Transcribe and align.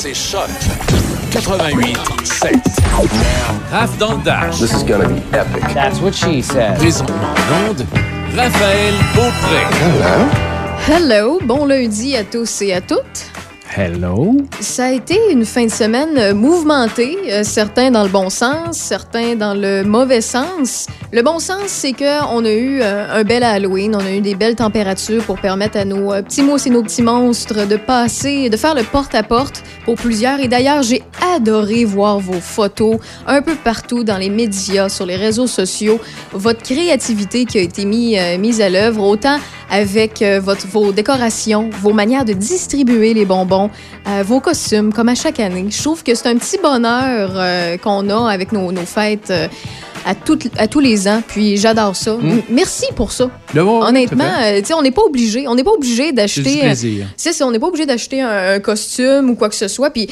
c'est 0.00 0.14
Choc 0.14 0.48
88 1.30 1.98
7. 2.24 2.54
Raph 3.70 3.98
dans 3.98 4.14
le 4.16 4.24
Dash. 4.24 4.58
This 4.58 4.72
is 4.72 4.82
gonna 4.82 5.06
be 5.06 5.20
epic. 5.34 5.62
That's 5.74 6.00
what 6.00 6.12
she 6.14 6.42
said. 6.42 6.78
Présentement 6.78 7.16
en 7.16 7.70
onde, 7.70 7.84
Raphaël 8.34 8.94
Beaupré. 9.14 9.60
Hello, 10.88 11.38
bon 11.44 11.66
lundi 11.66 12.16
à 12.16 12.24
tous 12.24 12.62
et 12.62 12.72
à 12.72 12.80
toutes. 12.80 13.30
Hello? 13.76 14.36
Ça 14.58 14.86
a 14.86 14.90
été 14.90 15.16
une 15.30 15.44
fin 15.44 15.64
de 15.64 15.70
semaine 15.70 16.18
euh, 16.18 16.34
mouvementée, 16.34 17.16
euh, 17.28 17.44
certains 17.44 17.92
dans 17.92 18.02
le 18.02 18.08
bon 18.08 18.28
sens, 18.28 18.76
certains 18.76 19.36
dans 19.36 19.54
le 19.54 19.84
mauvais 19.84 20.20
sens. 20.20 20.88
Le 21.12 21.22
bon 21.22 21.38
sens, 21.38 21.68
c'est 21.68 21.92
que 21.92 22.24
on 22.34 22.44
a 22.44 22.50
eu 22.50 22.80
euh, 22.82 23.06
un 23.12 23.22
bel 23.22 23.44
Halloween, 23.44 23.94
on 23.94 24.00
a 24.00 24.10
eu 24.10 24.20
des 24.20 24.34
belles 24.34 24.56
températures 24.56 25.22
pour 25.22 25.40
permettre 25.40 25.78
à 25.78 25.84
nos 25.84 26.10
petits 26.22 26.42
mousses 26.42 26.66
et 26.66 26.70
nos 26.70 26.82
petits 26.82 27.02
monstres 27.02 27.68
de 27.68 27.76
passer, 27.76 28.50
de 28.50 28.56
faire 28.56 28.74
le 28.74 28.82
porte-à-porte 28.82 29.62
pour 29.84 29.94
plusieurs. 29.94 30.40
Et 30.40 30.48
d'ailleurs, 30.48 30.82
j'ai 30.82 31.04
adoré 31.36 31.84
voir 31.84 32.18
vos 32.18 32.40
photos 32.40 32.96
un 33.28 33.40
peu 33.40 33.54
partout 33.54 34.02
dans 34.02 34.18
les 34.18 34.30
médias, 34.30 34.88
sur 34.88 35.06
les 35.06 35.16
réseaux 35.16 35.46
sociaux, 35.46 36.00
votre 36.32 36.62
créativité 36.62 37.44
qui 37.44 37.58
a 37.58 37.62
été 37.62 37.84
mis, 37.84 38.16
mise 38.38 38.60
à 38.60 38.68
l'œuvre, 38.68 39.04
autant 39.04 39.38
avec 39.70 40.24
vos 40.72 40.90
décorations, 40.90 41.70
vos 41.80 41.92
manières 41.92 42.24
de 42.24 42.32
distribuer 42.32 43.14
les 43.14 43.24
bonbons, 43.24 43.59
euh, 44.08 44.22
vos 44.24 44.40
costumes, 44.40 44.92
comme 44.92 45.08
à 45.08 45.14
chaque 45.14 45.40
année. 45.40 45.66
Je 45.68 45.82
trouve 45.82 46.02
que 46.04 46.14
c'est 46.14 46.28
un 46.28 46.36
petit 46.36 46.58
bonheur 46.62 47.32
euh, 47.34 47.76
qu'on 47.76 48.08
a 48.08 48.30
avec 48.30 48.52
nos, 48.52 48.70
nos 48.72 48.86
fêtes 48.86 49.30
euh, 49.30 49.48
à, 50.06 50.14
à 50.58 50.66
tous 50.68 50.80
les 50.80 51.08
ans. 51.08 51.22
Puis 51.26 51.56
j'adore 51.58 51.96
ça. 51.96 52.12
M- 52.22 52.42
Merci 52.48 52.86
pour 52.96 53.12
ça. 53.12 53.28
Le 53.52 53.62
bon, 53.64 53.82
Honnêtement, 53.82 54.24
tu 54.64 54.72
on 54.72 54.82
n'est 54.82 54.90
pas 54.92 55.02
obligé. 55.02 55.46
On 55.48 55.54
n'est 55.54 55.64
pas 55.64 55.72
obligé 55.72 56.12
d'acheter. 56.12 56.60
c'est 57.16 57.32
ça, 57.32 57.46
on 57.46 57.50
n'est 57.50 57.58
pas 57.58 57.66
obligé 57.68 57.84
d'acheter 57.86 58.22
un, 58.22 58.54
un 58.54 58.60
costume 58.60 59.30
ou 59.30 59.34
quoi 59.34 59.48
que 59.48 59.56
ce 59.56 59.68
soit. 59.68 59.90
Puis, 59.90 60.08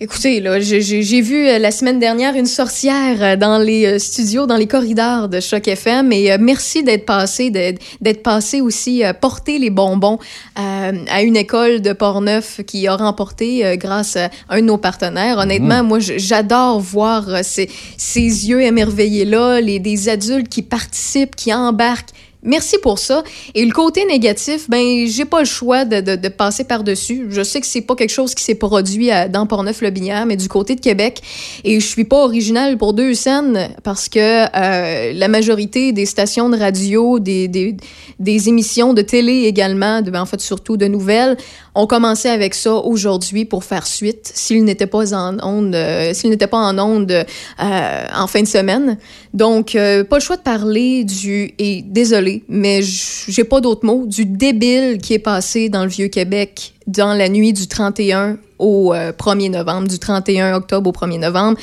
écoutez, 0.00 0.40
là, 0.40 0.60
j'ai- 0.60 1.20
vu 1.20 1.48
euh, 1.48 1.58
la 1.58 1.70
semaine 1.72 1.98
dernière 1.98 2.36
une 2.36 2.46
sorcière 2.46 3.20
euh, 3.22 3.36
dans 3.36 3.58
les 3.58 3.84
euh, 3.86 3.98
studios, 3.98 4.46
dans 4.46 4.56
les 4.56 4.66
corridors 4.68 5.28
de 5.28 5.40
Choc 5.40 5.66
FM. 5.66 6.12
Et 6.12 6.36
merci 6.38 6.82
d'être 6.84 7.04
passé, 7.04 7.50
d'être 7.50 8.22
passé 8.22 8.60
aussi 8.60 9.02
porter 9.20 9.58
les 9.58 9.70
bonbons 9.70 10.18
à 10.54 11.22
une 11.22 11.36
école 11.36 11.80
de 11.80 11.92
Portneuf 11.92 12.60
qui 12.66 12.86
a 12.86 12.96
remporté 12.96 13.76
grâce 13.76 14.16
à 14.16 14.30
un 14.48 14.60
de 14.60 14.66
nos 14.66 14.78
partenaires. 14.78 15.38
Honnêtement, 15.38 15.82
moi, 15.82 15.98
j- 15.98 16.14
j'adore 16.18 16.78
voir 16.80 17.24
ces, 17.42 17.68
ces 17.96 18.20
yeux 18.48 18.62
émerveillés-là, 18.62 19.60
les, 19.60 19.78
des 19.80 20.08
adultes 20.08 20.48
qui 20.48 20.62
participent, 20.62 21.34
qui 21.36 21.52
embarquent. 21.52 22.10
Merci 22.44 22.78
pour 22.78 23.00
ça. 23.00 23.24
Et 23.56 23.64
le 23.64 23.72
côté 23.72 24.04
négatif, 24.04 24.70
ben 24.70 25.06
j'ai 25.08 25.24
pas 25.24 25.40
le 25.40 25.44
choix 25.44 25.84
de, 25.84 26.00
de, 26.00 26.28
passer 26.28 26.62
par-dessus. 26.62 27.26
Je 27.30 27.42
sais 27.42 27.60
que 27.60 27.66
c'est 27.66 27.80
pas 27.80 27.96
quelque 27.96 28.12
chose 28.12 28.32
qui 28.36 28.44
s'est 28.44 28.54
produit 28.54 29.10
à, 29.10 29.26
dans 29.26 29.44
Portneuf-le-Binière, 29.44 30.24
mais 30.24 30.36
du 30.36 30.48
côté 30.48 30.76
de 30.76 30.80
Québec. 30.80 31.20
Et 31.64 31.80
je 31.80 31.86
suis 31.86 32.04
pas 32.04 32.22
originale 32.22 32.78
pour 32.78 32.94
deux 32.94 33.14
scènes 33.14 33.70
parce 33.82 34.08
que 34.08 34.18
euh, 34.20 35.12
la 35.14 35.26
majorité 35.26 35.90
des 35.90 36.06
stations 36.06 36.48
de 36.48 36.56
radio, 36.56 37.18
des, 37.18 37.48
des, 37.48 37.76
des 38.20 38.48
émissions 38.48 38.94
de 38.94 39.02
télé 39.02 39.44
également, 39.46 40.00
de, 40.00 40.12
ben, 40.12 40.22
en 40.22 40.26
fait 40.26 40.40
surtout 40.40 40.76
de 40.76 40.86
nouvelles, 40.86 41.36
ont 41.74 41.88
commencé 41.88 42.28
avec 42.28 42.54
ça 42.54 42.74
aujourd'hui 42.74 43.46
pour 43.46 43.64
faire 43.64 43.86
suite. 43.86 44.30
S'ils 44.32 44.64
n'étaient 44.64 44.86
pas 44.86 45.12
en 45.12 45.38
onde, 45.42 45.74
euh, 45.74 46.14
s'ils 46.14 46.30
n'étaient 46.30 46.46
pas 46.46 46.58
en 46.58 46.78
onde 46.78 47.10
euh, 47.10 48.04
en 48.16 48.26
fin 48.28 48.42
de 48.42 48.48
semaine. 48.48 48.96
Donc, 49.34 49.74
euh, 49.74 50.04
pas 50.04 50.16
le 50.16 50.22
choix 50.22 50.36
de 50.36 50.42
parler 50.42 51.04
du, 51.04 51.52
et 51.58 51.82
désolé, 51.82 52.42
mais 52.48 52.80
j'ai 52.82 53.44
pas 53.44 53.60
d'autres 53.60 53.84
mots, 53.84 54.04
du 54.06 54.24
débile 54.24 54.98
qui 55.02 55.14
est 55.14 55.18
passé 55.18 55.68
dans 55.68 55.82
le 55.84 55.90
Vieux-Québec 55.90 56.72
dans 56.86 57.12
la 57.12 57.28
nuit 57.28 57.52
du 57.52 57.66
31 57.68 58.38
au 58.58 58.94
euh, 58.94 59.12
1er 59.12 59.50
novembre, 59.50 59.86
du 59.88 59.98
31 59.98 60.54
octobre 60.54 60.88
au 60.90 60.92
1er 60.92 61.18
novembre. 61.20 61.58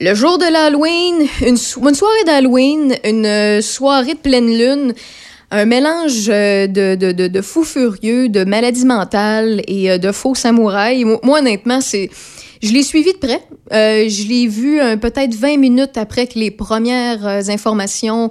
Le 0.00 0.14
jour 0.14 0.38
de 0.38 0.44
l'Halloween, 0.50 1.26
une, 1.44 1.56
so- 1.56 1.86
une 1.88 1.94
soirée 1.94 2.24
d'Halloween, 2.24 2.94
une 3.04 3.26
euh, 3.26 3.60
soirée 3.62 4.14
de 4.14 4.18
pleine 4.20 4.46
lune, 4.56 4.94
un 5.50 5.64
mélange 5.64 6.28
euh, 6.28 6.66
de, 6.68 6.94
de, 6.94 7.26
de, 7.26 7.40
fous 7.42 7.64
furieux, 7.64 8.28
de 8.28 8.44
maladies 8.44 8.84
mentales 8.86 9.62
et 9.66 9.90
euh, 9.90 9.98
de 9.98 10.12
faux 10.12 10.34
samouraïs. 10.36 11.04
Moi, 11.04 11.38
honnêtement, 11.40 11.80
c'est... 11.80 12.10
Je 12.62 12.72
l'ai 12.72 12.82
suivi 12.82 13.12
de 13.12 13.18
près. 13.18 13.42
Euh, 13.72 14.08
je 14.08 14.26
l'ai 14.28 14.46
vu 14.46 14.80
euh, 14.80 14.96
peut-être 14.96 15.34
20 15.34 15.58
minutes 15.58 15.96
après 15.96 16.26
que 16.26 16.38
les 16.38 16.50
premières 16.50 17.26
euh, 17.26 17.40
informations 17.48 18.30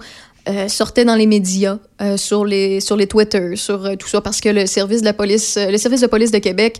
euh, 0.49 0.67
sortaient 0.67 1.05
dans 1.05 1.15
les 1.15 1.27
médias, 1.27 1.79
euh, 2.01 2.17
sur 2.17 2.45
les 2.45 2.79
sur 2.79 2.95
les 2.95 3.07
Twitter, 3.07 3.55
sur 3.55 3.97
tout 3.97 4.07
ça, 4.07 4.21
parce 4.21 4.41
que 4.41 4.49
le 4.49 4.65
service 4.65 5.01
de 5.01 5.05
la 5.05 5.13
police, 5.13 5.57
le 5.57 5.77
service 5.77 6.01
de 6.01 6.07
police 6.07 6.31
de 6.31 6.39
Québec 6.39 6.77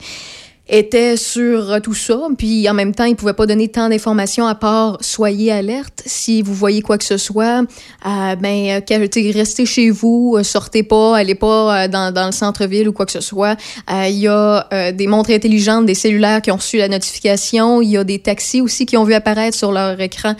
était 0.69 1.17
sur 1.17 1.72
euh, 1.72 1.79
tout 1.79 1.94
ça, 1.94 2.19
puis 2.38 2.69
en 2.69 2.73
même 2.73 2.94
temps, 2.94 3.05
il 3.05 3.16
pouvait 3.16 3.33
pas 3.33 3.45
donner 3.45 3.67
tant 3.67 3.89
d'informations 3.89 4.47
à 4.47 4.55
part 4.55 4.97
soyez 5.01 5.51
alerte 5.51 6.03
si 6.05 6.41
vous 6.41 6.53
voyez 6.53 6.81
quoi 6.81 6.97
que 6.97 7.03
ce 7.03 7.17
soit, 7.17 7.61
euh, 8.05 8.35
ben 8.35 8.81
euh, 8.89 9.31
restez 9.33 9.66
chez 9.66 9.89
vous, 9.89 10.35
euh, 10.38 10.44
sortez 10.44 10.83
pas, 10.83 11.17
allez 11.17 11.35
pas 11.35 11.88
dans, 11.88 12.13
dans 12.13 12.25
le 12.25 12.31
centre-ville 12.31 12.89
ou 12.89 12.94
quoi 12.94 13.06
que 13.06 13.11
ce 13.11 13.22
soit. 13.22 13.56
Il 13.89 14.17
y 14.17 14.27
a 14.27 14.91
des 14.91 15.07
montres 15.07 15.31
intelligentes, 15.31 15.85
des 15.85 15.95
cellulaires 15.95 16.41
qui 16.41 16.51
ont 16.51 16.56
reçu 16.57 16.77
la 16.77 16.88
notification, 16.88 17.81
il 17.81 17.89
y 17.89 17.97
a 17.97 18.03
des 18.03 18.19
taxis 18.19 18.61
aussi 18.61 18.85
qui 18.85 18.97
ont 18.97 19.03
vu 19.03 19.13
apparaître 19.13 19.57
sur 19.57 19.72
leur 19.72 20.00
écran 20.00 20.35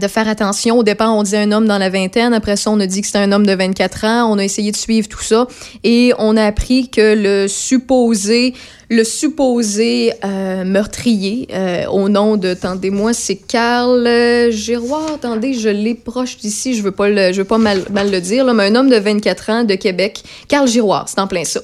de 0.00 0.08
faire 0.08 0.28
attention. 0.28 0.78
Au 0.78 0.82
départ, 0.82 1.14
on 1.14 1.22
disait 1.22 1.38
un 1.38 1.52
homme 1.52 1.66
dans 1.66 1.78
la 1.78 1.88
vingtaine. 1.88 2.34
Après 2.34 2.56
ça, 2.56 2.70
on 2.70 2.80
a 2.80 2.86
dit 2.86 3.00
que 3.00 3.06
c'était 3.06 3.18
un 3.18 3.32
homme 3.32 3.46
de 3.46 3.54
24 3.54 4.04
ans. 4.04 4.32
On 4.32 4.38
a 4.38 4.44
essayé 4.44 4.72
de 4.72 4.76
suivre 4.76 5.08
tout 5.08 5.22
ça. 5.22 5.46
Et 5.84 6.12
on 6.18 6.36
a 6.36 6.44
appris 6.44 6.88
que 6.88 7.14
le 7.14 7.48
supposé, 7.48 8.54
le 8.90 9.04
supposé 9.04 10.12
euh, 10.24 10.64
meurtrier, 10.64 11.48
euh, 11.52 11.86
au 11.86 12.08
nom 12.08 12.36
de, 12.36 12.48
attendez-moi, 12.48 13.12
c'est 13.12 13.36
Carl 13.36 14.06
euh, 14.06 14.50
Giroir. 14.50 15.14
Attendez, 15.14 15.54
je 15.54 15.68
l'ai 15.68 15.94
proche 15.94 16.38
d'ici. 16.38 16.74
Je 16.74 16.82
veux 16.82 16.92
pas 16.92 17.08
le, 17.08 17.32
je 17.32 17.38
veux 17.38 17.44
pas 17.44 17.58
mal, 17.58 17.82
mal 17.90 18.10
le 18.10 18.20
dire, 18.20 18.44
là, 18.44 18.54
mais 18.54 18.64
un 18.64 18.74
homme 18.74 18.90
de 18.90 18.96
24 18.96 19.50
ans 19.50 19.64
de 19.64 19.74
Québec. 19.74 20.22
Carl 20.48 20.66
Giroir, 20.66 21.08
c'est 21.08 21.20
en 21.20 21.26
plein 21.26 21.44
ça. 21.44 21.60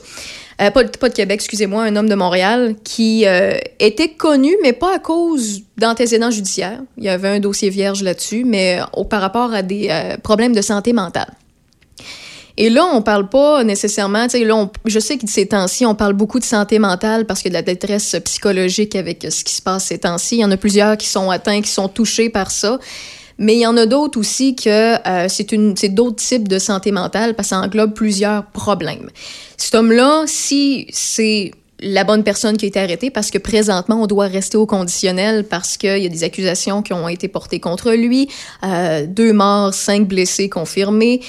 Euh, 0.60 0.70
pas, 0.70 0.84
de 0.84 1.14
Québec, 1.14 1.36
excusez-moi, 1.36 1.82
un 1.82 1.96
homme 1.96 2.08
de 2.08 2.14
Montréal 2.14 2.76
qui 2.84 3.26
euh, 3.26 3.56
était 3.80 4.10
connu, 4.10 4.56
mais 4.62 4.72
pas 4.72 4.94
à 4.94 4.98
cause 4.98 5.62
d'antécédents 5.76 6.30
judiciaires. 6.30 6.80
Il 6.96 7.04
y 7.04 7.08
avait 7.08 7.28
un 7.28 7.40
dossier 7.40 7.70
vierge 7.70 8.02
là-dessus, 8.02 8.44
mais 8.44 8.80
euh, 8.80 9.04
par 9.04 9.20
rapport 9.20 9.52
à 9.52 9.62
des 9.62 9.90
problèmes 10.22 10.54
de 10.54 10.62
santé 10.62 10.92
mentale. 10.92 11.32
Et 12.56 12.70
là, 12.70 12.84
on 12.92 13.02
parle 13.02 13.28
pas 13.28 13.64
nécessairement, 13.64 14.24
tu 14.24 14.38
sais, 14.38 14.44
là, 14.44 14.70
je 14.84 15.00
sais 15.00 15.18
que 15.18 15.28
ces 15.28 15.46
temps-ci, 15.46 15.84
on 15.86 15.96
parle 15.96 16.12
beaucoup 16.12 16.38
de 16.38 16.44
santé 16.44 16.78
mentale 16.78 17.26
parce 17.26 17.44
a 17.44 17.48
de 17.48 17.54
la 17.54 17.62
détresse 17.62 18.14
psychologique 18.24 18.94
avec 18.94 19.26
ce 19.28 19.42
qui 19.42 19.54
se 19.54 19.62
passe 19.62 19.86
ces 19.86 19.98
temps-ci. 19.98 20.36
Il 20.36 20.40
y 20.40 20.44
en 20.44 20.50
a 20.52 20.56
plusieurs 20.56 20.96
qui 20.96 21.08
sont 21.08 21.30
atteints, 21.30 21.62
qui 21.62 21.70
sont 21.70 21.88
touchés 21.88 22.28
par 22.28 22.52
ça. 22.52 22.78
Mais 23.38 23.54
il 23.54 23.60
y 23.60 23.66
en 23.66 23.76
a 23.76 23.86
d'autres 23.86 24.18
aussi 24.18 24.54
que 24.54 24.94
euh, 25.08 25.26
c'est 25.28 25.52
une, 25.52 25.76
c'est 25.76 25.88
d'autres 25.88 26.16
types 26.16 26.48
de 26.48 26.58
santé 26.58 26.92
mentale 26.92 27.34
parce 27.34 27.48
que 27.48 27.54
ça 27.54 27.60
englobe 27.60 27.92
plusieurs 27.92 28.46
problèmes. 28.46 29.10
Cet 29.56 29.74
homme-là, 29.74 30.24
si 30.26 30.86
c'est 30.90 31.50
la 31.80 32.04
bonne 32.04 32.22
personne 32.22 32.56
qui 32.56 32.64
a 32.64 32.68
été 32.68 32.80
arrêtée, 32.80 33.10
parce 33.10 33.30
que 33.30 33.38
présentement, 33.38 34.02
on 34.02 34.06
doit 34.06 34.26
rester 34.26 34.56
au 34.56 34.66
conditionnel 34.66 35.44
parce 35.44 35.76
qu'il 35.76 35.98
y 35.98 36.06
a 36.06 36.08
des 36.08 36.24
accusations 36.24 36.82
qui 36.82 36.92
ont 36.92 37.08
été 37.08 37.28
portées 37.28 37.60
contre 37.60 37.92
lui, 37.92 38.28
euh, 38.64 39.06
deux 39.06 39.32
morts, 39.32 39.74
cinq 39.74 40.08
blessés 40.08 40.48
confirmés. 40.48 41.20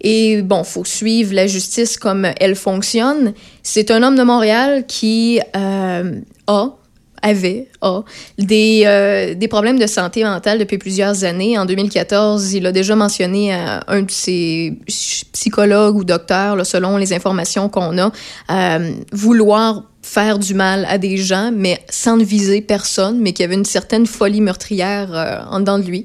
Et 0.00 0.42
bon, 0.42 0.64
faut 0.64 0.84
suivre 0.84 1.32
la 1.32 1.46
justice 1.46 1.96
comme 1.96 2.26
elle 2.40 2.56
fonctionne. 2.56 3.34
C'est 3.62 3.90
un 3.90 4.02
homme 4.02 4.16
de 4.16 4.24
Montréal 4.24 4.84
qui 4.86 5.40
euh, 5.56 6.20
a 6.48 6.76
avait, 7.22 7.68
a, 7.80 8.00
des, 8.38 8.82
euh, 8.84 9.34
des 9.34 9.48
problèmes 9.48 9.78
de 9.78 9.86
santé 9.86 10.24
mentale 10.24 10.58
depuis 10.58 10.78
plusieurs 10.78 11.24
années. 11.24 11.56
En 11.58 11.64
2014, 11.64 12.52
il 12.52 12.66
a 12.66 12.72
déjà 12.72 12.96
mentionné 12.96 13.52
à 13.54 13.84
un 13.88 14.02
de 14.02 14.10
ses 14.10 14.78
ch- 14.88 15.24
psychologues 15.32 15.96
ou 15.96 16.04
docteurs, 16.04 16.56
là, 16.56 16.64
selon 16.64 16.96
les 16.96 17.12
informations 17.12 17.68
qu'on 17.68 17.96
a, 17.98 18.12
euh, 18.50 18.90
vouloir 19.12 19.84
faire 20.02 20.38
du 20.40 20.54
mal 20.54 20.84
à 20.88 20.98
des 20.98 21.16
gens, 21.16 21.52
mais 21.54 21.80
sans 21.88 22.16
ne 22.16 22.24
viser 22.24 22.60
personne, 22.60 23.20
mais 23.20 23.32
qu'il 23.32 23.44
y 23.44 23.46
avait 23.46 23.54
une 23.54 23.64
certaine 23.64 24.06
folie 24.06 24.40
meurtrière 24.40 25.10
euh, 25.14 25.38
en 25.48 25.60
dedans 25.60 25.78
de 25.78 25.84
lui. 25.84 26.04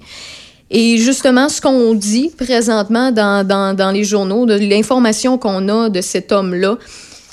Et 0.70 0.98
justement, 0.98 1.50
ce 1.50 1.62
qu'on 1.62 1.94
dit 1.94 2.30
présentement 2.38 3.12
dans, 3.12 3.48
dans, 3.48 3.74
dans 3.76 3.90
les 3.90 4.04
journaux, 4.04 4.46
de 4.46 4.54
l'information 4.56 5.38
qu'on 5.38 5.68
a 5.70 5.90
de 5.90 6.02
cet 6.02 6.32
homme-là, 6.32 6.78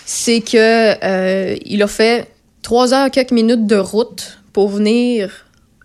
c'est 0.06 0.41
que 0.41 0.94
euh, 1.05 1.56
il 1.67 1.82
a 1.82 1.87
fait 1.87 2.29
trois 2.64 2.94
heures 2.94 3.11
quelques 3.12 3.31
minutes 3.31 3.66
de 3.66 3.76
route 3.76 4.38
pour 4.52 4.69
venir 4.69 5.31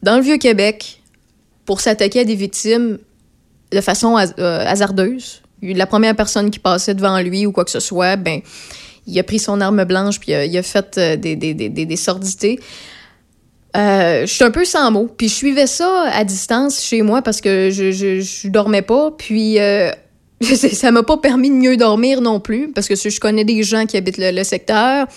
dans 0.02 0.16
le 0.16 0.24
Vieux-Québec 0.24 1.02
pour 1.66 1.82
s'attaquer 1.82 2.22
à 2.22 2.24
des 2.24 2.36
victimes 2.36 2.98
de 3.72 3.82
façon 3.82 4.18
euh, 4.18 4.66
hasardeuse. 4.66 5.44
La 5.62 5.86
première 5.86 6.16
personne 6.16 6.50
qui 6.50 6.58
passait 6.58 6.96
devant 6.96 7.20
lui 7.20 7.46
ou 7.46 7.52
quoi 7.52 7.66
que 7.66 7.70
ce 7.70 7.82
soit, 7.82 8.16
ben, 8.16 8.40
il 9.06 9.20
a 9.20 9.24
pris 9.24 9.40
son 9.40 9.62
arme 9.62 9.84
blanche 9.84 10.20
puis 10.20 10.32
il 10.32 10.58
a, 10.58 10.64
fait 10.64 10.98
euh, 10.98 11.16
des, 11.18 11.36
des, 11.36 11.54
des, 11.54 11.70
des, 11.70 11.96
sordités. 11.98 12.60
Euh, 13.76 14.26
je 14.26 14.34
suis 14.34 14.44
un 14.46 14.52
peu 14.52 14.64
sans 14.64 14.90
mots. 14.90 15.10
Puis 15.16 15.28
je 15.28 15.36
suivais 15.36 15.68
ça 15.68 16.06
à 16.14 16.24
distance 16.24 16.82
chez 16.82 17.02
moi 17.02 17.22
parce 17.22 17.42
que 17.42 17.70
je, 17.72 17.92
je, 17.92 18.22
je 18.22 18.48
dormais 18.48 18.82
pas. 18.82 19.12
Puis 19.12 19.58
ça 20.42 20.92
m'a 20.92 21.04
pas 21.04 21.18
permis 21.18 21.50
de 21.50 21.56
mieux 21.56 21.76
dormir 21.76 22.22
non 22.22 22.40
plus 22.40 22.72
parce 22.72 22.88
que 22.88 22.96
je 22.96 23.20
connais 23.20 23.44
des 23.44 23.64
gens 23.64 23.86
qui 23.86 23.98
habitent 23.98 24.18
le 24.18 24.44
secteur. 24.46 25.08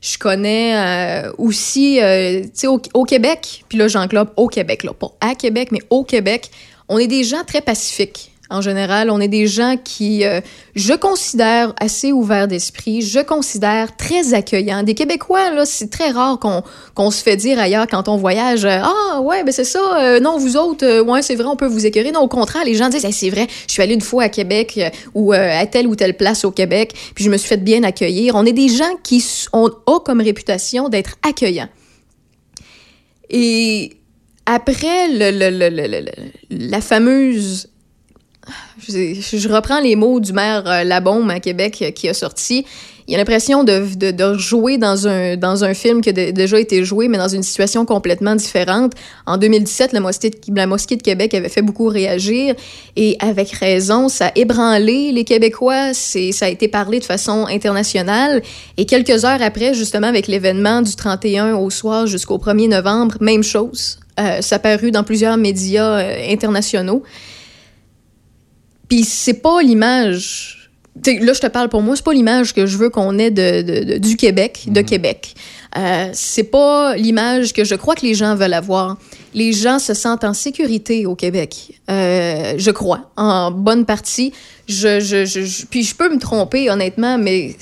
Je 0.00 0.18
connais 0.18 1.24
aussi, 1.38 1.98
tu 2.00 2.50
sais, 2.52 2.66
au, 2.66 3.04
Québec, 3.04 3.64
puis 3.68 3.78
là, 3.78 3.88
j'englobe 3.88 4.28
au 4.36 4.48
Québec, 4.48 4.84
là, 4.84 4.92
pas 4.92 5.10
à 5.20 5.34
Québec, 5.34 5.70
mais 5.72 5.80
au 5.90 6.04
Québec, 6.04 6.50
on 6.88 6.98
est 6.98 7.06
des 7.06 7.24
gens 7.24 7.44
très 7.44 7.60
pacifiques. 7.60 8.30
En 8.48 8.60
général, 8.60 9.10
on 9.10 9.20
est 9.20 9.28
des 9.28 9.48
gens 9.48 9.76
qui, 9.82 10.24
euh, 10.24 10.40
je 10.76 10.94
considère 10.94 11.74
assez 11.80 12.12
ouverts 12.12 12.46
d'esprit, 12.46 13.02
je 13.02 13.18
considère 13.18 13.96
très 13.96 14.34
accueillants. 14.34 14.84
Des 14.84 14.94
Québécois, 14.94 15.50
là, 15.50 15.64
c'est 15.66 15.90
très 15.90 16.10
rare 16.10 16.38
qu'on 16.38 17.10
se 17.10 17.22
fait 17.24 17.36
dire 17.36 17.58
ailleurs 17.58 17.88
quand 17.88 18.08
on 18.08 18.16
voyage, 18.16 18.64
euh, 18.64 18.78
ah 18.82 19.20
ouais, 19.20 19.42
ben 19.42 19.50
c'est 19.50 19.64
ça, 19.64 20.00
euh, 20.00 20.20
non, 20.20 20.38
vous 20.38 20.56
autres, 20.56 21.00
ouais, 21.00 21.22
c'est 21.22 21.34
vrai, 21.34 21.46
on 21.46 21.56
peut 21.56 21.66
vous 21.66 21.86
écœurer. 21.86 22.12
Non, 22.12 22.20
au 22.20 22.28
contraire, 22.28 22.64
les 22.64 22.74
gens 22.74 22.88
disent, 22.88 23.06
c'est 23.10 23.30
vrai, 23.30 23.48
je 23.66 23.72
suis 23.72 23.82
allée 23.82 23.94
une 23.94 24.00
fois 24.00 24.24
à 24.24 24.28
Québec 24.28 24.80
ou 25.14 25.32
à 25.32 25.66
telle 25.66 25.88
ou 25.88 25.96
telle 25.96 26.16
place 26.16 26.44
au 26.44 26.52
Québec, 26.52 26.94
puis 27.16 27.24
je 27.24 27.30
me 27.30 27.36
suis 27.38 27.48
fait 27.48 27.56
bien 27.56 27.82
accueillir. 27.82 28.36
On 28.36 28.46
est 28.46 28.52
des 28.52 28.68
gens 28.68 28.94
qui 29.02 29.24
ont, 29.52 29.70
ont 29.86 29.98
comme 29.98 30.20
réputation 30.20 30.88
d'être 30.88 31.16
accueillants. 31.26 31.68
Et 33.28 33.96
après 34.46 35.08
le, 35.10 35.32
le, 35.32 35.68
le, 35.68 36.10
la 36.50 36.80
fameuse 36.80 37.68
je, 38.88 39.48
reprends 39.48 39.80
les 39.80 39.96
mots 39.96 40.20
du 40.20 40.32
maire 40.32 40.62
euh, 40.66 40.84
Labaume 40.84 41.30
à 41.30 41.40
Québec 41.40 41.78
euh, 41.82 41.90
qui 41.90 42.08
a 42.08 42.14
sorti. 42.14 42.64
Il 43.08 43.14
a 43.14 43.18
l'impression 43.18 43.62
de, 43.62 43.84
de, 43.94 44.36
jouer 44.36 44.78
dans 44.78 45.06
un, 45.06 45.36
dans 45.36 45.62
un 45.62 45.74
film 45.74 46.00
qui 46.00 46.08
a 46.08 46.12
déjà 46.12 46.58
été 46.58 46.84
joué, 46.84 47.06
mais 47.06 47.18
dans 47.18 47.28
une 47.28 47.44
situation 47.44 47.84
complètement 47.84 48.34
différente. 48.34 48.94
En 49.26 49.38
2017, 49.38 49.92
la 49.92 50.00
mosquée, 50.00 50.30
de, 50.30 50.56
la 50.56 50.66
mosquée 50.66 50.96
de 50.96 51.02
Québec 51.02 51.32
avait 51.34 51.48
fait 51.48 51.62
beaucoup 51.62 51.86
réagir 51.86 52.56
et 52.96 53.16
avec 53.20 53.52
raison, 53.52 54.08
ça 54.08 54.26
a 54.26 54.32
ébranlé 54.34 55.12
les 55.12 55.22
Québécois. 55.22 55.94
Ça 55.94 56.46
a 56.46 56.48
été 56.48 56.66
parlé 56.66 56.98
de 56.98 57.04
façon 57.04 57.46
internationale. 57.46 58.42
Et 58.76 58.86
quelques 58.86 59.24
heures 59.24 59.40
après, 59.40 59.72
justement, 59.72 60.08
avec 60.08 60.26
l'événement 60.26 60.82
du 60.82 60.96
31 60.96 61.54
au 61.54 61.70
soir 61.70 62.08
jusqu'au 62.08 62.38
1er 62.38 62.68
novembre, 62.68 63.18
même 63.20 63.44
chose. 63.44 64.00
Euh, 64.18 64.40
ça 64.40 64.56
a 64.56 64.58
paru 64.58 64.90
dans 64.90 65.04
plusieurs 65.04 65.36
médias 65.36 66.02
internationaux. 66.28 67.04
Puis 68.88 69.04
c'est 69.04 69.34
pas 69.34 69.62
l'image. 69.62 70.70
Là, 71.04 71.32
je 71.34 71.40
te 71.40 71.46
parle 71.46 71.68
pour 71.68 71.82
moi, 71.82 71.94
c'est 71.94 72.04
pas 72.04 72.14
l'image 72.14 72.54
que 72.54 72.66
je 72.66 72.78
veux 72.78 72.88
qu'on 72.88 73.18
ait 73.18 73.30
de, 73.30 73.98
du 73.98 74.16
Québec, 74.16 74.64
de 74.68 74.80
mhm. 74.80 74.86
Québec. 74.86 75.34
Euh, 75.76 76.08
c'est 76.14 76.44
pas 76.44 76.96
l'image 76.96 77.52
que 77.52 77.64
je 77.64 77.74
crois 77.74 77.94
que 77.94 78.06
les 78.06 78.14
gens 78.14 78.34
veulent 78.34 78.54
avoir. 78.54 78.96
Les 79.34 79.52
gens 79.52 79.78
se 79.78 79.92
sentent 79.92 80.24
en 80.24 80.32
sécurité 80.32 81.04
au 81.04 81.14
Québec, 81.14 81.78
euh, 81.90 82.54
je 82.56 82.70
crois, 82.70 83.10
en 83.16 83.50
bonne 83.50 83.84
partie. 83.84 84.32
Je, 84.68 85.00
je, 85.00 85.26
je, 85.26 85.66
puis 85.66 85.82
je 85.82 85.94
peux 85.94 86.08
me 86.08 86.18
tromper, 86.18 86.70
honnêtement, 86.70 87.18
mais 87.18 87.54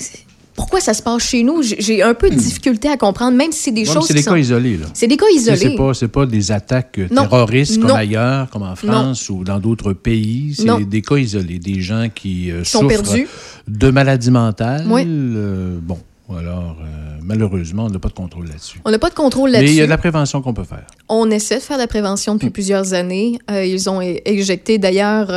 pourquoi 0.55 0.79
ça 0.79 0.93
se 0.93 1.03
passe 1.03 1.23
chez 1.23 1.43
nous? 1.43 1.61
J'ai 1.61 2.01
un 2.01 2.13
peu 2.13 2.29
de 2.29 2.35
hmm. 2.35 2.39
difficulté 2.39 2.87
à 2.87 2.97
comprendre, 2.97 3.37
même 3.37 3.51
si 3.51 3.63
c'est 3.63 3.71
des 3.71 3.85
choses. 3.85 4.07
C'est 4.07 4.13
des 4.13 4.23
cas 4.23 4.37
isolés, 4.37 4.77
là. 4.77 4.85
C'est 4.93 5.07
des 5.07 5.17
cas 5.17 5.25
isolés. 5.33 5.75
C'est 5.93 6.07
pas, 6.07 6.21
pas 6.21 6.25
des 6.25 6.51
attaques 6.51 6.99
terroristes 7.09 7.81
comme 7.81 7.91
ailleurs, 7.91 8.49
comme 8.49 8.63
en 8.63 8.75
France 8.75 9.29
ou 9.29 9.43
dans 9.43 9.59
d'autres 9.59 9.93
pays. 9.93 10.55
C'est 10.55 10.87
des 10.87 11.01
cas 11.01 11.17
isolés, 11.17 11.59
des 11.59 11.81
gens 11.81 12.07
qui 12.13 12.51
euh, 12.51 12.63
sont 12.63 12.87
perdus. 12.87 13.27
de 13.67 13.89
maladies 13.89 14.31
mentales. 14.31 14.85
Oui. 14.89 15.03
Euh, 15.05 15.77
bon, 15.81 15.99
alors, 16.33 16.77
euh, 16.81 17.17
malheureusement, 17.21 17.85
on 17.85 17.89
n'a 17.89 17.99
pas 17.99 18.07
de 18.09 18.13
contrôle 18.13 18.47
là-dessus. 18.47 18.81
On 18.83 18.89
n'a 18.89 18.97
pas 18.97 19.09
de 19.09 19.13
contrôle 19.13 19.51
là-dessus. 19.51 19.67
Mais 19.67 19.75
il 19.75 19.77
y 19.77 19.81
a 19.81 19.85
de 19.85 19.91
la 19.91 19.97
prévention 19.99 20.41
qu'on 20.41 20.55
peut 20.55 20.63
faire. 20.63 20.85
On 21.07 21.29
essaie 21.29 21.57
de 21.57 21.61
faire 21.61 21.77
de 21.77 21.83
la 21.83 21.87
prévention 21.87 22.33
depuis 22.33 22.47
hmm. 22.47 22.53
plusieurs 22.53 22.93
années. 22.93 23.37
Euh, 23.51 23.63
ils 23.63 23.89
ont 23.91 24.01
éjecté 24.01 24.79
d'ailleurs 24.79 25.27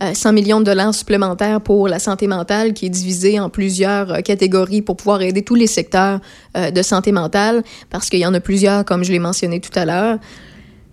100 0.00 0.28
euh, 0.28 0.32
millions 0.32 0.60
de 0.60 0.64
dollars 0.64 0.94
supplémentaires 0.94 1.60
pour 1.60 1.88
la 1.88 1.98
santé 1.98 2.28
mentale, 2.28 2.72
qui 2.72 2.86
est 2.86 2.90
divisée 2.90 3.40
en 3.40 3.50
plusieurs 3.50 4.22
catégories 4.22 4.80
pour 4.80 4.96
pouvoir 4.96 5.22
aider 5.22 5.42
tous 5.42 5.56
les 5.56 5.66
secteurs 5.66 6.20
de 6.54 6.82
santé 6.82 7.10
mentale, 7.10 7.64
parce 7.90 8.08
qu'il 8.08 8.20
y 8.20 8.26
en 8.26 8.34
a 8.34 8.40
plusieurs, 8.40 8.84
comme 8.84 9.02
je 9.02 9.10
l'ai 9.10 9.18
mentionné 9.18 9.60
tout 9.60 9.76
à 9.76 9.84
l'heure. 9.84 10.18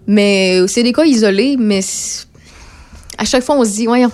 Mais 0.07 0.65
c'est 0.67 0.83
des 0.83 0.93
cas 0.93 1.05
isolés, 1.05 1.55
mais 1.57 1.81
à 3.17 3.25
chaque 3.25 3.43
fois, 3.43 3.57
on 3.57 3.63
se 3.63 3.71
dit, 3.71 3.85
voyons, 3.85 4.11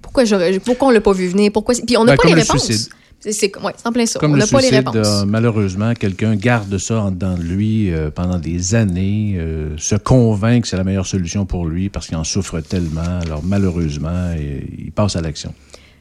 pourquoi, 0.00 0.24
pourquoi 0.64 0.88
on 0.88 0.90
l'a 0.90 1.00
pas 1.00 1.12
vu 1.12 1.28
venir? 1.28 1.50
Pourquoi... 1.52 1.74
Puis 1.74 1.96
on 1.96 2.04
n'a 2.04 2.12
ben, 2.12 2.18
pas 2.22 2.28
les 2.28 2.34
réponses. 2.34 2.90
C'est 3.20 3.54
ouais, 3.58 3.72
en 3.84 3.92
plein 3.92 4.06
ça. 4.06 4.18
Comme 4.18 4.32
on 4.32 4.36
n'a 4.36 4.46
pas 4.46 4.62
les 4.62 4.70
réponses. 4.70 4.96
Euh, 4.96 5.24
malheureusement, 5.26 5.92
quelqu'un 5.94 6.36
garde 6.36 6.76
ça 6.78 7.02
en 7.02 7.10
dedans 7.10 7.36
de 7.36 7.42
lui 7.42 7.92
euh, 7.92 8.10
pendant 8.10 8.38
des 8.38 8.74
années, 8.74 9.34
euh, 9.36 9.76
se 9.76 9.94
convainc 9.94 10.62
que 10.62 10.68
c'est 10.68 10.78
la 10.78 10.84
meilleure 10.84 11.06
solution 11.06 11.44
pour 11.44 11.66
lui 11.66 11.90
parce 11.90 12.06
qu'il 12.06 12.16
en 12.16 12.24
souffre 12.24 12.60
tellement. 12.60 13.20
Alors 13.20 13.42
malheureusement, 13.44 14.32
il, 14.38 14.90
passe 14.92 15.16
à 15.16 15.20
l'action. 15.20 15.52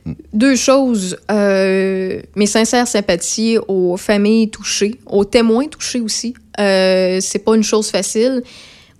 Hmm. 0.05 0.13
Deux 0.31 0.55
choses. 0.55 1.17
mes 1.29 2.45
sincères 2.45 2.87
sympathies 2.87 3.57
aux 3.67 3.97
familles 3.97 4.49
touchées, 4.49 4.95
aux 5.05 5.25
témoins 5.25 5.67
touchés 5.67 5.99
aussi. 5.99 6.33
c'est 6.57 7.43
pas 7.43 7.55
une 7.55 7.63
chose 7.63 7.89
facile. 7.89 8.43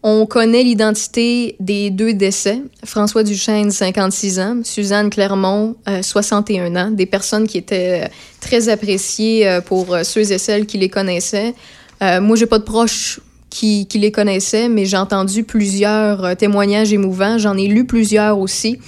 On 0.01 0.25
connaît 0.25 0.63
l'identité 0.63 1.57
des 1.60 1.90
deux 1.90 2.13
décès. 2.13 2.62
François 2.86 3.24
Duchesne, 3.24 3.69
56 3.69 4.40
ans, 4.40 4.62
Suzanne 4.63 5.10
Clermont, 5.10 5.75
61 6.01 6.75
ans, 6.78 6.92
des 6.92 7.06
personnes 7.06 7.48
qui 7.48 7.57
étaient 7.57 8.06
euh, 8.06 8.07
très 8.40 8.69
appréciées 8.69 9.46
euh, 9.46 9.60
pour 9.60 9.94
euh, 9.94 10.04
ceux 10.04 10.31
et 10.31 10.38
celles 10.38 10.66
qui 10.66 10.78
les 10.78 10.88
connaissaient. 10.88 11.54
moi, 12.01 12.38
j'ai 12.38 12.46
pas 12.46 12.60
de 12.60 12.63
proches 12.63 13.19
qui, 13.50 13.86
les 13.96 14.12
connaissaient, 14.12 14.69
mais 14.69 14.86
j'ai 14.86 14.96
entendu 14.96 15.44
plusieurs 15.44 16.38
témoignages 16.38 16.94
émouvants. 16.94 17.38
J'en 17.38 17.57
ai 17.57 17.68
lu 17.68 17.86
plusieurs 17.86 18.40
aussi. 18.40 18.80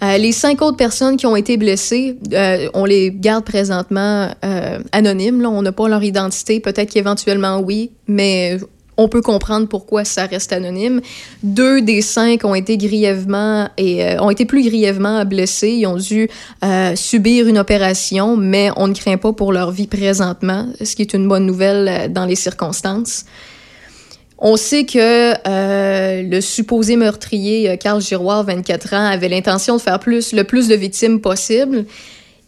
les 0.00 0.30
cinq 0.30 0.62
autres 0.62 0.76
personnes 0.76 1.16
qui 1.16 1.26
ont 1.26 1.34
été 1.34 1.56
blessées, 1.56 2.18
on 2.74 2.84
les 2.84 3.10
garde 3.10 3.44
présentement 3.44 4.32
anonymes. 4.92 5.44
On 5.44 5.62
n'a 5.62 5.72
pas 5.72 5.88
leur 5.88 6.04
identité. 6.04 6.60
Peut-être 6.60 6.90
qu'éventuellement 6.92 7.58
oui, 7.58 7.90
mais 8.06 8.58
on 8.96 9.08
peut 9.08 9.22
comprendre 9.22 9.68
pourquoi 9.68 10.04
ça 10.04 10.26
reste 10.26 10.52
anonyme. 10.52 11.00
Deux 11.42 11.80
des 11.80 12.02
cinq 12.02 12.44
ont 12.44 12.54
été 12.54 12.76
grièvement 12.76 13.68
et 13.78 14.04
euh, 14.04 14.20
ont 14.20 14.30
été 14.30 14.44
plus 14.44 14.62
grièvement 14.62 15.24
blessés. 15.24 15.70
Ils 15.70 15.86
ont 15.86 15.96
dû 15.96 16.28
euh, 16.64 16.94
subir 16.94 17.48
une 17.48 17.58
opération, 17.58 18.36
mais 18.36 18.70
on 18.76 18.88
ne 18.88 18.94
craint 18.94 19.16
pas 19.16 19.32
pour 19.32 19.52
leur 19.52 19.70
vie 19.70 19.86
présentement, 19.86 20.66
ce 20.82 20.94
qui 20.94 21.02
est 21.02 21.14
une 21.14 21.26
bonne 21.26 21.46
nouvelle 21.46 21.88
euh, 21.88 22.08
dans 22.08 22.26
les 22.26 22.36
circonstances. 22.36 23.24
On 24.44 24.56
sait 24.56 24.84
que 24.84 25.34
le 25.46 26.40
supposé 26.40 26.96
meurtrier 26.96 27.78
Carl 27.78 28.02
Giroir, 28.02 28.42
24 28.42 28.94
ans, 28.94 29.06
avait 29.06 29.28
l'intention 29.28 29.76
de 29.76 29.80
faire 29.80 30.00
le 30.04 30.42
plus 30.42 30.66
de 30.66 30.74
victimes 30.74 31.20
possible. 31.20 31.84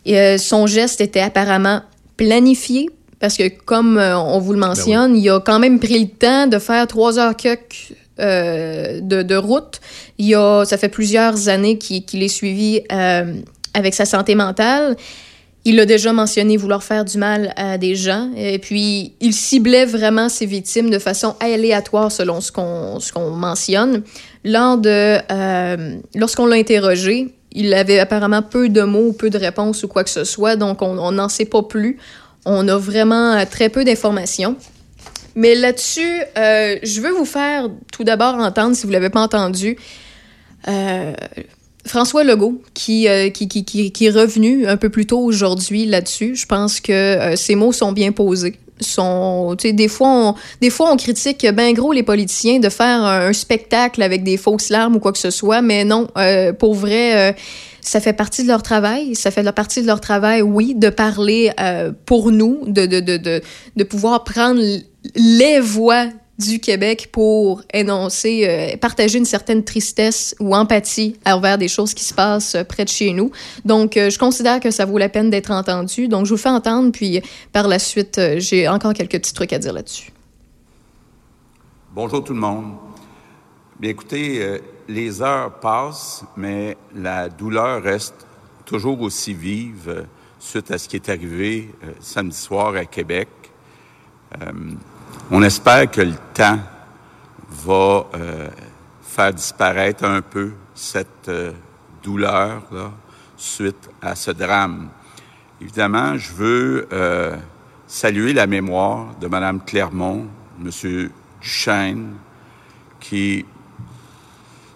Et, 0.04 0.36
son 0.38 0.66
geste 0.66 1.00
était 1.00 1.20
apparemment 1.20 1.82
planifié 2.16 2.90
parce 3.24 3.38
que, 3.38 3.48
comme 3.48 3.96
euh, 3.96 4.18
on 4.18 4.38
vous 4.38 4.52
le 4.52 4.60
ben 4.60 4.66
mentionne, 4.66 5.16
il 5.16 5.30
a 5.30 5.40
quand 5.40 5.58
même 5.58 5.80
pris 5.80 5.98
le 5.98 6.08
temps 6.08 6.46
de 6.46 6.58
faire 6.58 6.86
trois 6.86 7.18
heures 7.18 7.32
euh, 8.20 9.00
de, 9.00 9.34
route. 9.34 9.80
Il 10.18 10.34
a, 10.34 10.66
ça 10.66 10.76
fait 10.76 10.90
plusieurs 10.90 11.48
années 11.48 11.78
qu'il 11.78 12.22
est 12.22 12.28
suivi 12.28 12.82
euh, 12.92 13.32
avec 13.72 13.94
sa 13.94 14.04
santé 14.04 14.34
mentale. 14.34 14.94
Il 15.64 15.80
a 15.80 15.86
déjà 15.86 16.12
mentionné 16.12 16.58
vouloir 16.58 16.84
faire 16.84 17.06
du 17.06 17.16
mal 17.16 17.54
à 17.56 17.78
des 17.78 17.94
gens. 17.94 18.28
Et 18.36 18.58
puis, 18.58 19.14
il 19.22 19.32
ciblait 19.32 19.86
vraiment 19.86 20.28
ses 20.28 20.44
victimes 20.44 20.90
de 20.90 20.98
façon 20.98 21.34
aléatoire 21.40 22.12
selon 22.12 22.42
ce 22.42 22.52
qu'on 22.52 22.98
qu'on 23.14 23.30
mentionne. 23.30 24.02
Lors 24.44 24.76
de, 24.76 25.16
lorsqu'on 26.14 26.44
l'a 26.44 26.56
interrogé, 26.56 27.32
il 27.52 27.72
avait 27.72 28.00
apparemment 28.00 28.42
peu 28.42 28.68
de 28.68 28.82
mots, 28.82 29.12
peu 29.12 29.30
de 29.30 29.38
réponses 29.38 29.82
ou 29.82 29.88
quoi 29.88 30.04
que 30.04 30.10
ce 30.10 30.24
soit, 30.24 30.56
donc 30.56 30.82
on 30.82 31.10
n'en 31.10 31.30
sait 31.30 31.46
pas 31.46 31.62
plus. 31.62 31.98
On 32.44 32.68
a 32.68 32.76
vraiment 32.76 33.32
euh, 33.32 33.44
très 33.50 33.68
peu 33.68 33.84
d'informations. 33.84 34.56
Mais 35.34 35.54
là-dessus, 35.54 36.22
euh, 36.38 36.76
je 36.82 37.00
veux 37.00 37.10
vous 37.10 37.24
faire 37.24 37.68
tout 37.92 38.04
d'abord 38.04 38.34
entendre, 38.34 38.76
si 38.76 38.82
vous 38.82 38.88
ne 38.88 38.92
l'avez 38.92 39.10
pas 39.10 39.22
entendu, 39.22 39.76
euh, 40.68 41.12
François 41.86 42.22
Legault, 42.22 42.62
qui, 42.72 43.08
qui, 43.34 43.48
qui, 43.48 43.92
qui, 43.92 44.06
est 44.06 44.10
revenu 44.10 44.66
un 44.66 44.76
peu 44.76 44.88
plus 44.88 45.06
tôt 45.06 45.18
aujourd'hui 45.18 45.86
là-dessus. 45.86 46.36
Je 46.36 46.46
pense 46.46 46.80
que 46.80 47.34
ses 47.36 47.56
mots 47.56 47.72
sont 47.72 47.92
bien 47.92 48.12
posés. 48.12 48.58
Sont, 48.80 49.54
des, 49.54 49.88
fois, 49.88 50.08
on, 50.08 50.34
des 50.60 50.70
fois, 50.70 50.90
on 50.90 50.96
critique 50.96 51.46
bien 51.46 51.72
gros 51.72 51.92
les 51.92 52.02
politiciens 52.02 52.58
de 52.58 52.68
faire 52.70 53.02
un, 53.04 53.32
spectacle 53.32 54.02
avec 54.02 54.22
des 54.22 54.36
fausses 54.36 54.70
larmes 54.70 54.96
ou 54.96 54.98
quoi 54.98 55.12
que 55.12 55.18
ce 55.18 55.30
soit, 55.30 55.60
mais 55.60 55.84
non, 55.84 56.06
pour 56.58 56.74
vrai 56.74 57.34
ça 57.84 58.00
fait 58.00 58.14
partie 58.14 58.42
de 58.42 58.48
leur 58.48 58.62
travail. 58.62 59.14
Ça 59.14 59.30
fait 59.30 59.44
partie 59.52 59.82
de 59.82 59.86
leur 59.86 60.00
travail, 60.00 60.42
oui, 60.42 60.74
de 60.74 60.88
parler 60.88 61.52
euh, 61.60 61.92
pour 62.06 62.32
nous, 62.32 62.64
de, 62.66 62.86
de, 62.86 63.00
de, 63.00 63.42
de, 63.76 63.84
pouvoir 63.84 64.24
prendre 64.24 64.60
les 65.14 65.60
voix 65.60 66.06
du 66.38 66.58
Québec 66.58 67.10
pour 67.12 67.62
énoncer, 67.72 68.48
euh, 68.48 68.76
partager 68.78 69.18
une 69.18 69.26
certaine 69.26 69.62
tristesse 69.62 70.34
ou 70.40 70.56
empathie 70.56 71.16
envers 71.26 71.58
des 71.58 71.68
choses 71.68 71.94
qui 71.94 72.02
se 72.04 72.14
passent 72.14 72.56
près 72.68 72.84
de 72.84 72.88
chez 72.88 73.12
nous. 73.12 73.30
Donc, 73.64 73.96
euh, 73.96 74.10
je 74.10 74.18
considère 74.18 74.58
que 74.60 74.70
ça 74.70 74.86
vaut 74.86 74.98
la 74.98 75.10
peine 75.10 75.30
d'être 75.30 75.52
entendu. 75.52 76.08
Donc, 76.08 76.24
je 76.24 76.30
vous 76.30 76.40
fais 76.40 76.48
entendre, 76.48 76.90
puis 76.90 77.20
par 77.52 77.68
la 77.68 77.78
suite, 77.78 78.20
j'ai 78.38 78.66
encore 78.66 78.94
quelques 78.94 79.18
petits 79.18 79.34
trucs 79.34 79.52
à 79.52 79.58
dire 79.58 79.74
là-dessus. 79.74 80.10
Bonjour 81.94 82.24
tout 82.24 82.32
le 82.32 82.40
monde. 82.40 82.72
Bien, 83.78 83.90
écoutez, 83.90 84.60
les 84.88 85.22
heures 85.22 85.52
passent, 85.60 86.24
mais 86.36 86.76
la 86.94 87.28
douleur 87.28 87.82
reste 87.82 88.26
toujours 88.64 89.00
aussi 89.00 89.34
vive 89.34 89.88
euh, 89.88 90.02
suite 90.38 90.70
à 90.70 90.78
ce 90.78 90.88
qui 90.88 90.96
est 90.96 91.08
arrivé 91.08 91.74
euh, 91.84 91.92
samedi 92.00 92.36
soir 92.36 92.74
à 92.74 92.84
Québec. 92.84 93.28
on 95.30 95.42
espère 95.42 95.88
que 95.90 96.00
le 96.00 96.16
temps 96.32 96.58
va 97.48 98.06
faire 99.02 99.32
disparaître 99.32 100.04
un 100.04 100.22
peu 100.22 100.52
cette 100.74 101.30
douleur 102.02 102.62
là, 102.72 102.90
suite 103.36 103.90
à 104.02 104.14
ce 104.14 104.32
drame. 104.32 104.88
Évidemment, 105.60 106.16
je 106.18 106.32
veux 106.32 106.88
euh, 106.92 107.36
saluer 107.86 108.32
la 108.32 108.46
mémoire 108.46 109.14
de 109.20 109.28
Mme 109.28 109.60
Clermont, 109.64 110.26
M. 110.60 111.10
Duchesne, 111.40 112.14
qui 113.00 113.46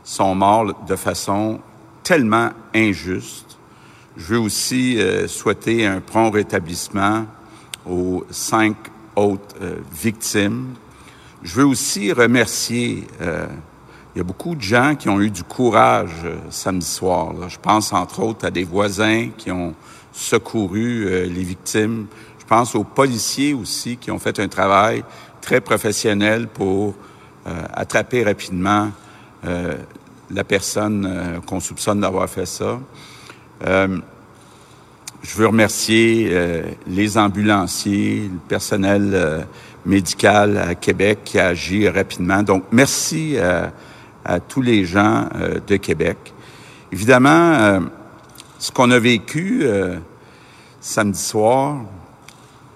sont 0.09 0.35
morts 0.35 0.75
de 0.87 0.97
façon 0.97 1.61
tellement 2.03 2.51
injuste. 2.75 3.59
Je 4.17 4.35
veux 4.35 4.41
aussi 4.41 4.99
euh, 4.99 5.29
souhaiter 5.29 5.87
un 5.87 6.01
prompt 6.01 6.31
rétablissement 6.31 7.27
aux 7.89 8.25
cinq 8.31 8.77
autres 9.17 9.57
euh, 9.63 9.77
victimes. 9.93 10.75
Je 11.43 11.55
veux 11.57 11.67
aussi 11.67 12.13
remercier 12.13 13.07
il 14.19 14.19
y 14.19 14.21
a 14.21 14.25
beaucoup 14.25 14.57
de 14.57 14.63
gens 14.63 14.97
qui 14.97 15.09
ont 15.09 15.21
eu 15.21 15.31
du 15.31 15.45
courage 15.45 16.11
euh, 16.25 16.39
samedi 16.51 16.87
soir. 16.87 17.35
Je 17.49 17.57
pense 17.57 17.93
entre 17.93 18.21
autres 18.21 18.47
à 18.47 18.51
des 18.51 18.65
voisins 18.65 19.29
qui 19.37 19.53
ont 19.53 19.75
secouru 20.13 21.07
euh, 21.07 21.27
les 21.27 21.45
victimes. 21.45 22.07
Je 22.41 22.45
pense 22.45 22.75
aux 22.75 22.83
policiers 22.83 23.55
aussi 23.55 23.97
qui 23.97 24.11
ont 24.11 24.19
fait 24.19 24.41
un 24.41 24.49
travail 24.49 25.05
très 25.41 25.61
professionnel 25.61 26.49
pour 26.49 26.95
euh, 27.47 27.63
attraper 27.73 28.25
rapidement 28.25 28.91
la 29.45 30.45
personne 30.45 31.41
qu'on 31.47 31.61
soupçonne 31.61 32.01
d'avoir 32.01 32.29
fait 32.29 32.47
ça. 32.47 32.79
je 33.63 35.37
veux 35.37 35.47
remercier 35.47 36.33
les 36.87 37.19
ambulanciers, 37.19 38.31
le 38.33 38.39
personnel 38.49 39.47
médical 39.87 40.59
à 40.59 40.75
Québec 40.75 41.21
qui 41.25 41.39
a 41.39 41.49
agi 41.49 41.89
rapidement. 41.89 42.43
Donc, 42.43 42.65
merci 42.73 43.37
à 44.29 44.41
tous 44.41 44.61
les 44.61 44.85
gens 44.85 45.27
euh, 45.35 45.59
de 45.67 45.77
Québec. 45.77 46.35
Évidemment, 46.93 47.55
euh, 47.55 47.81
ce 48.59 48.71
qu'on 48.71 48.91
a 48.91 48.99
vécu 48.99 49.61
euh, 49.63 49.97
samedi 50.81 51.19
soir, 51.19 51.79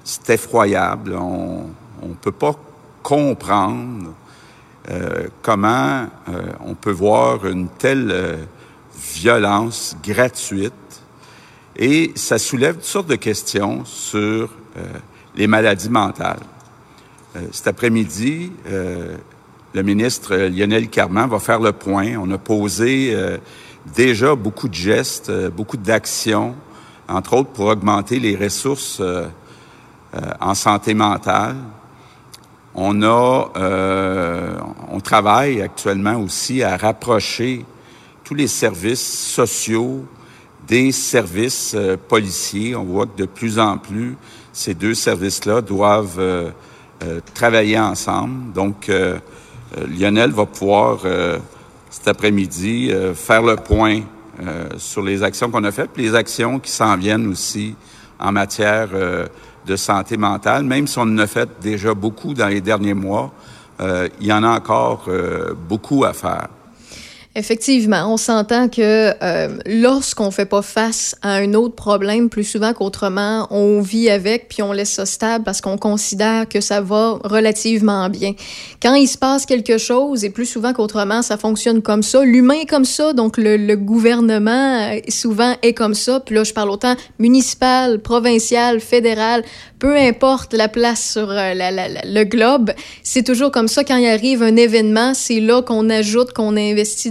c'est 0.03 0.31
effroyable. 0.31 1.15
On 1.15 1.69
ne 2.03 2.15
peut 2.15 2.33
pas 2.33 2.55
comprendre 3.03 4.15
comment 5.43 6.07
on 6.65 6.75
peut 6.75 6.93
voir 6.93 7.47
une 7.47 7.69
telle 7.69 8.39
violence 9.15 9.97
gratuite? 10.03 10.73
Et 11.77 12.13
ça 12.17 12.39
soulève 12.39 12.75
toutes 12.75 12.85
sortes 12.85 13.09
de 13.09 13.17
questions 13.17 13.85
sur 13.85 14.51
les 15.37 15.47
maladies 15.47 15.89
mentales. 15.89 16.41
cet 17.53 17.69
après-midi, 17.69 18.53
le 19.75 19.83
ministre 19.83 20.37
Lionel 20.37 20.89
Carman 20.89 21.29
va 21.29 21.39
faire 21.39 21.61
le 21.61 21.73
point. 21.73 22.17
On 22.19 22.31
a 22.31 22.39
posé 22.39 23.15
euh, 23.15 23.39
déjà 23.95 24.35
beaucoup 24.35 24.69
de 24.69 24.75
gestes, 24.75 25.31
euh, 25.31 25.49
beaucoup 25.51 25.77
d'actions, 25.77 26.55
entre 27.09 27.35
autres 27.35 27.51
pour 27.51 27.67
augmenter 27.67 28.19
les 28.19 28.37
ressources 28.37 28.99
euh, 29.01 29.27
en 30.41 30.55
santé 30.55 30.93
mentale. 30.93 31.57
On 32.75 33.03
a, 33.03 33.49
on 34.91 35.01
travaille 35.01 35.61
actuellement 35.61 36.17
aussi 36.17 36.63
à 36.63 36.77
rapprocher 36.77 37.67
tous 38.25 38.35
les 38.35 38.47
services 38.47 39.29
sociaux 39.31 40.07
des 40.67 40.91
services 40.91 41.77
policiers. 42.09 42.75
On 42.75 42.85
voit 42.85 43.07
que 43.07 43.19
de 43.19 43.27
plus 43.27 43.59
en 43.59 43.77
plus, 43.77 44.17
ces 44.55 44.73
deux 44.73 44.95
services-là 44.95 45.61
doivent 45.61 46.53
travailler 47.35 47.79
ensemble. 47.79 48.53
Donc, 48.55 48.89
euh, 49.79 49.87
Lionel 49.87 50.31
va 50.33 50.47
pouvoir 50.47 51.01
euh, 51.05 51.39
cet 51.91 52.09
après-midi 52.09 52.91
euh, 52.91 53.15
faire 53.15 53.43
le 53.43 53.57
point 53.57 54.01
sur 54.79 55.03
les 55.03 55.23
actions 55.23 55.51
qu'on 55.51 55.63
a 55.63 55.71
faites, 55.71 55.91
puis 55.91 56.03
les 56.03 56.15
actions 56.15 56.59
qui 56.59 56.71
s'en 56.71 56.97
viennent 56.97 57.29
aussi 57.29 57.77
en 58.19 58.33
matière 58.33 58.89
de 59.67 59.77
santé 59.77 60.17
mentale, 60.17 60.65
même 60.65 60.87
si 60.87 60.99
on 60.99 61.03
en 61.03 61.19
a 61.19 61.27
fait 61.27 61.49
déjà 61.61 61.95
beaucoup 61.95 62.35
dans 62.35 62.49
les 62.49 62.61
derniers 62.61 62.95
mois, 62.95 63.33
il 63.81 64.27
y 64.27 64.33
en 64.33 64.45
a 64.45 64.49
encore 64.49 65.09
beaucoup 65.69 66.05
à 66.05 66.13
faire. 66.13 66.49
Effectivement, 67.35 68.13
on 68.13 68.19
s'entend 68.19 68.69
que 68.69 69.15
euh, 69.23 69.57
lorsqu'on 69.65 70.31
fait 70.31 70.45
pas 70.45 70.61
face 70.61 71.17
à 71.23 71.33
un 71.33 71.55
autre 71.55 71.75
problème 71.75 72.29
plus 72.29 72.45
souvent 72.45 72.75
qu'autrement, 72.75 73.47
on 73.51 73.81
vit 73.81 74.11
avec 74.11 74.49
puis 74.51 74.61
on 74.61 74.71
laisse 74.71 74.93
ça 74.93 75.07
stable 75.07 75.43
parce 75.43 75.63
qu'on 75.63 75.79
considère 75.79 76.47
que 76.47 76.61
ça 76.61 76.83
va 76.83 77.19
relativement 77.25 78.11
bien. 78.11 78.35
Quand 78.83 78.95
il 78.97 79.07
se 79.07 79.17
passe 79.17 79.47
quelque 79.47 79.79
chose 79.79 80.27
et 80.27 80.31
plus 80.31 80.45
souvent 80.45 80.75
qu'autrement, 80.75 81.23
ça 81.23 81.39
fonctionne 81.39 81.81
comme 81.81 82.03
ça. 82.03 82.23
L'humain 82.23 82.61
est 82.61 82.69
comme 82.69 82.85
ça, 82.85 83.15
donc 83.15 83.39
le, 83.39 83.57
le, 83.57 83.77
gouvernement 83.77 84.91
euh, 84.93 85.01
souvent 85.09 85.57
est 85.63 85.73
comme 85.73 85.95
ça. 85.95 86.21
Puis 86.21 86.35
là, 86.35 86.45
je 86.45 86.53
parle 86.53 86.69
autant 86.69 86.97
municipal, 87.19 87.99
provincial, 88.01 88.79
fédéral, 88.79 89.43
peu 89.79 89.97
importe 89.97 90.53
la 90.53 90.69
place 90.69 91.13
sur 91.13 91.31
euh, 91.31 91.55
la, 91.55 91.71
la, 91.71 91.89
le 91.89 92.25
globe, 92.25 92.73
c'est 93.03 93.25
toujours 93.25 93.51
comme 93.51 93.69
ça. 93.69 93.85
Quand 93.85 93.97
il 93.97 94.07
arrive 94.07 94.43
un 94.43 94.57
événement, 94.57 95.15
c'est 95.15 95.41
là 95.41 95.63
qu'on 95.63 95.89
ajoute, 95.89 96.33
qu'on 96.35 96.59
investit 96.59 97.11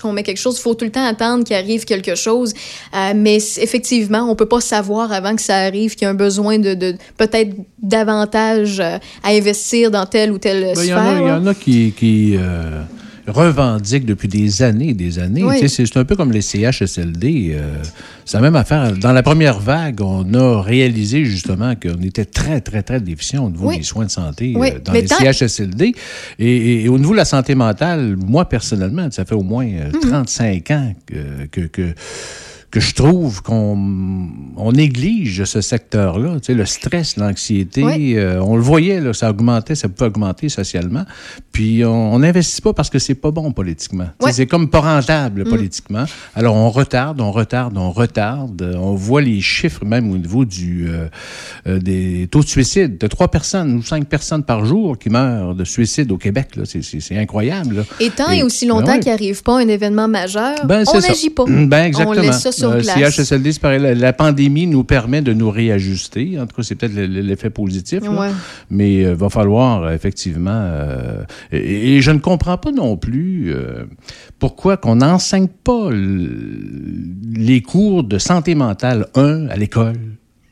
qu'on 0.00 0.12
met 0.12 0.22
quelque 0.22 0.38
chose. 0.38 0.56
Il 0.58 0.62
faut 0.62 0.74
tout 0.74 0.84
le 0.84 0.90
temps 0.90 1.04
attendre 1.04 1.44
qu'il 1.44 1.56
arrive 1.56 1.84
quelque 1.84 2.14
chose. 2.14 2.54
Euh, 2.94 3.12
mais 3.14 3.36
effectivement, 3.36 4.28
on 4.30 4.34
peut 4.34 4.46
pas 4.46 4.60
savoir 4.60 5.12
avant 5.12 5.34
que 5.34 5.42
ça 5.42 5.56
arrive 5.56 5.94
qu'il 5.94 6.02
y 6.02 6.06
a 6.06 6.10
un 6.10 6.14
besoin 6.14 6.58
de, 6.58 6.74
de 6.74 6.94
peut-être 7.16 7.54
davantage 7.82 8.80
euh, 8.80 8.98
à 9.22 9.30
investir 9.30 9.90
dans 9.90 10.06
telle 10.06 10.32
ou 10.32 10.38
telle 10.38 10.62
ben, 10.62 10.74
sphère. 10.74 11.20
Il 11.20 11.28
y, 11.28 11.30
en 11.30 11.46
a 11.46 11.54
qui... 11.54 11.92
qui 11.96 12.36
euh, 12.36 12.82
revendiquent 13.26 14.06
depuis 14.06 14.28
des 14.28 14.62
années 14.62 14.90
et 14.90 14.94
des 14.94 15.18
années. 15.18 15.44
C'est 15.68 15.96
un 15.96 16.04
peu 16.04 16.16
comme 16.16 16.32
les 16.32 16.42
CHSLD. 16.42 17.56
c'est 18.24 18.36
la 18.36 18.42
même 18.42 18.56
affaire. 18.56 18.92
Dans 18.92 19.12
la 19.12 19.22
première 19.22 19.60
vague, 19.60 20.00
on 20.00 20.32
a 20.34 20.62
réalisé 20.62 21.24
justement 21.24 21.74
qu'on 21.74 22.02
était 22.02 22.24
très, 22.24 22.60
très, 22.60 22.82
très 22.82 23.00
déficient 23.00 23.44
au 23.44 23.50
niveau 23.50 23.72
des 23.72 23.82
soins 23.82 24.06
de 24.06 24.10
santé 24.10 24.54
dans 24.84 24.92
les 24.92 25.06
CHSLD. 25.06 25.94
Et, 26.38 26.88
au 26.88 26.98
niveau 26.98 27.12
de 27.12 27.18
la 27.18 27.24
santé 27.24 27.54
mentale, 27.54 28.16
moi, 28.16 28.48
personnellement, 28.48 29.08
ça 29.10 29.24
fait 29.24 29.34
au 29.34 29.42
moins 29.42 29.66
35 30.02 30.70
ans 30.70 30.92
que, 31.06 31.46
que 31.50 31.66
que 31.66 31.94
je 32.74 32.94
trouve 32.94 33.42
qu'on 33.42 33.78
on 34.56 34.72
néglige 34.72 35.44
ce 35.44 35.60
secteur-là. 35.60 36.40
Tu 36.40 36.46
sais, 36.46 36.54
le 36.54 36.66
stress, 36.66 37.16
l'anxiété, 37.16 37.84
euh, 38.16 38.40
on 38.42 38.56
le 38.56 38.62
voyait, 38.62 39.00
là, 39.00 39.12
ça 39.12 39.30
augmentait, 39.30 39.74
ça 39.74 39.88
peut 39.88 40.06
augmenter 40.06 40.48
socialement. 40.48 41.04
Puis 41.52 41.84
on 41.84 42.18
n'investit 42.18 42.60
pas 42.60 42.72
parce 42.72 42.90
que 42.90 42.98
c'est 42.98 43.14
pas 43.14 43.30
bon 43.30 43.52
politiquement. 43.52 44.08
C'est 44.30 44.46
comme 44.46 44.68
pas 44.68 44.80
rentable 44.80 45.42
mm. 45.42 45.48
politiquement. 45.48 46.04
Alors 46.34 46.56
on 46.56 46.70
retarde, 46.70 47.20
on 47.20 47.32
retarde, 47.32 47.76
on 47.78 47.90
retarde. 47.90 48.76
On 48.78 48.94
voit 48.94 49.22
les 49.22 49.40
chiffres 49.40 49.84
même 49.84 50.10
au 50.10 50.18
niveau 50.18 50.44
du 50.44 50.88
euh, 50.88 51.06
euh, 51.66 51.78
des 51.78 52.28
taux 52.30 52.42
de 52.42 52.48
suicide. 52.48 52.98
De 52.98 53.06
trois 53.06 53.28
personnes 53.28 53.76
ou 53.76 53.82
cinq 53.82 54.06
personnes 54.06 54.42
par 54.42 54.64
jour 54.64 54.98
qui 54.98 55.10
meurent 55.10 55.54
de 55.54 55.64
suicide 55.64 56.10
au 56.12 56.18
Québec. 56.18 56.48
C'est 56.64 57.16
incroyable. 57.16 57.84
Et 58.00 58.10
tant 58.10 58.30
et, 58.30 58.42
aussi 58.42 58.66
longtemps 58.66 58.86
ben 58.86 59.00
qu'il 59.00 59.12
n'arrive 59.12 59.42
pas 59.42 59.58
un 59.58 59.68
événement 59.68 60.08
majeur, 60.08 60.66
ben, 60.66 60.84
on 60.86 61.00
n'agit 61.00 61.30
pas. 61.30 61.44
Ben, 61.46 61.84
exactement. 61.84 62.16
On 62.16 62.20
laisse 62.20 62.40
ça 62.40 62.52
sur 62.56 62.82
CHSLD, 62.82 63.52
c'est 63.52 63.60
pareil. 63.60 63.80
La, 63.80 64.12
pandémie 64.12 64.66
nous 64.66 64.84
permet 64.84 65.22
de 65.22 65.32
nous 65.32 65.50
réajuster. 65.50 66.38
En 66.40 66.46
tout 66.46 66.56
cas, 66.56 66.62
c'est 66.62 66.74
peut-être 66.74 66.94
l'effet 66.94 67.50
positif. 67.50 68.02
Mais 68.70 68.94
il 68.94 69.06
euh, 69.06 69.14
va 69.14 69.28
falloir 69.28 69.82
euh, 69.82 69.94
effectivement. 69.94 70.50
Euh, 70.50 71.22
et, 71.52 72.00
je 72.00 72.10
ne 72.10 72.18
comprends 72.18 72.58
pas 72.58 72.72
non 72.72 72.96
plus 72.96 73.54
pourquoi 74.38 74.76
qu'on 74.76 74.96
n'enseigne 74.96 75.48
pas 75.48 75.90
les 75.90 77.62
cours 77.62 78.04
de 78.04 78.18
santé 78.18 78.54
mentale 78.54 79.06
1 79.14 79.48
à 79.48 79.56
l'école 79.56 79.96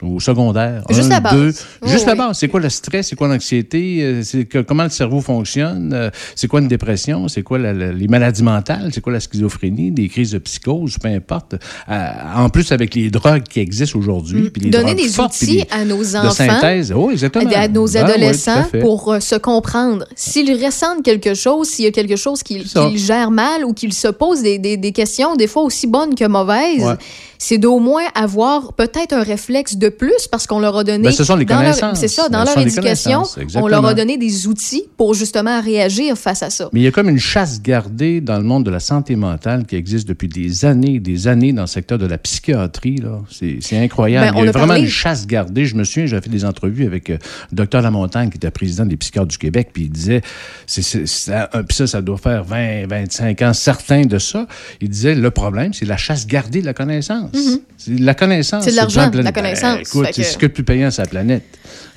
au 0.04 0.20
secondaire. 0.20 0.82
Juste 0.90 1.10
la 1.10 1.20
base. 1.20 1.66
juste 1.86 2.06
la 2.06 2.14
base. 2.14 2.38
C'est 2.38 2.48
quoi 2.48 2.60
le 2.60 2.68
stress? 2.68 3.08
C'est 3.08 3.16
quoi 3.16 3.28
l'anxiété? 3.28 4.02
Euh, 4.02 4.22
c'est 4.22 4.44
comment 4.64 4.84
le 4.84 4.90
cerveau 4.90 5.20
fonctionne? 5.20 5.92
Euh, 5.92 6.10
c'est 6.34 6.48
quoi 6.48 6.60
une 6.60 6.68
dépression? 6.68 7.28
C'est 7.28 7.42
quoi 7.42 7.58
les 7.58 8.08
maladies 8.08 8.42
mentales? 8.42 8.90
C'est 8.92 9.00
quoi 9.00 9.12
la 9.12 9.20
schizophrénie? 9.20 9.90
Des 9.90 10.08
crises 10.08 10.32
de 10.32 10.38
psychose? 10.38 10.98
Peu 10.98 11.08
importe. 11.08 11.56
Euh, 11.88 12.08
en 12.36 12.48
plus, 12.48 12.72
avec 12.72 12.94
les 12.94 13.10
drogues 13.10 13.44
qui 13.44 13.60
existent 13.60 13.98
aujourd'hui. 13.98 14.50
Mm. 14.56 14.70
Donner 14.70 14.94
des 14.94 15.20
outils 15.20 15.64
à 15.70 15.84
nos 15.84 16.16
enfants. 16.16 16.28
De 16.28 16.32
synthèse. 16.32 16.92
Oh, 16.94 17.10
exactement. 17.10 17.50
À 17.54 17.68
nos 17.68 17.96
adolescents 17.96 18.66
pour 18.80 19.16
se 19.20 19.36
comprendre. 19.36 20.04
S'ils 20.16 20.64
ressentent 20.64 21.02
quelque 21.02 21.34
chose, 21.34 21.68
s'il 21.68 21.84
y 21.84 21.88
a 21.88 21.90
quelque 21.90 22.16
chose 22.16 22.42
qu'ils 22.42 22.64
gèrent 22.98 23.30
mal 23.30 23.64
ou 23.64 23.72
qu'ils 23.72 23.92
se 23.92 24.08
posent 24.08 24.42
des, 24.42 24.58
des, 24.58 24.76
des, 24.76 24.92
questions, 24.92 25.36
des 25.36 25.46
fois 25.46 25.62
aussi 25.62 25.86
bonnes 25.86 26.14
que 26.14 26.26
mauvaises, 26.26 26.96
c'est 27.38 27.58
d'au 27.58 27.78
moins 27.78 28.04
avoir 28.14 28.72
peut-être 28.72 29.12
un 29.12 29.22
réflexe 29.22 29.76
de 29.76 29.88
plus 29.96 30.28
parce 30.30 30.46
qu'on 30.46 30.60
leur 30.60 30.76
a 30.76 30.84
donné. 30.84 31.04
Ben, 31.04 31.12
ce 31.12 31.24
sont 31.24 31.36
les 31.36 31.46
connaissances. 31.46 31.98
C'est 31.98 32.08
ça, 32.08 32.28
dans 32.28 32.44
Ce 32.44 32.54
leur 32.54 32.58
éducation, 32.66 33.22
on 33.54 33.66
leur 33.68 33.84
a 33.86 33.94
donné 33.94 34.18
des 34.18 34.46
outils 34.46 34.84
pour 34.96 35.14
justement 35.14 35.60
réagir 35.60 36.16
face 36.16 36.42
à 36.42 36.50
ça. 36.50 36.68
Mais 36.72 36.80
il 36.80 36.82
y 36.84 36.86
a 36.86 36.90
comme 36.90 37.08
une 37.08 37.18
chasse 37.18 37.62
gardée 37.62 38.20
dans 38.20 38.36
le 38.36 38.44
monde 38.44 38.64
de 38.64 38.70
la 38.70 38.80
santé 38.80 39.16
mentale 39.16 39.64
qui 39.66 39.76
existe 39.76 40.06
depuis 40.08 40.28
des 40.28 40.64
années, 40.64 40.98
des 41.00 41.28
années 41.28 41.52
dans 41.52 41.62
le 41.62 41.66
secteur 41.68 41.98
de 41.98 42.06
la 42.06 42.18
psychiatrie. 42.18 43.00
C'est 43.30 43.78
incroyable. 43.78 44.32
Ben, 44.32 44.36
on 44.36 44.42
il 44.42 44.46
y 44.46 44.48
a, 44.48 44.50
a 44.50 44.52
vraiment 44.52 44.66
parlé- 44.68 44.82
une 44.82 44.88
chasse 44.88 45.26
gardée. 45.26 45.66
Je 45.66 45.74
me 45.76 45.84
souviens, 45.84 46.06
j'avais 46.06 46.22
fait 46.22 46.30
des 46.30 46.44
entrevues 46.44 46.86
avec 46.86 47.10
euh, 47.10 47.18
le 47.50 47.56
docteur 47.56 47.82
Lamontagne, 47.82 48.30
qui 48.30 48.36
était 48.36 48.50
président 48.50 48.84
des 48.86 48.96
psychiatres 48.96 49.28
du 49.28 49.38
Québec, 49.38 49.70
puis 49.72 49.84
il 49.84 49.90
disait, 49.90 50.20
c'est, 50.66 50.82
ça, 51.06 51.48
euh, 51.54 51.62
puis 51.62 51.76
ça, 51.76 51.86
ça 51.86 52.02
doit 52.02 52.18
faire 52.18 52.44
20, 52.44 52.86
25 52.88 53.42
ans, 53.42 53.52
certains 53.52 54.02
de 54.02 54.18
ça. 54.18 54.46
Il 54.80 54.88
disait, 54.88 55.14
le 55.14 55.30
problème, 55.30 55.72
c'est 55.72 55.84
la 55.86 55.96
chasse 55.96 56.26
gardée 56.26 56.60
de 56.60 56.66
la 56.66 56.74
connaissance. 56.74 57.30
C'est 57.76 57.98
la 57.98 58.14
connaissance. 58.14 58.64
C'est 58.64 58.70
de 58.72 58.76
l'argent, 58.76 59.10
la 59.12 59.32
connaissance. 59.32 59.83
Écoute, 59.88 60.06
c'est 60.12 60.22
que- 60.22 60.28
ce 60.28 60.38
que 60.38 60.46
le 60.46 60.52
plus 60.52 60.64
payant 60.64 60.90
sur 60.90 61.02
la 61.02 61.08
planète. 61.08 61.42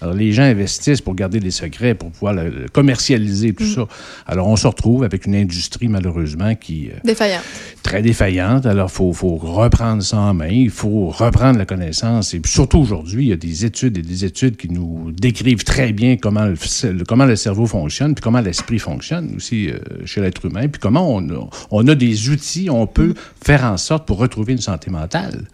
Alors, 0.02 0.14
les 0.14 0.32
gens 0.32 0.44
investissent 0.44 1.02
pour 1.02 1.16
garder 1.16 1.40
des 1.40 1.50
secrets, 1.52 1.96
pour 1.96 2.12
pouvoir 2.12 2.34
le, 2.34 2.50
le 2.50 2.68
commercialiser, 2.72 3.52
Mm. 3.52 3.56
tout 3.56 3.66
ça. 3.66 3.88
Alors, 4.28 4.48
on 4.48 4.56
se 4.56 4.68
retrouve 4.68 5.04
avec 5.04 5.26
une 5.26 5.36
industrie, 5.36 5.88
malheureusement, 5.88 6.54
qui 6.56 6.88
est 6.88 6.96
Défaillant. 7.04 7.40
très 7.84 8.02
défaillante. 8.02 8.66
Alors, 8.66 8.90
il 8.92 8.94
faut, 8.96 9.12
faut 9.14 9.36
reprendre 9.36 10.04
ça 10.04 10.18
en 10.20 10.34
main, 10.34 10.48
il 10.50 10.70
faut 10.70 11.08
reprendre 11.10 11.58
la 11.58 11.66
connaissance. 11.66 12.34
Et 12.34 12.40
puis, 12.40 12.52
surtout 12.52 12.78
aujourd'hui, 12.80 13.26
il 13.26 13.30
y 13.30 13.34
a 13.34 13.38
des 13.38 13.66
études 13.66 13.98
et 13.98 14.02
des 14.04 14.24
études 14.26 14.56
qui 14.58 14.70
nous 14.70 15.12
décrivent 15.12 15.64
très 15.64 15.92
bien 15.94 16.16
comment 16.18 16.46
le, 16.46 17.04
comment 17.06 17.26
le 17.26 17.36
cerveau 17.36 17.66
fonctionne, 17.66 18.14
puis 18.16 18.22
comment 18.22 18.42
l'esprit 18.42 18.80
fonctionne 18.80 19.34
aussi 19.36 19.70
euh, 19.70 19.78
chez 20.06 20.22
l'être 20.22 20.46
humain, 20.46 20.68
puis 20.68 20.80
comment 20.80 21.14
on 21.16 21.28
a, 21.30 21.50
on 21.72 21.88
a 21.88 21.96
des 21.96 22.30
outils, 22.30 22.70
on 22.70 22.86
peut 22.88 23.14
faire 23.44 23.64
en 23.64 23.78
sorte 23.78 24.06
pour 24.08 24.18
retrouver 24.18 24.54
une 24.54 24.62
santé 24.62 24.92
mentale. 24.92 25.46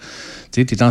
Tu 0.54 0.64
t'es 0.68 0.84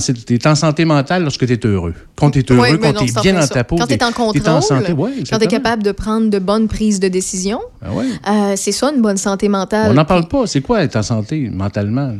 en, 0.49 0.55
santé 0.57 0.85
mentale 0.85 1.23
lorsque 1.23 1.47
tu 1.47 1.53
es 1.53 1.67
heureux. 1.67 1.95
Quand 2.17 2.33
tu 2.33 2.41
es 2.41 2.53
heureux, 2.53 2.79
quand 2.79 2.95
tu 2.95 3.05
es 3.05 3.23
bien 3.23 3.37
en 3.37 3.41
dans 3.41 3.47
ta 3.47 3.63
peau, 3.63 3.77
Quand 3.77 3.87
tu 3.87 3.95
es 3.95 4.03
en 4.03 4.11
contrôle, 4.11 4.49
en 4.49 4.61
santé. 4.61 4.93
Ouais, 4.93 5.13
quand 5.31 5.39
tu 5.39 5.45
es 5.45 5.47
capable 5.47 5.85
de 5.85 5.93
prendre 5.93 6.31
de 6.31 6.39
bonnes 6.41 6.67
prises 6.67 6.99
de 6.99 7.07
décision, 7.07 7.61
Ah 7.81 7.93
ouais. 7.93 8.07
euh, 8.29 8.55
c'est 8.57 8.73
ça 8.73 8.91
une 8.93 9.01
bonne 9.01 9.19
santé 9.19 9.49
mentale. 9.49 9.93
On 9.93 9.95
n'en 9.95 10.05
parle 10.05 10.27
pas. 10.27 10.49
C'est 10.49 10.63
quoi 10.63 10.83
être 10.83 10.97
en 10.97 11.03
santé 11.05 11.49
mentalement? 11.49 12.09
là? 12.09 12.15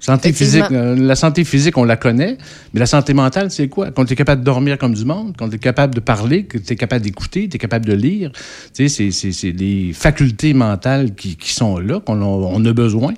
Santé 0.00 0.32
physique, 0.32 0.62
euh, 0.72 0.96
la 0.96 1.14
santé 1.14 1.44
physique, 1.44 1.76
on 1.76 1.84
la 1.84 1.96
connaît, 1.96 2.38
mais 2.72 2.80
la 2.80 2.86
santé 2.86 3.12
mentale, 3.12 3.50
c'est 3.50 3.68
quoi? 3.68 3.90
Quand 3.90 4.04
tu 4.06 4.14
es 4.14 4.16
capable 4.16 4.40
de 4.40 4.46
dormir 4.46 4.78
comme 4.78 4.94
du 4.94 5.04
monde, 5.04 5.34
quand 5.38 5.48
tu 5.48 5.56
es 5.56 5.58
capable 5.58 5.94
de 5.94 6.00
parler, 6.00 6.44
que 6.44 6.56
tu 6.58 6.72
es 6.72 6.76
capable 6.76 7.04
d'écouter, 7.04 7.48
tu 7.48 7.56
es 7.56 7.58
capable 7.58 7.84
de 7.84 7.92
lire, 7.92 8.32
tu 8.32 8.40
sais, 8.72 8.88
c'est- 8.88 9.10
c'est 9.10 9.32
c'est 9.32 9.52
des 9.52 9.92
facultés 9.94 10.54
mentales 10.54 11.14
qui, 11.14 11.36
qui 11.36 11.52
sont 11.52 11.78
là, 11.78 12.00
qu'on 12.00 12.20
a, 12.22 12.24
on 12.24 12.64
a 12.64 12.72
besoin, 12.72 13.12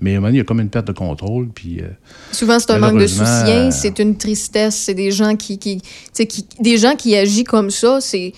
mais 0.00 0.12
à 0.14 0.16
un 0.16 0.16
moment 0.20 0.28
donné, 0.28 0.38
il 0.38 0.40
y 0.40 0.40
a 0.40 0.44
comme 0.44 0.60
une 0.60 0.70
perte 0.70 0.86
de 0.86 0.92
contrôle, 0.92 1.48
puis... 1.54 1.80
euh, 1.80 1.88
Souvent, 2.32 2.58
c'est 2.58 2.70
un 2.70 2.78
manque 2.78 2.98
de 2.98 3.06
soutien, 3.06 3.66
euh, 3.66 3.70
c'est 3.70 3.98
une 3.98 4.16
tristesse, 4.16 4.76
c'est 4.76 4.94
des 4.94 5.10
gens 5.10 5.36
qui, 5.36 5.58
qui, 5.58 5.82
qui, 6.14 6.46
des 6.60 6.78
gens 6.78 6.96
qui 6.96 7.14
agissent 7.14 7.44
comme 7.44 7.70
ça, 7.70 7.98
c'est 8.00 8.32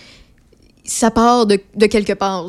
ça 0.86 1.10
part 1.10 1.46
de, 1.46 1.58
de 1.76 1.86
quelque 1.86 2.12
part. 2.12 2.46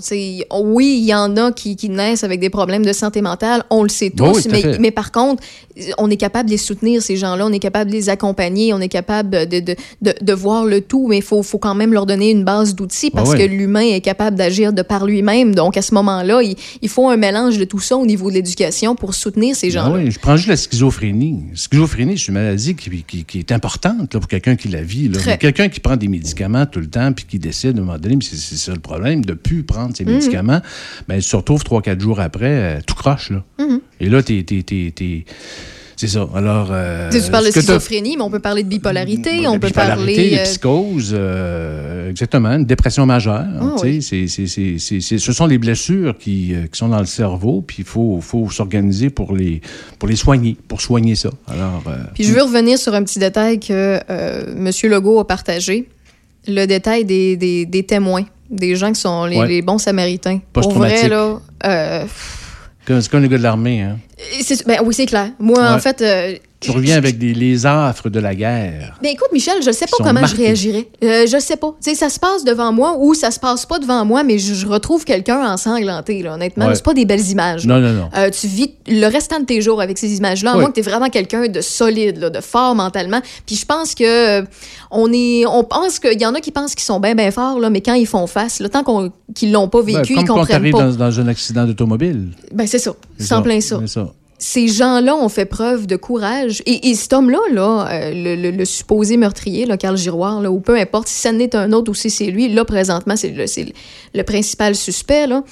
Oui, 0.62 0.98
il 1.02 1.06
y 1.06 1.14
en 1.14 1.38
a 1.38 1.52
qui, 1.52 1.76
qui 1.76 1.90
naissent 1.90 2.24
avec 2.24 2.40
des 2.40 2.50
problèmes 2.50 2.86
de 2.86 2.92
santé 2.94 3.22
mentale, 3.22 3.64
on 3.70 3.84
le 3.84 3.90
sait 3.90 4.10
tous, 4.10 4.48
Oui, 4.52 4.62
oui, 4.66 4.78
mais, 4.80 4.92
par 4.92 5.12
contre, 5.12 5.42
on 5.98 6.10
est 6.10 6.18
capable 6.18 6.48
de 6.50 6.52
les 6.52 6.58
soutenir, 6.58 7.02
ces 7.02 7.16
gens-là, 7.16 7.46
on 7.46 7.52
est 7.54 7.60
capable 7.60 7.92
de 7.92 7.96
les 7.96 8.10
accompagner, 8.10 8.74
on 8.74 8.80
est 8.82 8.90
capable 8.90 9.30
de, 9.30 9.60
de, 9.62 9.76
de, 10.02 10.14
de 10.22 10.34
voir 10.34 10.66
le 10.66 10.82
tout, 10.82 11.08
mais 11.08 11.18
il 11.18 11.24
faut, 11.24 11.44
faut 11.44 11.58
quand 11.60 11.76
même 11.76 11.94
leur 11.94 12.06
donner 12.06 12.30
une 12.32 12.44
base 12.44 12.76
d'outils 12.76 13.10
parce 13.12 13.34
que 13.36 13.44
l'humain 13.44 13.82
est 13.94 14.02
capable 14.02 14.36
d'agir 14.38 14.74
de 14.74 14.82
par 14.82 15.06
lui-même. 15.06 15.56
Donc, 15.56 15.78
à 15.78 15.82
ce 15.82 15.94
moment-là, 15.94 16.42
il, 16.44 16.56
il 16.82 16.90
faut 16.90 17.10
un 17.10 17.18
mélange 17.18 17.58
de 17.58 17.64
tout 17.66 17.80
ça 17.80 17.96
au 17.98 18.06
niveau 18.06 18.30
de 18.30 18.36
l'éducation 18.36 18.96
pour 18.96 19.14
soutenir 19.16 19.56
ces 19.56 19.68
Ben 19.68 19.74
gens-là. 19.74 19.96
oui, 20.04 20.12
je 20.12 20.20
prends 20.20 20.36
juste 20.36 20.50
la 20.50 20.58
schizophrénie. 20.58 21.44
La 21.52 21.56
schizophrénie, 21.58 22.18
c'est 22.18 22.28
une 22.28 22.34
maladie 22.36 22.76
qui, 22.76 22.90
qui- 23.04 23.24
qui 23.24 23.40
est 23.40 23.52
importante 23.52 24.14
là, 24.14 24.20
pour 24.20 24.28
quelqu'un 24.28 24.56
qui 24.56 24.68
la 24.68 24.82
vit. 24.82 25.10
Quelqu'un 25.40 25.70
qui 25.70 25.80
prend 25.80 25.96
des 25.96 26.08
médicaments 26.10 26.66
tout 26.66 26.80
le 26.80 26.88
temps 26.88 27.12
puis 27.14 27.26
qui 27.26 27.40
décide 27.40 27.78
à 27.78 27.82
un 27.82 27.86
moment 27.86 27.98
donné, 27.98 28.16
c'est 28.34 28.56
ça 28.58 28.74
le 28.74 28.80
problème, 28.80 29.24
de 29.24 29.34
plus 29.34 29.64
prendre 29.64 29.90
Mhm. 29.90 29.96
ses 29.96 30.06
médicaments, 30.06 30.62
ben, 31.08 31.16
il 31.16 31.24
se 31.24 31.36
retrouve 31.36 31.64
trois, 31.64 31.82
quatre 31.82 32.00
jours 32.02 32.20
après, 32.20 32.78
euh, 32.78 32.80
tout 32.86 32.96
croche. 32.96 33.30
Là. 33.30 33.44
Mhm. 33.60 33.80
Et 34.00 34.10
là, 34.10 34.24
t'es. 34.24 34.44
t'es- 34.44 35.26
C'est 35.98 36.08
ça. 36.10 36.28
Alors. 36.36 36.68
euh, 36.72 37.10
Tu 37.10 37.22
tu 37.22 37.32
parles 37.32 37.46
de 37.46 37.52
schizophrénie, 37.52 38.18
mais 38.18 38.24
on 38.24 38.30
peut 38.30 38.40
parler 38.42 38.64
de 38.64 38.68
bipolarité, 38.68 39.44
de 39.44 39.48
on 39.48 39.60
peut 39.60 39.68
bipolarité, 39.68 39.96
parler. 40.14 40.30
de 40.32 40.36
euh, 40.40 40.44
psychose, 40.44 41.16
euh, 41.18 42.10
exactement, 42.10 42.50
une 42.50 42.66
dépression 42.66 43.06
majeure. 43.06 43.46
Ah, 43.62 43.76
tu 43.82 44.02
sais, 44.02 44.02
c'est- 44.02 44.28
c'est- 44.28 44.48
c'est- 44.48 44.78
c'est- 44.78 45.00
c'est- 45.00 45.18
ce 45.18 45.32
sont 45.32 45.46
les 45.46 45.58
blessures 45.58 46.18
qui, 46.18 46.54
qui 46.70 46.78
sont 46.78 46.90
dans 46.90 47.00
le 47.00 47.06
cerveau, 47.06 47.64
puis 47.66 47.78
il 47.80 47.86
faut, 47.86 48.20
faut 48.22 48.50
s'organiser 48.52 49.10
pour 49.10 49.34
les, 49.38 49.62
pour 49.98 50.10
les 50.10 50.18
soigner, 50.18 50.58
pour 50.68 50.82
soigner 50.82 51.16
ça. 51.16 51.30
Alors, 51.48 51.82
Puis 52.14 52.26
je 52.26 52.34
veux 52.34 52.42
revenir 52.44 52.78
sur 52.78 52.94
un 52.94 53.02
petit 53.04 53.20
détail 53.20 53.62
que 53.62 54.00
M. 54.10 54.70
Legault 54.92 55.20
a 55.22 55.26
partagé, 55.28 55.88
le 56.48 56.66
détail 56.66 57.06
des, 57.06 57.36
des, 57.38 57.66
des 57.66 57.84
témoins, 57.84 58.24
des 58.50 58.76
gens 58.76 58.92
qui 58.92 59.00
sont 59.02 59.26
les, 59.26 59.38
Ouais. 59.38 59.48
les 59.48 59.62
bons 59.62 59.78
samaritains. 59.78 60.40
Pour 60.54 60.72
vrai, 60.74 61.08
là, 61.08 61.40
euh, 61.66 62.06
c'est 62.88 63.10
comme 63.10 63.24
les 63.24 63.30
gars 63.30 63.38
de 63.38 63.44
l'armée, 63.44 63.82
hein. 63.82 63.98
ben 64.66 64.80
oui, 64.84 64.94
c'est 64.94 65.06
clair. 65.08 65.32
Moi, 65.40 65.60
en 65.72 65.80
fait... 65.80 66.02
euh, 66.02 66.36
Tu 66.66 66.72
reviens 66.72 66.98
avec 66.98 67.18
des, 67.18 67.34
les 67.34 67.66
affres 67.66 68.10
de 68.10 68.20
la 68.20 68.36
guerre. 68.36 68.98
Ben 69.02 69.10
écoute, 69.10 69.30
Michel, 69.34 69.56
je 69.64 69.72
sais 69.72 69.86
pas 69.86 69.98
comment 70.00 70.14
marqués. 70.22 70.36
je 70.36 70.42
réagirais. 70.42 70.88
Euh, 71.04 71.26
je 71.28 71.40
sais 71.40 71.58
pas. 71.58 71.76
Tu 71.84 71.90
sais, 71.92 71.96
ça 71.96 72.10
se 72.10 72.20
passe 72.20 72.44
devant 72.44 72.72
moi 72.74 72.96
ou 73.00 73.14
ça 73.14 73.32
se 73.32 73.40
passe 73.40 73.66
pas 73.66 73.80
devant 73.80 74.04
moi, 74.06 74.24
mais 74.24 74.38
je, 74.40 74.54
je 74.54 74.66
retrouve 74.68 75.06
quelqu'un 75.06 75.46
ensanglanté, 75.48 76.22
là, 76.24 76.34
honnêtement. 76.36 76.68
Ouais. 76.68 76.76
C'est 76.76 76.84
pas 76.84 76.94
des 76.94 77.06
belles 77.06 77.28
images. 77.30 77.66
Non, 77.66 77.80
non, 77.80 77.94
non. 77.94 78.10
Euh, 78.18 78.30
tu 78.30 78.48
vis 78.48 78.72
le 78.88 79.08
restant 79.08 79.40
de 79.40 79.46
tes 79.46 79.62
jours 79.62 79.82
avec 79.82 79.98
ces 79.98 80.18
images-là, 80.18 80.52
à 80.52 80.56
moins 80.56 80.68
que 80.70 80.74
tu 80.74 80.80
es 80.80 80.84
vraiment 80.84 81.10
quelqu'un 81.10 81.48
de 81.48 81.62
solide, 81.62 82.18
là, 82.18 82.30
de 82.30 82.42
fort 82.42 82.76
mentalement. 82.76 83.22
Puis 83.46 83.56
je 83.56 83.66
pense 83.66 83.96
que 83.96 84.42
euh, 84.42 84.46
on 84.92 85.12
est, 85.14 85.46
on 85.46 85.64
pense 85.64 86.00
qu'il 86.00 86.20
y 86.22 86.26
en 86.26 86.34
a 86.34 86.40
qui 86.42 86.52
pensent 86.52 86.76
qu'ils 86.76 86.84
sont 86.86 87.00
bien, 87.00 87.16
bien 87.16 87.32
forts, 87.32 87.60
là, 87.60 87.70
mais 87.70 87.82
quand 87.82 87.94
ils 87.94 88.08
font 88.08 88.28
face, 88.28 88.60
le 88.60 88.70
temps 88.70 88.84
qu'on, 88.84 89.12
qu'ils 89.34 89.52
l'ont 89.52 89.68
pas 89.68 89.82
Ben, 89.84 89.98
vécu, 89.98 90.14
ils 90.14 90.16
comme 90.18 90.26
quand 90.28 90.34
comprennent 90.36 90.58
t'arrives 90.58 90.72
pas. 90.74 90.84
dans, 90.86 90.96
dans 90.96 91.20
un 91.20 91.28
accident 91.28 91.66
d'automobile. 91.66 92.30
Ben 92.54 92.66
c'est 92.68 92.80
ça, 92.80 92.92
c'est 93.18 93.34
en 93.34 93.42
plein 93.42 93.62
ça. 93.62 93.78
C'est 93.82 93.88
ça. 93.88 94.08
Ces 94.38 94.68
gens-là 94.68 95.16
ont 95.16 95.30
fait 95.30 95.46
preuve 95.46 95.88
de 95.88 95.96
courage. 95.96 96.62
Et, 96.66 96.90
et 96.90 96.96
cet 96.96 97.14
homme-là, 97.14 97.40
là, 97.52 97.88
euh, 97.90 98.12
le, 98.14 98.36
le- 98.36 98.52
le 98.52 98.66
supposé 98.66 99.16
meurtrier, 99.18 99.66
là, 99.66 99.78
Carl 99.78 99.98
Giroir, 99.98 100.42
là, 100.42 100.52
ou 100.52 100.60
peu 100.60 100.76
importe, 100.78 101.08
si 101.08 101.16
ça 101.22 101.32
n'est 101.32 101.56
un 101.56 101.72
autre 101.72 101.90
ou 101.92 101.94
si 101.94 102.10
c'est 102.10 102.26
lui, 102.28 102.50
là, 102.54 102.66
présentement, 102.66 103.16
c'est 103.16 103.30
le, 103.30 103.46
le- 104.14 104.24
principal 104.24 104.76
suspect, 104.76 105.28
là. 105.28 105.44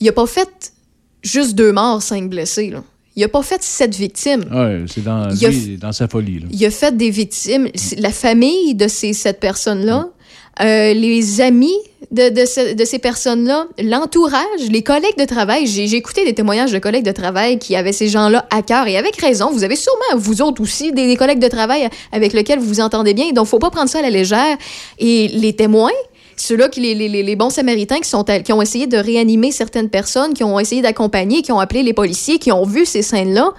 Il 0.00 0.08
a 0.08 0.12
pas 0.12 0.26
fait 0.26 0.72
juste 1.22 1.54
deux 1.54 1.72
morts, 1.72 2.02
cinq 2.02 2.28
blessés, 2.28 2.70
là. 2.70 2.84
Il 3.16 3.24
a 3.24 3.28
pas 3.28 3.42
fait 3.42 3.60
sept 3.64 3.94
victimes. 3.96 4.44
Ouais, 4.52 4.84
c'est 4.86 5.02
dans, 5.02 5.26
dans 5.80 5.92
sa 5.92 6.06
folie. 6.06 6.38
Là. 6.38 6.46
Il 6.52 6.64
a 6.64 6.70
fait 6.70 6.96
des 6.96 7.10
victimes. 7.10 7.68
C'est- 7.74 7.98
La 7.98 8.10
famille 8.12 8.76
de 8.76 8.86
ces 8.86 9.12
sept 9.12 9.40
personnes-là, 9.40 10.08
euh, 10.60 10.92
les 10.92 11.40
amis 11.40 11.76
de, 12.10 12.30
de, 12.30 12.74
de 12.74 12.84
ces 12.84 12.98
personnes-là, 12.98 13.66
l'entourage, 13.82 14.42
les 14.70 14.82
collègues 14.82 15.18
de 15.18 15.24
travail. 15.24 15.66
J'ai 15.66 15.92
écouté 15.94 16.24
des 16.24 16.34
témoignages 16.34 16.72
de 16.72 16.78
collègues 16.78 17.04
de 17.04 17.12
travail 17.12 17.58
qui 17.58 17.76
avaient 17.76 17.92
ces 17.92 18.08
gens-là 18.08 18.46
à 18.50 18.62
cœur 18.62 18.86
et 18.86 18.96
avec 18.96 19.16
raison. 19.16 19.50
Vous 19.50 19.64
avez 19.64 19.76
sûrement, 19.76 20.16
vous 20.16 20.40
autres 20.42 20.62
aussi, 20.62 20.92
des, 20.92 21.16
collègues 21.16 21.38
de 21.38 21.48
travail 21.48 21.88
avec 22.12 22.32
lesquels 22.32 22.58
vous 22.58 22.68
vous 22.68 22.80
entendez 22.80 23.14
bien. 23.14 23.30
Donc, 23.32 23.46
faut 23.46 23.58
pas 23.58 23.70
prendre 23.70 23.90
ça 23.90 23.98
à 23.98 24.02
la 24.02 24.10
légère. 24.10 24.56
Et 24.98 25.28
les 25.28 25.52
témoins, 25.52 25.90
ceux-là, 26.36 26.68
les, 26.76 26.94
les, 26.94 27.08
les- 27.08 27.36
bons 27.36 27.50
samaritains 27.50 27.98
qui, 27.98 28.08
sont, 28.08 28.24
qui 28.24 28.52
ont 28.52 28.62
essayé 28.62 28.86
de 28.86 28.96
réanimer 28.96 29.52
certaines 29.52 29.90
personnes, 29.90 30.34
qui 30.34 30.44
ont 30.44 30.58
essayé 30.58 30.82
d'accompagner, 30.82 31.42
qui 31.42 31.52
ont 31.52 31.60
appelé 31.60 31.82
les 31.82 31.92
policiers, 31.92 32.38
qui 32.38 32.52
ont 32.52 32.64
vu 32.64 32.86
ces 32.86 33.02
scènes-là, 33.02 33.52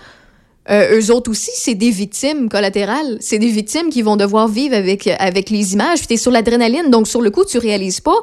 euh, 0.69 0.99
eux 0.99 1.11
autres 1.13 1.31
aussi, 1.31 1.51
c'est 1.55 1.75
des 1.75 1.89
victimes 1.91 2.49
collatérales. 2.49 3.17
C'est 3.21 3.39
des 3.39 3.49
victimes 3.49 3.89
qui 3.89 4.01
vont 4.01 4.15
devoir 4.17 4.47
vivre 4.47 4.75
avec, 4.75 5.07
avec 5.19 5.49
les 5.49 5.73
images. 5.73 5.99
Puis 5.99 6.07
t'es 6.07 6.17
sur 6.17 6.31
l'adrénaline, 6.31 6.89
donc 6.91 7.07
sur 7.07 7.21
le 7.21 7.31
coup, 7.31 7.43
tu 7.45 7.57
réalises 7.57 8.01
pas. 8.01 8.17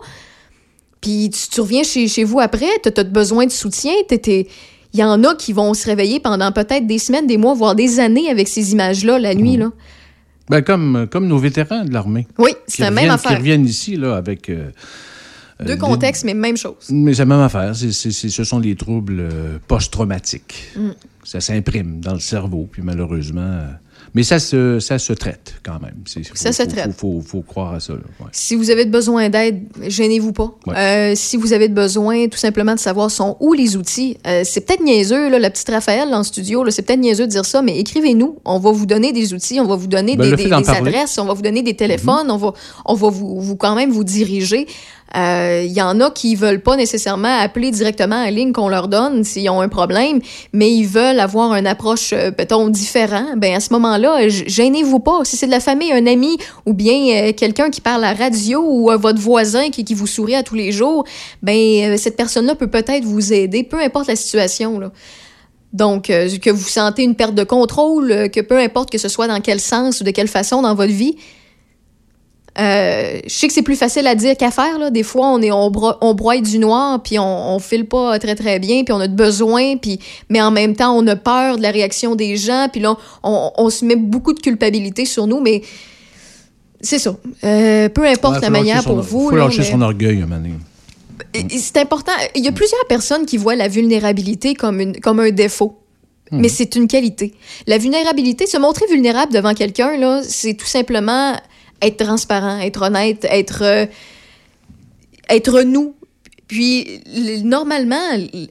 Puis 1.00 1.30
tu, 1.30 1.48
tu 1.48 1.61
reviens 1.61 1.82
chez, 1.82 2.09
chez 2.09 2.24
vous 2.24 2.40
après, 2.40 2.68
t'as 2.82 3.00
as 3.00 3.04
besoin 3.04 3.46
de 3.46 3.52
soutien. 3.52 3.92
t'es- 4.09 4.46
Il 4.94 5.00
y 5.00 5.04
en 5.04 5.22
a 5.24 5.35
qui 5.35 5.52
vont 5.52 5.74
se 5.74 5.85
réveiller 5.87 6.20
pendant 6.20 6.52
peut-être 6.52 6.87
des 6.87 6.98
semaines, 6.98 7.26
des 7.26 7.37
mois, 7.37 7.54
voire 7.54 7.74
des 7.74 8.00
années 8.00 8.28
avec 8.30 8.48
ces 8.48 8.72
images-là, 8.72 9.18
la 9.18 9.35
nuit. 9.35 9.56
Là. 9.56 9.70
Ben, 10.48 10.62
comme, 10.62 11.06
comme 11.11 11.26
nos 11.26 11.38
vétérans 11.38 11.85
de 11.85 11.92
l'armée. 11.92 12.26
Oui, 12.38 12.52
c'est 12.66 12.82
la 12.82 12.90
même 12.90 13.11
affaire. 13.11 13.32
Qui 13.32 13.37
reviennent 13.38 13.66
ici 13.66 13.96
là, 13.96 14.16
avec. 14.16 14.48
euh, 14.48 14.70
Deux 15.61 15.75
des- 15.75 15.79
contextes, 15.79 16.25
mais 16.25 16.35
même 16.35 16.57
chose. 16.57 16.75
Mais 16.90 17.12
c'est 17.14 17.21
la 17.23 17.27
même 17.27 17.40
affaire. 17.40 17.75
Ce 17.75 18.45
sont 18.45 18.59
les 18.59 18.77
troubles 18.77 19.21
euh, 19.21 19.59
post-traumatiques. 19.69 20.69
Mm. 20.77 20.90
Ça 21.25 21.40
s'imprime 21.40 22.01
dans 22.01 22.14
le 22.14 22.21
cerveau, 22.21 22.69
puis 22.71 22.83
malheureusement. 22.83 23.40
euh, 23.40 23.66
mais 24.14 24.23
ça 24.23 24.38
se, 24.38 24.79
ça 24.81 24.99
se 24.99 25.12
traite 25.12 25.55
quand 25.62 25.81
même. 25.81 25.97
C'est- 26.07 26.23
faut- 26.27 26.37
Ça 26.37 26.53
se 26.53 26.62
faut- 26.62 26.69
traite. 26.71 26.92
Faut, 26.97 27.21
faut- 27.21 27.27
faut 27.27 27.40
croire 27.42 27.75
à 27.75 27.81
ça. 27.81 27.95
là. 27.95 27.99
Ouais. 28.21 28.27
Si 28.33 28.55
vous 28.55 28.71
avez 28.71 28.85
besoin 28.87 29.29
d'aide, 29.29 29.62
gênez-vous 29.88 30.33
pas. 30.33 30.55
Ouais. 30.66 30.77
Euh, 30.77 31.12
si 31.16 31.37
vous 31.37 31.53
avez 31.53 31.69
besoin 31.69 32.29
tout 32.29 32.38
simplement 32.38 32.75
de 32.75 32.79
savoir 32.79 33.11
sont 33.11 33.37
où 33.40 33.53
les 33.53 33.77
outils, 33.77 34.16
euh, 34.27 34.42
c'est 34.45 34.61
peut-être 34.61 34.83
niaiseux, 34.83 35.29
là, 35.31 35.38
la 35.38 35.51
petite 35.51 35.69
Raphaël 35.69 36.09
en 36.14 36.23
studio, 36.23 36.64
c'est 36.71 36.83
peut-être 36.83 37.01
niaiseux 37.01 37.27
de 37.27 37.31
dire 37.33 37.45
ça, 37.45 37.61
mais 37.62 37.79
écrivez-nous. 37.79 38.38
On 38.45 38.59
va 38.59 38.71
vous 38.71 38.87
donner 38.87 39.12
des 39.12 39.35
outils, 39.35 39.59
on 39.61 39.66
va 39.66 39.75
vous 39.77 39.88
donner 39.88 40.16
Ben, 40.16 40.35
des, 40.35 40.53
adresses, 40.53 41.19
on 41.19 41.25
va 41.27 41.35
vous 41.35 41.42
donner 41.42 41.62
des 41.62 41.75
téléphones, 41.75 42.31
on 42.31 42.37
va, 42.37 42.53
on 42.85 42.95
va 42.95 43.09
vous, 43.09 43.40
vous 43.40 43.57
quand 43.57 43.75
même 43.75 43.90
vous 43.90 44.05
diriger. 44.05 44.66
Euh, 45.14 45.62
il 45.64 45.73
y 45.73 45.81
en 45.81 46.01
a 46.01 46.11
qui 46.11 46.35
veulent 46.35 46.61
pas 46.61 46.77
nécessairement 46.77 47.38
appeler 47.38 47.71
directement 47.71 48.16
à 48.16 48.25
la 48.25 48.31
ligne 48.31 48.53
qu'on 48.53 48.69
leur 48.69 48.88
donne 48.88 49.23
s'ils 49.25 49.49
ont 49.49 49.61
un 49.61 49.69
problème, 49.69 50.21
mais 50.53 50.73
ils 50.73 50.87
veulent 50.87 51.21
avoir 51.21 51.55
une 51.55 51.66
approche, 51.66 52.12
euh, 52.12 52.31
peut-on, 52.31 52.69
différent. 52.69 53.25
Ben 53.37 53.55
à 53.55 53.61
ce 53.61 53.73
moment-là, 53.73 54.29
gênez-vous 54.29 54.99
pas. 54.99 55.21
Si 55.25 55.37
c'est 55.37 55.47
de 55.47 55.53
la 55.53 55.61
famille, 55.61 55.92
un 55.92 56.07
ami 56.07 56.37
ou 56.66 56.75
bien 56.75 57.29
euh, 57.29 57.33
quelqu'un 57.33 57.71
qui 57.71 57.81
parle 57.81 58.05
à 58.05 58.14
la 58.14 58.25
radio 58.25 58.61
ou 58.61 58.90
votre 58.99 59.21
voisin 59.21 59.71
qui, 59.71 59.95
vous 59.95 60.07
sourit 60.07 60.35
à 60.35 60.42
tous 60.42 60.57
les 60.57 60.73
jours, 60.73 61.05
ben 61.42 61.97
cette 61.97 62.16
personne-là 62.16 62.55
peut 62.55 62.66
peut-être 62.66 63.05
vous 63.05 63.33
aider, 63.33 63.62
peu 63.62 63.81
importe 63.81 64.09
la 64.09 64.16
situation. 64.16 64.81
Donc, 65.73 66.07
que 66.07 66.51
vous 66.51 66.69
sentez 66.69 67.03
une 67.05 67.14
perte 67.14 67.35
de 67.35 67.45
contrôle, 67.45 68.31
que 68.31 68.40
peu 68.40 68.59
importe 68.59 68.90
que 68.90 68.99
ce 68.99 69.09
soit 69.09 69.29
dans 69.29 69.40
quel 69.40 69.61
sens 69.61 70.01
ou 70.01 70.05
de 70.05 70.11
quelle 70.11 70.29
façon 70.29 70.62
dans 70.62 70.75
votre 70.75 70.92
vie, 70.92 71.16
euh, 72.59 73.21
je 73.27 73.33
sais 73.33 73.47
que 73.49 73.53
c'est 73.53 73.62
plus 73.62 73.77
facile 73.77 74.07
à 74.07 74.14
dire 74.14 74.37
qu'à 74.37 74.51
faire. 74.51 74.79
Là. 74.79 74.90
Des 74.90 75.03
fois, 75.03 75.29
on, 75.29 75.42
est, 75.42 75.51
on, 75.51 75.71
on 76.01 76.14
broie 76.14 76.40
du 76.40 76.59
noir, 76.59 77.03
puis 77.03 77.19
on, 77.19 77.55
on 77.55 77.59
file 77.59 77.87
pas 77.87 78.19
très, 78.19 78.35
très 78.35 78.59
bien, 78.59 78.85
puis 78.85 78.92
on 78.95 79.01
a 79.01 79.09
besoin, 79.09 79.77
puis, 79.77 79.99
mais 80.31 80.40
en 80.40 80.51
même 80.51 80.75
temps, 80.75 80.97
on 80.97 81.07
a 81.07 81.16
peur 81.16 81.59
de 81.59 81.62
la 81.62 81.71
réaction 81.71 82.14
des 82.14 82.37
gens, 82.37 82.69
puis 82.71 82.81
là, 82.81 82.97
on, 83.23 83.53
on 83.57 83.71
se 83.71 83.85
met 83.85 83.97
beaucoup 83.97 84.33
de 84.33 84.40
culpabilité 84.40 85.05
sur 85.05 85.27
nous, 85.27 85.40
mais 85.40 85.62
c'est 86.81 86.99
ça. 86.99 87.16
Euh, 87.45 87.88
peu 87.88 88.07
importe 88.07 88.40
la 88.40 88.51
manière 88.51 88.85
pour 88.85 89.01
vous. 89.01 89.27
Il 89.27 89.31
faut 89.31 89.37
lâcher 89.37 89.62
son 89.62 89.83
orgueil, 89.83 90.25
Mané. 90.27 90.53
C'est 91.51 91.79
important. 91.79 92.12
Il 92.35 92.45
y 92.45 92.49
a 92.49 92.53
plusieurs 92.53 92.87
personnes 92.87 93.27
qui 93.27 93.37
voient 93.37 93.57
la 93.57 93.69
vulnérabilité 93.69 94.55
comme, 94.55 94.81
une, 94.81 95.01
comme 95.01 95.21
un 95.21 95.31
défaut. 95.31 95.79
Hmm. 96.31 96.40
Mais 96.40 96.49
c'est 96.49 96.75
une 96.77 96.88
qualité. 96.88 97.35
La 97.66 97.79
vulnérabilité, 97.79 98.47
se 98.47 98.57
montrer 98.57 98.87
vulnérable 98.90 99.33
devant 99.33 99.55
quelqu'un, 99.55 99.97
là, 99.97 100.23
c'est 100.23 100.55
tout 100.55 100.66
simplement 100.66 101.35
être 101.82 102.04
transparent, 102.04 102.58
être 102.60 102.82
honnête, 102.82 103.26
être, 103.30 103.62
euh, 103.62 103.86
être 105.28 105.62
nous. 105.62 105.94
Puis, 106.48 107.00
normalement, 107.42 107.96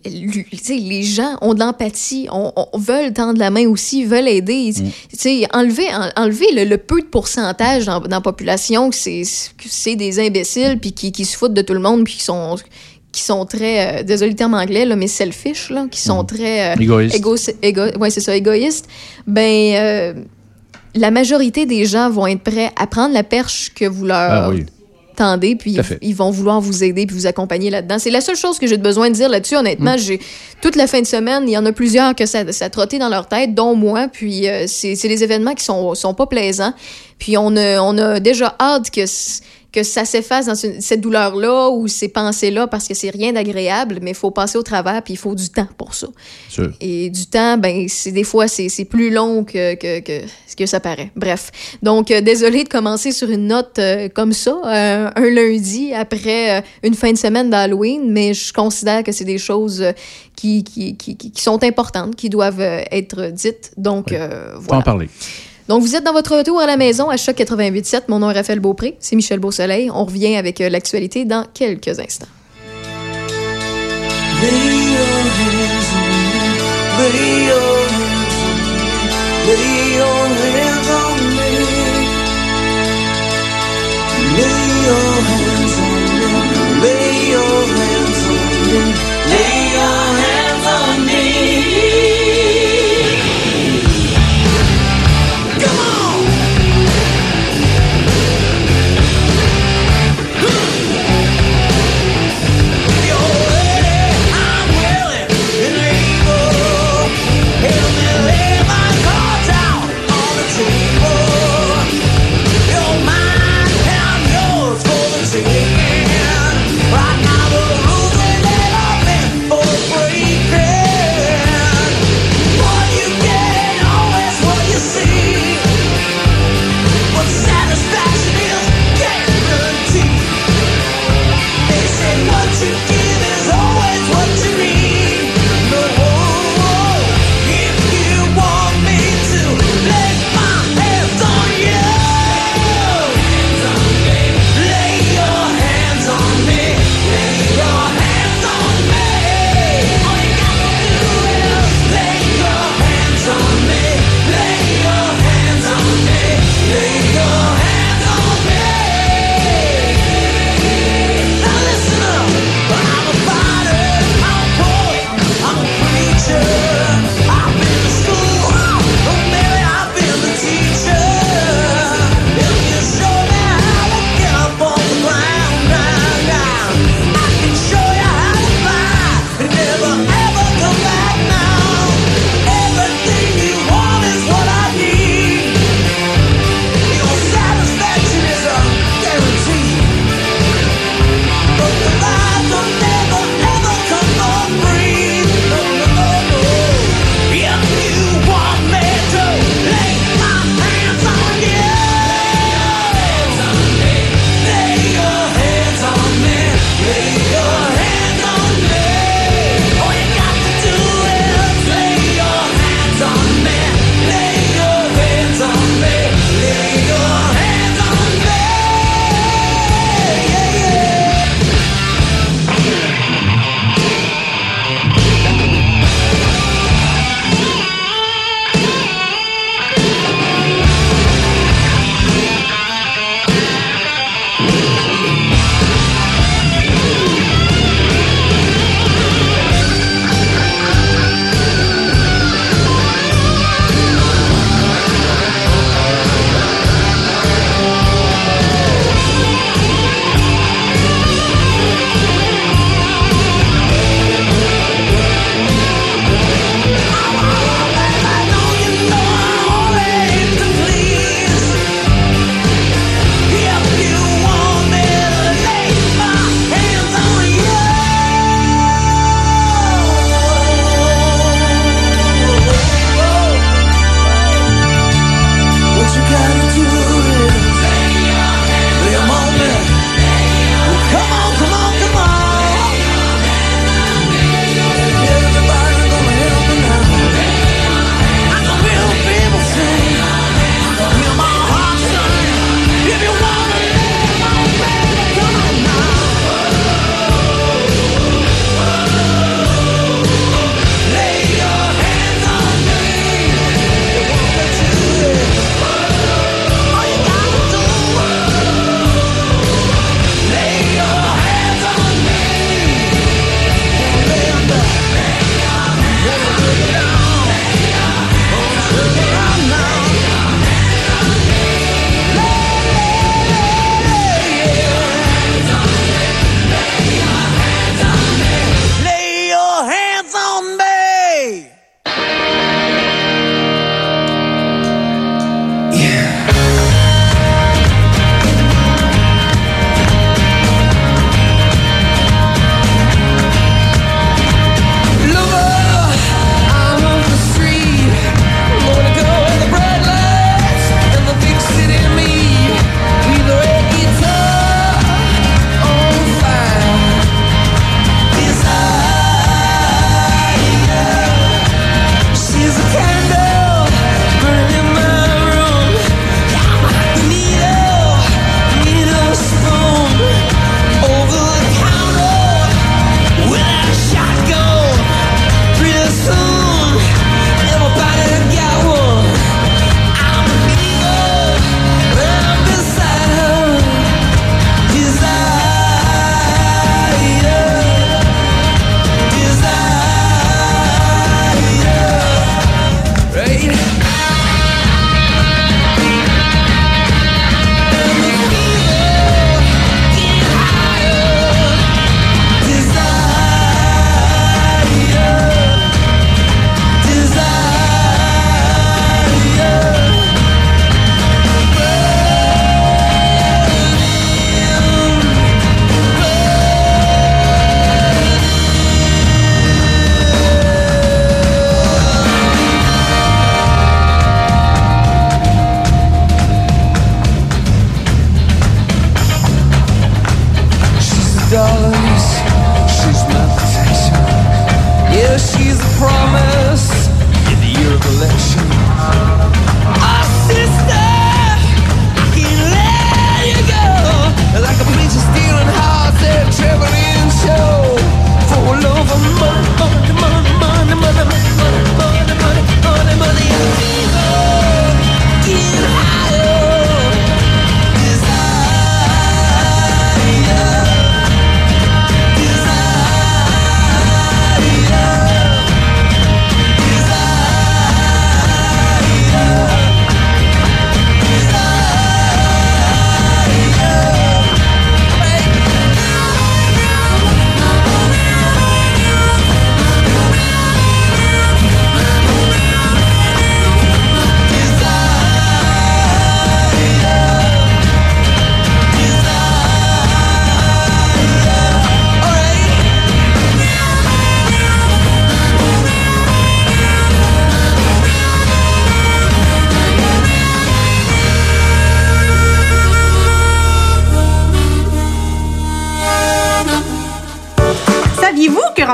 les 0.04 1.04
gens 1.04 1.38
ont 1.40 1.54
de 1.54 1.60
l'empathie, 1.62 2.28
on, 2.30 2.52
veulent 2.78 3.14
tendre 3.14 3.40
la 3.40 3.50
main 3.52 3.68
aussi, 3.70 4.04
veulent 4.04 4.28
aider. 4.28 4.74
Mm. 4.74 5.46
Enlever, 5.54 5.88
enlever 6.18 6.66
le, 6.66 6.76
peu 6.76 7.00
de 7.00 7.06
pourcentage 7.06 7.86
dans, 7.86 8.02
la 8.02 8.20
population 8.20 8.90
que 8.90 8.96
c'est 8.98 9.96
des 9.96 10.20
imbéciles, 10.20 10.78
puis 10.82 10.92
qui, 10.92 11.14
qui, 11.14 11.24
se 11.24 11.38
foutent 11.38 11.54
de 11.54 11.62
tout 11.62 11.74
le 11.74 11.80
monde, 11.80 12.04
puis 12.04 12.16
qui 12.16 12.24
sont 12.24 12.58
qui 13.16 13.22
sont 13.22 13.46
très, 13.46 14.02
euh, 14.02 14.04
désolé 14.04 14.32
le 14.32 14.36
terme 14.36 14.56
anglais, 14.56 14.86
là, 14.86 14.98
mais 14.98 15.08
selfish, 15.08 15.70
là, 15.70 15.88
qui 15.90 16.02
sont 16.02 16.24
mm. 16.24 16.28
très... 16.28 16.72
Euh, 16.74 17.10
égoïstes. 17.14 17.56
Égo, 17.62 17.84
ouais, 17.98 18.10
c'est 18.10 18.20
ça, 18.20 18.36
égoïstes. 18.36 18.88
Ben, 19.26 19.76
euh, 19.76 20.14
la 20.96 21.12
majorité 21.12 21.66
des 21.66 21.86
gens 21.86 22.10
vont 22.10 22.28
être 22.28 22.42
prêts 22.42 22.72
à 22.76 22.88
prendre 22.88 23.14
la 23.14 23.24
perche 23.24 23.74
que 23.76 23.86
vous 23.86 24.06
leur 24.06 24.16
ah 24.16 24.52
tendez, 25.16 25.56
puis 25.56 25.78
ils, 26.02 26.16
vont 26.16 26.30
vouloir 26.30 26.62
vous 26.62 26.84
aider 26.84 27.06
puis 27.06 27.16
vous 27.16 27.26
accompagner 27.26 27.70
là-dedans. 27.70 28.00
C'est 28.00 28.10
la 28.10 28.22
seule 28.22 28.36
chose 28.36 28.60
que 28.60 28.68
j'ai 28.68 28.78
besoin 28.78 29.10
de 29.10 29.16
dire 29.16 29.30
là-dessus. 29.30 29.56
Honnêtement, 29.56 29.96
mm. 29.96 30.00
j'ai 30.00 30.20
toute 30.62 30.76
la 30.76 30.88
fin 30.88 31.02
de 31.02 31.08
semaine, 31.08 31.44
il 31.48 31.52
y 31.52 31.58
en 31.58 31.66
a 31.66 31.72
plusieurs 31.72 32.16
que 32.16 32.26
ça, 32.26 32.52
ça 32.52 32.70
trotté 32.70 33.00
dans 33.00 33.10
leur 33.10 33.28
tête, 33.28 33.54
dont 33.54 33.76
moi. 33.76 34.08
Puis 34.12 34.48
euh, 34.48 34.66
c'est 34.68 34.96
des 34.96 35.24
événements 35.24 35.54
qui 35.54 35.64
sont, 35.64 35.96
sont 35.96 36.14
pas 36.14 36.28
plaisants. 36.28 36.74
Puis 37.18 37.38
on 37.38 37.56
a, 37.56 37.80
on 37.82 37.98
a 37.98 38.20
déjà 38.20 38.56
hâte 38.60 38.92
que 38.92 39.06
que 39.76 39.84
ça 39.84 40.06
s'efface 40.06 40.46
dans 40.46 40.56
cette 40.56 41.02
douleur-là 41.02 41.70
ou 41.70 41.90
ces 41.90 42.08
pensées-là 42.08 42.66
parce 42.66 42.88
que 42.88 42.94
c'est 42.94 43.10
rien 43.10 43.34
d'agréable, 43.34 44.00
mais 44.02 44.12
il 44.12 44.16
faut 44.16 44.32
passer 44.32 44.58
au 44.58 44.64
travers 44.64 45.04
puis 45.04 45.16
il 45.16 45.18
faut 45.18 45.36
du 45.36 45.50
temps 45.50 45.68
pour 45.78 45.94
ça. 45.94 46.08
Et 46.80 47.10
du 47.10 47.28
temps, 47.28 47.58
ben, 47.58 47.88
c'est 47.90 48.14
des 48.14 48.24
fois, 48.24 48.48
c'est 48.48 48.86
plus 48.86 49.12
long 49.12 49.44
que, 49.44 49.76
que, 49.76 50.00
que, 50.00 50.26
ce 50.48 50.56
que 50.56 50.66
ça 50.66 50.80
paraît. 50.80 51.12
Bref. 51.18 51.52
Donc, 51.84 52.10
euh, 52.10 52.22
désolé 52.22 52.64
de 52.64 52.70
commencer 52.70 53.12
sur 53.12 53.30
une 53.30 53.48
note 53.48 53.78
euh, 53.80 54.08
comme 54.08 54.32
ça, 54.32 54.62
euh, 54.66 55.10
un 55.14 55.30
lundi 55.30 55.94
après 55.94 56.64
une 56.82 56.94
fin 56.94 57.12
de 57.12 57.18
semaine 57.18 57.50
d'Halloween, 57.50 58.10
mais 58.10 58.34
je 58.34 58.54
considère 58.54 59.04
que 59.04 59.12
c'est 59.12 59.26
des 59.26 59.38
choses 59.38 59.84
qui, 60.38 60.64
qui, 60.64 60.96
qui, 60.96 61.18
qui, 61.18 61.42
sont 61.42 61.62
importantes, 61.64 62.16
qui 62.16 62.30
doivent 62.30 62.62
être 62.62 63.32
dites. 63.32 63.74
Donc, 63.76 64.12
voilà. 64.12 64.62
Faut 64.62 64.74
en 64.74 64.82
parler. 64.82 65.10
Donc, 65.68 65.82
vous 65.82 65.96
êtes 65.96 66.04
dans 66.04 66.14
votre 66.14 66.38
retour 66.38 66.60
à 66.60 66.68
la 66.68 66.78
maison 66.78 67.10
à 67.10 67.18
Choc 67.18 67.38
88.7. 67.38 68.04
Mon 68.08 68.20
nom 68.20 68.30
est 68.30 68.36
Raphaël 68.36 68.60
Beaupré. 68.60 68.98
C'est 69.00 69.16
Michel 69.16 69.40
Beausoleil. 69.40 69.90
On 69.90 70.06
revient 70.06 70.36
avec 70.36 70.62
euh, 70.62 70.70
l'actualité 70.70 71.26
dans 71.26 71.46
quelques 71.54 72.00
instants. 72.00 72.28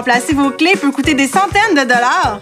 Remplacer 0.01 0.33
vos 0.33 0.49
clés 0.49 0.73
peut 0.81 0.89
coûter 0.89 1.13
des 1.13 1.27
centaines 1.27 1.75
de 1.75 1.81
dollars? 1.81 2.39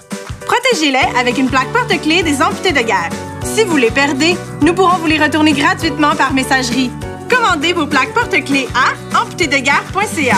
Protégez-les 0.47 1.19
avec 1.19 1.37
une 1.37 1.49
plaque 1.49 1.67
porte-clés 1.73 2.23
des 2.23 2.41
amputés 2.41 2.71
de 2.71 2.79
guerre. 2.79 3.09
Si 3.43 3.65
vous 3.65 3.75
les 3.75 3.91
perdez, 3.91 4.37
nous 4.61 4.73
pourrons 4.73 4.97
vous 4.97 5.07
les 5.07 5.21
retourner 5.21 5.51
gratuitement 5.51 6.15
par 6.15 6.33
messagerie. 6.33 6.89
Commandez 7.29 7.73
vos 7.73 7.85
plaques 7.85 8.13
porte-clés 8.13 8.69
à 8.73 9.21
amputédeguerre.ca. 9.21 10.37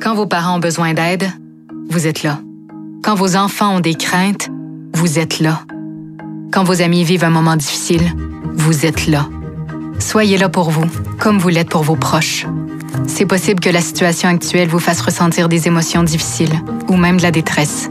Quand 0.00 0.14
vos 0.14 0.24
parents 0.24 0.56
ont 0.56 0.60
besoin 0.60 0.94
d'aide, 0.94 1.30
vous 1.90 2.06
êtes 2.06 2.22
là. 2.22 2.38
Quand 3.04 3.16
vos 3.16 3.36
enfants 3.36 3.76
ont 3.76 3.80
des 3.80 3.94
craintes, 3.94 4.48
vous 4.94 5.18
êtes 5.18 5.40
là. 5.40 5.60
Quand 6.54 6.64
vos 6.64 6.80
amis 6.80 7.04
vivent 7.04 7.24
un 7.24 7.30
moment 7.30 7.56
difficile, 7.56 8.14
vous 8.54 8.86
êtes 8.86 9.08
là. 9.08 9.26
Soyez 9.98 10.38
là 10.38 10.48
pour 10.48 10.70
vous, 10.70 10.86
comme 11.18 11.38
vous 11.38 11.50
l'êtes 11.50 11.68
pour 11.68 11.82
vos 11.82 11.96
proches. 11.96 12.46
C'est 13.06 13.26
possible 13.26 13.60
que 13.60 13.70
la 13.70 13.80
situation 13.80 14.28
actuelle 14.28 14.68
vous 14.68 14.78
fasse 14.78 15.00
ressentir 15.00 15.48
des 15.48 15.66
émotions 15.66 16.02
difficiles 16.02 16.54
ou 16.88 16.96
même 16.96 17.16
de 17.16 17.22
la 17.22 17.30
détresse. 17.30 17.88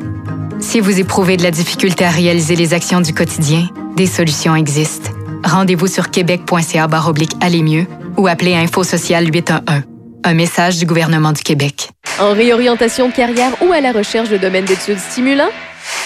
Si 0.60 0.80
vous 0.80 1.00
éprouvez 1.00 1.38
de 1.38 1.44
la 1.44 1.52
difficulté 1.52 2.06
à 2.06 2.10
réaliser 2.10 2.56
les 2.56 2.74
actions 2.74 3.02
du 3.02 3.14
quotidien, 3.14 3.70
des 3.96 4.08
solutions 4.08 4.56
existent. 4.56 5.12
Rendez-vous 5.44 5.88
sur 5.88 6.10
québec.ca 6.10 6.88
aller 7.42 7.62
mieux 7.62 7.86
ou 8.18 8.28
appelez 8.28 8.56
Info 8.56 8.84
Social 8.84 9.28
811. 9.28 9.84
Un 10.24 10.34
message 10.34 10.80
du 10.80 10.86
gouvernement 10.86 11.34
du 11.34 11.44
Québec. 11.44 11.92
En 12.20 12.34
réorientation 12.34 13.12
carrière 13.12 13.52
ou 13.62 13.72
à 13.72 13.80
la 13.80 13.92
recherche 13.92 14.30
de 14.30 14.38
domaines 14.38 14.66
d'études 14.66 14.98
stimulants, 14.98 15.52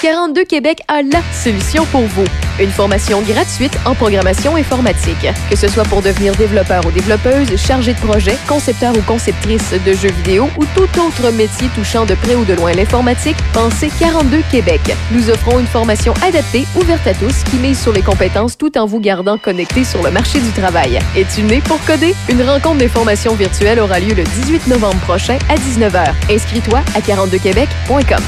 42 0.02 0.46
Québec 0.46 0.82
a 0.88 1.02
la 1.02 1.22
solution 1.34 1.86
pour 1.88 2.04
vous. 2.04 2.24
Une 2.58 2.70
formation 2.70 3.22
gratuite 3.22 3.78
en 3.86 3.96
programmation 3.96 4.56
informatique. 4.56 5.28
Que 5.50 5.58
ce 5.58 5.68
soit 5.68 5.84
pour 5.84 6.02
devenir 6.02 6.34
développeur 6.36 6.86
ou 6.86 6.92
développeuse, 6.92 7.54
chargé 7.58 7.94
de 7.94 8.00
projet, 8.00 8.38
concepteur 8.48 8.96
ou 8.98 9.02
conceptrice 9.02 9.74
de 9.74 9.94
jeux 9.94 10.12
vidéo 10.12 10.50
ou 10.58 10.64
tout 10.74 11.00
autre 11.02 11.32
métier 11.32 11.68
touchant 11.76 12.06
de 12.06 12.16
près 12.16 12.36
ou 12.36 12.46
de 12.46 12.54
loin 12.54 12.72
l'informatique, 12.72 13.36
pensez 13.52 13.90
42 14.00 14.42
Québec. 14.50 14.80
Nous 15.12 15.30
offrons 15.30 15.60
une 15.60 15.68
formation 15.68 16.14
adaptée, 16.26 16.66
ouverte 16.78 17.06
à 17.06 17.14
tous, 17.14 17.44
qui 17.44 17.58
mise 17.58 17.82
sur 17.82 17.92
les 17.92 18.02
compétences 18.02 18.58
tout 18.58 18.78
en 18.78 18.86
vous 18.86 19.02
gardant 19.02 19.38
connecté 19.38 19.84
sur 19.84 20.02
le 20.02 20.12
marché 20.12 20.40
du 20.40 20.52
travail. 20.52 21.00
Es-tu 21.18 21.44
né 21.44 21.60
pour 21.60 21.84
coder? 21.84 22.16
Une 22.30 22.44
rencontre 22.44 22.78
des 22.78 22.88
formations 22.88 23.36
virtuelles 23.36 23.82
aura 23.82 24.00
lieu 24.00 24.14
le 24.14 24.24
18 24.24 24.68
novembre 24.68 25.00
prochain 25.02 25.38
à 25.50 25.56
19h. 25.56 26.14
Inscris-toi 26.30 26.80
à 26.96 27.02
42québec.com. 27.02 28.24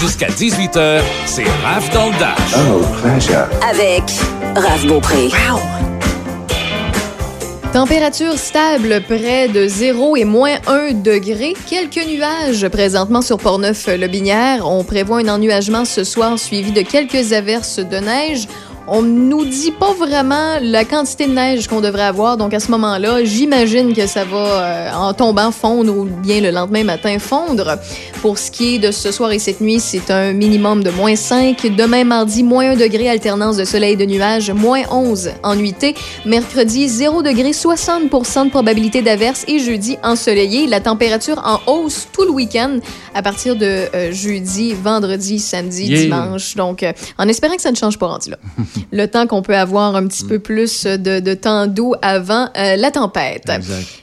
Jusqu'à 0.00 0.28
18h, 0.28 1.02
c'est 1.26 1.44
Raph 1.62 1.92
dans 1.92 2.06
le 2.06 2.18
Dash. 2.18 2.54
Oh, 2.56 2.80
pleasure. 3.02 3.46
Avec 3.62 4.04
Raph 4.56 4.86
Beaupré. 4.86 5.26
Wow. 5.26 5.60
Température 7.74 8.38
stable 8.38 9.02
près 9.06 9.48
de 9.48 9.68
0 9.68 10.16
et 10.16 10.24
moins 10.24 10.56
1 10.66 10.94
degré. 10.94 11.52
Quelques 11.68 12.02
nuages 12.06 12.66
présentement 12.68 13.20
sur 13.20 13.36
Portneuf-le-Binière. 13.36 14.66
On 14.66 14.84
prévoit 14.84 15.18
un 15.18 15.28
ennuagement 15.28 15.84
ce 15.84 16.02
soir 16.02 16.38
suivi 16.38 16.72
de 16.72 16.80
quelques 16.80 17.34
averses 17.34 17.78
de 17.78 17.98
neige 17.98 18.48
on 18.86 19.02
nous 19.02 19.44
dit 19.44 19.70
pas 19.70 19.92
vraiment 19.92 20.58
la 20.60 20.84
quantité 20.84 21.26
de 21.26 21.32
neige 21.32 21.68
qu'on 21.68 21.80
devrait 21.80 22.04
avoir. 22.04 22.36
Donc, 22.36 22.54
à 22.54 22.60
ce 22.60 22.70
moment-là, 22.70 23.24
j'imagine 23.24 23.94
que 23.94 24.06
ça 24.06 24.24
va, 24.24 24.38
euh, 24.38 24.90
en 24.92 25.14
tombant, 25.14 25.50
fondre 25.50 25.96
ou 25.96 26.04
bien 26.04 26.40
le 26.40 26.50
lendemain 26.50 26.84
matin 26.84 27.18
fondre. 27.18 27.78
Pour 28.20 28.38
ce 28.38 28.50
qui 28.50 28.74
est 28.74 28.78
de 28.78 28.90
ce 28.90 29.12
soir 29.12 29.32
et 29.32 29.38
cette 29.38 29.60
nuit, 29.60 29.80
c'est 29.80 30.10
un 30.10 30.32
minimum 30.32 30.82
de 30.82 30.90
moins 30.90 31.16
5. 31.16 31.74
Demain, 31.76 32.04
mardi, 32.04 32.42
moins 32.42 32.72
1 32.72 32.76
degré, 32.76 33.08
alternance 33.08 33.56
de 33.56 33.64
soleil 33.64 33.92
et 33.92 33.96
de 33.96 34.04
nuages, 34.04 34.50
moins 34.50 34.82
11 34.90 35.30
en 35.42 35.54
nuitée. 35.54 35.94
Mercredi, 36.26 36.88
0 36.88 37.22
degré, 37.22 37.50
60% 37.50 38.46
de 38.46 38.50
probabilité 38.50 39.02
d'averse. 39.02 39.44
Et 39.48 39.58
jeudi, 39.58 39.98
ensoleillé. 40.02 40.66
La 40.66 40.80
température 40.80 41.40
en 41.44 41.60
hausse 41.70 42.08
tout 42.12 42.24
le 42.24 42.30
week-end 42.30 42.78
à 43.14 43.22
partir 43.22 43.56
de 43.56 43.88
euh, 43.94 44.12
jeudi, 44.12 44.74
vendredi, 44.74 45.38
samedi, 45.38 45.88
dimanche. 45.88 46.56
Donc, 46.56 46.82
euh, 46.82 46.92
en 47.18 47.28
espérant 47.28 47.56
que 47.56 47.62
ça 47.62 47.70
ne 47.70 47.76
change 47.76 47.98
pas 47.98 48.06
rendu 48.06 48.30
là. 48.30 48.38
le 48.92 49.06
temps 49.06 49.26
qu'on 49.26 49.42
peut 49.42 49.56
avoir 49.56 49.96
un 49.96 50.06
petit 50.06 50.24
peu 50.24 50.38
plus 50.38 50.84
de, 50.84 51.34
temps 51.34 51.66
doux 51.66 51.94
avant 52.02 52.48
euh, 52.56 52.76
la 52.76 52.90
tempête. 52.90 53.50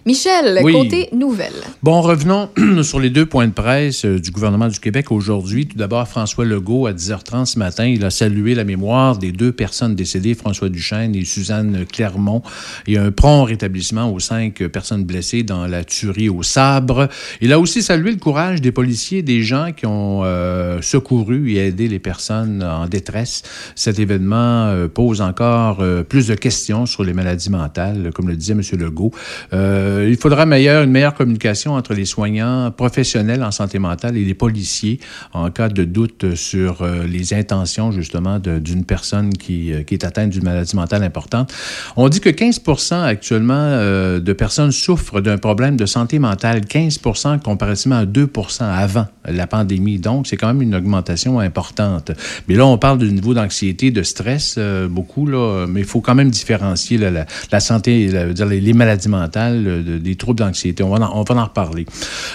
Michel, 0.06 0.62
côté 0.62 1.10
nouvelles. 1.14 1.52
Bon, 1.84 2.02
revenons 2.02 2.50
sur 2.84 3.00
les 3.00 3.10
deux 3.10 3.26
points 3.26 3.48
de 3.48 3.54
presse 3.54 4.06
euh, 4.06 4.20
du 4.20 4.32
gouvernement 4.32 4.68
du 4.68 4.80
Québec 4.80 5.12
aujourd'hui. 5.12 5.68
Tout 5.68 5.78
d'abord, 5.78 6.08
François 6.08 6.46
Legault, 6.46 6.88
à 6.88 6.94
10h30 6.94 7.46
ce 7.46 7.60
matin, 7.60 7.86
il 7.86 8.04
a 8.06 8.10
salué 8.10 8.56
la 8.56 8.64
mémoire 8.64 9.18
des 9.18 9.32
deux 9.32 9.52
personnes 9.52 9.96
décédées, 9.96 10.34
François 10.34 10.70
Duchesne 10.70 11.16
et 11.16 11.26
Suzanne 11.26 11.86
Clermont, 11.92 12.42
et 12.88 12.98
un 12.98 13.12
prompt 13.12 13.44
rétablissement 13.44 14.12
aux 14.12 14.20
cinq 14.20 14.64
personnes 14.68 15.04
blessées 15.04 15.44
dans 15.44 15.68
la 15.68 15.84
tuerie 15.84 16.30
au 16.30 16.44
sabre. 16.44 17.10
Il 17.42 17.54
a 17.54 17.60
aussi 17.60 17.82
salué 17.82 18.12
le 18.12 18.18
courage 18.18 18.62
des 18.62 18.72
policiers, 18.72 19.22
des 19.22 19.44
gens 19.44 19.72
qui 19.76 19.86
ont 19.86 20.22
euh, 20.24 20.82
secouru 20.82 21.52
et 21.52 21.58
aidé 21.68 21.88
les 21.88 22.00
personnes 22.00 22.64
en 22.64 22.88
détresse. 22.88 23.44
Cet 23.76 24.00
événement 24.00 24.57
euh, 24.66 24.88
pose 24.88 25.22
encore 25.22 25.78
euh, 25.82 26.04
plus 26.04 26.28
de 26.28 26.36
questions 26.36 26.86
sur 26.86 27.04
les 27.04 27.14
maladies 27.14 27.50
mentales, 27.50 28.12
comme 28.14 28.28
le 28.28 28.36
disait 28.36 28.54
M. 28.54 28.62
Legault. 28.80 29.12
Euh, 29.54 30.08
il 30.10 30.18
faudra 30.18 30.46
meilleur, 30.46 30.84
une 30.84 30.92
meilleure 30.92 31.14
communication 31.14 31.74
entre 31.74 31.94
les 31.94 32.06
soignants 32.06 32.72
professionnels 32.72 33.44
en 33.44 33.52
santé 33.52 33.80
mentale 33.80 34.18
et 34.18 34.26
les 34.26 34.34
policiers 34.34 35.00
en 35.34 35.50
cas 35.52 35.70
de 35.70 35.84
doute 35.84 36.36
sur 36.36 36.86
les 37.08 37.34
intentions, 37.34 37.92
justement, 37.92 38.40
d'une 38.40 38.86
personne 38.86 39.34
qui, 39.34 39.72
qui, 39.86 39.94
est 39.94 40.04
atteinte 40.04 40.32
d'une 40.32 40.44
maladie 40.44 40.76
mentale 40.76 41.04
importante. 41.04 41.54
On 41.96 42.10
dit 42.10 42.20
que 42.20 42.30
15 42.30 42.62
actuellement 43.04 43.78
de 44.20 44.34
personnes 44.34 44.72
souffrent 44.72 45.22
d'un 45.22 45.38
problème 45.38 45.78
de 45.78 45.86
santé 45.86 46.20
mentale, 46.20 46.66
15 46.66 47.00
comparativement 47.44 47.98
à 47.98 48.06
2 48.06 48.30
avant 48.60 49.08
la 49.26 49.48
pandémie. 49.48 50.00
Donc, 50.00 50.28
c'est 50.28 50.38
quand 50.38 50.48
même 50.48 50.62
une 50.62 50.76
augmentation 50.76 51.40
importante. 51.40 52.12
Mais 52.48 52.56
là, 52.56 52.66
on 52.66 52.78
parle 52.78 53.00
du 53.00 53.12
niveau 53.12 53.34
d'anxiété, 53.34 53.92
de 53.92 54.04
stress. 54.04 54.47
Euh, 54.58 54.88
beaucoup, 54.88 55.26
là, 55.26 55.66
mais 55.68 55.82
il 55.82 55.86
faut 55.86 56.02
quand 56.02 56.16
même 56.16 56.30
différencier 56.30 56.98
la, 56.98 57.60
santé, 57.60 58.10
les, 58.50 58.74
maladies 58.74 59.10
mentales 59.10 59.64
euh, 59.68 60.00
des 60.00 60.16
troubles 60.16 60.40
d'anxiété. 60.40 60.84
On, 60.84 60.90
va 60.90 61.06
en, 61.06 61.20
on 61.20 61.24
va 61.24 61.42
en 61.42 61.46
reparler. 61.46 61.86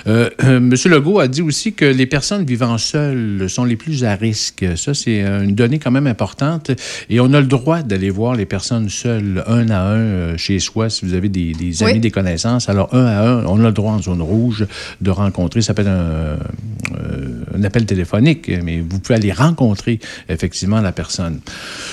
Euh, 0.06 0.30
M. 0.40 0.74
Legault 0.86 1.20
a 1.20 1.28
dit 1.28 1.42
aussi 1.42 1.72
que 1.72 1.84
les 1.84 2.06
personnes 2.06 2.44
vivant 2.44 2.78
seules 2.78 3.48
sont 3.48 3.64
les 3.64 3.76
plus 3.76 4.04
à 4.04 4.14
risque. 4.14 4.64
Ça, 4.76 4.94
c'est 4.94 5.20
une 5.20 5.54
donnée 5.54 5.78
quand 5.78 5.90
même 5.90 6.06
importante. 6.06 6.70
Et 7.08 7.20
on 7.20 7.32
a 7.32 7.40
le 7.40 7.46
droit 7.46 7.82
d'aller 7.82 8.10
voir 8.10 8.34
les 8.34 8.46
personnes 8.46 8.88
seules, 8.88 9.44
un 9.46 9.70
à 9.70 9.82
un, 9.82 10.36
chez 10.36 10.58
soi, 10.58 10.90
si 10.90 11.04
vous 11.04 11.14
avez 11.14 11.28
des, 11.28 11.82
amis, 11.82 12.00
des 12.00 12.10
connaissances. 12.10 12.68
Alors, 12.68 12.94
un 12.94 13.06
à 13.06 13.28
un, 13.28 13.44
on 13.46 13.60
a 13.60 13.68
le 13.68 13.72
droit 13.72 13.92
en 13.92 14.02
zone 14.02 14.22
rouge 14.22 14.66
de 15.00 15.10
rencontrer. 15.10 15.62
Ça 15.62 15.74
peut 15.74 15.82
être 15.82 15.88
un, 15.88 16.36
un 17.54 17.64
appel 17.64 17.86
téléphonique, 17.86 18.50
mais 18.62 18.80
vous 18.80 18.98
pouvez 18.98 19.16
aller 19.16 19.32
rencontrer 19.32 20.00
effectivement 20.28 20.80
la 20.80 20.92
personne. 20.92 21.40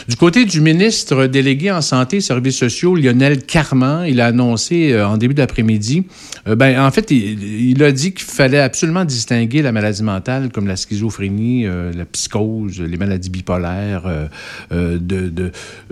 Du 0.10 0.16
côté 0.16 0.46
du 0.46 0.60
ministre 0.60 1.28
délégué 1.28 1.70
en 1.70 1.82
santé 1.82 2.18
et 2.18 2.22
services 2.22 2.58
sociaux, 2.58 2.96
Lionel 2.96 3.44
Carman, 3.44 4.08
il 4.08 4.22
a 4.22 4.26
annoncé 4.26 4.92
euh, 4.92 5.08
en 5.08 5.18
début 5.18 5.36
d'après-midi, 5.36 6.04
euh, 6.48 6.56
ben, 6.56 6.84
en 6.84 6.90
fait, 6.90 7.12
il, 7.12 7.84
a 7.84 7.92
dit 7.92 8.14
qu'il 8.14 8.26
fallait 8.26 8.60
absolument 8.60 9.06
distinguer 9.06 9.62
la 9.62 9.72
maladie 9.72 10.02
mentale 10.02 10.50
comme 10.52 10.66
la 10.66 10.78
schizophrénie, 10.78 11.68
euh, 11.68 11.92
la 11.94 12.06
psychose, 12.06 12.82
les 12.82 12.98
maladies 12.98 13.30
bipolaires. 13.30 14.02
de, 14.72 14.98
de 14.98 15.52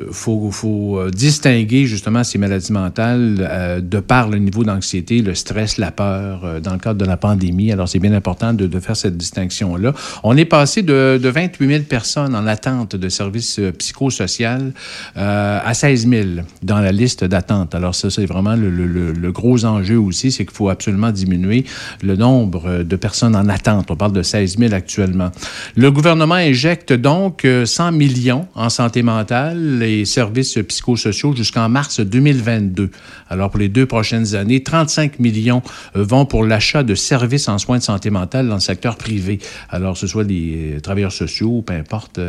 faut, 0.09 0.49
faut 0.49 0.99
distinguer 1.11 1.85
justement 1.85 2.23
ces 2.23 2.39
maladies 2.39 2.71
mentales 2.71 3.83
de 3.83 3.99
par 3.99 4.29
le 4.29 4.39
niveau 4.39 4.63
d'anxiété, 4.63 5.21
le 5.21 5.35
stress, 5.35 5.77
la 5.77 5.91
peur 5.91 6.59
dans 6.61 6.73
le 6.73 6.79
cadre 6.79 6.99
de 6.99 7.05
la 7.05 7.17
pandémie. 7.17 7.71
Alors, 7.71 7.87
c'est 7.87 7.99
bien 7.99 8.13
important 8.13 8.53
de, 8.53 8.79
faire 8.79 8.97
cette 8.97 9.17
distinction-là. 9.17 9.93
On 10.23 10.35
est 10.35 10.45
passé 10.45 10.81
de, 10.81 11.19
de 11.21 11.29
28 11.29 11.67
000 11.67 11.83
personnes 11.83 12.35
en 12.35 12.47
attente 12.47 12.95
de 12.95 13.09
services 13.09 13.59
psychosocial 14.07 14.73
euh, 15.17 15.59
à 15.63 15.73
16 15.73 16.07
000 16.07 16.27
dans 16.63 16.79
la 16.79 16.91
liste 16.91 17.23
d'attente. 17.23 17.75
Alors 17.75 17.95
ça, 17.95 18.09
c'est 18.09 18.25
vraiment 18.25 18.55
le, 18.55 19.31
gros 19.31 19.65
enjeu 19.65 19.99
aussi, 19.99 20.31
c'est 20.31 20.45
qu'il 20.45 20.55
faut 20.55 20.69
absolument 20.69 21.11
diminuer 21.11 21.65
le 22.01 22.15
nombre 22.15 22.83
de 22.83 22.95
personnes 22.95 23.35
en 23.35 23.49
attente. 23.49 23.91
On 23.91 23.95
parle 23.95 24.13
de 24.13 24.21
16 24.21 24.57
000 24.57 24.73
actuellement. 24.73 25.31
Le 25.75 25.91
gouvernement 25.91 26.35
injecte 26.35 26.93
donc 26.93 27.45
100 27.65 27.87
euh, 27.87 27.91
millions 27.91 28.47
en 28.55 28.69
santé 28.69 29.03
mentale 29.03 29.83
et 29.83 30.05
services 30.05 30.57
psychosociaux 30.67 31.35
jusqu'en 31.35 31.69
mars 31.69 31.99
2022. 31.99 32.89
Alors 33.29 33.51
pour 33.51 33.59
les 33.59 33.69
deux 33.69 33.85
prochaines 33.85 34.35
années, 34.35 34.63
35 34.63 35.19
millions 35.19 35.61
vont 35.93 36.25
pour 36.25 36.45
l'achat 36.45 36.83
de 36.83 36.95
services 36.95 37.49
en 37.49 37.57
soins 37.57 37.77
de 37.77 37.83
santé 37.83 38.09
mentale 38.09 38.47
dans 38.47 38.55
le 38.55 38.59
secteur 38.61 38.95
privé. 38.95 39.39
Alors, 39.69 39.97
ce 39.97 40.07
soit 40.07 40.23
des 40.23 40.77
travailleurs 40.81 41.11
sociaux, 41.11 41.61
peu 41.61 41.73
importe, 41.73 42.19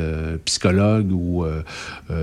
psychologues 0.44 1.12
ou 1.12 1.44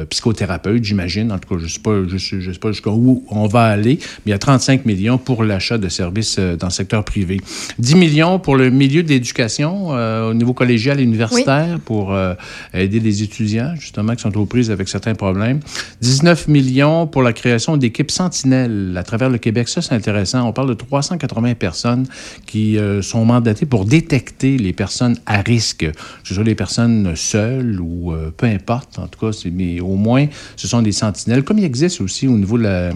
psychothérapeutes, 0.10 0.84
j'imagine. 0.84 1.32
En 1.32 1.40
tout 1.40 1.50
cas, 1.50 1.60
je 1.60 1.66
ne 1.66 1.70
sais 1.70 1.80
pas, 1.80 2.02
je 2.08 2.18
sais, 2.18 2.42
sais 2.42 2.60
pas 2.60 2.72
jusqu'où 2.72 3.24
on 3.30 3.48
va 3.48 3.66
aller, 3.66 4.00
mais 4.26 4.28
il 4.28 4.30
y 4.32 4.34
a 4.34 4.40
35 4.40 4.86
millions 4.86 5.18
pour 5.18 5.44
l'achat 5.44 5.78
de 5.78 5.90
services 5.90 6.40
dans 6.40 6.68
le 6.68 6.72
secteur 6.72 7.04
privé. 7.04 7.40
10 7.80 7.96
millions 7.96 8.40
pour 8.40 8.56
le 8.56 8.70
milieu 8.70 9.04
de 9.04 9.10
l'éducation 9.10 9.90
au 9.90 10.34
niveau 10.34 10.54
collégial 10.54 11.00
et 11.00 11.04
universitaire 11.04 11.80
pour 11.84 12.18
aider 12.74 13.00
les 13.00 13.24
étudiants, 13.24 13.76
justement, 13.80 14.16
qui 14.16 14.22
sont 14.22 14.36
aux 14.38 14.46
prises 14.46 14.72
avec 14.72 14.88
certains 14.88 15.16
problèmes. 15.16 15.60
19 16.02 16.48
millions 16.48 17.08
pour 17.08 17.22
la 17.22 17.34
création 17.34 17.78
d'équipes 17.78 18.12
sentinelles 18.12 18.96
à 18.98 19.04
travers 19.04 19.30
le 19.30 19.38
Québec. 19.38 19.68
Ça, 19.68 19.82
c'est 19.82 19.94
intéressant. 19.94 20.48
On 20.48 20.54
parle 20.54 20.70
de 20.70 20.74
380 20.74 21.56
personnes 21.56 22.06
qui 22.46 22.78
euh, 22.78 23.02
sont 23.02 23.26
mandatées 23.26 23.66
pour 23.66 23.86
détecter 23.86 24.58
les 24.58 24.74
personnes 24.74 25.18
à 25.26 25.42
risque, 25.42 25.90
que 25.92 25.98
ce 26.24 26.34
soit 26.34 26.44
les 26.44 26.56
personnes 26.56 27.16
seules 27.16 27.80
ou 27.80 28.12
euh, 28.12 28.32
peu 28.36 28.48
importe, 28.48 29.00
en 29.00 29.08
tout 29.08 29.20
cas, 29.20 29.34
mais 29.52 29.80
au 29.80 29.96
moins, 29.96 30.28
ce 30.56 30.68
sont 30.68 30.82
des 30.82 30.92
sentinelles, 30.92 31.44
comme 31.44 31.60
il 31.60 31.66
existe 31.66 32.02
aussi 32.02 32.28
au 32.28 32.38
niveau 32.38 32.58
de 32.58 32.64
la 32.64 32.92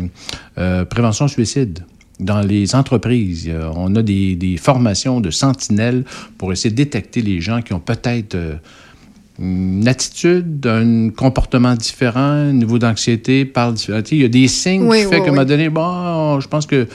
euh, 0.57 0.86
prévention 0.86 1.28
suicide 1.28 1.80
dans 2.20 2.41
les 2.41 2.76
entreprises. 2.76 3.49
On 3.76 3.95
a 3.95 4.01
des, 4.01 4.36
des, 4.36 4.57
formations 4.57 5.22
de 5.22 5.32
sentinelles 5.32 6.03
pour 6.38 6.51
essayer 6.51 6.70
de 6.70 6.76
détecter 6.76 7.22
les 7.22 7.39
gens 7.39 7.61
qui 7.61 7.74
ont 7.74 7.80
peut-être 7.80 8.36
une 9.39 9.88
attitude, 9.88 10.68
un 10.68 11.09
comportement 11.09 11.74
différent, 11.76 12.20
un 12.20 12.51
niveau 12.51 12.78
d'anxiété, 12.78 13.45
parle 13.45 13.76
différent. 13.76 14.01
Il 14.11 14.22
y 14.22 14.26
a 14.26 14.28
des 14.28 14.47
signes 14.47 14.89
qui 14.91 15.03
font 15.03 15.09
qu'à 15.09 15.18
un 15.18 15.28
moment 15.28 15.45
donné, 15.45 15.70
bon, 15.70 16.39
je 16.39 16.47
pense 16.47 16.66
que 16.66 16.88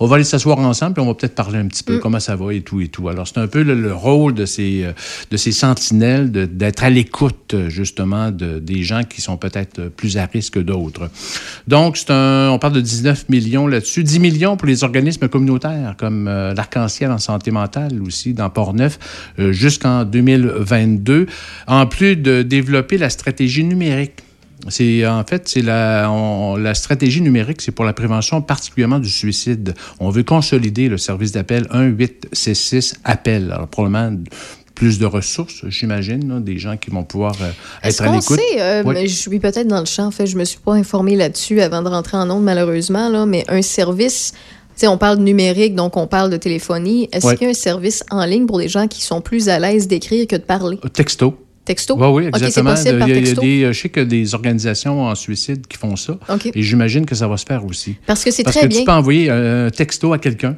on 0.00 0.06
va 0.06 0.16
aller 0.16 0.24
s'asseoir 0.24 0.58
ensemble, 0.58 0.98
et 0.98 1.02
on 1.02 1.06
va 1.06 1.14
peut-être 1.14 1.34
parler 1.34 1.58
un 1.58 1.66
petit 1.66 1.82
peu 1.82 1.96
mm. 1.96 2.00
comment 2.00 2.20
ça 2.20 2.36
va 2.36 2.52
et 2.52 2.62
tout 2.62 2.80
et 2.80 2.88
tout. 2.88 3.08
Alors, 3.08 3.26
c'est 3.28 3.38
un 3.38 3.46
peu 3.46 3.62
le, 3.62 3.94
rôle 3.94 4.34
de 4.34 4.46
ces, 4.46 4.84
euh, 4.84 4.92
de 5.30 5.36
ces 5.36 5.52
sentinelles, 5.52 6.30
d'être 6.30 6.84
à 6.84 6.90
l'écoute, 6.90 7.54
justement, 7.68 8.30
de, 8.30 8.58
des 8.58 8.82
gens 8.82 9.02
qui 9.04 9.20
sont 9.20 9.36
peut-être 9.36 9.88
plus 9.88 10.16
à 10.16 10.26
risque 10.26 10.54
que 10.54 10.60
d'autres. 10.60 11.10
Donc, 11.66 11.96
c'est 11.96 12.10
un, 12.10 12.50
on 12.50 12.58
parle 12.58 12.74
de 12.74 12.80
19 12.80 13.28
millions 13.28 13.66
là-dessus. 13.66 14.04
10 14.04 14.20
millions 14.20 14.56
pour 14.56 14.68
les 14.68 14.84
organismes 14.84 15.28
communautaires, 15.28 15.94
comme 15.98 16.28
euh, 16.28 16.54
l'Arc-en-Ciel 16.54 17.10
en 17.10 17.18
santé 17.18 17.50
mentale 17.50 18.00
aussi, 18.06 18.34
dans 18.34 18.50
Port-Neuf, 18.50 18.98
euh, 19.38 19.52
jusqu'en 19.52 20.04
2022. 20.04 21.26
En 21.66 21.86
plus 21.86 22.16
de 22.16 22.42
développer 22.42 22.98
la 22.98 23.10
stratégie 23.10 23.64
numérique 23.64 24.22
c'est 24.68 25.06
en 25.06 25.24
fait 25.24 25.48
c'est 25.48 25.62
la, 25.62 26.10
la 26.58 26.74
stratégie 26.74 27.20
numérique, 27.20 27.60
c'est 27.60 27.72
pour 27.72 27.84
la 27.84 27.92
prévention 27.92 28.42
particulièrement 28.42 28.98
du 28.98 29.10
suicide. 29.10 29.74
On 30.00 30.10
veut 30.10 30.22
consolider 30.22 30.88
le 30.88 30.98
service 30.98 31.32
d'appel 31.32 31.66
1866 31.72 32.96
appel. 33.04 33.52
Alors 33.52 33.68
probablement 33.68 34.16
plus 34.74 34.98
de 34.98 35.06
ressources, 35.06 35.64
j'imagine, 35.68 36.42
des 36.42 36.58
gens 36.58 36.76
qui 36.76 36.90
vont 36.90 37.04
pouvoir 37.04 37.34
euh, 37.40 37.50
être 37.84 38.02
à 38.02 38.12
l'écoute. 38.12 38.40
Sait, 38.40 38.60
euh, 38.60 38.82
je 39.02 39.06
suis 39.06 39.38
peut-être 39.38 39.68
dans 39.68 39.78
le 39.78 39.86
champ, 39.86 40.06
en 40.06 40.10
fait, 40.10 40.26
je 40.26 40.36
me 40.36 40.44
suis 40.44 40.58
pas 40.58 40.74
informée 40.74 41.14
là-dessus 41.14 41.60
avant 41.60 41.80
de 41.80 41.88
rentrer 41.88 42.16
en 42.16 42.28
ondes, 42.28 42.42
malheureusement, 42.42 43.08
là, 43.08 43.24
mais 43.24 43.44
un 43.46 43.62
service 43.62 44.32
on 44.82 44.98
parle 44.98 45.18
de 45.18 45.22
numérique, 45.22 45.74
donc 45.74 45.96
on 45.96 46.06
parle 46.06 46.30
de 46.30 46.36
téléphonie. 46.36 47.08
Est-ce 47.12 47.34
qu'il 47.34 47.42
y 47.42 47.46
a 47.46 47.50
un 47.50 47.54
service 47.54 48.04
en 48.10 48.24
ligne 48.24 48.46
pour 48.46 48.58
des 48.58 48.68
gens 48.68 48.88
qui 48.88 49.02
sont 49.02 49.20
plus 49.20 49.48
à 49.48 49.58
l'aise 49.58 49.86
d'écrire 49.86 50.26
que 50.26 50.36
de 50.36 50.42
parler? 50.42 50.78
Texto. 50.92 51.36
Texto? 51.64 51.96
Oui, 51.96 52.24
oui, 52.24 52.28
exactement. 52.28 52.74
il, 52.74 52.84
y 52.84 52.88
a, 52.90 53.34
des, 53.34 53.72
je 53.72 53.80
sais 53.80 53.88
qu'il 53.88 54.02
y 54.02 54.06
a 54.06 54.08
des 54.08 54.34
organisations 54.34 55.02
en 55.02 55.14
suicide 55.14 55.66
qui 55.66 55.78
font 55.78 55.96
ça. 55.96 56.18
Et 56.54 56.62
j'imagine 56.62 57.06
que 57.06 57.14
ça 57.14 57.26
va 57.26 57.36
se 57.36 57.46
faire 57.46 57.64
aussi. 57.64 57.96
Parce 58.06 58.22
que 58.24 58.30
c'est 58.30 58.42
très 58.42 58.52
bien. 58.52 58.62
Parce 58.62 58.74
que 58.74 58.80
tu 58.80 58.84
peux 58.84 58.92
envoyer 58.92 59.30
un 59.30 59.70
texto 59.70 60.12
à 60.12 60.18
quelqu'un 60.18 60.56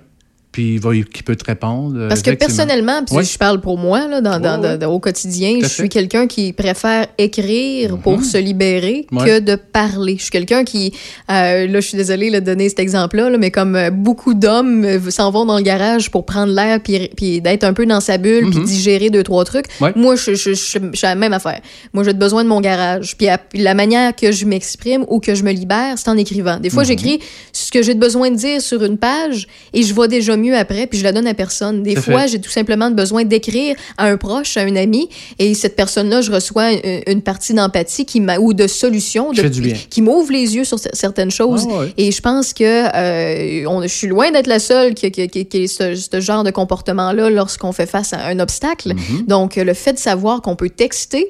puis 0.57 0.81
qui 1.13 1.23
peut 1.23 1.37
te 1.37 1.45
répondre. 1.45 1.97
Euh, 1.99 2.09
Parce 2.09 2.23
que 2.23 2.31
personnellement, 2.31 3.05
puis 3.05 3.27
je 3.27 3.37
parle 3.37 3.61
pour 3.61 3.77
moi, 3.77 4.09
là, 4.09 4.23
dans, 4.23 4.91
au 4.91 4.99
quotidien, 5.01 5.59
je 5.61 5.67
suis 5.67 5.91
quelqu'un 5.91 6.27
qui 6.27 6.55
préfère 6.55 7.09
écrire 7.19 7.99
pour 7.99 8.17
mhm. 8.17 8.25
se 8.25 8.39
libérer 8.39 9.07
que 9.13 9.39
de 9.41 9.55
parler. 9.55 10.15
Je 10.17 10.23
suis 10.23 10.31
quelqu'un 10.31 10.65
qui, 10.65 10.95
euh, 11.31 11.67
là, 11.67 11.81
je 11.81 11.89
suis 11.89 11.99
désolée 11.99 12.31
de 12.31 12.41
donner 12.41 12.71
cet 12.71 12.79
exemple-là, 12.79 13.37
mais 13.37 13.51
comme 13.51 13.77
euh, 13.77 13.91
beaucoup 13.91 14.33
d'hommes 14.33 14.99
s'en 15.11 15.31
vont 15.31 15.45
dans 15.45 15.59
le 15.59 15.63
garage 15.63 16.11
pour 16.11 16.25
prendre 16.25 16.55
l'air 16.55 16.81
puis, 16.83 17.11
puis 17.15 17.43
d'être 17.43 17.65
un 17.65 17.75
peu 17.75 17.85
dans 17.85 18.01
sa 18.01 18.17
bulle 18.17 18.49
puis 18.49 18.61
mhm. 18.61 18.65
digérer 18.65 19.11
deux, 19.11 19.25
trois 19.25 19.45
trucs, 19.45 19.67
moi, 19.95 20.17
je, 20.17 20.33
je, 20.33 20.55
je, 20.55 20.55
suis 20.55 20.81
la 21.03 21.17
même 21.17 21.35
affaire. 21.35 21.61
Moi, 21.93 22.03
j'ai 22.03 22.15
besoin 22.15 22.45
de 22.45 22.49
mon 22.49 22.63
garage. 22.63 23.15
Puis 23.19 23.29
la 23.53 23.75
manière 23.75 24.17
que 24.17 24.33
je 24.33 24.47
m'exprime 24.47 25.05
ou 25.09 25.21
que 25.21 25.35
je 25.35 25.45
me 25.45 25.53
libère, 25.53 25.99
c'est 25.99 26.09
en 26.09 26.17
écrivant. 26.17 26.59
Des 26.61 26.71
fois, 26.71 26.85
mhm. 26.85 26.89
j'écris 26.89 27.21
ce 27.53 27.71
que 27.71 27.83
j'ai 27.83 27.95
besoin 27.95 28.31
de 28.31 28.37
dire 28.37 28.63
sur 28.63 28.83
une 28.83 28.97
page 28.97 29.49
et 29.75 29.83
je 29.83 29.93
vois 29.93 30.09
déjà 30.09 30.35
mieux 30.35 30.46
après, 30.55 30.87
puis 30.87 30.99
je 30.99 31.05
la 31.05 31.13
donne 31.13 31.27
à 31.27 31.35
personne. 31.35 31.83
Des 31.83 31.97
fois, 31.97 32.27
j'ai 32.27 32.41
tout 32.41 32.51
simplement 32.51 32.91
besoin 32.91 33.25
d'écrire 33.25 33.77
à 33.99 34.07
un 34.07 34.17
proche, 34.17 34.57
à 34.57 34.63
un 34.63 34.77
ami, 34.77 35.09
et 35.39 35.55
cette 35.55 35.77
personne-là, 35.77 36.21
je 36.21 36.31
reçois 36.31 36.71
une, 37.07 37.23
partie 37.23 37.55
d'empathie 37.55 38.05
qui 38.05 38.23
ou 38.41 38.55
de 38.55 38.67
solution, 38.67 39.33
de, 39.33 39.43
qui 39.91 40.03
m'ouvre 40.03 40.33
les 40.33 40.57
yeux 40.57 40.65
sur 40.65 40.79
certaines 40.79 41.31
choses. 41.31 41.67
Ah 41.71 41.85
et 41.97 42.13
je 42.13 42.21
pense 42.21 42.53
que 42.53 42.65
euh, 42.65 43.69
on, 43.69 43.83
je 43.83 43.89
suis 43.89 44.07
loin 44.07 44.31
d'être 44.31 44.47
la 44.47 44.59
seule 44.59 44.95
qui, 44.95 45.11
qui, 45.11 45.29
qui, 45.29 45.69
ce, 45.69 46.21
genre 46.21 46.45
de 46.45 46.51
comportement-là 46.51 47.31
lorsqu'on 47.31 47.73
fait 47.73 47.87
face 47.87 48.13
à 48.13 48.27
un 48.27 48.39
obstacle. 48.39 48.95
Mm-hmm. 48.95 49.27
Donc, 49.27 49.57
le 49.57 49.75
fait 49.75 49.95
de 49.95 49.99
savoir 49.99 50.43
qu'on 50.43 50.57
peut 50.57 50.71
texter 50.71 51.29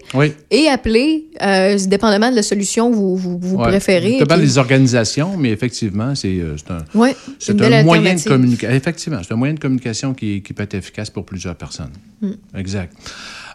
et 0.51 0.69
appeler, 0.69 1.27
euh, 1.43 1.79
dépendamment 1.87 2.31
de 2.31 2.37
la 2.37 2.43
solution 2.43 2.91
vous, 2.91 3.17
vous, 3.17 3.39
vous 3.41 3.57
ouais. 3.57 3.69
préférez. 3.69 4.19
pas 4.27 4.37
les 4.37 4.59
organisations, 4.59 5.37
mais 5.37 5.51
effectivement, 5.51 6.15
c'est 6.15 6.39
euh, 6.39 6.57
un, 6.71 6.99
ouais, 6.99 7.15
un 7.49 7.83
moyen 7.83 8.15
de 8.15 8.23
communication. 8.23 8.77
Effectivement, 8.77 9.06
c'est 9.23 9.33
un 9.33 9.37
moyen 9.37 9.55
de 9.55 9.61
communication 9.61 10.15
qui, 10.15 10.41
peut 10.41 10.63
être 10.63 10.75
efficace 10.75 11.11
pour 11.11 11.25
plusieurs 11.25 11.57
personnes. 11.57 11.93
Mm. 12.21 12.31
Exact. 12.55 12.97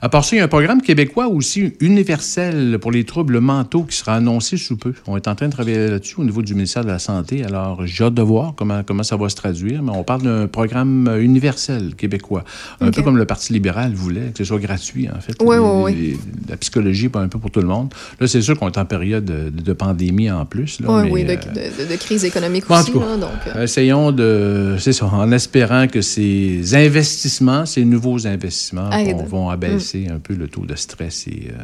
À 0.03 0.09
part 0.09 0.25
ça, 0.25 0.35
il 0.35 0.39
y 0.39 0.41
a 0.41 0.45
un 0.45 0.47
programme 0.47 0.81
québécois 0.81 1.27
aussi 1.27 1.73
universel 1.79 2.79
pour 2.81 2.91
les 2.91 3.03
troubles 3.03 3.39
mentaux 3.39 3.83
qui 3.83 3.95
sera 3.95 4.15
annoncé 4.15 4.57
sous 4.57 4.75
peu. 4.75 4.93
On 5.05 5.15
est 5.15 5.27
en 5.27 5.35
train 5.35 5.45
de 5.45 5.51
travailler 5.51 5.89
là-dessus 5.89 6.15
au 6.17 6.23
niveau 6.23 6.41
du 6.41 6.55
ministère 6.55 6.83
de 6.83 6.89
la 6.89 6.97
Santé. 6.97 7.43
Alors, 7.43 7.85
j'ai 7.85 8.05
hâte 8.05 8.15
de 8.15 8.21
voir 8.23 8.55
comment, 8.57 8.81
comment 8.83 9.03
ça 9.03 9.15
va 9.15 9.29
se 9.29 9.35
traduire, 9.35 9.83
mais 9.83 9.91
on 9.91 10.03
parle 10.03 10.23
d'un 10.23 10.47
programme 10.47 11.07
universel 11.21 11.93
québécois. 11.95 12.43
Un 12.79 12.89
peu 12.89 13.03
comme 13.03 13.15
le 13.15 13.25
Parti 13.25 13.53
libéral 13.53 13.93
voulait, 13.93 14.31
que 14.31 14.39
ce 14.39 14.45
soit 14.45 14.57
gratuit, 14.57 15.07
en 15.07 15.21
fait. 15.21 15.35
Oui, 15.39 15.57
oui, 15.59 15.93
oui. 15.93 16.19
La 16.49 16.57
psychologie, 16.57 17.09
pas 17.09 17.19
un 17.19 17.27
peu 17.27 17.37
pour 17.37 17.51
tout 17.51 17.61
le 17.61 17.67
monde. 17.67 17.93
Là, 18.19 18.25
c'est 18.25 18.41
sûr 18.41 18.57
qu'on 18.57 18.69
est 18.69 18.79
en 18.79 18.85
période 18.85 19.25
de, 19.25 19.73
pandémie 19.73 20.31
en 20.31 20.45
plus. 20.45 20.79
oui, 20.83 21.09
oui, 21.11 21.23
de, 21.25 21.35
de, 21.35 21.95
crise 21.97 22.25
économique 22.25 22.69
aussi. 22.71 22.91
donc, 22.91 23.29
euh. 23.55 23.63
Essayons 23.63 24.11
de, 24.11 24.77
c'est 24.79 24.93
ça, 24.93 25.05
en 25.05 25.31
espérant 25.31 25.87
que 25.87 26.01
ces 26.01 26.73
investissements, 26.73 27.67
ces 27.67 27.85
nouveaux 27.85 28.25
investissements 28.25 28.89
vont, 29.27 29.51
abaisser 29.51 29.90
un 30.09 30.19
peu 30.19 30.33
le 30.33 30.47
taux 30.47 30.65
de 30.65 30.75
stress 30.75 31.27
et 31.27 31.49
euh, 31.49 31.63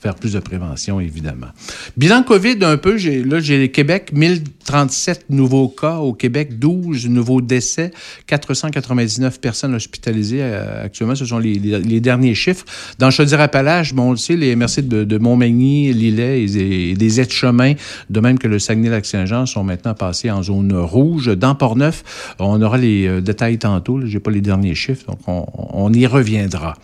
faire 0.00 0.14
plus 0.14 0.34
de 0.34 0.38
prévention, 0.38 1.00
évidemment. 1.00 1.48
Bilan 1.96 2.22
COVID, 2.22 2.58
un 2.62 2.76
peu, 2.76 2.96
là, 2.96 3.40
j'ai 3.40 3.60
le 3.60 3.66
Québec, 3.68 4.10
1037 4.12 5.26
nouveaux 5.30 5.68
cas 5.68 5.96
au 5.96 6.12
Québec, 6.12 6.58
12 6.58 7.08
nouveaux 7.08 7.40
décès, 7.40 7.90
499 8.26 9.40
personnes 9.40 9.74
hospitalisées 9.74 10.42
euh, 10.42 10.84
actuellement. 10.84 11.14
Ce 11.14 11.24
sont 11.24 11.38
les, 11.38 11.58
derniers 12.00 12.34
chiffres. 12.34 12.64
Dans 12.98 13.10
Chaudière-Appalaches, 13.10 13.94
bon, 13.94 14.08
on 14.08 14.10
le 14.12 14.16
sait, 14.16 14.36
les 14.36 14.54
MRC 14.54 14.82
de, 14.82 15.18
Montmagny, 15.18 15.92
Lillet 15.92 16.44
et, 16.44 16.94
des 16.94 17.20
aides-chemins, 17.20 17.74
de 18.10 18.20
même 18.20 18.38
que 18.38 18.48
le 18.48 18.58
Saguenay-Lac-Saint-Jean, 18.58 19.46
sont 19.46 19.64
maintenant 19.64 19.94
passés 19.94 20.30
en 20.30 20.42
zone 20.42 20.74
rouge. 20.74 21.34
Dans 21.36 21.54
Port-Neuf, 21.54 22.34
on 22.38 22.60
aura 22.60 22.78
les 22.78 23.06
euh, 23.06 23.20
détails 23.20 23.58
tantôt. 23.58 24.00
Je 24.04 24.12
n'ai 24.12 24.20
pas 24.20 24.30
les 24.30 24.40
derniers 24.40 24.74
chiffres, 24.74 25.06
donc 25.06 25.18
on, 25.26 25.46
on 25.54 25.92
y 25.92 26.06
reviendra. 26.06 26.74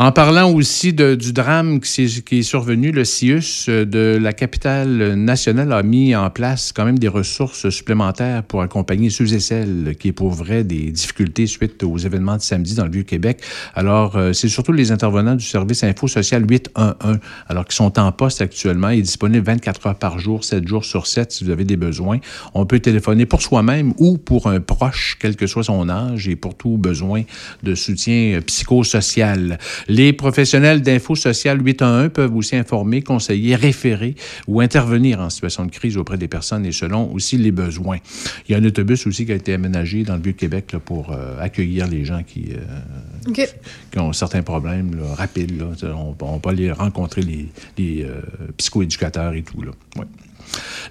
En 0.00 0.12
parlant 0.12 0.52
aussi 0.52 0.92
du 0.92 1.32
drame 1.32 1.80
qui 1.80 2.04
est, 2.04 2.42
survenu, 2.42 2.92
le 2.92 3.04
CIUS 3.04 3.66
euh, 3.68 3.84
de 3.84 4.16
la 4.16 4.32
capitale 4.32 5.14
nationale 5.14 5.72
a 5.72 5.82
mis 5.82 6.14
en 6.14 6.30
place 6.30 6.70
quand 6.70 6.84
même 6.84 7.00
des 7.00 7.08
ressources 7.08 7.68
supplémentaires 7.70 8.44
pour 8.44 8.62
accompagner 8.62 9.10
ceux 9.10 9.34
et 9.34 9.40
celles 9.40 9.96
qui 9.98 10.06
éprouveraient 10.06 10.62
des 10.62 10.92
difficultés 10.92 11.48
suite 11.48 11.82
aux 11.82 11.98
événements 11.98 12.36
de 12.36 12.42
samedi 12.42 12.76
dans 12.76 12.84
le 12.84 12.92
Vieux-Québec. 12.92 13.42
Alors, 13.74 14.14
euh, 14.14 14.32
c'est 14.32 14.46
surtout 14.46 14.70
les 14.70 14.92
intervenants 14.92 15.34
du 15.34 15.44
service 15.44 15.82
Info 15.82 16.06
Social 16.06 16.48
811, 16.48 17.18
alors 17.48 17.64
qui 17.64 17.74
sont 17.74 17.98
en 17.98 18.12
poste 18.12 18.40
actuellement 18.40 18.90
et 18.90 19.02
disponibles 19.02 19.44
24 19.44 19.88
heures 19.88 19.98
par 19.98 20.20
jour, 20.20 20.44
7 20.44 20.68
jours 20.68 20.84
sur 20.84 21.08
7 21.08 21.32
si 21.32 21.42
vous 21.42 21.50
avez 21.50 21.64
des 21.64 21.76
besoins. 21.76 22.20
On 22.54 22.66
peut 22.66 22.78
téléphoner 22.78 23.26
pour 23.26 23.42
soi-même 23.42 23.94
ou 23.98 24.16
pour 24.16 24.46
un 24.46 24.60
proche, 24.60 25.16
quel 25.18 25.34
que 25.34 25.48
soit 25.48 25.64
son 25.64 25.88
âge 25.88 26.28
et 26.28 26.36
pour 26.36 26.56
tout 26.56 26.78
besoin 26.78 27.24
de 27.64 27.74
soutien 27.74 28.38
psychosocial. 28.46 29.58
Les 29.88 30.12
professionnels 30.12 30.82
d'Info 30.82 31.16
Social 31.16 31.64
811 31.64 32.10
peuvent 32.12 32.34
aussi 32.34 32.56
informer, 32.56 33.02
conseiller, 33.02 33.56
référer 33.56 34.14
ou 34.46 34.60
intervenir 34.60 35.20
en 35.20 35.30
situation 35.30 35.64
de 35.64 35.70
crise 35.70 35.96
auprès 35.96 36.18
des 36.18 36.28
personnes 36.28 36.66
et 36.66 36.72
selon 36.72 37.10
aussi 37.12 37.38
les 37.38 37.50
besoins. 37.52 37.98
Il 38.46 38.52
y 38.52 38.54
a 38.54 38.58
un 38.58 38.64
autobus 38.64 39.06
aussi 39.06 39.24
qui 39.24 39.32
a 39.32 39.34
été 39.34 39.54
aménagé 39.54 40.02
dans 40.02 40.16
le 40.16 40.22
Vieux-Québec 40.22 40.76
pour 40.84 41.12
euh, 41.12 41.40
accueillir 41.40 41.86
les 41.88 42.04
gens 42.04 42.22
qui, 42.22 42.48
euh, 42.52 43.46
qui 43.90 43.98
ont 43.98 44.12
certains 44.12 44.42
problèmes 44.42 44.90
rapides. 45.16 45.64
On, 45.82 46.14
on, 46.20 46.38
peut 46.38 46.50
aller 46.50 46.70
rencontrer 46.70 47.22
les, 47.22 47.48
les 47.78 48.04
euh, 48.04 48.20
psychoéducateurs 48.58 49.32
et 49.32 49.42
tout. 49.42 49.62
Là. 49.62 49.72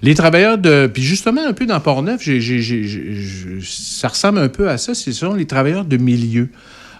Les 0.02 0.14
travailleurs 0.14 0.58
de. 0.58 0.88
Puis 0.92 1.02
justement, 1.02 1.44
un 1.46 1.52
peu 1.52 1.66
dans 1.66 1.80
Port-Neuf, 1.80 2.22
ça 3.62 4.08
ressemble 4.08 4.38
un 4.38 4.48
peu 4.48 4.68
à 4.68 4.78
ça. 4.78 4.94
Ce 4.94 5.12
sont 5.12 5.34
les 5.34 5.46
travailleurs 5.46 5.84
de 5.84 5.96
milieu. 5.96 6.48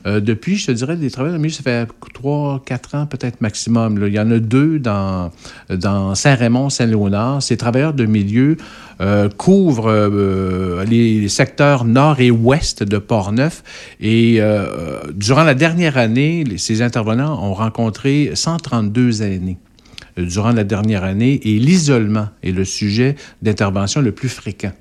Depuis, 0.04 0.56
je 0.56 0.66
te 0.66 0.72
dirais, 0.72 0.96
des 0.96 1.10
travailleurs 1.10 1.38
de 1.38 1.42
milieu, 1.42 1.52
ça 1.52 1.62
fait 1.62 1.88
3, 2.14 2.62
4 2.64 2.94
ans 2.94 3.06
peut-être 3.06 3.40
maximum. 3.40 4.02
Il 4.06 4.12
y 4.12 4.20
en 4.20 4.30
a 4.30 4.38
deux 4.38 4.78
dans, 4.78 5.30
Saint-Raymond, 6.14 6.70
Saint-Léonard. 6.70 7.42
Ces 7.42 7.56
travailleurs 7.56 7.94
de 7.94 8.06
milieu 8.06 8.56
couvrent 9.36 10.84
les 10.84 11.28
secteurs 11.28 11.84
nord 11.84 12.20
et 12.20 12.30
ouest 12.30 12.82
de 12.82 12.98
Port-Neuf. 12.98 13.62
Et 14.00 14.40
durant 15.14 15.44
la 15.44 15.54
dernière 15.54 15.98
année, 15.98 16.44
ces 16.56 16.82
intervenants 16.82 17.42
ont 17.42 17.54
rencontré 17.54 18.30
132 18.34 19.22
aînés 19.22 19.58
durant 20.16 20.52
la 20.52 20.64
dernière 20.64 21.04
année 21.04 21.40
et 21.44 21.58
l'isolement 21.58 22.28
est 22.42 22.50
le 22.50 22.64
sujet 22.64 23.14
d'intervention 23.42 24.00
le 24.00 24.12
plus 24.12 24.28
fréquent. 24.28 24.72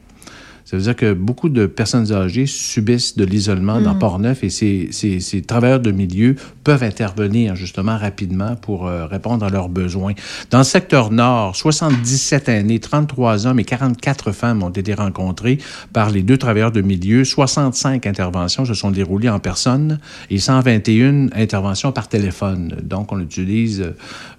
Ça 0.70 0.76
veut 0.76 0.84
dire 0.84 0.98
que 0.98 1.14
beaucoup 1.14 1.48
de 1.48 1.66
personnes 1.66 2.12
âgées 2.12 2.46
subissent 2.46 3.16
de 3.16 3.24
l'isolement 3.24 3.80
dans 3.80 3.94
mm. 3.94 4.00
Port-Neuf 4.00 4.44
et 4.44 4.50
ces, 4.50 4.90
ces, 4.92 5.22
ces, 5.22 5.42
travailleurs 5.42 5.80
de 5.80 5.92
milieu 5.92 6.36
peuvent 6.66 6.84
intervenir 6.84 7.56
justement 7.56 7.98
rapidement 7.98 8.58
pour 8.58 8.86
euh, 8.86 9.06
répondre 9.06 9.46
à 9.46 9.50
leurs 9.50 9.70
besoins. 9.70 10.12
Dans 10.52 10.58
le 10.58 10.66
secteur 10.66 11.10
nord, 11.10 11.56
77 11.56 12.50
années, 12.50 12.80
33 12.80 13.48
hommes 13.48 13.62
et 13.62 13.64
44 13.64 14.34
femmes 14.34 14.62
ont 14.62 14.70
été 14.70 14.94
rencontrés 14.94 15.58
par 15.94 16.10
les 16.10 16.22
deux 16.22 16.38
travailleurs 16.38 16.74
de 16.74 16.82
milieu. 16.82 17.24
65 17.24 18.06
interventions 18.06 18.66
se 18.66 18.74
sont 18.74 18.92
déroulées 18.92 19.30
en 19.30 19.40
personne 19.40 20.00
et 20.30 20.38
121 20.38 21.28
interventions 21.34 21.94
par 21.94 22.10
téléphone. 22.10 22.76
Donc, 22.84 23.14
on 23.14 23.22
utilise 23.22 23.94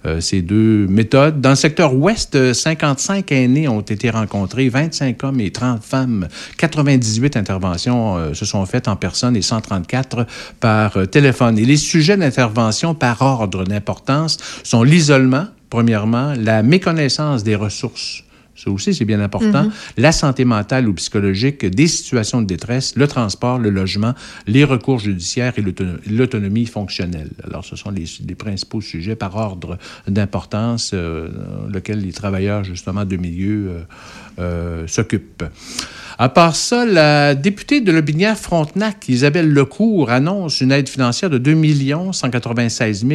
euh, 0.05 0.21
ces 0.21 0.43
deux 0.43 0.85
méthodes. 0.85 1.41
Dans 1.41 1.49
le 1.49 1.55
secteur 1.55 1.95
ouest, 1.95 2.53
55 2.53 3.31
aînés 3.31 3.67
ont 3.67 3.81
été 3.81 4.11
rencontrés, 4.11 4.69
25 4.69 5.23
hommes 5.23 5.39
et 5.39 5.49
30 5.49 5.83
femmes 5.83 6.18
98 6.57 7.37
interventions 7.37 8.17
euh, 8.17 8.33
se 8.33 8.45
sont 8.45 8.65
faites 8.65 8.87
en 8.87 8.95
personne 8.95 9.35
et 9.35 9.41
134 9.41 10.25
par 10.59 10.97
euh, 10.97 11.05
téléphone. 11.05 11.57
Et 11.57 11.65
les 11.65 11.77
sujets 11.77 12.17
d'intervention 12.17 12.93
par 12.95 13.21
ordre 13.21 13.63
d'importance 13.63 14.37
sont 14.63 14.83
l'isolement, 14.83 15.47
premièrement, 15.69 16.33
la 16.37 16.63
méconnaissance 16.63 17.43
des 17.43 17.55
ressources 17.55 18.23
ça 18.59 18.69
aussi, 18.71 18.93
c'est 18.93 19.05
bien 19.05 19.21
important. 19.21 19.63
Mm-hmm. 19.63 19.93
La 19.97 20.11
santé 20.11 20.43
mentale 20.43 20.89
ou 20.89 20.93
psychologique, 20.93 21.65
des 21.65 21.87
situations 21.87 22.41
de 22.41 22.47
détresse, 22.47 22.93
le 22.97 23.07
transport, 23.07 23.57
le 23.57 23.69
logement, 23.69 24.13
les 24.47 24.65
recours 24.65 24.99
judiciaires 24.99 25.53
et 25.57 25.63
l'autonomie 26.09 26.65
fonctionnelle. 26.65 27.29
Alors, 27.45 27.63
ce 27.63 27.77
sont 27.77 27.89
les, 27.89 28.35
principaux 28.35 28.81
sujets 28.81 29.15
par 29.15 29.37
ordre 29.37 29.77
d'importance 30.09 30.91
euh, 30.93 31.29
lesquels 31.73 32.01
les 32.01 32.11
travailleurs, 32.11 32.65
justement, 32.65 33.05
de 33.05 33.15
milieu 33.15 33.85
s'occupent. 34.87 35.43
À 36.21 36.27
part 36.27 36.57
ça, 36.57 36.85
la 36.85 37.33
députée 37.33 37.79
de 37.79 37.93
Lobinière-Frontenac, 37.93 39.07
Isabelle 39.07 39.49
Lecourt, 39.53 40.09
annonce 40.09 40.59
une 40.59 40.73
aide 40.73 40.89
financière 40.89 41.29
de 41.29 41.37
2 41.37 41.55
196 42.11 43.05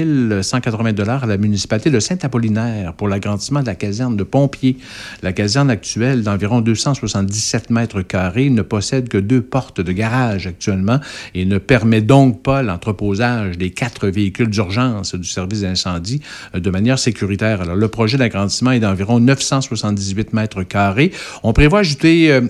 180 0.41 0.93
dollars 0.95 1.25
à 1.25 1.27
la 1.27 1.37
municipalité 1.37 1.91
de 1.91 2.01
Saint-Apollinaire 2.01 2.95
pour 2.95 3.09
l'agrandissement 3.09 3.61
de 3.61 3.67
la 3.67 3.75
caserne 3.75 4.17
de 4.17 4.23
pompiers. 4.23 4.79
La 5.23 5.35
caserne 5.35 5.69
actuelle 5.69 6.23
d'environ 6.23 6.63
277 6.63 7.69
mètres 7.69 8.01
carrés 8.01 8.49
ne 8.49 8.63
possède 8.63 9.11
que 9.11 9.19
deux 9.19 9.43
portes 9.43 9.83
de 9.83 9.93
garage 9.93 10.47
actuellement 10.47 10.99
et 11.35 11.45
ne 11.45 11.59
permet 11.59 12.01
donc 12.01 12.43
pas 12.43 12.63
l'entreposage 12.63 13.59
des 13.59 13.69
quatre 13.69 14.09
véhicules 14.09 14.49
d'urgence 14.49 15.15
du 15.15 15.29
service 15.29 15.61
d'incendie 15.61 16.23
de 16.55 16.71
manière 16.71 16.99
sécuritaire. 16.99 17.61
Alors, 17.61 17.77
le 17.77 17.89
projet 17.89 18.17
d'agrandissement 18.17 18.71
est 18.71 18.81
d'environ 18.81 19.21
978 19.21 20.33
mètres 20.33 20.63
carrés. 20.63 21.13
On 21.43 21.53
prévoit 21.53 21.81
ajouter 21.81 22.33
euh, 22.33 22.41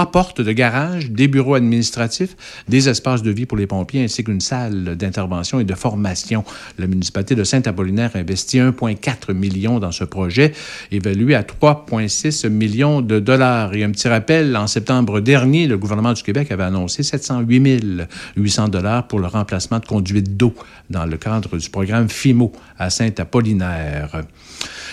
trois 0.00 0.10
portes 0.12 0.40
de 0.40 0.52
garage, 0.52 1.10
des 1.10 1.28
bureaux 1.28 1.56
administratifs, 1.56 2.34
des 2.68 2.88
espaces 2.88 3.22
de 3.22 3.30
vie 3.30 3.44
pour 3.44 3.58
les 3.58 3.66
pompiers 3.66 4.02
ainsi 4.02 4.24
qu'une 4.24 4.40
salle 4.40 4.96
d'intervention 4.96 5.60
et 5.60 5.64
de 5.64 5.74
formation. 5.74 6.42
La 6.78 6.86
municipalité 6.86 7.34
de 7.34 7.44
Saint-Apollinaire 7.44 8.12
investit 8.14 8.60
1,4 8.60 9.34
million 9.34 9.78
dans 9.78 9.92
ce 9.92 10.04
projet, 10.04 10.52
évalué 10.90 11.34
à 11.34 11.42
3,6 11.42 12.48
millions 12.48 13.02
de 13.02 13.18
dollars. 13.18 13.74
Et 13.74 13.84
un 13.84 13.90
petit 13.90 14.08
rappel, 14.08 14.56
en 14.56 14.66
septembre 14.66 15.20
dernier, 15.20 15.66
le 15.66 15.76
gouvernement 15.76 16.14
du 16.14 16.22
Québec 16.22 16.50
avait 16.50 16.64
annoncé 16.64 17.02
708 17.02 18.06
800 18.36 18.68
dollars 18.68 19.06
pour 19.06 19.18
le 19.18 19.26
remplacement 19.26 19.80
de 19.80 19.86
conduites 19.86 20.34
d'eau 20.34 20.54
dans 20.88 21.04
le 21.04 21.18
cadre 21.18 21.58
du 21.58 21.68
programme 21.68 22.08
FIMO 22.08 22.52
à 22.78 22.88
Saint-Apollinaire. 22.88 24.22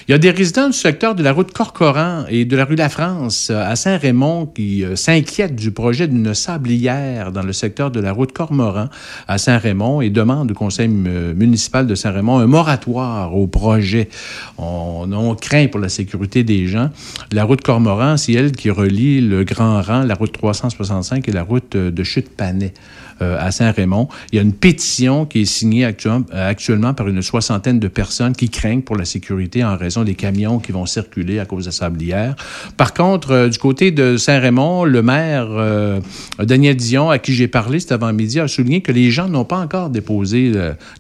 Il 0.08 0.12
y 0.12 0.14
a 0.14 0.18
des 0.18 0.32
résidents 0.32 0.68
du 0.68 0.74
secteur 0.74 1.16
de 1.16 1.24
la 1.24 1.34
route 1.34 1.52
Corcoran 1.52 2.26
et 2.30 2.46
de 2.46 2.56
la 2.56 2.66
rue 2.66 2.76
La 2.76 2.90
France 2.90 3.50
à 3.50 3.76
Saint-Raymond 3.76 4.48
qui 4.48 4.84
euh, 4.84 4.96
s'inquiètent 4.96 5.56
du 5.56 5.72
projet 5.72 6.08
d'une 6.08 6.34
sablière 6.34 7.32
dans 7.32 7.42
le 7.42 7.54
secteur 7.54 7.92
de 7.92 8.00
la 8.00 8.12
route 8.12 8.32
Cormoran 8.32 8.88
à 9.28 9.38
Saint-Raymond 9.38 10.02
et 10.02 10.10
demandent 10.10 10.52
au 10.52 10.54
conseil 10.54 10.88
municipal 10.88 11.88
de 11.88 11.96
Saint-Raymond 11.96 12.40
un 12.40 12.48
moratoire 12.48 13.36
au 13.36 13.48
projet. 13.48 14.10
On, 14.58 15.10
on, 15.12 15.36
craint 15.36 15.68
pour 15.68 15.80
la 15.80 15.90
sécurité 15.90 16.44
des 16.44 16.68
gens. 16.68 16.90
La 17.32 17.44
route 17.44 17.62
Cormoran, 17.62 18.18
c'est 18.18 18.34
elle 18.34 18.52
qui 18.52 18.70
relie 18.70 19.22
le 19.22 19.44
Grand 19.44 19.82
Rang, 19.82 20.04
la 20.04 20.16
route 20.16 20.32
365 20.32 21.28
et 21.28 21.32
la 21.32 21.44
route 21.44 21.76
de 21.76 22.04
Chute-Panay. 22.04 22.74
Euh, 23.22 23.36
à 23.40 23.50
Saint-Raymond. 23.50 24.10
Il 24.32 24.36
y 24.36 24.40
a 24.40 24.44
une 24.44 24.54
pétition 24.54 25.26
qui 25.26 25.42
est 25.42 25.46
signée 25.46 25.86
actuellement 25.86 26.94
par 26.94 27.08
une 27.08 27.24
soixantaine 27.24 27.80
de 27.80 27.88
personnes 27.88 28.34
qui 28.34 28.50
craignent 28.50 28.84
pour 28.84 28.96
la 28.96 29.06
sécurité 29.06 29.64
en 29.64 29.76
raison 29.76 30.04
des 30.04 30.14
camions 30.14 30.60
qui 30.60 30.72
vont 30.72 30.86
circuler 30.86 31.40
à 31.40 31.46
cause 31.46 31.64
de 31.64 31.70
la 31.70 31.72
sablière. 31.72 32.36
Par 32.78 32.94
contre, 32.94 33.32
euh, 33.32 33.50
du 33.50 33.58
côté 33.58 33.90
de 33.90 34.18
Saint-Raymond, 34.18 34.86
le 34.86 35.02
maire 35.02 35.48
euh, 35.50 36.00
Daniel 36.40 36.76
Dion, 36.76 37.10
à 37.10 37.18
qui 37.18 37.34
j'ai 37.34 37.48
parlé 37.48 37.80
cet 37.80 37.92
avant-midi, 37.92 38.40
a 38.40 38.48
souligné 38.48 38.82
que 38.82 38.92
les 38.92 39.10
gens 39.10 39.28
n'ont 39.28 39.46
pas 39.46 39.58
encore 39.58 39.90
déposé 39.90 40.52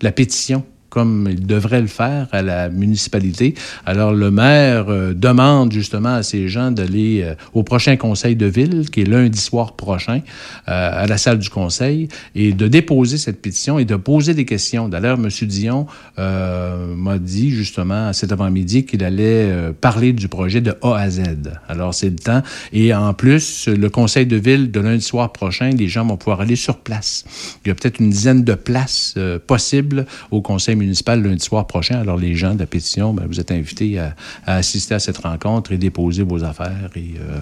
la 0.02 0.12
pétition 0.12 0.64
comme 0.98 1.28
il 1.30 1.46
devrait 1.46 1.82
le 1.82 1.86
faire 1.86 2.28
à 2.32 2.42
la 2.42 2.70
municipalité. 2.70 3.54
Alors, 3.86 4.14
le 4.14 4.32
maire 4.32 4.86
euh, 4.90 5.14
demande 5.14 5.72
justement 5.72 6.16
à 6.16 6.24
ces 6.24 6.48
gens 6.48 6.72
d'aller 6.72 7.22
euh, 7.22 7.36
au 7.54 7.62
prochain 7.62 7.98
conseil 7.98 8.36
de 8.36 8.48
ville, 8.48 8.90
qui 8.90 9.02
est 9.02 9.06
lundi 9.06 9.40
soir 9.40 9.76
prochain, 9.76 10.22
euh, 10.68 11.04
à 11.04 11.06
la 11.06 11.20
salle 11.20 11.38
du 11.38 11.52
conseil, 11.52 12.08
et 12.34 12.52
de 12.52 12.68
déposer 12.68 13.20
cette 13.20 13.44
pétition 13.44 13.78
et 13.78 13.86
de 13.86 13.96
poser 13.96 14.34
des 14.34 14.46
questions. 14.46 14.90
D'ailleurs, 14.90 15.20
M. 15.20 15.30
Dion 15.44 15.86
m'a 16.18 17.20
dit 17.20 17.52
justement 17.52 18.12
cet 18.12 18.32
avant-midi 18.32 18.86
qu'il 18.86 19.04
allait 19.04 19.72
parler 19.80 20.14
du 20.14 20.28
projet 20.28 20.62
de 20.62 20.74
A 20.82 20.96
à 20.96 21.10
Z. 21.12 21.22
Alors, 21.68 21.94
c'est 21.94 22.10
le 22.10 22.16
temps. 22.16 22.42
Et 22.74 22.92
en 22.94 23.14
plus, 23.14 23.68
le 23.68 23.90
conseil 23.90 24.26
de 24.26 24.36
ville 24.36 24.72
de 24.72 24.80
lundi 24.80 25.04
soir 25.04 25.32
prochain, 25.32 25.70
les 25.70 25.88
gens 25.88 26.08
vont 26.08 26.18
pouvoir 26.18 26.42
aller 26.42 26.56
sur 26.56 26.78
place. 26.78 27.24
Il 27.64 27.68
y 27.68 27.72
a 27.72 27.76
peut-être 27.76 28.00
une 28.00 28.10
dizaine 28.10 28.44
de 28.44 28.56
places 28.56 29.16
possibles 29.46 30.08
au 30.32 30.42
conseil 30.42 30.76
municipal 30.76 30.87
municipal 30.88 31.22
lundi 31.22 31.44
soir 31.44 31.68
prochain. 31.68 32.00
Alors, 32.00 32.18
les 32.18 32.36
gens 32.36 32.54
de 32.54 32.60
la 32.60 32.66
pétition, 32.66 33.14
ben, 33.14 33.26
vous 33.28 33.40
êtes 33.40 33.52
invités 33.52 34.00
à, 34.00 34.16
assister 34.46 34.96
à 34.96 35.00
cette 35.00 35.18
rencontre 35.18 35.72
et 35.72 35.78
déposer 35.78 36.24
vos 36.24 36.44
affaires 36.44 36.90
et 36.96 37.16
euh, 37.20 37.40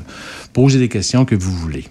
poser 0.53 0.79
des 0.79 0.89
questions 0.89 1.25
que 1.25 1.35
vous 1.35 1.51
voulez. 1.51 1.85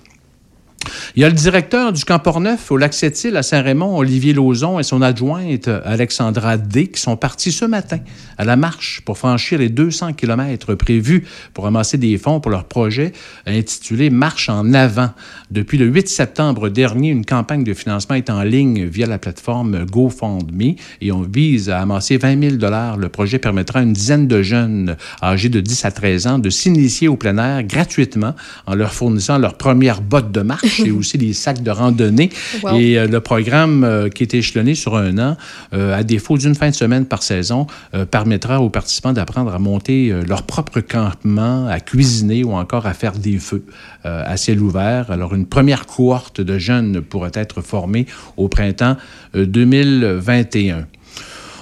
Il 1.16 1.22
y 1.22 1.24
a 1.24 1.28
le 1.28 1.34
directeur 1.34 1.92
du 1.92 2.04
camp 2.04 2.18
Portneuf 2.18 2.70
au 2.70 2.76
lac 2.76 2.94
Sept-Îles 2.94 3.36
à 3.36 3.42
Saint-Raymond, 3.42 3.96
Olivier 3.96 4.32
Lauzon, 4.32 4.78
et 4.78 4.82
son 4.82 5.02
adjointe 5.02 5.68
Alexandra 5.84 6.56
D, 6.56 6.88
qui 6.88 7.00
sont 7.00 7.16
partis 7.16 7.52
ce 7.52 7.64
matin 7.64 7.98
à 8.38 8.44
la 8.44 8.56
marche 8.56 9.02
pour 9.04 9.18
franchir 9.18 9.58
les 9.58 9.68
200 9.68 10.14
kilomètres 10.14 10.74
prévus 10.74 11.24
pour 11.52 11.64
ramasser 11.64 11.98
des 11.98 12.18
fonds 12.18 12.40
pour 12.40 12.50
leur 12.50 12.64
projet 12.64 13.12
intitulé 13.46 14.10
Marche 14.10 14.48
en 14.48 14.74
avant. 14.74 15.10
Depuis 15.50 15.78
le 15.78 15.86
8 15.86 16.08
septembre 16.08 16.68
dernier, 16.68 17.10
une 17.10 17.24
campagne 17.24 17.64
de 17.64 17.74
financement 17.74 18.16
est 18.16 18.30
en 18.30 18.42
ligne 18.42 18.84
via 18.84 19.06
la 19.06 19.18
plateforme 19.18 19.84
GoFundMe 19.86 20.74
et 21.00 21.12
on 21.12 21.22
vise 21.22 21.70
à 21.70 21.80
amasser 21.80 22.16
20 22.16 22.40
000 22.40 22.56
dollars. 22.56 22.96
Le 22.96 23.08
projet 23.08 23.38
permettra 23.38 23.80
à 23.80 23.82
une 23.82 23.92
dizaine 23.92 24.26
de 24.26 24.42
jeunes 24.42 24.96
âgés 25.22 25.48
de 25.48 25.60
10 25.60 25.84
à 25.84 25.90
13 25.90 26.26
ans 26.26 26.38
de 26.38 26.50
s'initier 26.50 27.08
au 27.08 27.16
plein 27.16 27.38
air 27.38 27.62
gratuitement 27.62 28.34
en 28.66 28.74
leur 28.74 28.92
fournissant 28.92 29.38
leurs 29.38 29.56
premières 29.56 30.00
bottes 30.00 30.32
de 30.32 30.40
marche 30.40 30.73
et 30.80 30.90
aussi 30.98 31.18
des 31.18 31.32
sacs 31.32 31.62
de 31.62 31.70
randonnée. 31.70 32.30
Et 32.74 32.98
euh, 32.98 33.06
le 33.06 33.20
programme 33.20 33.84
euh, 33.84 34.08
qui 34.08 34.22
est 34.22 34.34
échelonné 34.34 34.74
sur 34.74 34.96
un 34.96 35.18
an, 35.18 35.36
euh, 35.72 35.96
à 35.96 36.02
défaut 36.02 36.38
d'une 36.38 36.54
fin 36.54 36.70
de 36.70 36.74
semaine 36.74 37.06
par 37.06 37.22
saison, 37.22 37.66
permettra 38.10 38.60
aux 38.60 38.70
participants 38.70 39.12
d'apprendre 39.12 39.54
à 39.54 39.58
monter 39.58 40.12
leur 40.26 40.42
propre 40.42 40.80
campement, 40.80 41.66
à 41.66 41.80
cuisiner 41.80 42.44
ou 42.44 42.52
encore 42.52 42.86
à 42.86 42.94
faire 42.94 43.12
des 43.12 43.38
feux 43.38 43.64
à 44.04 44.36
ciel 44.36 44.60
ouvert. 44.60 45.10
Alors, 45.10 45.34
une 45.34 45.46
première 45.46 45.86
cohorte 45.86 46.40
de 46.40 46.58
jeunes 46.58 47.00
pourrait 47.00 47.32
être 47.34 47.62
formée 47.62 48.06
au 48.36 48.48
printemps 48.48 48.96
2021. 49.34 50.86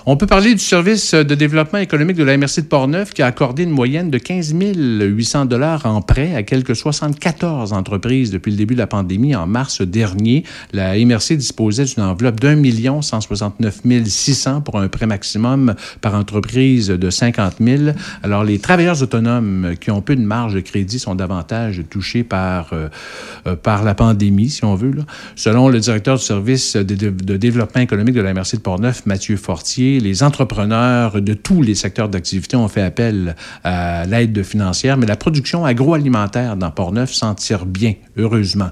On 0.05 0.17
peut 0.17 0.27
parler 0.27 0.53
du 0.55 0.59
service 0.59 1.15
de 1.15 1.35
développement 1.37 1.79
économique 1.79 2.17
de 2.17 2.25
la 2.25 2.37
MRC 2.37 2.57
de 2.57 2.67
Portneuf 2.67 3.15
qui 3.15 3.23
a 3.23 3.27
accordé 3.27 3.63
une 3.63 3.71
moyenne 3.71 4.11
de 4.11 4.19
15 4.19 4.53
800 4.53 5.45
dollars 5.45 5.87
en 5.87 6.03
prêt 6.03 6.35
à 6.35 6.43
quelques 6.43 6.75
74 6.75 7.73
entreprises 7.73 8.33
depuis 8.33 8.51
le 8.51 8.57
début 8.57 8.75
de 8.75 8.81
la 8.81 8.89
pandémie 8.89 9.37
en 9.37 9.47
mars 9.47 9.81
dernier. 9.81 10.43
La 10.73 10.99
MRC 10.99 11.37
disposait 11.37 11.85
d'une 11.85 12.03
enveloppe 12.03 12.41
d'un 12.41 12.57
million 12.57 13.01
169 13.01 13.83
600 14.05 14.63
pour 14.63 14.81
un 14.81 14.89
prêt 14.89 15.07
maximum 15.07 15.77
par 16.01 16.17
entreprise 16.17 16.89
de 16.89 17.11
50 17.11 17.59
000. 17.61 17.93
Alors, 18.25 18.43
les 18.43 18.59
travailleurs 18.59 19.01
autonomes 19.05 19.75
qui 19.81 19.93
ont 19.93 20.03
peu 20.03 20.17
de 20.17 20.23
marge 20.23 20.55
de 20.55 20.61
crédit 20.61 20.99
sont 20.99 21.15
davantage 21.15 21.81
touchés 21.89 22.25
par, 22.25 22.73
euh, 22.73 22.89
euh, 23.47 23.55
par 23.55 23.85
la 23.85 23.95
pandémie, 23.95 24.51
si 24.51 24.65
on 24.65 24.75
veut. 24.75 24.93
Selon 25.37 25.69
le 25.69 25.79
directeur 25.79 26.17
du 26.17 26.25
service 26.25 26.75
de 26.75 27.37
développement 27.37 27.83
économique 27.83 28.17
de 28.17 28.21
la 28.21 28.35
MRC 28.35 28.55
de 28.55 28.63
Portneuf, 28.63 29.07
Mathieu 29.07 29.37
Fortier, 29.37 29.92
les 30.01 30.23
entrepreneurs 30.23 31.21
de 31.21 31.35
tous 31.35 31.63
les 31.63 31.75
secteurs 31.75 32.09
d'activité 32.09 32.57
ont 32.57 32.69
fait 32.69 32.83
appel 32.83 33.37
à 33.65 34.07
l'aide 34.07 34.43
financière, 34.43 34.97
mais 34.97 35.07
la 35.07 35.17
production 35.17 35.65
agroalimentaire 35.65 36.57
dans 36.57 36.71
Portneuf 36.71 37.13
s'en 37.13 37.35
tire 37.35 37.67
bien, 37.67 37.95
heureusement. 38.17 38.71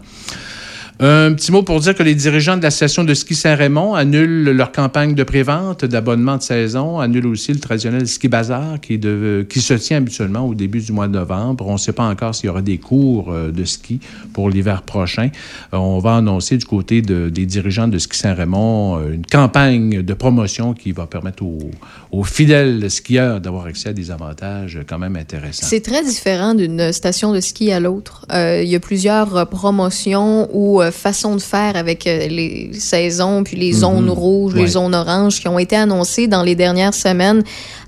Un 1.03 1.33
petit 1.33 1.51
mot 1.51 1.63
pour 1.63 1.81
dire 1.81 1.95
que 1.95 2.03
les 2.03 2.15
dirigeants 2.15 2.59
de 2.59 2.63
la 2.63 2.71
station 2.71 3.05
de 3.05 3.15
ski 3.15 3.35
Saint-Raymond 3.35 3.95
annulent 3.95 4.51
leur 4.51 4.71
campagne 4.71 5.15
de 5.15 5.23
prévente 5.23 5.87
d'abonnement 5.87 6.37
de 6.37 6.43
saison, 6.43 7.01
annulent 7.01 7.29
aussi 7.29 7.55
le 7.55 7.59
traditionnel 7.59 8.07
ski 8.07 8.29
bazar 8.29 8.79
qui, 8.83 9.01
qui 9.49 9.61
se 9.63 9.75
tient 9.75 9.97
habituellement 9.97 10.47
au 10.47 10.55
début 10.55 10.83
du 10.83 10.93
mois 10.93 11.09
de 11.09 11.15
novembre. 11.15 11.67
On 11.67 11.73
ne 11.73 11.79
sait 11.79 11.95
pas 11.95 12.03
encore 12.03 12.35
s'il 12.35 12.47
y 12.47 12.49
aura 12.51 12.61
des 12.61 12.77
cours 12.77 13.33
euh, 13.33 13.51
de 13.51 13.65
ski 13.65 13.99
pour 14.35 14.51
l'hiver 14.51 14.83
prochain. 14.83 15.31
Euh, 15.73 15.79
on 15.79 16.01
va 16.01 16.17
annoncer 16.17 16.59
du 16.59 16.67
côté 16.67 17.01
de, 17.01 17.31
des 17.31 17.47
dirigeants 17.47 17.89
de 17.89 17.97
ski 17.97 18.19
Saint-Raymond 18.19 18.99
euh, 18.99 19.15
une 19.15 19.25
campagne 19.25 20.03
de 20.03 20.13
promotion 20.13 20.75
qui 20.75 20.93
va 20.93 21.07
permettre 21.07 21.43
aux, 21.43 22.25
fidèles 22.25 22.91
skieurs 22.91 23.41
d'avoir 23.41 23.65
accès 23.65 23.89
à 23.89 23.93
des 23.95 24.11
avantages 24.11 24.81
quand 24.87 24.99
même 24.99 25.17
intéressants. 25.17 25.67
C'est 25.67 25.81
très 25.81 26.05
différent 26.05 26.53
d'une 26.55 26.93
station 26.93 27.33
de 27.33 27.41
ski 27.41 27.73
à 27.73 27.81
l'autre. 27.81 28.27
il 28.31 28.69
y 28.69 28.77
a 28.77 28.81
plusieurs 28.81 29.49
promotions 29.49 30.47
façon 30.91 31.37
de 31.37 31.41
faire 31.41 31.77
avec 31.77 32.07
euh, 32.07 32.27
les 32.29 32.71
saisons, 32.75 33.43
puis 33.45 33.57
les 33.57 33.73
zones 33.73 34.07
mhm. 34.07 34.11
rouges, 34.11 34.55
les 34.55 34.67
zones 34.67 34.95
oranges 34.95 35.41
qui 35.41 35.49
ont 35.49 35.59
été 35.59 35.77
annoncées 35.77 36.27
dans 36.27 36.43
les 36.43 36.55
dernières 36.55 36.95
semaines 36.95 37.43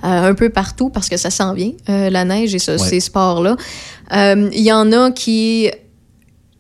euh, 0.05 0.31
un 0.31 0.35
peu 0.35 0.49
partout 0.49 0.91
parce 0.91 1.09
que 1.09 1.17
ça 1.17 1.31
s'en 1.31 1.55
vient, 1.55 1.73
euh, 1.89 2.11
la 2.11 2.25
neige 2.25 2.55
et 2.55 2.59
ces 2.59 3.01
sports-là. 3.01 3.57
Il 4.13 4.61
y 4.61 4.73
en 4.73 4.93
a 4.93 5.11
qui 5.11 5.71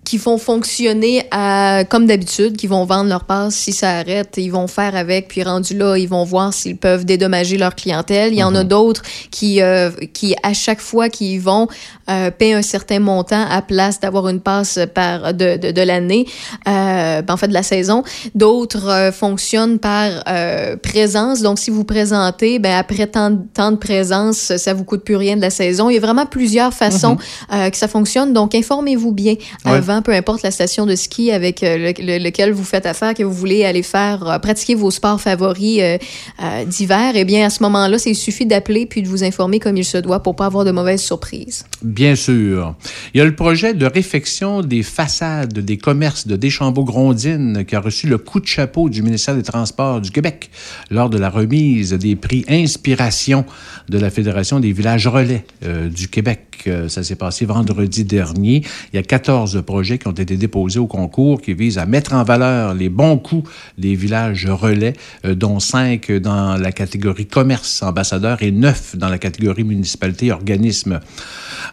qui 0.04 0.18
font 0.18 0.36
fonctionner 0.36 1.26
à, 1.30 1.84
comme 1.88 2.06
d'habitude, 2.06 2.56
qui 2.56 2.66
vont 2.66 2.84
vendre 2.84 3.08
leur 3.08 3.24
passe 3.24 3.54
si 3.54 3.72
ça 3.72 3.98
arrête, 3.98 4.34
ils 4.36 4.50
vont 4.50 4.66
faire 4.66 4.96
avec, 4.96 5.28
puis 5.28 5.42
rendu 5.42 5.76
là, 5.76 5.96
ils 5.96 6.08
vont 6.08 6.24
voir 6.24 6.52
s'ils 6.52 6.76
peuvent 6.76 7.04
dédommager 7.04 7.56
leur 7.56 7.76
clientèle. 7.76 8.32
Il 8.32 8.38
y 8.38 8.42
en 8.42 8.54
a 8.54 8.64
mhm. 8.64 8.68
d'autres 8.68 9.02
qui, 9.30 9.62
euh, 9.62 9.90
qui, 10.12 10.34
à 10.42 10.54
chaque 10.54 10.80
fois 10.80 11.08
qu'ils 11.08 11.40
vont, 11.40 11.68
euh, 12.10 12.30
paient 12.30 12.52
un 12.52 12.62
certain 12.62 12.98
montant 12.98 13.46
à 13.48 13.62
place 13.62 14.00
d'avoir 14.00 14.28
une 14.28 14.40
passe 14.40 14.80
par 14.92 15.34
de, 15.34 15.56
de, 15.56 15.70
de 15.70 15.82
l'année, 15.82 16.26
euh, 16.66 17.22
ben, 17.22 17.34
en 17.34 17.36
fait 17.36 17.48
de 17.48 17.54
la 17.54 17.62
saison. 17.62 18.02
D'autres 18.34 18.88
euh, 18.88 19.12
fonctionnent 19.12 19.78
par 19.78 20.10
euh, 20.28 20.76
présence. 20.76 21.42
Donc, 21.42 21.60
si 21.60 21.70
vous 21.70 21.84
présentez, 21.84 22.58
ben, 22.58 22.76
après 22.76 23.06
tant, 23.06 23.36
tant 23.54 23.70
de 23.70 23.76
présence, 23.76 24.56
ça 24.56 24.74
vous 24.74 24.84
coûte 24.84 25.04
plus 25.04 25.16
rien 25.16 25.36
de 25.36 25.42
la 25.42 25.50
saison. 25.50 25.90
Il 25.90 25.94
y 25.94 25.98
a 25.98 26.00
vraiment 26.00 26.26
plusieurs 26.26 26.74
façons 26.74 27.16
mhm. 27.50 27.70
que 27.70 27.76
ça 27.76 27.86
fonctionne. 27.86 28.32
Donc, 28.32 28.54
informez-vous 28.54 29.12
bien 29.12 29.34
avant 29.64 29.91
peu 30.00 30.12
importe 30.12 30.42
la 30.42 30.50
station 30.50 30.86
de 30.86 30.94
ski 30.94 31.30
avec 31.30 31.62
euh, 31.62 31.92
lequel 31.98 32.52
vous 32.52 32.64
faites 32.64 32.86
affaire, 32.86 33.14
que 33.14 33.22
vous 33.22 33.32
voulez 33.32 33.64
aller 33.64 33.82
faire 33.82 34.26
euh, 34.26 34.38
pratiquer 34.38 34.74
vos 34.74 34.90
sports 34.90 35.20
favoris 35.20 35.80
euh, 35.80 36.64
d'hiver, 36.64 37.12
eh 37.14 37.24
bien, 37.24 37.46
à 37.46 37.50
ce 37.50 37.62
moment-là, 37.64 37.98
il 38.06 38.14
suffit 38.14 38.46
d'appeler 38.46 38.86
puis 38.86 39.02
de 39.02 39.08
vous 39.08 39.24
informer 39.24 39.58
comme 39.58 39.76
il 39.76 39.84
se 39.84 39.98
doit 39.98 40.22
pour 40.22 40.36
pas 40.36 40.46
avoir 40.46 40.64
de 40.64 40.70
mauvaises 40.70 41.02
surprises. 41.02 41.64
Bien 41.82 42.14
sûr. 42.14 42.74
Il 43.12 43.18
y 43.18 43.20
a 43.20 43.24
le 43.24 43.34
projet 43.34 43.74
de 43.74 43.84
réfection 43.84 44.62
des 44.62 44.82
façades 44.82 45.58
des 45.58 45.76
commerces 45.76 46.26
de 46.26 46.36
Deschambault-Grondines 46.36 47.64
qui 47.66 47.76
a 47.76 47.80
reçu 47.80 48.06
le 48.06 48.18
coup 48.18 48.40
de 48.40 48.46
chapeau 48.46 48.88
du 48.88 49.02
ministère 49.02 49.34
des 49.34 49.42
Transports 49.42 50.00
du 50.00 50.10
Québec 50.10 50.50
lors 50.90 51.10
de 51.10 51.18
la 51.18 51.28
remise 51.28 51.92
des 51.92 52.16
prix 52.16 52.44
Inspiration 52.48 53.44
de 53.88 53.98
la 53.98 54.10
Fédération 54.10 54.60
des 54.60 54.72
villages 54.72 55.06
relais 55.06 55.44
du 55.90 56.08
Québec. 56.08 56.68
Ça 56.88 57.02
s'est 57.02 57.16
passé 57.16 57.44
vendredi 57.44 58.04
dernier. 58.04 58.62
Il 58.92 58.96
y 58.96 58.98
a 58.98 59.02
14 59.02 59.62
projets 59.66 59.81
qui 59.82 60.08
ont 60.08 60.12
été 60.12 60.36
déposés 60.36 60.78
au 60.78 60.86
concours 60.86 61.40
qui 61.40 61.54
visent 61.54 61.78
à 61.78 61.86
mettre 61.86 62.14
en 62.14 62.22
valeur 62.22 62.74
les 62.74 62.88
bons 62.88 63.18
coups 63.18 63.48
des 63.78 63.94
villages 63.94 64.46
relais, 64.46 64.94
euh, 65.24 65.34
dont 65.34 65.60
cinq 65.60 66.10
dans 66.10 66.56
la 66.56 66.72
catégorie 66.72 67.26
commerce 67.26 67.82
ambassadeur 67.82 68.42
et 68.42 68.50
neuf 68.50 68.96
dans 68.96 69.08
la 69.08 69.18
catégorie 69.18 69.64
municipalité 69.64 70.32
organisme. 70.32 71.00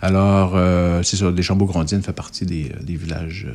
Alors, 0.01 0.53
euh, 0.55 1.03
c'est 1.03 1.17
ça, 1.17 1.31
Deschambault-Grondines 1.31 2.01
fait 2.01 2.13
partie 2.13 2.45
des, 2.45 2.71
euh, 2.71 2.97
villages 2.99 3.47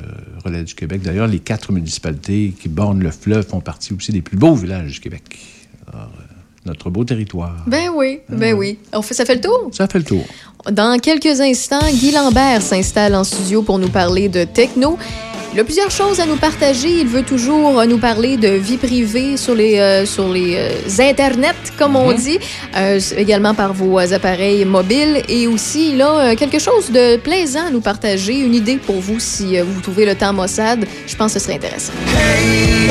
relais 0.45 0.63
du 0.63 0.75
Québec. 0.75 1.03
D'ailleurs, 1.03 1.27
les 1.27 1.41
quatre 1.41 1.73
municipalités 1.73 2.55
qui 2.59 2.69
bornent 2.69 3.03
le 3.03 3.11
fleuve 3.11 3.47
font 3.47 3.61
partie 3.61 3.93
aussi 3.93 4.13
des 4.13 4.23
plus 4.23 4.37
beaux 4.37 4.55
villages 4.55 4.93
du 4.93 5.01
Québec. 5.01 5.23
notre 6.65 6.89
beau 6.89 7.05
territoire. 7.05 7.63
Ben 7.67 7.91
oui, 7.95 8.21
ben 8.31 8.55
ah. 8.55 8.59
oui. 8.59 8.79
On 8.95 9.03
fait, 9.03 9.13
ça 9.13 9.27
fait 9.27 9.35
le 9.35 9.43
tour? 9.43 9.69
Ça 9.71 9.87
fait 9.87 9.99
le 9.99 10.05
tour. 10.05 10.25
Dans 10.71 10.99
quelques 10.99 11.41
instants, 11.41 11.87
Guy 11.93 12.13
Lambert 12.13 12.63
s'installe 12.63 13.15
en 13.15 13.25
studio 13.25 13.63
pour 13.63 13.79
nous 13.79 13.91
parler 13.91 14.29
de 14.29 14.45
techno. 14.45 14.99
Il 15.53 15.61
a 15.61 15.65
plusieurs 15.65 15.91
choses 15.91 16.21
à 16.21 16.27
nous 16.27 16.37
partager. 16.37 17.01
Il 17.01 17.07
veut 17.07 17.23
toujours 17.23 17.85
nous 17.87 17.99
parler 17.99 18.37
de 18.39 18.49
vie 18.49 18.79
privée 18.79 19.37
sur 19.37 19.55
les, 19.55 19.79
euh, 19.79 20.07
sur 20.07 20.29
les 20.33 20.57
euh, 20.57 21.11
Internet, 21.11 21.55
comme 21.79 21.95
on 21.97 22.11
mhm. 22.11 22.17
dit, 22.17 22.39
euh, 22.77 22.99
également 23.17 23.55
par 23.55 23.73
vos 23.75 24.01
euh, 24.01 24.13
appareils 24.13 24.65
mobiles. 24.65 25.23
Et 25.29 25.47
aussi, 25.47 25.93
il 25.93 26.03
a 26.03 26.35
quelque 26.35 26.59
chose 26.59 26.91
de 26.91 27.19
plaisant 27.19 27.67
à 27.67 27.71
nous 27.71 27.83
partager, 27.83 28.41
une 28.41 28.55
idée 28.55 28.79
pour 28.79 28.97
vous 28.97 29.21
si 29.21 29.61
vous 29.61 29.81
trouvez 29.83 30.07
le 30.07 30.15
temps 30.15 30.33
Mossad. 30.33 30.87
Je 31.07 31.15
pense 31.15 31.35
que 31.35 31.39
ce 31.39 31.45
serait 31.45 31.57
intéressant. 31.57 31.93
Hey, 32.17 32.91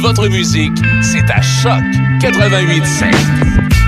Votre 0.00 0.28
musique, 0.28 0.72
c'est 1.02 1.28
à 1.30 1.40
Choc 1.42 1.82
88.7. 2.20 3.12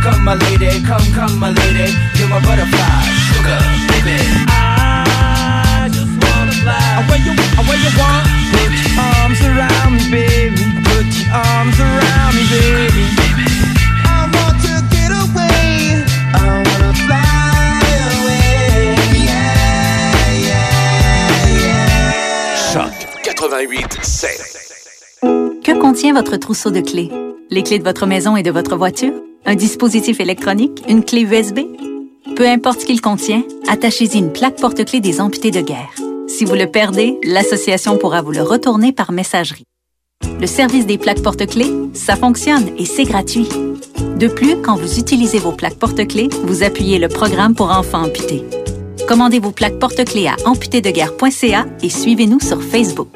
Come 0.02 0.24
my 0.24 0.34
lady, 0.34 0.82
come, 0.82 1.02
come 1.14 1.38
my 1.38 1.48
lady, 1.50 1.94
you're 2.18 2.28
my 2.28 2.38
butterfly, 2.40 3.04
sugar, 3.32 3.58
baby. 3.88 4.18
I 4.48 5.88
just 5.90 6.10
wanna 6.22 6.52
fly. 6.52 7.04
Where 7.08 7.18
you, 7.18 7.32
where 7.66 7.78
you 7.78 7.90
want? 7.98 8.26
Put 8.52 8.72
your 8.76 9.00
arms 9.00 9.40
around 9.42 9.92
me, 9.94 10.04
baby. 10.10 10.64
Put 10.84 11.06
your 11.16 11.32
arms 11.34 11.78
around 11.80 12.34
me, 12.36 12.44
baby. 12.50 13.04
I 14.04 14.06
want 14.34 14.60
to 14.62 14.82
get 14.92 15.12
away. 15.12 16.04
I 16.34 16.36
wanna 16.66 16.92
fly 17.06 17.80
away. 18.20 18.96
Yeah, 19.24 20.44
yeah, 20.46 21.56
yeah. 21.56 22.72
Choc 22.72 22.92
88.7. 23.24 25.51
Que 25.64 25.78
contient 25.78 26.12
votre 26.12 26.36
trousseau 26.38 26.72
de 26.72 26.80
clés? 26.80 27.08
Les 27.48 27.62
clés 27.62 27.78
de 27.78 27.84
votre 27.84 28.04
maison 28.04 28.36
et 28.36 28.42
de 28.42 28.50
votre 28.50 28.76
voiture? 28.76 29.12
Un 29.46 29.54
dispositif 29.54 30.18
électronique? 30.18 30.82
Une 30.88 31.04
clé 31.04 31.20
USB? 31.20 31.60
Peu 32.34 32.48
importe 32.48 32.80
ce 32.80 32.86
qu'il 32.86 33.00
contient, 33.00 33.44
attachez-y 33.68 34.18
une 34.18 34.32
plaque 34.32 34.60
porte-clés 34.60 34.98
des 34.98 35.20
amputés 35.20 35.52
de 35.52 35.60
guerre. 35.60 35.94
Si 36.26 36.44
vous 36.44 36.54
le 36.56 36.66
perdez, 36.66 37.16
l'association 37.22 37.96
pourra 37.96 38.22
vous 38.22 38.32
le 38.32 38.42
retourner 38.42 38.90
par 38.90 39.12
messagerie. 39.12 39.62
Le 40.40 40.48
service 40.48 40.86
des 40.86 40.98
plaques 40.98 41.22
porte-clés, 41.22 41.72
ça 41.94 42.16
fonctionne 42.16 42.70
et 42.76 42.84
c'est 42.84 43.04
gratuit. 43.04 43.48
De 44.18 44.26
plus, 44.26 44.56
quand 44.62 44.74
vous 44.74 44.98
utilisez 44.98 45.38
vos 45.38 45.52
plaques 45.52 45.78
porte-clés, 45.78 46.28
vous 46.42 46.64
appuyez 46.64 46.98
le 46.98 47.06
programme 47.06 47.54
pour 47.54 47.70
enfants 47.70 48.02
amputés. 48.02 48.42
Commandez 49.06 49.38
vos 49.38 49.52
plaques 49.52 49.78
porte-clés 49.78 50.26
à 50.26 50.34
amputédeguerre.ca 50.44 51.66
et 51.82 51.88
suivez-nous 51.88 52.40
sur 52.40 52.60
Facebook. 52.60 53.08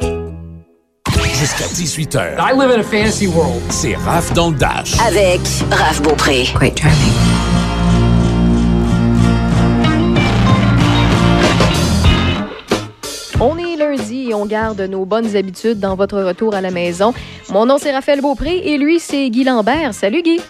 Jusqu'à 1.38 1.66
18h. 1.66 2.38
I 2.38 2.54
live 2.54 2.70
in 2.70 2.80
a 2.80 2.82
fantasy 2.82 3.26
world. 3.26 3.60
C'est 3.68 3.94
Raph 3.94 4.32
dans 4.32 4.48
le 4.48 4.56
Dash. 4.56 4.98
Avec 5.06 5.40
Raph 5.70 6.00
Beaupré. 6.00 6.44
Quite 6.58 6.80
charming. 6.80 7.12
On 13.38 13.58
est 13.58 13.76
lundi 13.76 14.30
et 14.30 14.34
on 14.34 14.46
garde 14.46 14.80
nos 14.80 15.04
bonnes 15.04 15.36
habitudes 15.36 15.78
dans 15.78 15.94
votre 15.94 16.22
retour 16.22 16.54
à 16.54 16.62
la 16.62 16.70
maison. 16.70 17.12
Mon 17.50 17.66
nom, 17.66 17.76
c'est 17.76 17.92
Raphaël 17.92 18.22
Beaupré 18.22 18.56
et 18.64 18.78
lui, 18.78 18.98
c'est 18.98 19.28
Guy 19.28 19.44
Lambert. 19.44 19.92
Salut, 19.92 20.22
Guy. 20.22 20.40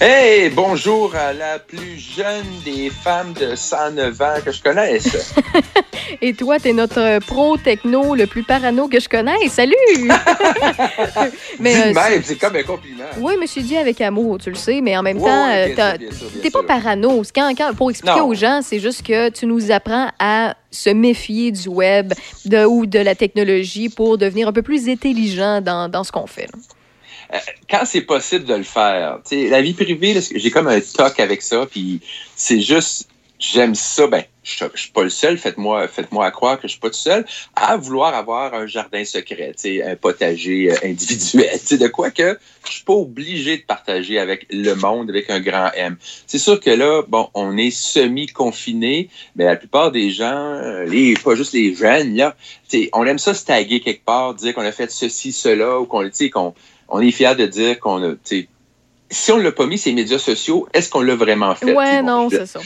Hey, 0.00 0.50
bonjour 0.50 1.14
à 1.14 1.32
la 1.32 1.60
plus 1.60 1.96
jeune 1.98 2.44
des 2.64 2.90
femmes 2.90 3.32
de 3.34 3.54
109 3.54 4.20
ans 4.20 4.34
que 4.44 4.50
je 4.50 4.60
connaisse. 4.60 5.32
Et 6.20 6.34
toi, 6.34 6.58
t'es 6.58 6.72
notre 6.72 7.20
pro 7.24 7.56
techno 7.56 8.16
le 8.16 8.26
plus 8.26 8.42
parano 8.42 8.88
que 8.88 8.98
je 8.98 9.08
connais. 9.08 9.48
Salut! 9.48 9.74
mais, 11.60 11.76
euh, 11.80 11.92
même, 11.94 12.22
c'est 12.24 12.34
comme 12.36 12.56
un 12.56 12.64
compliment. 12.64 13.04
Oui, 13.20 13.34
mais 13.38 13.46
je 13.46 13.52
suis 13.52 13.62
dit 13.62 13.76
avec 13.76 14.00
amour, 14.00 14.38
tu 14.38 14.50
le 14.50 14.56
sais, 14.56 14.80
mais 14.80 14.96
en 14.96 15.02
même 15.02 15.18
temps, 15.18 15.46
ouais, 15.48 15.72
euh, 15.78 15.96
t'es 16.42 16.50
pas 16.50 16.58
sûr. 16.60 16.66
parano. 16.66 17.22
C'est 17.22 17.32
Quand, 17.34 17.52
quand- 17.56 17.72
pour 17.74 17.90
expliquer 17.90 18.18
Non. 18.18 18.26
aux 18.26 18.34
gens, 18.34 18.60
c'est 18.62 18.80
juste 18.80 19.06
que 19.06 19.28
tu 19.30 19.46
nous 19.46 19.70
apprends 19.70 20.10
à 20.18 20.56
se 20.72 20.90
méfier 20.90 21.52
du 21.52 21.68
web 21.68 22.12
de, 22.44 22.64
ou 22.64 22.86
de 22.86 22.98
la 22.98 23.14
technologie 23.14 23.88
pour 23.88 24.18
devenir 24.18 24.48
un 24.48 24.52
peu 24.52 24.62
plus 24.62 24.88
intelligent 24.88 25.60
dans, 25.60 25.88
dans 25.88 26.02
ce 26.02 26.10
qu'on 26.10 26.26
fait. 26.26 26.46
là. 26.52 26.58
Quand 27.70 27.84
c'est 27.84 28.02
possible 28.02 28.44
de 28.44 28.54
le 28.54 28.62
faire, 28.62 29.20
la 29.30 29.62
vie 29.62 29.72
privée, 29.72 30.20
j'ai 30.34 30.50
comme 30.50 30.68
un 30.68 30.80
toc 30.80 31.18
avec 31.18 31.42
ça, 31.42 31.66
puis 31.66 32.00
c'est 32.36 32.60
juste, 32.60 33.08
j'aime 33.38 33.74
ça, 33.74 34.06
ben, 34.06 34.24
je 34.42 34.64
je 34.74 34.80
suis 34.80 34.90
pas 34.90 35.04
le 35.04 35.10
seul, 35.10 35.38
faites-moi 35.38 35.86
faites-moi 35.88 36.30
croire 36.30 36.56
que 36.56 36.66
je 36.66 36.72
suis 36.72 36.80
pas 36.80 36.90
tout 36.90 36.96
seul, 36.96 37.24
à 37.54 37.76
vouloir 37.76 38.14
avoir 38.14 38.54
un 38.54 38.66
jardin 38.66 39.04
secret, 39.04 39.54
un 39.84 39.96
potager 39.96 40.72
euh, 40.72 40.76
individuel, 40.84 41.58
de 41.70 41.88
quoi 41.88 42.10
que 42.10 42.38
je 42.66 42.72
suis 42.72 42.84
pas 42.84 42.92
obligé 42.92 43.58
de 43.58 43.62
partager 43.62 44.18
avec 44.18 44.46
le 44.50 44.74
monde 44.74 45.10
avec 45.10 45.30
un 45.30 45.40
grand 45.40 45.70
M. 45.74 45.96
C'est 46.26 46.38
sûr 46.38 46.60
que 46.60 46.70
là, 46.70 47.02
bon, 47.06 47.28
on 47.34 47.56
est 47.56 47.70
semi-confiné, 47.70 49.08
mais 49.36 49.44
la 49.44 49.56
plupart 49.56 49.92
des 49.92 50.10
gens, 50.10 50.54
euh, 50.54 50.84
les, 50.84 51.14
pas 51.14 51.34
juste 51.34 51.52
les 51.52 51.74
jeunes, 51.74 52.16
là, 52.16 52.34
on 52.92 53.06
aime 53.06 53.18
ça 53.18 53.34
se 53.34 53.44
taguer 53.44 53.80
quelque 53.80 54.04
part, 54.04 54.34
dire 54.34 54.54
qu'on 54.54 54.62
a 54.62 54.72
fait 54.72 54.90
ceci, 54.90 55.32
cela, 55.32 55.78
ou 55.78 55.86
qu'on, 55.86 56.08
qu'on 56.32 56.54
on 56.92 57.00
est 57.00 57.10
fier 57.10 57.34
de 57.34 57.46
dire 57.46 57.80
qu'on 57.80 58.12
a, 58.12 58.14
si 59.10 59.32
on 59.32 59.38
l'a 59.38 59.50
pas 59.50 59.66
mis 59.66 59.78
ces 59.78 59.92
médias 59.92 60.18
sociaux, 60.18 60.68
est-ce 60.72 60.88
qu'on 60.88 61.00
l'a 61.00 61.16
vraiment 61.16 61.54
fait? 61.54 61.72
Ouais, 61.72 62.00
bon, 62.02 62.06
non, 62.06 62.30
c'est 62.30 62.46
ça. 62.46 62.60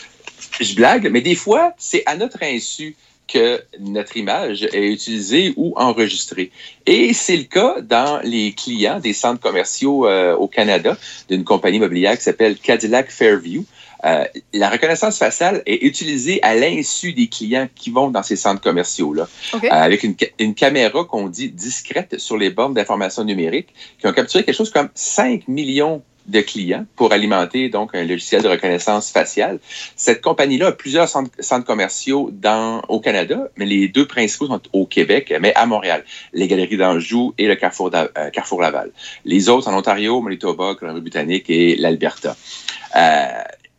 je 0.61 0.74
blague, 0.74 1.09
mais 1.11 1.20
des 1.20 1.37
fois, 1.37 1.72
c'est 1.79 2.03
à 2.07 2.16
notre 2.16 2.43
insu 2.43 2.97
que 3.29 3.61
notre 3.81 4.16
image 4.16 4.62
est 4.72 4.89
utilisée 4.89 5.55
ou 5.57 5.74
enregistrée. 5.77 6.51
Et 6.87 7.12
c'est 7.12 7.37
le 7.37 7.45
cas 7.45 7.81
dans 7.81 8.20
les 8.22 8.53
clients 8.53 9.01
des 9.01 9.12
centres 9.12 9.41
commerciaux 9.41 10.07
euh, 10.07 10.37
au 10.37 10.47
Canada 10.47 10.97
d'une 11.29 11.45
compagnie 11.45 11.79
immobilière 11.79 12.16
qui 12.16 12.22
s'appelle 12.22 12.57
Cadillac 12.57 13.11
Fairview. 13.11 13.64
Euh, 14.05 14.24
la 14.53 14.68
reconnaissance 14.70 15.18
faciale 15.18 15.62
est 15.66 15.82
utilisée 15.82 16.38
à 16.42 16.55
l'insu 16.55 17.12
des 17.12 17.28
clients 17.28 17.68
qui 17.74 17.90
vont 17.90 18.11
dans 18.11 18.22
ces 18.22 18.36
centres 18.36 18.61
commerciaux-là. 18.61 19.26
Euh, 19.64 19.68
avec 19.70 20.03
une, 20.03 20.14
ca- 20.18 20.30
une 20.38 20.55
caméra 20.55 21.05
qu'on 21.05 21.28
dit 21.28 21.49
discrète 21.51 22.18
sur 22.18 22.36
les 22.36 22.51
bornes 22.51 22.74
d'information 22.74 23.24
numérique, 23.24 23.68
qui 23.99 24.07
ont 24.07 24.12
capturé 24.12 24.44
quelque 24.44 24.55
chose 24.55 24.70
comme 24.70 24.90
5 24.94 25.49
millions 25.49 26.03
de 26.26 26.40
clients 26.40 26.84
pour 26.97 27.12
alimenter 27.12 27.68
donc 27.68 27.94
un 27.94 28.03
logiciel 28.05 28.42
de 28.42 28.49
reconnaissance 28.49 29.12
faciale. 29.12 29.61
Cette 29.94 30.20
compagnie-là 30.20 30.66
a 30.66 30.72
plusieurs 30.72 31.09
centres, 31.09 31.30
centres 31.38 31.64
commerciaux 31.64 32.30
dans, 32.32 32.82
au 32.88 32.99
Canada, 32.99 33.49
mais 33.57 33.64
les 33.64 33.86
deux 33.86 34.07
principaux 34.09 34.49
sont 34.49 34.61
au 34.72 34.86
Québec, 34.86 35.32
mais 35.40 35.55
à 35.55 35.66
Montréal. 35.66 36.05
Les 36.32 36.49
Galeries 36.49 36.76
d'Anjou 36.78 37.32
et 37.38 37.47
le 37.47 37.55
Carrefour, 37.55 37.92
euh, 37.94 38.30
Carrefour 38.30 38.61
Laval. 38.61 38.90
Les 39.24 39.49
autres 39.49 39.68
en 39.68 39.78
Ontario, 39.78 40.20
Manitoba, 40.20 40.74
Colombie-Britannique 40.74 41.49
et 41.49 41.76
l'Alberta. 41.76 42.36
Euh, 42.97 43.26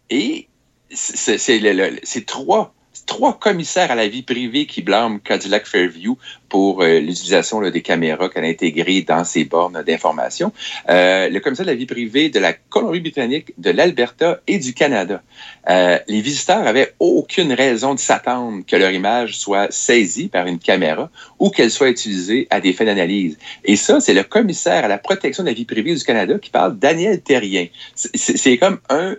et 0.10 0.48
c'est 0.90 2.26
trois, 2.26 2.74
trois 3.06 3.38
commissaires 3.38 3.92
à 3.92 3.96
la 3.96 4.08
vie 4.08 4.24
privée 4.24 4.66
qui 4.66 4.82
blâment 4.82 5.20
Cadillac 5.20 5.68
Fairview 5.68 6.18
pour 6.50 6.82
euh, 6.82 7.00
l'utilisation 7.00 7.62
des 7.62 7.82
caméras 7.82 8.30
qu'elle 8.30 8.46
a 8.46 8.48
intégrées 8.48 9.02
dans 9.02 9.24
ses 9.24 9.44
bornes 9.44 9.84
d'information. 9.86 10.52
Euh, 10.90 11.30
le 11.30 11.40
commissaire 11.40 11.66
de 11.66 11.72
la 11.72 11.78
vie 11.78 11.86
privée 11.86 12.30
de 12.30 12.40
la 12.40 12.54
Colombie-Britannique, 12.54 13.54
de 13.58 13.72
l'Alberta 13.72 14.42
et 14.48 14.60
du 14.60 14.74
Canada. 14.74 15.22
Euh, 15.70 16.00
les 16.08 16.22
visiteurs 16.22 16.66
avaient 16.66 16.94
aucune 17.00 17.54
raison 17.54 17.94
de 17.94 18.00
s'attendre 18.00 18.64
que 18.66 18.76
leur 18.76 18.92
image 18.92 19.38
soit 19.38 19.72
saisie 19.72 20.30
par 20.30 20.48
une 20.48 20.60
caméra 20.60 21.10
ou 21.40 21.50
qu'elle 21.50 21.72
soit 21.72 21.90
utilisée 21.90 22.48
à 22.50 22.62
des 22.62 22.74
fins 22.74 22.86
d'analyse. 22.86 23.38
Et 23.66 23.76
ça, 23.76 24.00
c'est 24.00 24.14
le 24.14 24.24
commissaire 24.24 24.86
à 24.86 24.88
la 24.88 24.98
protection 24.98 25.44
de 25.44 25.50
la 25.50 25.54
vie 25.54 25.66
privée 25.66 25.94
du 25.94 26.04
Canada 26.04 26.38
qui 26.40 26.50
parle, 26.50 26.78
Daniel 26.78 27.22
Terrien. 27.22 27.68
C'est- 27.96 28.58
comme 28.58 28.80
un, 28.90 29.16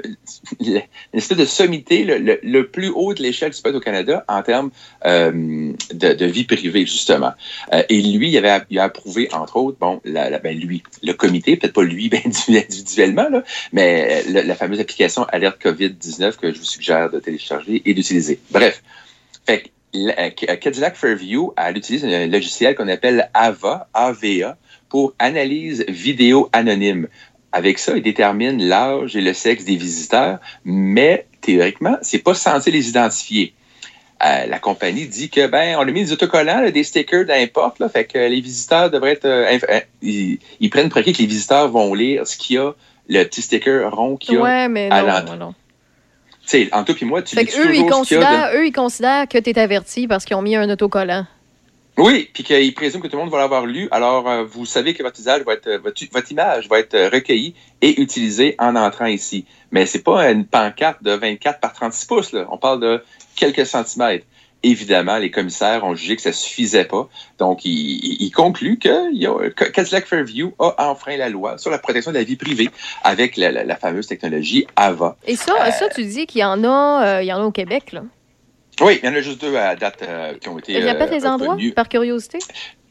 une 0.61 0.83
espèce 1.13 1.39
de 1.39 1.45
sommité, 1.45 2.05
le, 2.05 2.63
plus 2.63 2.89
haut 2.89 3.15
de 3.15 3.23
l'échelle 3.23 3.53
du 3.53 3.63
peut 3.63 3.69
être 3.69 3.77
au 3.77 3.81
Canada 3.81 4.25
en 4.27 4.43
termes 4.43 4.71
de 5.05 6.25
vie 6.27 6.45
privée, 6.45 6.87
justement. 6.87 7.18
Euh, 7.73 7.83
et 7.89 8.01
lui, 8.01 8.31
il 8.31 8.37
avait 8.37 8.51
a 8.79 8.83
approuvé, 8.83 9.29
entre 9.33 9.57
autres, 9.57 9.79
bon, 9.79 10.01
ben, 10.05 10.59
lui, 10.59 10.83
le 11.03 11.13
comité, 11.13 11.57
peut-être 11.57 11.73
pas 11.73 11.83
lui 11.83 12.09
ben, 12.11 12.21
individuellement, 12.25 13.29
mais 13.73 14.23
la, 14.29 14.43
la 14.43 14.55
fameuse 14.55 14.81
application 14.81 15.25
Alerte 15.25 15.63
COVID-19 15.63 16.37
que 16.37 16.53
je 16.53 16.59
vous 16.59 16.65
suggère 16.65 17.11
de 17.11 17.21
télécharger 17.21 17.83
et 17.85 17.95
d'utiliser. 17.95 18.39
Bref, 18.51 18.83
fait 19.47 19.71
euh, 19.95 20.31
Cadillac 20.31 20.97
Fairview, 20.97 21.53
elle 21.57 21.79
utilise 21.79 22.05
un 22.05 22.27
logiciel 22.27 22.75
qu'on 22.75 22.89
appelle 22.89 23.31
AVA, 23.33 23.89
AVA, 23.95 24.57
pour 24.89 25.15
analyse 25.19 25.85
vidéo 25.89 26.49
anonyme. 26.53 27.09
Avec 27.53 27.79
ça, 27.79 27.97
il 27.97 28.03
détermine 28.03 28.63
l'âge 28.63 29.17
et 29.17 29.23
le 29.23 29.33
sexe 29.33 29.65
des 29.65 29.77
visiteurs, 29.77 30.39
mais 30.65 31.27
théoriquement, 31.41 31.97
c'est 32.03 32.19
pas 32.19 32.35
censé 32.35 32.71
les 32.71 32.89
identifier. 32.91 33.55
Euh, 34.25 34.47
la 34.47 34.59
compagnie 34.59 35.07
dit 35.07 35.31
que 35.31 35.47
ben 35.47 35.77
on 35.77 35.83
a 35.83 35.85
mis 35.93 36.05
des 36.05 36.13
autocollants, 36.13 36.61
là, 36.61 36.73
des 36.73 36.83
stickers 36.83 37.25
d'importe, 37.25 37.79
là, 37.79 37.89
fait 37.89 38.05
que 38.05 38.19
les 38.19 38.41
visiteurs 38.41 38.91
devraient 38.91 39.13
être 39.13 39.27
euh, 39.27 39.59
euh, 39.71 39.81
ils, 40.03 40.41
ils 40.59 40.71
prennent 40.71 40.89
pour 40.89 40.99
acquis 40.99 41.13
que 41.13 41.19
les 41.23 41.27
visiteurs 41.27 41.69
vont 41.69 41.95
lire 41.95 42.27
ce 42.27 42.37
qu'il 42.37 42.57
y 42.57 42.59
a, 42.59 42.73
le 43.09 43.23
petit 43.25 43.43
sticker 43.43 43.89
rond 43.93 44.17
qu'il 44.17 44.35
y 44.35 44.37
a 44.39 44.41
Ouais, 44.41 44.69
mais 44.69 44.91
à 44.91 45.03
l'entrée. 45.03 45.39
sais, 46.45 46.69
entre 46.73 46.93
toi 46.95 46.97
et 47.01 47.05
moi, 47.05 47.23
tu 47.23 47.37
Fait 47.37 47.45
lis 47.45 47.51
eux, 47.59 47.67
ils 47.67 47.83
toujours 47.83 47.87
de- 47.87 47.93
considèrent, 47.93 48.51
eux, 48.55 48.67
ils 48.67 48.73
considèrent 48.73 49.29
que 49.29 49.39
tu 49.39 49.51
es 49.51 49.59
averti 49.59 50.09
parce 50.09 50.25
qu'ils 50.25 50.35
ont 50.37 50.43
mis 50.43 50.57
un 50.57 50.69
autocollant. 50.69 51.25
Oui, 51.97 52.31
puis 52.33 52.45
qu'ils 52.45 52.75
présument 52.75 53.03
que 53.03 53.09
tout 53.09 53.17
le 53.17 53.23
monde 53.25 53.33
va 53.33 53.39
l'avoir 53.39 53.67
lu. 53.67 53.89
Alors, 53.91 54.29
euh, 54.29 54.45
vous 54.45 54.65
savez 54.65 54.95
que 54.95 55.03
votre 55.03 55.19
usage 55.19 55.43
va 55.43 55.55
être, 55.55 55.69
votre, 55.83 56.01
votre 56.13 56.31
image 56.31 56.69
va 56.69 56.79
être 56.79 57.13
recueillie 57.13 57.55
et 57.83 58.01
utilisée 58.01 58.55
en 58.61 58.77
entrant 58.77 59.07
ici. 59.07 59.45
Mais 59.73 59.85
c'est 59.85 60.05
pas 60.05 60.31
une 60.31 60.47
pancarte 60.47 61.03
de 61.03 61.11
24 61.11 61.59
par 61.59 61.73
36 61.73 62.07
pouces. 62.07 62.33
Là. 62.33 62.47
On 62.51 62.57
parle 62.57 62.81
de 62.81 63.03
quelques 63.39 63.67
centimètres. 63.67 64.27
Évidemment, 64.65 65.19
les 65.19 65.31
commissaires 65.31 65.85
ont 65.85 65.95
jugé 65.95 66.17
que 66.17 66.23
ça 66.23 66.33
suffisait 66.33 66.85
pas. 66.85 67.09
Donc, 67.39 67.61
ils, 67.65 68.31
concluent 68.33 68.79
que, 68.79 69.71
Cadillac 69.71 70.05
Fairview 70.07 70.53
a 70.59 70.91
enfreint 70.91 71.17
la 71.17 71.29
loi 71.29 71.59
sur 71.59 71.71
la 71.71 71.79
protection 71.79 72.11
de 72.11 72.17
la 72.17 72.25
vie 72.25 72.35
privée 72.35 72.69
avec 73.05 73.37
la, 73.37 73.53
la- 73.53 73.63
la 73.63 73.77
fameuse 73.77 74.09
technologie 74.09 74.67
AVA. 74.75 75.17
Et 75.29 75.37
ça, 75.37 75.71
ça 75.71 75.89
tu 75.89 76.05
dis 76.05 76.27
qu'il 76.27 76.41
y 76.41 76.45
en 76.45 76.65
a, 76.65 77.19
euh, 77.19 77.23
il 77.23 77.27
y 77.27 77.33
en 77.33 77.41
a 77.41 77.45
au 77.45 77.53
Québec, 77.53 77.93
là. 77.93 78.03
Oui, 78.81 78.99
il 79.03 79.07
y 79.09 79.13
en 79.13 79.15
a 79.15 79.21
juste 79.21 79.41
deux 79.41 79.57
à 79.57 79.75
date 79.77 80.03
euh, 80.03 80.35
qui 80.41 80.49
ont 80.49 80.59
été 80.59 80.73
Et 80.73 80.81
répète 80.81 81.11
euh, 81.11 81.15
les 81.15 81.27
endroits, 81.27 81.57
par 81.75 81.89
curiosité? 81.89 82.39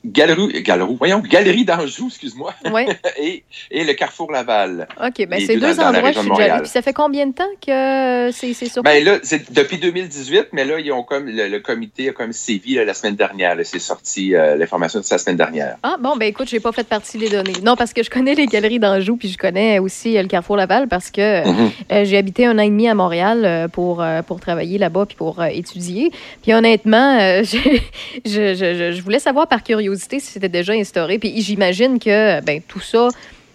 Galerie, 0.08 0.64
Galerie, 0.64 0.96
voyons, 0.98 1.20
Galerie 1.20 1.66
d'Anjou, 1.66 2.08
excuse-moi. 2.08 2.54
Et, 3.20 3.44
et 3.72 3.84
le 3.84 3.94
Carrefour 3.94 4.32
Laval. 4.32 4.88
OK, 5.04 5.28
ben 5.28 5.40
c'est 5.46 5.58
deux 5.58 5.80
endroits 5.80 6.12
que 6.12 6.16
je 6.16 6.20
suis 6.22 6.30
déjà 6.32 6.54
allée. 6.54 6.62
Puis 6.64 6.72
ça 6.72 6.82
fait 6.82 6.94
combien 6.94 7.26
de 7.28 7.34
temps 7.34 7.44
que 7.66 8.32
c'est 8.32 8.54
c'est 8.54 8.70
sur 8.70 8.84
Ben 8.84 9.04
là, 9.04 9.18
c'est 9.24 9.52
depuis 9.52 9.78
2018, 9.78 10.48
mais 10.54 10.66
là, 10.66 10.80
ils 10.80 10.92
ont 10.92 11.04
comme 11.04 11.26
le, 11.28 11.48
le 11.48 11.60
comité 11.60 12.10
a 12.10 12.12
comme 12.14 12.32
sévi 12.34 12.76
là, 12.76 12.86
la 12.86 12.94
semaine 12.94 13.16
dernière. 13.16 13.56
C'est 13.64 13.80
sorti 13.80 14.36
euh, 14.36 14.56
l'information 14.56 15.00
de 15.00 15.06
la 15.10 15.18
semaine 15.18 15.38
dernière. 15.38 15.78
Ah, 15.84 15.98
bon, 16.00 16.16
ben 16.16 16.28
écoute, 16.28 16.48
j'ai 16.50 16.60
pas 16.60 16.72
fait 16.72 16.86
partie 16.88 17.18
des 17.18 17.30
données. 17.30 17.54
Non, 17.64 17.76
parce 17.76 17.94
que 17.94 18.04
je 18.04 18.10
connais 18.10 18.36
les 18.36 18.46
galeries 18.46 18.80
d'Anjou, 18.80 19.18
puis 19.18 19.30
je 19.30 19.38
connais 19.38 19.80
aussi 19.80 20.18
euh, 20.18 20.22
le 20.22 20.28
Carrefour 20.28 20.58
Laval 20.58 20.88
parce 20.88 21.12
que 21.12 21.48
Mhm. 21.48 21.72
euh, 21.92 22.06
j'ai 22.06 22.18
habité 22.18 22.46
un 22.46 22.58
an 22.58 22.62
et 22.62 22.70
demi 22.70 22.88
à 22.88 22.94
Montréal 22.96 23.44
euh, 23.46 23.68
pour, 23.68 24.02
euh, 24.02 24.22
pour 24.22 24.40
travailler 24.40 24.78
là-bas 24.78 25.06
puis 25.08 25.16
pour 25.18 25.42
euh, 25.42 25.46
étudier. 25.46 26.12
Puis 26.44 26.54
honnêtement, 26.54 27.18
euh, 27.20 27.44
je, 28.26 28.54
je, 28.56 28.92
je 28.94 29.02
voulais 29.02 29.20
savoir 29.20 29.48
par 29.48 29.64
curiosité 29.64 29.97
si 29.98 30.20
c'était 30.22 30.50
déjà 30.50 30.74
instauré. 30.74 31.20
Puis 31.20 31.42
j'imagine 31.42 32.00
que 32.00 32.42
ben, 32.42 32.62
tout 32.68 32.80
ça, 32.80 33.10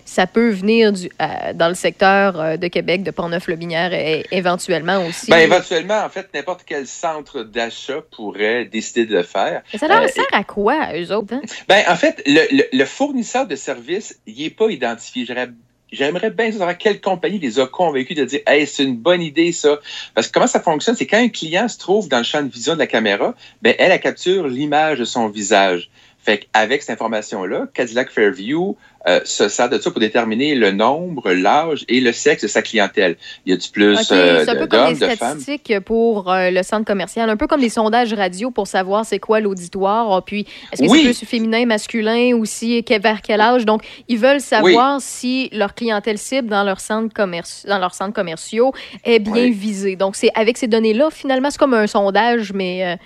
ça 0.05 0.27
peut 0.27 0.51
venir 0.51 0.93
du, 0.93 1.09
euh, 1.23 1.53
dans 1.55 1.69
le 1.69 1.75
secteur 1.75 2.39
euh, 2.39 2.57
de 2.57 2.67
Québec, 2.69 3.03
de 3.05 3.11
Pont-Neuf-Lobinière, 3.13 3.95
et, 3.95 4.27
éventuellement 4.33 5.07
aussi. 5.07 5.31
Ben, 5.31 5.39
éventuellement, 5.39 6.03
en 6.05 6.09
fait, 6.09 6.29
n'importe 6.35 6.63
quel 6.67 6.87
centre 6.87 7.43
d'achat 7.45 8.01
pourrait 8.15 8.65
décider 8.65 9.07
de 9.07 9.15
le 9.15 9.23
faire. 9.23 9.63
Mais 9.73 9.79
ça 9.79 9.89
leur 9.89 10.03
Euh, 10.03 10.09
sert 10.09 10.25
à 10.33 10.45
quoi, 10.45 10.89
eux 10.95 11.13
autres? 11.15 11.35
hein? 11.35 11.41
Ben, 11.69 11.83
en 11.89 11.97
fait, 11.97 12.21
le, 12.27 12.41
le- 12.57 12.67
le 12.73 12.85
fournisseur 12.85 13.47
de 13.47 13.55
services, 13.57 14.19
il 14.27 14.43
n'est 14.43 14.51
pas 14.51 14.69
identifié. 14.71 15.25
J'aimerais 15.93 16.31
bien 16.31 16.51
savoir 16.51 16.77
quelle 16.79 17.01
compagnie 17.03 17.39
les 17.39 17.59
a 17.61 17.67
convaincus 17.67 18.17
de 18.17 18.25
dire 18.25 18.41
Hey, 18.47 18.67
c'est 18.67 18.83
une 18.83 18.97
bonne 18.97 19.21
idée, 19.23 19.53
ça. 19.53 19.79
Parce 20.15 20.27
que 20.27 20.33
comment 20.33 20.47
ça 20.47 20.61
fonctionne, 20.61 20.97
c'est 20.97 21.07
quand 21.07 21.19
un 21.19 21.29
client 21.29 21.69
se 21.69 21.79
trouve 21.79 22.09
dans 22.09 22.19
le 22.19 22.25
champ 22.25 22.43
de 22.43 22.49
vision 22.51 22.75
de 22.75 22.79
la 22.79 22.87
caméra, 22.87 23.35
ben, 23.61 23.75
elle, 23.79 23.93
elle 23.93 24.01
capture 24.01 24.49
l'image 24.49 24.99
de 24.99 25.05
son 25.05 25.29
visage. 25.29 25.91
Fait 26.25 26.47
qu'avec 26.53 26.83
cette 26.83 26.91
information-là, 26.95 27.67
Cadillac 27.75 28.11
Fairview 28.11 28.77
euh, 29.09 29.19
se 29.25 29.49
sert 29.49 29.69
de 29.69 29.79
ça 29.79 29.91
pour 29.91 29.99
déterminer 29.99 30.55
le 30.55 30.71
nombre, 30.71 31.33
l'âge 31.33 31.85
et 31.89 32.01
le 32.01 32.13
sexe 32.13 32.43
de 32.43 32.47
sa 32.49 32.63
clientèle. 32.63 33.17
Il 33.45 33.51
y 33.51 33.53
a 33.53 33.57
du 33.57 33.69
plus 33.69 33.99
euh, 34.13 34.45
c'est 34.45 34.49
un 34.51 34.55
peu 34.55 34.61
de- 34.61 34.67
comme 34.67 34.69
d'hommes, 34.69 34.95
de 34.95 35.07
femmes. 35.17 35.41
statistiques 35.41 35.81
pour 35.81 36.31
euh, 36.33 36.51
le 36.51 36.63
centre 36.63 36.85
commercial, 36.85 37.29
un 37.29 37.37
peu 37.37 37.49
comme 37.49 37.61
les 37.61 37.69
sondages 37.71 38.15
radio 38.15 38.53
pour 38.53 38.69
savoir 38.69 39.05
c'est 39.05 39.19
quoi 39.19 39.41
l'auditoire. 39.41 40.13
Ah, 40.13 40.23
Puis, 40.25 40.47
est-ce 40.73 40.83
que 40.83 40.89
Oui. 40.89 41.01
c'est 41.13 41.19
plus 41.19 41.27
féminin, 41.27 41.67
masculin 41.67 42.37
aussi, 42.37 42.85
vers 43.03 43.21
quel 43.21 43.41
âge? 43.41 43.65
Donc, 43.67 43.83
ils 44.07 44.19
veulent 44.19 44.41
savoir 44.41 45.01
si 45.01 45.49
leur 45.53 45.75
clientèle 45.75 46.19
cible 46.19 46.47
dans 46.49 46.63
leur 46.63 46.79
centre 46.79 47.13
commerci- 47.13 47.67
dans 47.67 47.79
leurs 47.79 47.95
centres 47.95 48.15
commerciaux 48.15 48.73
est 49.05 49.19
bien 49.19 49.33
Oui. 49.33 49.51
visée. 49.51 49.97
Donc, 49.97 50.15
c'est 50.15 50.31
avec 50.37 50.57
ces 50.57 50.69
données-là, 50.69 51.09
finalement, 51.11 51.51
c'est 51.51 51.59
comme 51.59 51.75
un 51.75 51.89
sondage, 51.89 52.53
mais. 52.53 52.97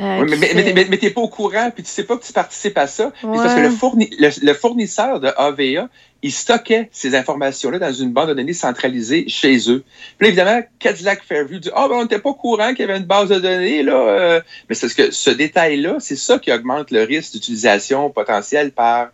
Euh, 0.00 0.20
Oui, 0.22 0.34
mais, 0.38 0.52
mais, 0.54 0.72
mais, 0.74 0.86
mais 0.90 0.98
t'es 0.98 1.10
pas 1.10 1.20
au 1.20 1.28
courant, 1.28 1.70
puis 1.74 1.82
tu 1.82 1.90
sais 1.90 2.04
pas 2.04 2.16
que 2.16 2.24
tu 2.24 2.32
participes 2.32 2.76
à 2.78 2.86
ça. 2.86 3.12
C'est 3.20 3.26
Parce 3.26 3.54
que 3.54 3.60
Ouais. 3.60 3.62
le, 3.62 3.70
fourni- 3.70 4.14
le, 4.18 4.28
le 4.46 4.54
fournisseur 4.54 5.20
de 5.20 5.28
AVA, 5.36 5.88
il 6.22 6.32
stockait 6.32 6.88
ces 6.92 7.14
informations-là 7.14 7.78
dans 7.78 7.92
une 7.92 8.12
base 8.12 8.28
de 8.28 8.34
données 8.34 8.52
centralisée 8.52 9.26
chez 9.28 9.56
eux. 9.70 9.84
Puis 10.18 10.26
là, 10.26 10.28
évidemment, 10.28 10.62
Cadillac 10.78 11.22
Fairview 11.22 11.58
dit 11.60 11.70
Ah, 11.74 11.86
ben, 11.88 11.96
on 11.96 12.02
n'était 12.02 12.18
pas 12.18 12.30
au 12.30 12.34
courant 12.34 12.70
qu'il 12.70 12.80
y 12.80 12.90
avait 12.90 12.98
une 12.98 13.04
base 13.04 13.28
de 13.28 13.38
données, 13.38 13.82
là. 13.82 13.92
euh. 13.94 14.40
Mais 14.68 14.74
c'est 14.74 14.86
parce 14.86 14.94
que 14.94 15.10
ce 15.10 15.30
détail-là, 15.30 15.96
c'est 16.00 16.16
ça 16.16 16.38
qui 16.38 16.52
augmente 16.52 16.90
le 16.90 17.02
risque 17.04 17.32
d'utilisation 17.34 18.10
potentielle 18.10 18.72
par 18.72 19.08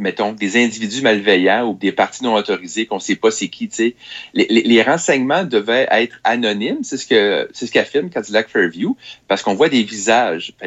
mettons, 0.00 0.32
des 0.32 0.56
individus 0.56 1.02
malveillants 1.02 1.68
ou 1.68 1.74
des 1.74 1.92
parties 1.92 2.24
non 2.24 2.34
autorisées 2.34 2.86
qu'on 2.86 2.96
ne 2.96 3.00
sait 3.00 3.16
pas 3.16 3.30
c'est 3.30 3.48
qui, 3.48 3.68
tu 3.68 3.76
sais. 3.76 3.94
Les, 4.34 4.82
renseignements 4.82 5.44
devaient 5.44 5.86
être 5.90 6.18
anonymes, 6.24 6.82
c'est 6.82 6.96
ce 6.96 7.06
que 7.06 7.48
c'est 7.52 7.66
ce 7.66 7.72
qu'affirme 7.72 8.08
Cadillac 8.08 8.48
Fairview, 8.48 8.96
parce 9.28 9.42
qu'on 9.42 9.54
voit 9.54 9.68
des 9.68 9.82
visages. 9.82 10.54
Que 10.58 10.66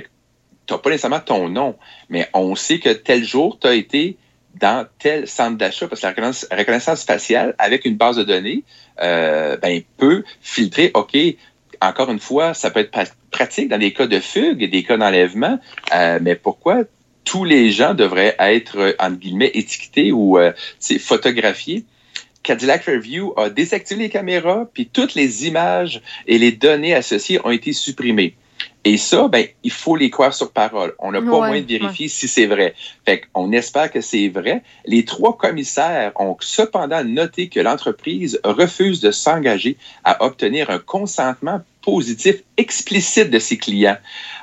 t'as 0.68 0.78
pas 0.78 0.92
nécessairement 0.92 1.20
ton 1.20 1.50
nom, 1.50 1.76
mais 2.10 2.30
on 2.34 2.56
sait 2.56 2.80
que 2.80 2.90
tel 2.90 3.26
jour, 3.26 3.58
tu 3.60 3.68
as 3.68 3.74
été 3.74 4.18
dans 4.60 4.86
tel 5.00 5.28
centre 5.28 5.58
d'achat, 5.58 5.88
parce 5.88 6.02
que 6.02 6.08
la 6.08 6.58
reconnaissance, 6.58 7.04
faciale, 7.04 7.56
avec 7.58 7.86
une 7.86 7.98
base 7.98 8.18
de 8.18 8.24
données, 8.24 8.64
euh, 9.02 9.58
ben, 9.58 9.82
peut 9.98 10.24
filtrer, 10.42 10.92
OK, 10.94 11.18
encore 11.82 12.12
une 12.12 12.20
fois, 12.20 12.54
ça 12.54 12.70
peut 12.70 12.82
être 12.82 12.94
pra- 12.94 13.12
pratique 13.32 13.68
dans 13.68 13.80
des 13.80 13.94
cas 13.94 14.06
de 14.06 14.20
fugue 14.20 14.62
et 14.62 14.68
des 14.68 14.84
cas 14.84 14.98
d'enlèvement, 14.98 15.60
euh, 15.94 16.20
mais 16.22 16.36
pourquoi 16.36 16.84
tous 17.24 17.44
les 17.44 17.72
gens 17.72 17.94
devraient 17.94 18.36
être, 18.40 18.78
euh, 18.78 18.94
entre 19.00 19.18
guillemets, 19.18 19.52
étiquetés 19.54 20.12
ou 20.12 20.38
euh, 20.38 20.52
photographiés? 21.00 21.86
Cadillac 22.44 22.84
Fairview 22.84 23.34
a 23.38 23.50
désactivé 23.50 24.04
les 24.04 24.10
caméras, 24.10 24.68
puis 24.74 24.88
toutes 24.92 25.16
les 25.16 25.48
images 25.48 26.02
et 26.28 26.38
les 26.38 26.52
données 26.52 26.94
associées 26.94 27.40
ont 27.46 27.52
été 27.52 27.72
supprimées. 27.72 28.36
Et 28.86 28.98
ça, 28.98 29.30
ben, 29.30 29.46
il 29.64 29.72
faut 29.72 29.96
les 29.96 30.10
croire 30.10 30.34
sur 30.34 30.52
parole. 30.52 30.94
On 31.00 31.14
n'a 31.14 31.22
pas 31.22 31.28
Ouais, 31.28 31.48
moyen 31.48 31.62
de 31.62 31.68
vérifier 31.68 32.10
si 32.10 32.28
c'est 32.28 32.48
vrai. 32.48 32.76
Fait 33.06 33.22
qu'on 33.32 33.52
espère 33.54 33.90
que 33.90 34.02
c'est 34.02 34.28
vrai. 34.28 34.62
Les 34.86 35.06
trois 35.06 35.38
commissaires 35.38 36.12
ont 36.18 36.36
cependant 36.42 37.04
noté 37.04 37.48
que 37.48 37.62
l'entreprise 37.62 38.42
refuse 38.44 39.00
de 39.00 39.12
s'engager 39.12 39.78
à 40.04 40.24
obtenir 40.26 40.70
un 40.70 40.80
consentement 40.80 41.62
positif 41.82 42.44
explicite 42.58 43.30
de 43.30 43.40
ses 43.40 43.58
clients. 43.58 43.98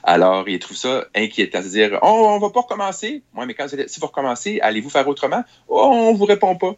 Alors, 0.04 0.48
ils 0.48 0.58
trouvent 0.58 0.76
ça 0.76 1.04
inquiétant. 1.14 1.60
C'est-à-dire, 1.60 1.98
oh, 2.02 2.26
on 2.30 2.38
va 2.38 2.48
pas 2.50 2.60
recommencer. 2.60 3.22
Oui, 3.36 3.44
mais 3.46 3.54
quand 3.54 3.66
si 3.68 4.00
vous 4.00 4.06
recommencez, 4.06 4.60
allez-vous 4.60 4.90
faire 4.90 5.06
autrement? 5.06 5.44
Oh, 5.68 5.90
on 5.92 6.14
vous 6.14 6.24
répond 6.24 6.56
pas. 6.56 6.76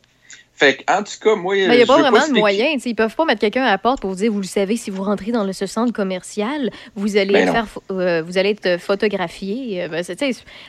Fait 0.55 0.85
en 0.89 1.03
tout 1.03 1.13
cas, 1.21 1.35
moi, 1.35 1.55
Mais 1.55 1.63
il 1.63 1.77
n'y 1.77 1.83
a 1.83 1.87
pas 1.87 1.99
vraiment 1.99 2.27
de 2.29 2.33
moyen. 2.33 2.77
Ils 2.85 2.95
peuvent 2.95 3.15
pas 3.15 3.25
mettre 3.25 3.41
quelqu'un 3.41 3.65
à 3.65 3.71
la 3.71 3.79
porte 3.79 4.01
pour 4.01 4.11
vous 4.11 4.17
dire, 4.17 4.31
vous 4.31 4.41
le 4.41 4.47
savez, 4.47 4.77
si 4.77 4.91
vous 4.91 5.03
rentrez 5.03 5.33
dans 5.33 5.45
le, 5.45 5.53
ce 5.53 5.67
centre 5.67 5.93
commercial, 5.93 6.71
vous 6.95 7.17
allez, 7.17 7.33
Ben 7.33 7.51
faire, 7.53 7.67
euh, 7.91 8.23
vous 8.23 8.39
allez 8.39 8.51
être 8.51 8.79
photographié. 8.81 9.83
euh, 9.85 9.89
ben, 9.89 10.05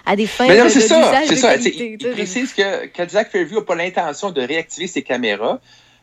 à 0.06 0.16
des 0.16 0.26
fins 0.26 0.48
Mais 0.48 0.58
non, 0.58 0.66
de, 0.66 0.70
c'est 0.70 0.82
ça, 0.82 1.22
c'est 1.26 1.36
ça. 1.36 1.54
qualité, 1.54 1.98
il 2.00 2.10
précise 2.12 2.54
que 2.54 2.86
Cadillac 2.88 3.30
Fairview 3.32 3.60
n'a 3.60 3.66
pas 3.66 3.76
l'intention 3.76 4.32
de 4.32 4.42
réactiver 4.42 4.88
ses 4.88 5.02
caméras, 5.02 5.60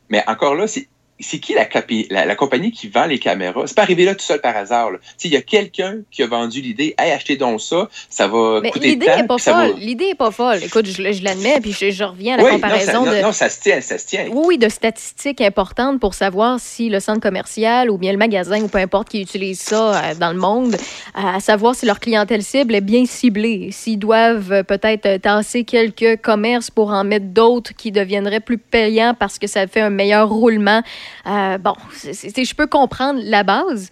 mais 0.08 0.22
encore 0.26 0.54
là, 0.54 0.66
c'est 0.66 0.88
c'est 1.20 1.38
qui 1.38 1.54
la, 1.54 1.68
la, 2.10 2.26
la 2.26 2.34
compagnie 2.34 2.70
qui 2.72 2.88
vend 2.88 3.06
les 3.06 3.18
caméras? 3.18 3.62
C'est 3.66 3.76
pas 3.76 3.82
arrivé 3.82 4.04
là 4.04 4.14
tout 4.14 4.24
seul 4.24 4.40
par 4.40 4.56
hasard. 4.56 4.90
Il 5.24 5.30
y 5.30 5.36
a 5.36 5.42
quelqu'un 5.42 5.98
qui 6.10 6.22
a 6.22 6.26
vendu 6.26 6.60
l'idée, 6.60 6.94
hey, 6.98 7.12
achetez 7.12 7.36
donc 7.36 7.60
ça, 7.60 7.88
ça 8.08 8.26
va 8.28 8.60
Mais 8.62 8.70
coûter 8.70 8.88
l'idée 8.88 9.06
tant, 9.06 9.18
est 9.18 9.26
pas 9.26 9.36
va- 9.36 9.66
folle. 9.68 9.74
L'idée 9.78 10.06
est 10.06 10.14
pas 10.14 10.30
folle. 10.30 10.58
Écoute, 10.64 10.86
je, 10.86 11.12
je 11.12 11.22
l'admets, 11.22 11.60
puis 11.60 11.72
je, 11.72 11.90
je 11.90 12.04
reviens 12.04 12.34
à 12.34 12.36
la 12.38 12.44
Oui, 12.44 12.50
non, 12.52 12.58
ça, 12.58 12.66
comparaison 12.68 13.04
non, 13.06 13.12
de. 13.12 13.20
non, 13.22 13.32
ça 13.32 13.48
se 13.48 13.60
tient, 13.60 13.80
ça 13.80 13.98
se 13.98 14.06
tient. 14.06 14.26
Oui, 14.30 14.42
oui, 14.46 14.58
de 14.58 14.68
statistiques 14.68 15.40
importantes 15.40 16.00
pour 16.00 16.14
savoir 16.14 16.58
si 16.60 16.88
le 16.88 17.00
centre 17.00 17.20
commercial 17.20 17.90
ou 17.90 17.98
bien 17.98 18.12
le 18.12 18.18
magasin 18.18 18.60
ou 18.62 18.68
peu 18.68 18.78
importe 18.78 19.08
qui 19.10 19.20
utilise 19.20 19.60
ça 19.60 19.94
euh, 20.04 20.14
dans 20.14 20.32
le 20.32 20.38
monde, 20.38 20.74
euh, 20.74 21.20
à 21.36 21.40
savoir 21.40 21.74
si 21.74 21.86
leur 21.86 22.00
clientèle 22.00 22.42
cible 22.42 22.74
est 22.74 22.80
bien 22.80 23.04
ciblée, 23.06 23.70
s'ils 23.72 23.98
doivent 23.98 24.52
euh, 24.52 24.62
peut-être 24.62 25.20
tasser 25.20 25.64
quelques 25.64 26.20
commerces 26.20 26.70
pour 26.70 26.90
en 26.90 27.04
mettre 27.04 27.26
d'autres 27.26 27.72
qui 27.76 27.92
deviendraient 27.92 28.40
plus 28.40 28.58
payants 28.58 29.14
parce 29.18 29.38
que 29.38 29.46
ça 29.46 29.66
fait 29.66 29.80
un 29.80 29.90
meilleur 29.90 30.28
roulement. 30.28 30.82
Euh, 31.26 31.58
bon, 31.58 31.74
c'est- 31.92 32.44
je 32.44 32.54
peux 32.54 32.66
comprendre 32.66 33.20
la 33.22 33.42
base, 33.42 33.90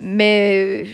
mais 0.00 0.84
euh, 0.84 0.86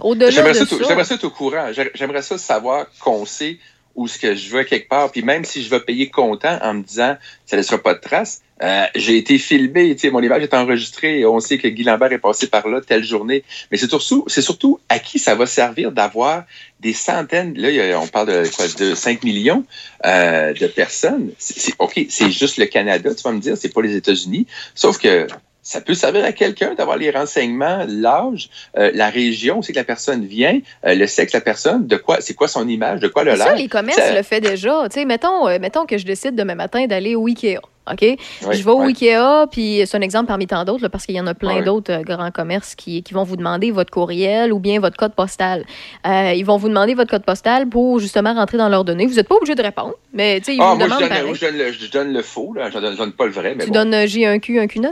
au-delà 0.00 0.30
de 0.52 0.64
ça... 0.64 0.76
j'aimerais 0.88 1.04
ça 1.04 1.14
être 1.14 1.24
au 1.24 1.30
courant. 1.30 1.72
J'ai- 1.72 1.90
J'aimerais 1.94 2.22
ça 2.22 2.38
savoir 2.38 2.86
qu'on 3.00 3.24
sait 3.26 3.58
où 3.94 4.08
ce 4.08 4.18
que 4.18 4.34
je 4.34 4.50
veux 4.50 4.64
quelque 4.64 4.88
part. 4.88 5.10
Puis 5.10 5.22
même 5.22 5.44
si 5.44 5.62
je 5.62 5.70
veux 5.70 5.82
payer 5.82 6.10
comptant 6.10 6.58
en 6.62 6.74
me 6.74 6.82
disant 6.82 7.16
ça 7.46 7.56
ne 7.56 7.60
laissera 7.62 7.78
pas 7.78 7.94
de 7.94 8.00
traces, 8.00 8.42
euh, 8.62 8.84
j'ai 8.94 9.16
été 9.18 9.38
filmé, 9.38 9.94
tu 9.94 10.00
sais, 10.02 10.10
mon 10.10 10.22
image 10.22 10.42
est 10.42 10.54
enregistrée. 10.54 11.24
On 11.26 11.40
sait 11.40 11.58
que 11.58 11.68
Guy 11.68 11.82
Lambert 11.84 12.12
est 12.12 12.18
passé 12.18 12.46
par 12.46 12.66
là 12.68 12.80
telle 12.80 13.04
journée. 13.04 13.44
Mais 13.70 13.76
c'est 13.76 13.88
surtout, 13.88 14.24
c'est 14.28 14.42
surtout 14.42 14.80
à 14.88 14.98
qui 14.98 15.18
ça 15.18 15.34
va 15.34 15.46
servir 15.46 15.92
d'avoir 15.92 16.44
des 16.80 16.92
centaines. 16.94 17.54
Là, 17.58 17.70
il 17.70 17.76
y 17.76 17.80
a- 17.92 18.00
on 18.00 18.06
parle 18.06 18.28
de 18.28 18.48
quoi, 18.54 18.66
de 18.78 18.94
5 18.94 19.22
millions 19.24 19.64
euh, 20.06 20.52
de 20.54 20.66
personnes. 20.68 21.30
C'est, 21.38 21.72
ok, 21.78 22.06
c'est 22.08 22.30
juste 22.30 22.56
le 22.58 22.66
Canada, 22.66 23.14
tu 23.14 23.22
vas 23.22 23.32
me 23.32 23.40
dire, 23.40 23.56
c'est 23.56 23.72
pas 23.72 23.82
les 23.82 23.94
États-Unis. 23.96 24.46
Sauf 24.74 24.98
que 24.98 25.26
ça 25.62 25.80
peut 25.80 25.94
servir 25.94 26.24
à 26.24 26.30
quelqu'un 26.32 26.74
d'avoir 26.74 26.96
les 26.96 27.10
renseignements, 27.10 27.84
l'âge, 27.88 28.48
euh, 28.78 28.90
la 28.94 29.10
région, 29.10 29.58
où 29.58 29.62
c'est 29.64 29.72
que 29.72 29.78
la 29.78 29.84
personne 29.84 30.24
vient, 30.24 30.60
euh, 30.86 30.94
le 30.94 31.06
sexe 31.08 31.32
de 31.32 31.38
la 31.38 31.42
personne, 31.42 31.86
de 31.88 31.96
quoi, 31.96 32.18
c'est 32.20 32.34
quoi 32.34 32.46
son 32.48 32.68
image, 32.68 33.00
de 33.00 33.08
quoi 33.08 33.24
le 33.24 33.32
Mais 33.32 33.36
Ça, 33.38 33.54
les 33.54 33.68
commerces 33.68 33.98
Ça- 33.98 34.14
le 34.14 34.22
fait 34.22 34.40
déjà. 34.40 34.84
Tu 34.88 35.00
sais, 35.00 35.04
mettons, 35.04 35.48
euh, 35.48 35.58
mettons 35.58 35.84
que 35.84 35.98
je 35.98 36.06
décide 36.06 36.36
demain 36.36 36.54
matin 36.54 36.86
d'aller 36.86 37.16
au 37.16 37.26
Ikea. 37.26 37.58
OK? 37.90 38.00
Oui, 38.02 38.18
je 38.50 38.62
vais 38.64 38.70
au 38.70 38.80
oui. 38.82 38.88
Ikea, 38.88 39.46
puis 39.50 39.82
c'est 39.86 39.96
un 39.96 40.00
exemple 40.00 40.26
parmi 40.26 40.46
tant 40.46 40.64
d'autres, 40.64 40.88
parce 40.88 41.06
qu'il 41.06 41.14
y 41.14 41.20
en 41.20 41.26
a 41.26 41.34
plein 41.34 41.62
d'autres 41.62 41.92
euh, 41.92 42.02
grands 42.02 42.30
commerces 42.30 42.74
qui, 42.74 43.02
qui 43.02 43.14
vont 43.14 43.22
vous 43.22 43.36
demander 43.36 43.70
votre 43.70 43.90
courriel 43.90 44.52
ou 44.52 44.58
bien 44.58 44.80
votre 44.80 44.96
code 44.96 45.14
postal. 45.14 45.64
Euh, 46.06 46.32
ils 46.34 46.44
vont 46.44 46.56
vous 46.56 46.68
demander 46.68 46.94
votre 46.94 47.10
code 47.10 47.24
postal 47.24 47.68
pour 47.68 47.98
justement 48.00 48.34
rentrer 48.34 48.58
dans 48.58 48.68
leurs 48.68 48.84
données. 48.84 49.06
Vous 49.06 49.14
n'êtes 49.14 49.28
pas 49.28 49.36
obligé 49.36 49.54
de 49.54 49.62
répondre, 49.62 49.94
mais 50.12 50.38
tu 50.40 50.46
sais, 50.46 50.54
ils 50.56 50.60
Ah, 50.62 50.72
vous 50.72 50.78
moi, 50.78 50.84
je 50.86 50.88
demandent 50.88 51.00
donne, 51.00 51.08
pareil. 51.08 51.24
moi, 51.26 51.34
je 51.34 51.46
donne 51.46 51.56
le, 51.58 51.72
je 51.72 51.90
donne 51.90 52.12
le 52.12 52.22
faux, 52.22 52.52
là. 52.54 52.70
Je 52.70 52.78
donne, 52.78 52.92
je 52.92 52.98
donne 52.98 53.12
pas 53.12 53.26
le 53.26 53.32
vrai, 53.32 53.54
mais 53.56 53.64
Tu 53.64 53.70
bon. 53.70 53.74
donnes 53.74 53.94
euh, 53.94 54.06
J1Q, 54.06 54.58
un 54.60 54.66
Q9? 54.66 54.90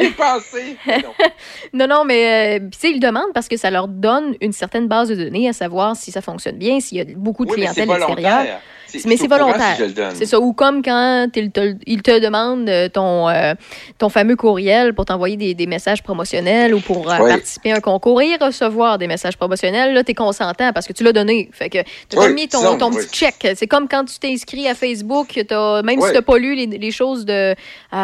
J'y 0.00 0.06
ai 0.06 0.10
pensé. 0.10 0.76
non. 0.88 1.12
Non, 1.74 1.86
non, 1.86 2.04
mais 2.04 2.58
euh, 2.58 2.68
tu 2.72 2.78
sais, 2.78 2.90
ils 2.90 2.98
demandent 3.00 3.32
parce 3.34 3.46
que 3.48 3.56
ça 3.56 3.70
leur 3.70 3.86
donne 3.88 4.34
une 4.40 4.52
certaine 4.52 4.88
base 4.88 5.08
de 5.10 5.14
données 5.14 5.48
à 5.48 5.52
savoir 5.52 5.94
si 5.96 6.10
ça 6.10 6.20
fonctionne 6.22 6.56
bien, 6.56 6.80
s'il 6.80 6.98
y 6.98 7.00
a 7.00 7.04
beaucoup 7.16 7.44
de 7.44 7.50
Oui, 7.50 7.56
clientèle 7.58 7.88
extérieure. 7.90 8.60
Mais 9.06 9.16
c'est 9.16 9.26
volontaire. 9.28 9.76
si. 9.76 9.94
C'est 10.14 10.26
ça. 10.26 10.40
Ou 10.40 10.52
comme 10.52 10.82
quand 10.82 11.28
il 11.36 11.50
te, 11.50 11.74
il 11.86 12.02
te 12.02 12.18
demande 12.20 12.68
euh, 12.68 12.88
ton, 12.88 13.28
euh, 13.28 13.54
ton 13.98 14.08
fameux 14.08 14.36
courriel 14.36 14.94
pour 14.94 15.04
t'envoyer 15.04 15.36
des, 15.36 15.54
des 15.54 15.66
messages 15.66 16.02
promotionnels 16.02 16.74
ou 16.74 16.80
pour 16.80 17.10
euh, 17.10 17.16
Oui. 17.20 17.30
participer 17.30 17.72
à 17.72 17.76
un 17.76 17.80
concours 17.80 18.20
et 18.22 18.36
recevoir 18.36 18.98
des 18.98 19.06
messages 19.06 19.36
promotionnels. 19.36 19.94
Là, 19.94 20.04
tu 20.04 20.12
es 20.12 20.14
consentant 20.14 20.72
parce 20.72 20.86
que 20.86 20.92
tu 20.92 21.04
l'as 21.04 21.12
donné. 21.12 21.48
Fait 21.52 21.68
que 21.68 21.78
tu 22.08 22.18
as 22.18 22.20
Oui, 22.22 22.32
mis 22.34 22.48
ton, 22.48 22.58
disons, 22.60 22.78
ton 22.78 22.90
oui. 22.90 22.96
petit 23.04 23.08
check. 23.16 23.34
C'est 23.56 23.66
comme 23.66 23.88
quand 23.88 24.04
tu 24.04 24.18
t'es 24.18 24.28
inscrit 24.32 24.68
à 24.68 24.74
Facebook, 24.74 25.36
même 25.36 26.00
si 26.00 26.06
tu 26.08 26.14
n'as 26.14 26.22
pas 26.22 26.38
lu 26.38 26.54
les, 26.54 26.66
les 26.66 26.90
choses 26.90 27.24
de 27.24 27.54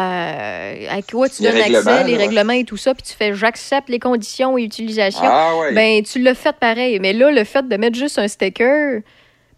euh, 0.09 0.87
à 0.89 1.01
quoi 1.09 1.29
tu 1.29 1.43
Les 1.43 1.51
donnes 1.51 1.75
accès, 1.75 2.03
les 2.05 2.17
règlements 2.17 2.53
et 2.53 2.63
tout 2.63 2.77
ça, 2.77 2.93
puis 2.93 3.03
tu 3.03 3.13
fais 3.13 3.33
j'accepte 3.33 3.89
les 3.89 3.99
conditions 3.99 4.57
et 4.57 4.63
utilisation. 4.63 5.21
Ah. 5.25 5.51
Ben, 5.73 6.03
tu 6.03 6.19
l'as 6.19 6.35
fait 6.35 6.55
pareil. 6.55 6.99
Mais 6.99 7.13
là, 7.13 7.31
le 7.31 7.43
fait 7.43 7.67
de 7.67 7.75
mettre 7.77 7.97
juste 7.97 8.17
un 8.19 8.27
sticker, 8.27 9.01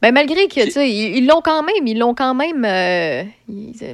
ben, 0.02 0.14
malgré 0.14 0.48
que, 0.48 0.64
tu 0.66 0.72
sais, 0.72 0.90
ils 0.92 1.26
l'ont 1.26 1.42
quand 1.42 1.64
même, 1.64 1.88
ils 1.88 1.98
l'ont 1.98 2.14
quand 2.14 2.36
même. 2.36 2.64
euh, 2.66 3.24
ils, 3.50 3.74
euh, 3.82 3.94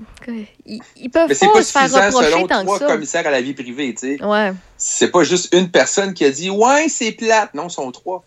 ils- 0.65 0.81
ils 0.97 1.09
peuvent 1.09 1.29
mais 1.29 1.35
pas, 1.35 1.53
pas 1.53 1.63
se 1.63 1.71
faire 1.71 1.93
reprocher 2.07 2.31
selon 2.31 2.47
tant 2.47 2.61
trois 2.63 2.79
que 2.79 2.85
ça. 2.85 2.91
commissaires 2.91 3.25
à 3.27 3.31
la 3.31 3.41
vie 3.41 3.53
privée, 3.53 3.93
tu 3.93 4.17
sais. 4.17 4.23
Ouais. 4.23 4.51
C'est 4.77 5.11
pas 5.11 5.23
juste 5.23 5.53
une 5.53 5.69
personne 5.71 6.13
qui 6.13 6.25
a 6.25 6.29
dit 6.31 6.49
Ouais, 6.49 6.87
c'est 6.89 7.11
plate. 7.13 7.53
Non, 7.53 7.67
ils 7.67 7.71
sont 7.71 7.91
trois. 7.91 8.23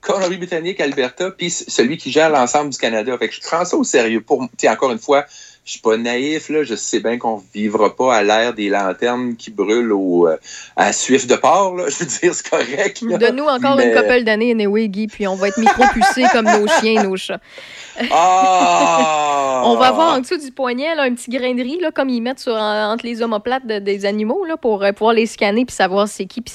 Colombie-Britannique, 0.00 0.80
Alberta, 0.80 1.30
puis 1.30 1.48
celui 1.50 1.96
qui 1.96 2.10
gère 2.10 2.28
l'ensemble 2.28 2.70
du 2.70 2.78
Canada. 2.78 3.16
Fait 3.18 3.28
que 3.28 3.34
je 3.36 3.40
prends 3.40 3.64
ça 3.64 3.76
au 3.76 3.84
sérieux. 3.84 4.20
Pour, 4.20 4.40
tu 4.40 4.48
sais, 4.58 4.68
encore 4.68 4.90
une 4.90 4.98
fois, 4.98 5.24
je 5.64 5.72
suis 5.72 5.80
pas 5.80 5.96
naïf, 5.96 6.48
là. 6.48 6.64
Je 6.64 6.74
sais 6.74 6.98
bien 6.98 7.18
qu'on 7.18 7.42
vivra 7.54 7.94
pas 7.94 8.16
à 8.16 8.22
l'ère 8.22 8.52
des 8.52 8.68
lanternes 8.68 9.36
qui 9.36 9.50
brûlent 9.50 9.92
au, 9.92 10.26
euh, 10.26 10.36
à 10.74 10.92
suif 10.92 11.26
de 11.26 11.36
porc, 11.36 11.76
là. 11.76 11.84
Je 11.88 12.00
veux 12.00 12.06
dire, 12.06 12.34
c'est 12.34 12.48
correct. 12.48 13.04
Donne-nous 13.04 13.44
encore 13.44 13.78
une 13.78 13.94
couple 13.94 14.24
d'années, 14.24 14.50
anyway, 14.50 14.88
Guy, 14.88 15.06
puis 15.06 15.26
on 15.28 15.36
va 15.36 15.48
être 15.48 15.58
micro-pucés 15.58 16.24
comme 16.32 16.46
nos 16.46 16.66
chiens 16.66 17.00
et 17.00 17.06
nos 17.06 17.16
chats. 17.16 17.40
Ah! 18.10 19.62
on 19.64 19.76
va 19.76 19.86
avoir 19.88 20.14
en 20.16 20.20
dessous 20.20 20.38
du 20.38 20.50
poignet 20.50 20.94
là, 20.94 21.02
un 21.02 21.14
petit 21.14 21.30
grain 21.30 21.54
de 21.54 21.62
riz, 21.62 21.78
là, 21.80 21.90
comme 21.92 22.08
ils 22.08 22.20
mettent 22.20 22.40
sur, 22.40 22.54
en- 22.54 22.92
entre 22.92 23.04
les 23.06 23.22
omoplates 23.22 23.66
de- 23.66 23.78
des 23.78 24.04
animaux, 24.06 24.44
là, 24.44 24.56
pour 24.56 24.82
euh, 24.82 24.92
pouvoir 24.92 25.14
les 25.14 25.26
scanner 25.26 25.64
puis 25.64 25.74
savoir 25.74 26.08
c'est 26.08 26.26
qui 26.26 26.40
puis 26.40 26.52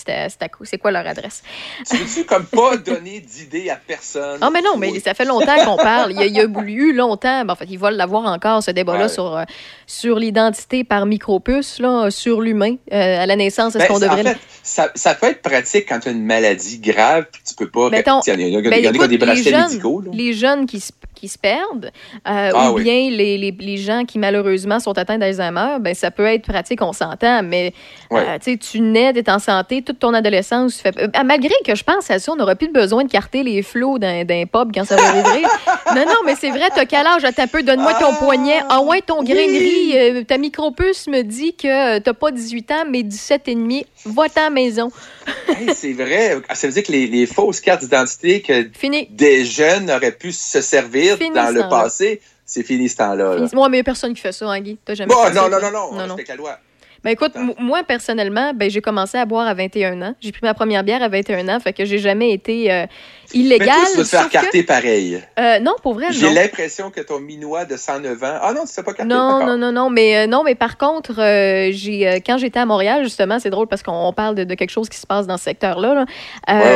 c'est 0.63 0.77
quoi- 0.77 0.91
leur 0.91 1.05
adresse. 1.07 1.43
Tu 1.89 1.97
veux-tu 1.97 2.25
comme 2.25 2.45
pas 2.45 2.77
donner 2.85 3.19
d'idée 3.19 3.69
à 3.69 3.75
personne? 3.75 4.39
Ah, 4.41 4.49
mais 4.51 4.61
non, 4.61 4.77
mais 4.77 4.99
ça 4.99 5.13
fait 5.13 5.25
longtemps 5.25 5.55
qu'on 5.65 5.77
parle. 5.77 6.11
Il 6.11 6.17
y 6.17 6.23
a, 6.23 6.25
il 6.25 6.35
y 6.35 6.39
a 6.39 6.43
eu 6.67 6.93
longtemps. 6.93 7.45
ben, 7.45 7.53
en 7.53 7.55
fait, 7.55 7.65
ils 7.69 7.79
veulent 7.79 7.95
l'avoir 7.95 8.25
encore, 8.25 8.61
ce 8.63 8.71
débat-là, 8.71 9.03
Ouais. 9.03 9.09
sur, 9.09 9.35
euh, 9.37 9.43
sur 9.85 10.17
l'identité 10.19 10.83
par 10.83 11.05
micropuce, 11.05 11.79
là, 11.79 12.09
sur 12.09 12.41
l'humain. 12.41 12.75
Euh, 12.91 13.21
à 13.23 13.25
la 13.25 13.35
naissance, 13.35 13.75
est-ce 13.75 13.83
Ben, 13.85 13.93
qu'on 13.93 13.99
devrait. 13.99 14.21
En 14.21 14.23
fait, 14.33 14.37
ça, 14.63 14.89
ça 14.95 15.15
peut 15.15 15.27
être 15.27 15.41
pratique 15.41 15.87
quand 15.89 15.99
tu 15.99 16.09
as 16.09 16.11
une 16.11 16.23
maladie 16.25 16.79
grave 16.79 17.25
puis 17.31 17.41
tu 17.47 17.53
peux 17.55 17.69
pas. 17.69 17.89
Mettons, 17.89 18.21
Il 18.25 18.29
y 18.29 18.31
a, 18.31 18.35
il 18.35 18.49
y 18.49 18.55
en 18.55 18.59
a- 18.59 18.61
Ben, 18.69 18.77
il 18.79 18.85
y 18.85 18.87
en 18.87 18.91
a 18.91 18.93
qui 18.93 18.99
ont 18.99 19.03
écoute, 19.03 19.09
des 19.09 19.17
bracelets 19.17 19.51
jeunes, 19.51 19.67
médicaux. 19.69 20.01
là. 20.01 20.11
les 20.13 20.33
jeunes 20.33 20.65
qui 20.65 20.79
se, 20.79 20.91
qui 21.17 21.27
se 21.27 21.37
perdent, 21.37 21.91
euh, 22.27 22.51
Ah 22.53 22.71
ou 22.71 22.75
oui. 22.75 22.83
bien 22.83 23.09
les, 23.09 23.37
les, 23.37 23.51
les 23.57 23.77
gens 23.77 24.05
qui 24.05 24.19
malheureusement 24.19 24.79
sont 24.79 24.97
atteints 24.97 25.17
d'Alzheimer, 25.17 25.77
ben, 25.79 25.93
ça 25.93 26.11
peut 26.11 26.25
être 26.25 26.43
pratique, 26.47 26.81
on 26.81 26.93
s'entend, 26.93 27.43
mais 27.43 27.73
Ouais. 28.11 28.21
euh, 28.21 28.37
tu 28.39 28.51
sais, 28.53 28.57
tu 28.57 28.79
nais, 28.81 29.11
t'es 29.13 29.29
en 29.29 29.39
santé, 29.39 29.81
toute 29.81 29.99
ton 29.99 30.13
adolescence, 30.13 30.81
euh, 30.85 31.07
malgré 31.25 31.53
que 31.65 31.75
je 31.75 31.83
pense 31.83 32.09
à 32.11 32.19
ça, 32.19 32.31
on 32.31 32.35
n'aura 32.35 32.55
plus 32.55 32.69
besoin 32.71 33.03
de 33.03 33.09
carter 33.11 33.43
les 33.43 33.61
flots 33.63 33.97
d'un 33.99 34.23
d'un 34.23 34.45
pub 34.45 34.71
quand 34.73 34.85
ça 34.85 34.95
va 34.95 35.11
rouvrir. 35.11 35.47
non, 35.95 36.05
non, 36.05 36.21
mais 36.25 36.35
c'est 36.35 36.49
vrai, 36.49 36.69
t'as 36.73 36.85
quel 36.85 37.05
âge? 37.05 37.23
Attends 37.25 37.43
un 37.43 37.47
peu, 37.47 37.63
donne-moi 37.63 37.93
ton 37.95 38.13
poignet. 38.15 38.59
Ah 38.69 38.81
ouais, 38.81 39.01
ton 39.01 39.23
grainerie, 39.23 39.93
euh, 39.97 40.23
ta 40.23 40.37
micropuce 40.37 41.07
me 41.07 41.21
dit 41.23 41.53
que 41.55 41.99
t'as 41.99 42.13
pas 42.13 42.31
18 42.31 42.71
ans, 42.71 42.83
mais 42.89 43.03
17 43.03 43.47
et 43.47 43.55
demi. 43.55 43.85
Va-t'en 44.05 44.51
maison. 44.51 44.89
Hey, 45.49 45.73
c'est 45.73 45.93
vrai. 45.93 46.37
Ah, 46.49 46.55
Ça 46.55 46.67
veut 46.67 46.73
dire 46.73 46.83
que 46.83 46.91
les, 46.91 47.07
les 47.07 47.25
fausses 47.25 47.59
cartes 47.61 47.81
d'identité 47.81 48.41
que 48.41 48.69
Fini. 48.77 49.07
des 49.09 49.43
jeunes 49.45 49.89
auraient 49.89 50.11
pu 50.11 50.31
se 50.31 50.61
servir 50.61 51.06
Fini 51.15 51.35
dans 51.35 51.53
le 51.53 51.69
passé, 51.69 52.21
c'est 52.45 52.63
fini 52.63 52.89
ce 52.89 52.97
temps-là. 52.97 53.37
là. 53.37 53.47
Moi, 53.53 53.69
mais 53.69 53.77
il 53.77 53.79
y 53.79 53.81
a 53.81 53.83
personne 53.83 54.13
qui 54.13 54.21
fait 54.21 54.31
ça, 54.31 54.49
hein, 54.49 54.59
Guy. 54.59 54.77
T'as 54.83 54.95
jamais 54.95 55.13
Bon, 55.13 55.23
fait 55.23 55.33
ça, 55.33 55.41
non, 55.41 55.49
non, 55.49 55.59
non, 55.61 55.71
non, 55.71 55.91
non, 55.93 56.07
non. 56.07 56.15
loi. 56.37 56.59
Ben 57.07 57.13
écoute, 57.13 57.31
moi 57.57 57.83
personnellement, 57.87 58.51
ben 58.53 58.69
j'ai 58.69 58.81
commencé 58.81 59.17
à 59.17 59.25
boire 59.25 59.47
à 59.47 59.53
21 59.53 60.01
ans. 60.01 60.13
J'ai 60.19 60.33
pris 60.33 60.41
ma 60.43 60.53
première 60.53 60.83
bière 60.83 61.01
à 61.01 61.07
21 61.07 61.47
ans, 61.47 61.57
fait 61.61 61.71
que 61.71 61.85
j'ai 61.85 61.99
jamais 61.99 62.33
été 62.33 62.69
euh, 62.69 62.85
Mais 63.33 63.39
illégale. 63.39 63.67
toi, 63.69 63.85
tu 63.93 63.97
vas 63.99 64.03
te 64.03 64.09
faire 64.09 64.27
que- 64.27 64.31
carter 64.33 64.63
pareil. 64.63 65.23
Euh, 65.39 65.59
non, 65.59 65.71
pour 65.81 65.93
vrai, 65.93 66.07
J'ai 66.11 66.29
l'impression 66.29 66.91
que 66.91 66.99
ton 66.99 67.21
minois 67.21 67.63
de 67.63 67.77
109 67.77 68.21
ans. 68.23 68.39
Ah 68.41 68.51
non, 68.53 68.65
tu 68.65 68.77
ne 68.77 68.83
pas 68.83 68.91
carter 68.93 69.05
Non, 69.05 69.45
non, 69.45 69.57
non, 69.57 69.71
non, 69.71 69.89
mais 69.89 70.17
euh, 70.17 70.27
non, 70.27 70.43
mais 70.43 70.55
par 70.55 70.77
contre, 70.77 71.21
euh, 71.21 71.69
j'ai 71.71 72.21
quand 72.25 72.37
j'étais 72.37 72.59
à 72.59 72.65
Montréal, 72.65 73.05
justement, 73.05 73.39
c'est 73.39 73.51
drôle 73.51 73.67
parce 73.67 73.83
qu'on 73.83 74.11
parle 74.11 74.35
de, 74.35 74.43
de 74.43 74.53
quelque 74.55 74.71
chose 74.71 74.89
qui 74.89 74.97
se 74.97 75.07
passe 75.07 75.27
dans 75.27 75.37
ce 75.37 75.45
secteur-là. 75.45 75.93
là. 75.93 76.05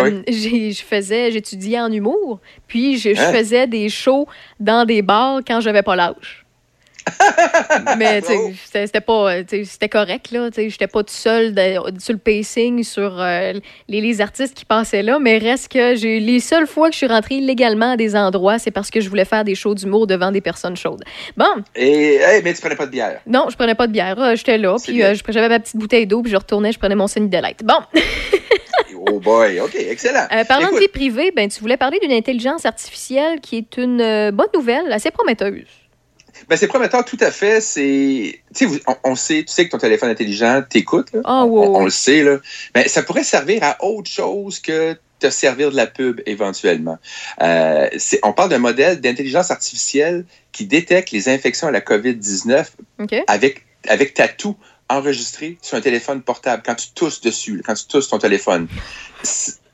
Ouais, 0.04 0.24
Je 0.30 0.82
faisais, 0.82 1.32
j'étudiais 1.32 1.82
en 1.82 1.92
humour, 1.92 2.40
puis 2.68 2.98
je, 2.98 3.14
je 3.14 3.22
Hein? 3.22 3.34
faisais 3.34 3.68
des 3.68 3.90
shows 3.90 4.28
dans 4.62 4.86
des 4.86 5.02
bars 5.02 5.42
quand 5.46 5.60
j'avais 5.60 5.84
pas 5.84 5.98
l'âge. 5.98 6.41
Mais 7.98 8.22
c'était 8.66 9.02
pas, 9.02 9.38
c'était 9.48 9.90
correct 9.90 10.32
là. 10.32 10.50
Tu 10.52 10.56
sais, 10.62 10.70
j'étais 10.70 10.88
pas 10.88 11.04
tout 11.04 11.14
seul 11.14 11.54
de- 11.54 12.00
sur 12.00 12.14
le 12.14 12.20
pacing 12.20 12.84
sur 12.84 13.20
euh, 13.20 13.54
les, 13.88 14.02
les 14.02 14.22
artistes 14.22 14.54
qui 14.56 14.66
passaient 14.66 15.04
là, 15.04 15.20
mais 15.20 15.38
reste 15.38 15.72
que 15.72 15.96
j'ai 15.96 16.20
les 16.20 16.40
seules 16.40 16.68
fois 16.68 16.88
que 16.90 16.94
je 16.94 16.98
suis 16.98 17.08
rentrée 17.08 17.36
illégalement 17.36 17.92
à 17.92 17.98
des 17.98 18.16
endroits, 18.16 18.60
c'est 18.60 18.72
parce 18.72 18.90
que 18.90 19.02
je 19.02 19.10
voulais 19.10 19.26
faire 19.26 19.44
des 19.44 19.56
shows 19.56 19.76
d'humour 19.76 20.08
devant 20.08 20.32
des 20.32 20.42
personnes 20.42 20.76
chaudes. 20.78 21.04
Bon, 21.38 21.46
Et, 21.76 22.16
hey, 22.16 22.42
mais 22.44 22.54
tu 22.54 22.62
prenais 22.62 22.76
pas 22.76 22.86
de 22.86 22.92
bière. 22.92 23.20
non, 23.26 23.48
je 23.50 23.56
prenais 23.56 23.76
pas 23.76 23.88
de 23.88 23.92
bière. 23.94 24.20
euh, 24.22 24.36
J'étais 24.36 24.58
là, 24.58 24.76
puis 24.82 25.02
euh, 25.04 25.16
j'avais 25.30 25.50
ma 25.50 25.60
petite 25.60 25.78
bouteille 25.78 26.08
d'eau, 26.08 26.22
puis 26.22 26.32
je 26.32 26.38
retournais, 26.38 26.72
je 26.72 26.80
prenais 26.80 26.96
mon 26.96 27.08
Sunny 27.08 27.30
Delight. 27.30 27.64
Bon, 27.64 27.76
Oh 29.08 29.20
boy, 29.20 29.60
OK, 29.60 29.76
excellent. 29.76 30.28
euh, 30.32 30.44
parlant 30.44 30.68
Écoute, 30.68 30.76
de 30.76 30.82
vie 30.82 30.88
privée, 30.88 31.32
ben 31.36 31.50
tu 31.50 31.60
voulais 31.60 31.78
parler 31.78 31.98
d'une 32.02 32.12
intelligence 32.12 32.66
artificielle 32.66 33.40
qui 33.42 33.58
est 33.58 33.78
une 33.78 34.00
euh, 34.00 34.32
bonne 34.32 34.48
nouvelle, 34.54 34.92
assez 34.92 35.10
prometteuse. 35.12 35.66
Ben, 36.50 36.58
c'est 36.58 36.68
prometteur, 36.68 37.06
tout 37.06 37.18
à 37.20 37.32
fait. 37.32 37.62
C'est, 37.62 38.42
tu 38.54 38.60
sais, 38.60 38.66
vous- 38.66 38.80
on, 38.88 38.96
on 39.12 39.16
sait, 39.16 39.44
tu 39.48 39.54
sais 39.54 39.66
que 39.66 39.72
ton 39.72 39.78
téléphone 39.78 40.10
intelligent 40.10 40.62
t'écoute. 40.68 41.10
Ah, 41.24 41.46
on, 41.46 41.84
le 41.86 41.90
sait 41.92 42.24
là. 42.24 42.38
Mais 42.76 42.88
ça 42.88 43.04
pourrait 43.04 43.24
servir 43.24 43.64
à 43.64 43.84
autre 43.84 44.10
chose 44.10 44.60
que 44.60 44.98
te 45.20 45.30
servir 45.30 45.72
de 45.72 45.76
la 45.76 45.88
pub 45.88 46.22
éventuellement. 46.26 46.98
Euh, 47.42 47.88
on 48.24 48.34
parle 48.34 48.50
d'un 48.50 48.58
modèle 48.58 49.00
d'intelligence 49.00 49.52
artificielle 49.52 50.26
qui 50.52 50.66
détecte 50.66 51.12
les 51.12 51.30
infections 51.30 51.68
à 51.68 51.72
la 51.72 51.80
COVID-19 51.82 52.66
OK? 53.00 53.16
avec, 53.28 53.66
avec 53.88 54.16
ta 54.16 54.28
toux 54.28 54.58
enregistrée 54.90 55.58
sur 55.62 55.78
un 55.78 55.82
téléphone 55.82 56.22
portable 56.22 56.64
quand 56.66 56.76
tu 56.76 56.88
tousses 56.94 57.22
dessus, 57.22 57.62
quand 57.66 57.76
tu 57.76 57.86
tousses 57.86 58.10
ton 58.10 58.18
téléphone. 58.18 58.68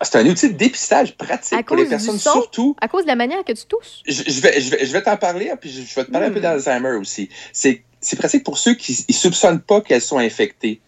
C'est 0.02 0.18
un 0.18 0.26
outil 0.28 0.50
de 0.50 0.58
dépistage 0.58 1.16
pratique 1.18 1.66
pour 1.66 1.76
les 1.76 1.86
personnes, 1.86 2.20
son? 2.20 2.32
surtout 2.34 2.76
À 2.82 2.88
cause 2.88 3.04
de 3.04 3.08
la 3.08 3.16
manière 3.16 3.44
que 3.44 3.52
tu 3.54 3.66
tousses? 3.66 4.04
je, 4.08 4.24
je 4.28 4.42
vais, 4.42 4.62
je 4.62 4.70
vais, 4.72 4.86
je 4.86 4.92
vais 4.94 5.02
t'en 5.02 5.18
parler, 5.18 5.50
hein, 5.50 5.58
puis 5.60 5.72
je, 5.72 5.82
vais 5.96 6.06
te 6.06 6.12
parler 6.12 6.28
un 6.28 6.32
peu 6.32 6.40
Hmm. 6.40 6.44
d'Alzheimer 6.44 6.92
aussi. 7.00 7.30
C'est 7.52 7.84
c'est 8.00 8.16
pratique 8.16 8.44
pour 8.44 8.60
ceux 8.60 8.76
qui 8.76 9.06
ne 9.10 9.14
soupçonnent 9.14 9.60
pas 9.60 9.82
qu'elles 9.82 10.02
sont 10.04 10.20
infectées. 10.20 10.80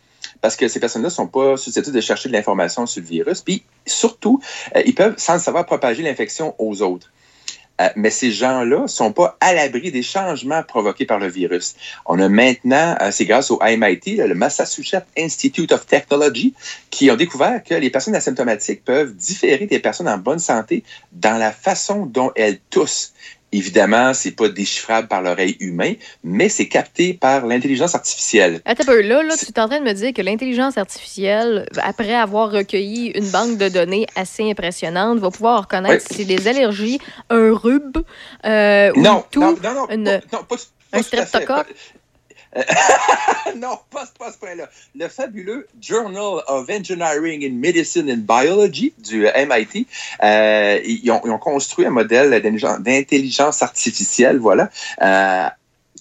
Parce 0.42 0.56
que 0.56 0.68
ces 0.68 0.80
personnes-là 0.80 1.08
ne 1.10 1.14
sont 1.14 1.28
pas 1.28 1.58
susceptibles 1.58 1.96
de 1.96 2.02
chercher 2.02 2.30
de 2.30 2.34
l'information 2.34 2.86
sur 2.86 3.02
le 3.02 3.08
virus. 3.08 3.42
Puis 3.42 3.64
surtout, 3.86 4.40
euh, 4.76 4.84
ils 4.86 4.94
peuvent, 4.96 5.16
sans 5.18 5.34
le 5.34 5.40
savoir, 5.40 5.66
propager 5.66 6.04
l'infection 6.04 6.54
aux 6.60 6.82
autres. 6.84 7.12
Euh, 7.80 7.90
mais 7.96 8.10
ces 8.10 8.32
gens-là 8.32 8.88
sont 8.88 9.14
pas 9.14 9.38
à 9.40 9.54
l'abri 9.54 9.92
des 9.92 10.04
changements 10.04 10.64
provoqués 10.64 11.06
par 11.06 11.20
le 11.20 11.28
virus. 11.28 11.76
On 12.06 12.20
a 12.20 12.28
maintenant, 12.28 12.96
euh, 13.02 13.12
c'est 13.12 13.26
grâce 13.26 13.52
au 13.52 13.60
MIT, 13.64 14.18
le 14.18 14.36
Massachusetts 14.36 15.06
Institute 15.18 15.72
of 15.72 15.86
Technology, 15.86 16.54
qui 16.90 17.10
ont 17.10 17.16
découvert 17.16 17.64
que 17.64 17.76
les 17.76 17.90
personnes 17.90 18.16
asymptomatiques 18.16 18.84
peuvent 18.84 19.16
différer 19.16 19.66
des 19.66 19.80
personnes 19.80 20.10
en 20.10 20.18
bonne 20.18 20.40
santé 20.40 20.84
dans 21.12 21.38
la 21.38 21.52
façon 21.52 22.06
dont 22.06 22.32
elles 22.36 22.60
toussent. 22.70 23.14
Évidemment, 23.52 24.14
c'est 24.14 24.32
pas 24.32 24.48
déchiffrable 24.48 25.08
par 25.08 25.22
l'oreille 25.24 25.58
humaine, 25.60 25.96
mais 26.24 26.50
c'est 26.50 26.68
capté 26.68 27.14
par 27.16 27.48
l'intelligence 27.48 27.96
artificielle. 27.96 28.62
Attends 28.66 28.84
un 28.84 28.86
peu, 28.86 29.02
là, 29.02 29.24
là, 29.24 29.36
tu 29.38 29.46
es 29.46 29.60
en 29.60 29.68
train 29.68 29.80
de 29.80 29.86
me 29.86 29.94
dire 29.94 30.14
que 30.14 30.22
l'intelligence 30.22 30.78
artificielle, 30.78 31.68
après 31.82 32.14
avoir 32.14 32.52
recueilli 32.52 33.08
une 33.16 33.28
banque 33.32 33.58
de 33.58 33.68
données 33.70 34.06
assez 34.16 34.50
impressionnante, 34.50 35.18
va 35.20 35.32
pouvoir 35.32 35.62
reconnaître 35.62 36.06
Oui. 36.12 36.16
si 36.16 36.26
c'est 36.28 36.36
des 36.36 36.48
allergies, 36.48 37.00
un 37.32 37.52
rhume, 37.54 37.92
euh, 38.46 38.92
ou 38.96 39.02
Non, 39.02 39.24
tout, 39.32 39.42
non, 39.42 39.56
non, 39.64 39.74
non, 39.74 39.88
une- 39.90 40.04
pas, 40.06 40.20
non, 40.38 40.44
pas, 40.44 40.56
pas 40.92 40.98
un 41.00 41.02
streptocoque? 41.02 41.68
Euh, 42.58 42.62
non, 43.56 43.78
pas, 43.92 44.06
pas 44.18 44.32
ce 44.32 44.38
point-là. 44.38 44.70
Le 44.96 45.08
fabuleux 45.08 45.68
Journal 45.82 46.42
of 46.48 46.70
Engineering 46.70 47.44
in 47.46 47.56
Medicine 47.56 48.10
and 48.12 48.26
Biology 48.28 48.94
du 48.98 49.28
euh, 49.28 49.46
MIT, 49.46 49.88
euh, 50.24 50.80
ils, 50.84 51.12
ont, 51.12 51.38
construit 51.38 51.86
un 51.86 51.92
modèle 51.92 52.30
d'intelligence- 52.42 53.62
artificielle, 53.62 54.38
voilà, 54.38 54.70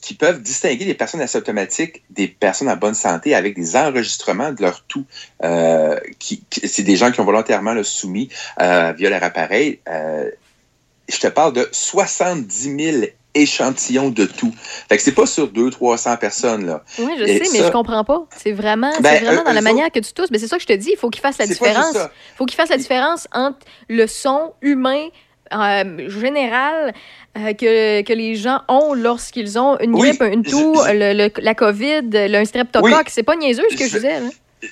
qui 0.01 0.15
peuvent 0.15 0.41
distinguer 0.41 0.85
les 0.85 0.95
personnes 0.95 1.21
asymptomatiques 1.21 2.03
des 2.11 2.29
personnes 2.29 2.69
en 2.69 2.77
bonne 2.77 2.95
santé 2.95 3.35
avec 3.35 3.55
des 3.55 3.77
enregistrements 3.77 4.53
de 4.53 4.63
leur 4.63 4.83
tout. 4.85 5.05
C'est 5.41 6.83
des 6.83 6.97
gens 6.97 7.11
qui 7.11 7.21
ont 7.21 7.25
volontairement 7.25 7.75
le 7.75 7.85
soumis 7.85 8.29
via 8.59 9.11
leur 9.11 9.23
appareil. 9.23 9.81
Je 9.87 11.19
te 11.19 11.27
parle 11.29 11.53
de 11.53 11.69
70 11.73 12.93
000 12.93 13.07
échantillons 13.39 14.11
de 14.11 14.25
tout. 14.27 14.53
Fait 14.89 14.97
que 14.97 15.03
c'est 15.03 15.13
pas 15.13 15.27
sur 15.27 15.49
200-300 15.49 16.19
personnes, 16.19 16.67
là. 16.67 16.83
Oui, 16.99 17.13
je 17.19 17.25
Et 17.25 17.45
sais, 17.45 17.51
mais 17.53 17.65
je 17.67 17.71
comprends 17.73 18.05
pas. 18.05 18.27
C'est 18.37 18.53
vraiment, 18.53 18.93
Ben, 19.01 19.23
vraiment 19.23 19.41
eux- 19.43 19.45
dans 19.45 19.53
la 19.53 19.61
manière 19.61 19.91
que 19.91 20.01
tu 20.01 20.13
tousses. 20.13 20.31
Mais 20.31 20.39
c'est 20.39 20.49
ça 20.49 20.57
que 20.57 20.63
je 20.63 20.67
te 20.69 20.73
dis, 20.75 20.91
il 20.93 20.97
faut 20.99 21.11
qu'il 21.11 21.23
fasse 21.23 21.39
la 21.39 21.47
différence. 21.47 21.95
Il 21.95 22.37
faut 22.37 22.47
qu'il 22.47 22.57
fasse 22.57 22.71
la 22.71 22.77
différence 22.77 23.27
entre 23.33 23.59
le 23.89 24.07
son 24.07 24.53
humain 24.63 25.09
euh, 25.55 26.09
général 26.11 26.93
euh, 27.39 27.55
que, 27.55 28.03
que 28.03 28.13
les 28.13 28.35
gens 28.35 28.61
ont 28.69 28.93
lorsqu'ils 28.93 29.59
ont 29.59 29.79
une 29.79 29.95
Oui, 29.95 30.09
grippe, 30.11 30.23
une 30.31 30.43
toux, 30.43 30.75
je- 30.87 30.93
le- 30.93 31.15
le- 31.15 31.31
la 31.43 31.55
COVID, 31.55 32.03
le, 32.13 32.35
un 32.37 32.45
streptocoque. 32.45 32.91
Oui. 32.93 33.03
C'est 33.07 33.23
pas 33.23 33.35
niaiseux 33.37 33.63
ce 33.71 33.77
que 33.77 33.85
je 33.85 33.89
Je- 33.89 33.97
disais. 33.97 34.19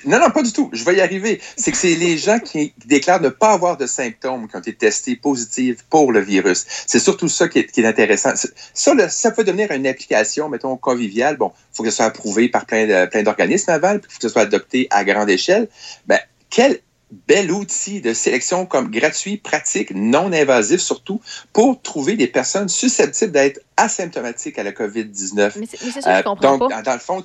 Non, 0.05 0.19
non, 0.19 0.29
pas 0.31 0.43
du 0.43 0.51
tout. 0.51 0.69
Je 0.73 0.83
vais 0.83 0.95
y 0.95 1.01
arriver. 1.01 1.41
C'est 1.55 1.71
que 1.71 1.77
c'est 1.77 1.95
les 1.95 2.17
gens 2.25 2.39
qui, 2.39 2.73
déclarent 2.85 3.21
ne 3.21 3.29
pas 3.29 3.51
avoir 3.53 3.77
de 3.77 3.85
symptômes 3.87 4.47
qui 4.47 4.55
ont 4.55 4.59
été 4.59 4.73
testés 4.75 5.15
positifs 5.15 5.83
pour 5.89 6.11
le 6.11 6.19
virus. 6.19 6.65
C'est 6.87 6.99
surtout 6.99 7.29
ça 7.29 7.47
qui 7.47 7.59
est, 7.59 7.71
qui 7.71 7.81
est 7.81 7.85
intéressant. 7.87 8.31
Ça, 8.73 8.93
là, 8.93 9.09
ça 9.09 9.31
peut 9.31 9.43
devenir 9.43 9.71
une 9.71 9.87
application, 9.87 10.49
mettons, 10.49 10.75
conviviale. 10.77 11.37
Bon, 11.37 11.51
il 11.55 11.75
faut 11.77 11.83
que 11.83 11.89
ce 11.89 11.95
soit 11.97 12.05
approuvé 12.05 12.49
par 12.49 12.65
plein 12.65 12.85
de- 12.87 13.05
plein 13.09 13.23
d'organismes 13.23 13.71
avant, 13.71 13.97
puis 13.99 14.07
il 14.09 14.13
faut 14.13 14.17
que 14.19 14.27
ce 14.27 14.29
soit 14.29 14.41
adopté 14.43 14.87
à 14.89 15.03
grande 15.03 15.29
échelle. 15.29 15.67
Ben, 16.07 16.19
quel 16.49 16.79
bel 17.27 17.49
outil 17.53 18.01
de 18.01 18.13
sélection 18.13 18.65
comme 18.65 18.91
gratuit, 18.91 19.37
pratique, 19.37 19.91
non 19.95 20.33
invasif 20.33 20.81
surtout, 20.81 21.21
pour 21.53 21.81
trouver 21.81 22.17
des 22.17 22.27
personnes 22.27 22.67
susceptibles 22.67 23.31
d'être 23.31 23.61
asymptomatiques 23.77 24.59
à 24.59 24.63
la 24.63 24.73
COVID-19. 24.73 25.53
Mais 25.55 25.65
c'est 25.71 25.77
mais 25.85 25.91
c'est 25.93 26.01
ça 26.01 26.09
que 26.09 26.15
je 26.15 26.19
Euh, 26.19 26.23
comprends 26.23 26.57
donc, 26.57 26.69
pas. 26.69 26.75
dans, 26.77 26.81
dans 26.83 26.93
le 26.93 26.99
fond, 26.99 27.23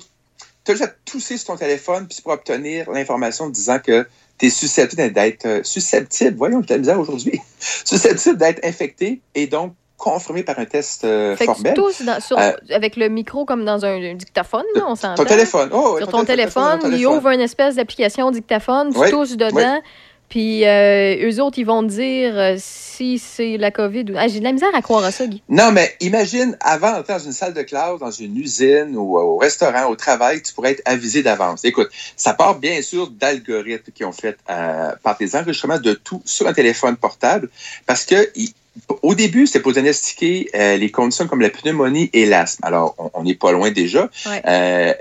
as 0.71 0.75
juste 0.75 0.83
à 0.89 0.93
tousser 1.05 1.37
sur 1.37 1.47
ton 1.47 1.57
téléphone 1.57 2.07
puis 2.07 2.19
pour 2.21 2.31
obtenir 2.33 2.89
l'information 2.91 3.49
disant 3.49 3.79
que 3.79 4.07
tu 4.37 4.47
es 4.47 4.49
susceptible 4.49 5.11
d'être 5.11 5.45
euh, 5.45 5.61
susceptible, 5.63 6.35
voyons, 6.37 6.61
j'ai 6.61 6.67
de 6.67 6.73
la 6.73 6.77
misère 6.79 6.99
aujourd'hui, 6.99 7.39
susceptible 7.59 8.37
d'être 8.37 8.63
infecté 8.65 9.21
et 9.35 9.47
donc 9.47 9.73
confirmé 9.97 10.43
par 10.43 10.59
un 10.59 10.65
test 10.65 11.05
euh, 11.05 11.35
Fait 11.37 11.45
que 11.45 11.51
tu 11.51 11.55
formel. 11.61 11.73
tousses 11.75 12.01
dans- 12.01 12.19
sur- 12.19 12.37
Euh, 12.37 12.51
avec 12.71 12.95
le 12.97 13.07
micro 13.09 13.45
comme 13.45 13.63
dans 13.63 13.85
un, 13.85 14.01
un 14.01 14.15
dictaphone, 14.15 14.63
là, 14.75 14.83
on 14.87 14.95
s'entend. 14.95 15.15
Ton 15.23 15.25
téléphone. 15.29 15.69
Oh, 15.71 15.91
oui, 15.95 16.01
sur 16.01 16.09
ton 16.11 16.25
téléphone, 16.25 16.79
il 16.91 17.05
ouvre 17.07 17.29
une 17.29 17.39
espèce 17.39 17.75
d'application 17.75 18.29
dictaphone, 18.31 18.91
tu 18.91 18.99
Oui, 18.99 19.09
tousses 19.11 19.37
dedans, 19.37 19.79
puis 20.33 20.65
euh, 20.65 21.29
eux 21.29 21.39
autres, 21.43 21.59
ils 21.59 21.65
vont 21.65 21.83
dire 21.83 22.35
euh, 22.35 22.55
si 22.57 23.19
c'est 23.19 23.57
la 23.57 23.69
COVID 23.69 24.05
ou... 24.09 24.15
Ah, 24.17 24.27
j'ai 24.27 24.39
de 24.39 24.43
la 24.43 24.51
misère 24.51 24.73
à 24.73 24.81
croire 24.81 25.03
à 25.03 25.11
ça, 25.11 25.27
Guy. 25.27 25.43
Non, 25.47 25.71
mais 25.71 25.93
imagine, 25.99 26.57
avant 26.59 26.91
d'entrer 26.93 27.13
dans 27.13 27.19
une 27.19 27.33
salle 27.33 27.53
de 27.53 27.61
classe, 27.61 27.99
dans 27.99 28.09
une 28.09 28.35
usine 28.35 28.95
ou 28.97 29.15
euh, 29.19 29.21
au 29.21 29.37
restaurant, 29.37 29.85
au 29.91 29.95
travail, 29.95 30.41
tu 30.41 30.51
pourrais 30.51 30.71
être 30.71 30.81
avisé 30.85 31.21
d'avance. 31.21 31.63
Écoute, 31.65 31.89
ça 32.15 32.33
part 32.33 32.57
bien 32.57 32.81
sûr 32.81 33.11
d'algorithmes 33.11 33.91
qui 33.93 34.03
ont 34.05 34.11
fait 34.11 34.35
par 35.03 35.17
des 35.19 35.35
enregistrements 35.35 35.79
de 35.79 35.93
tout 35.93 36.23
sur 36.25 36.47
un 36.47 36.53
téléphone 36.53 36.95
portable 36.95 37.49
parce 37.85 38.03
que 38.03 38.27
au 39.03 39.13
début, 39.13 39.45
c'était 39.45 39.59
pour 39.59 39.71
diagnostiquer 39.73 40.49
euh, 40.55 40.77
les 40.77 40.89
conditions 40.89 41.27
comme 41.27 41.41
la 41.41 41.51
pneumonie 41.51 42.09
et 42.11 42.25
l'asthme. 42.25 42.65
Alors, 42.65 42.95
on- 43.13 43.21
n'est 43.23 43.35
pas 43.35 43.51
loin 43.51 43.69
déjà. 43.69 44.09
Ouais. 44.25 44.41
Euh, 44.47 44.93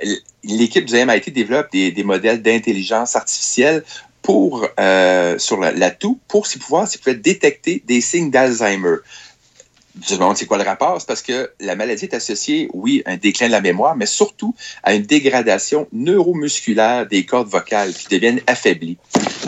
L'équipe 0.45 0.85
du 0.85 0.95
MIT 0.97 1.31
développe 1.31 1.69
des, 1.73 1.91
des 1.93 2.03
modèles 2.05 2.43
d'intelligence 2.43 3.15
artificielle 3.17 3.83
pour 4.23 4.67
euh, 4.79 5.39
sur 5.39 5.61
la, 5.61 5.73
la 5.73 5.91
toux 5.91 6.19
pour 6.29 6.47
s'y 6.47 6.59
pouvoir 6.59 6.89
s'y 6.89 6.99
pouvoir 6.99 7.17
détecter 7.17 7.83
des 7.87 8.01
signes 8.01 8.31
d'Alzheimer. 8.31 8.97
Je 10.07 10.15
me 10.15 10.21
demande 10.21 10.39
c'est 10.39 10.47
quoi 10.47 10.57
le 10.57 10.65
rapport? 10.65 10.99
C'est 11.01 11.07
parce 11.07 11.21
que 11.21 11.51
la 11.61 11.77
maladie 11.77 12.07
est 12.07 12.15
associée, 12.15 12.71
oui, 12.73 13.03
à 13.05 13.13
un 13.13 13.17
déclin 13.19 13.49
de 13.49 13.53
la 13.53 13.61
mémoire, 13.61 13.95
mais 13.95 14.07
surtout 14.07 14.55
à 14.83 14.95
une 14.95 15.03
dégradation 15.03 15.87
neuromusculaire 15.93 17.07
des 17.07 17.27
cordes 17.27 17.49
vocales 17.49 17.93
qui 17.93 18.09
deviennent 18.09 18.41
affaiblies. 18.47 18.97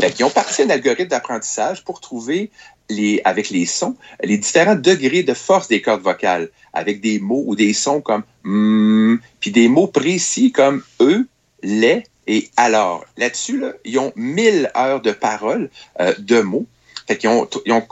Fait 0.01 0.11
qu'ils 0.11 0.27
ont 0.27 0.31
parti 0.31 0.63
un 0.63 0.69
algorithme 0.69 1.09
d'apprentissage 1.09 1.83
pour 1.83 2.01
trouver 2.01 2.51
les, 2.91 3.23
avec 3.25 3.49
les 3.49 3.65
sons, 3.65 3.97
les 4.23 4.37
différents 4.37 4.75
degrés 4.75 5.23
de 5.23 5.33
force 5.33 5.69
des 5.69 5.81
cordes 5.81 6.03
vocales, 6.03 6.51
avec 6.75 7.01
des 7.01 7.19
mots 7.19 7.45
ou 7.47 7.57
des 7.57 7.73
sons 7.73 8.03
comme 8.03 8.25
mm, 8.43 9.17
puis 9.41 9.51
des 9.51 9.69
mots 9.69 9.87
précis 9.87 10.53
comme 10.53 10.83
eux, 11.01 11.27
les 11.63 12.05
et 12.27 12.51
alors. 12.57 13.05
Là-dessus, 13.17 13.61
là, 13.61 13.73
ils 13.85 13.99
ont 13.99 14.13
1000 14.17 14.71
heures 14.77 15.01
de 15.01 15.13
paroles, 15.13 15.71
euh, 16.01 16.15
de 16.19 16.41
mots. 16.41 16.67
Fait 17.07 17.27
ont, 17.27 17.49
ils 17.67 17.73
ont 17.73 17.87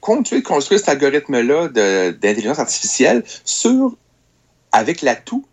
continué 0.00 0.40
de 0.40 0.46
construire 0.46 0.80
cet 0.80 0.90
algorithme-là 0.90 1.68
d'intelligence 2.12 2.58
artificielle 2.58 3.24
avec 4.72 5.02
l'atout 5.02 5.44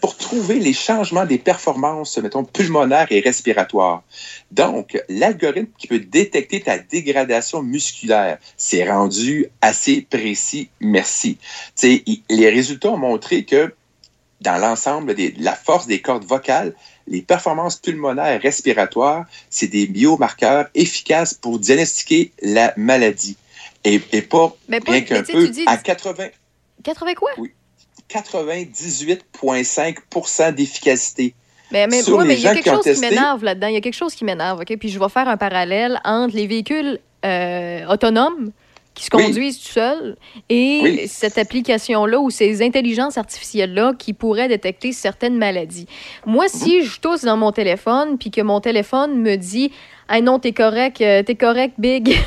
pour, 0.00 0.16
trouver 0.16 0.60
les 0.60 0.72
changements 0.72 1.26
des 1.26 1.38
performances, 1.38 2.18
mettons, 2.18 2.44
pulmonaires 2.44 3.08
et 3.10 3.20
respiratoires. 3.20 4.04
Donc, 4.52 5.02
l'algorithme 5.08 5.72
qui 5.76 5.88
peut 5.88 5.98
détecter 5.98 6.60
ta 6.60 6.78
dégradation 6.78 7.60
musculaire, 7.62 8.38
c'est 8.56 8.88
rendu 8.88 9.48
assez 9.60 10.02
précis, 10.02 10.68
merci. 10.80 11.38
Les 11.82 12.48
résultats 12.48 12.90
ont 12.90 12.96
montré 12.96 13.44
que 13.44 13.74
dans 14.40 14.58
l'ensemble 14.58 15.14
de 15.14 15.32
la 15.38 15.54
force 15.54 15.86
des 15.86 16.00
cordes 16.00 16.24
vocales, 16.24 16.74
les 17.06 17.22
performances 17.22 17.76
pulmonaires 17.76 18.34
et 18.34 18.38
respiratoires, 18.38 19.26
c'est 19.50 19.66
des 19.66 19.86
biomarqueurs 19.86 20.66
efficaces 20.74 21.34
pour 21.34 21.58
diagnostiquer 21.58 22.32
la 22.42 22.72
maladie. 22.76 23.36
Et, 23.84 24.00
et 24.12 24.22
pas 24.22 24.56
Mais 24.68 24.80
pas- 24.80 24.92
rien 24.92 25.02
qu'un 25.02 25.22
peu 25.22 25.44
tu 25.44 25.50
dis- 25.50 25.64
à 25.66 25.76
80, 25.76 26.28
80 26.82 27.14
quoi? 27.14 27.30
98,5% 28.08 30.52
d'efficacité. 30.54 31.34
Mais, 31.70 31.86
mais, 31.86 32.02
Sur 32.02 32.16
ouais, 32.18 32.24
les 32.24 32.28
mais 32.28 32.34
il 32.36 32.40
y 32.42 32.46
a 32.46 32.54
quelque 32.54 32.64
qui 32.64 32.70
chose 32.70 32.84
qui 32.94 33.00
m'énerve 33.00 33.42
là-dedans. 33.44 33.66
Il 33.68 33.74
y 33.74 33.76
a 33.76 33.80
quelque 33.80 33.94
chose 33.94 34.14
qui 34.14 34.24
m'énerve, 34.24 34.60
OK? 34.60 34.76
Puis 34.78 34.88
je 34.90 34.98
vais 34.98 35.08
faire 35.08 35.28
un 35.28 35.36
parallèle 35.36 36.00
entre 36.04 36.36
les 36.36 36.46
véhicules 36.46 36.98
euh, 37.24 37.86
autonomes 37.86 38.52
qui 38.94 39.04
se 39.04 39.10
Oui. 39.12 39.24
conduisent 39.24 39.58
tout 39.60 39.72
seuls 39.72 40.16
et 40.48 40.80
Oui. 40.82 41.08
cette 41.08 41.36
application-là 41.38 42.18
ou 42.20 42.30
ces 42.30 42.62
intelligences 42.62 43.18
artificielles-là 43.18 43.94
qui 43.98 44.12
pourraient 44.12 44.48
détecter 44.48 44.92
certaines 44.92 45.36
maladies. 45.36 45.86
Moi, 46.26 46.46
si 46.48 46.82
je 46.84 47.00
tousse 47.00 47.22
dans 47.22 47.36
mon 47.36 47.50
téléphone 47.52 48.18
puis 48.18 48.30
que 48.30 48.40
mon 48.40 48.60
téléphone 48.60 49.18
me 49.20 49.36
dit 49.36 49.72
«Ah 50.08 50.20
non, 50.20 50.38
t'es 50.38 50.52
correct, 50.52 51.00
euh, 51.00 51.22
t'es 51.22 51.34
correct, 51.34 51.74
Big. 51.78 52.04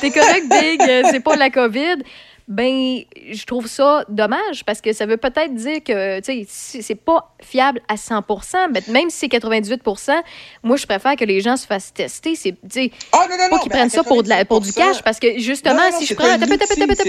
t'es 0.00 0.10
correct, 0.10 0.46
Big, 0.48 0.80
euh, 0.88 1.02
c'est 1.10 1.22
pas 1.22 1.36
la 1.36 1.50
COVID.» 1.50 1.96
Ben, 2.52 3.02
je 3.30 3.44
trouve 3.46 3.66
ça 3.66 4.04
dommage 4.08 4.64
parce 4.66 4.80
que 4.82 4.92
ça 4.92 5.06
veut 5.06 5.16
peut-être 5.16 5.54
dire 5.54 5.82
que, 5.82 6.20
tu 6.20 6.44
sais, 6.48 6.82
c'est 6.82 6.94
pas 6.94 7.32
fiable 7.40 7.80
à 7.88 7.96
100 7.96 8.22
mais 8.72 8.82
même 8.88 9.08
si 9.08 9.18
c'est 9.18 9.26
98% 9.28 10.12
moi, 10.62 10.76
je 10.76 10.86
préfère 10.86 11.16
que 11.16 11.24
les 11.24 11.40
gens 11.40 11.56
se 11.56 11.66
fassent 11.66 11.92
tester. 11.94 12.34
C'est, 12.34 12.54
Ah, 13.12 13.26
non, 13.28 13.36
non, 13.36 13.48
pas 13.50 13.56
non, 13.56 13.62
qu'ils 13.62 13.70
ben, 13.72 13.78
prennent 13.78 13.90
ça 13.90 14.02
pour, 14.04 14.22
de 14.22 14.28
la, 14.28 14.44
pour 14.44 14.60
du 14.60 14.70
98%, 14.70 14.74
cash 14.74 15.02
parce 15.02 15.18
que 15.18 15.38
justement, 15.38 15.76
Non, 15.90 15.98
si 15.98 16.06
je 16.06 16.14
prends. 16.14 16.26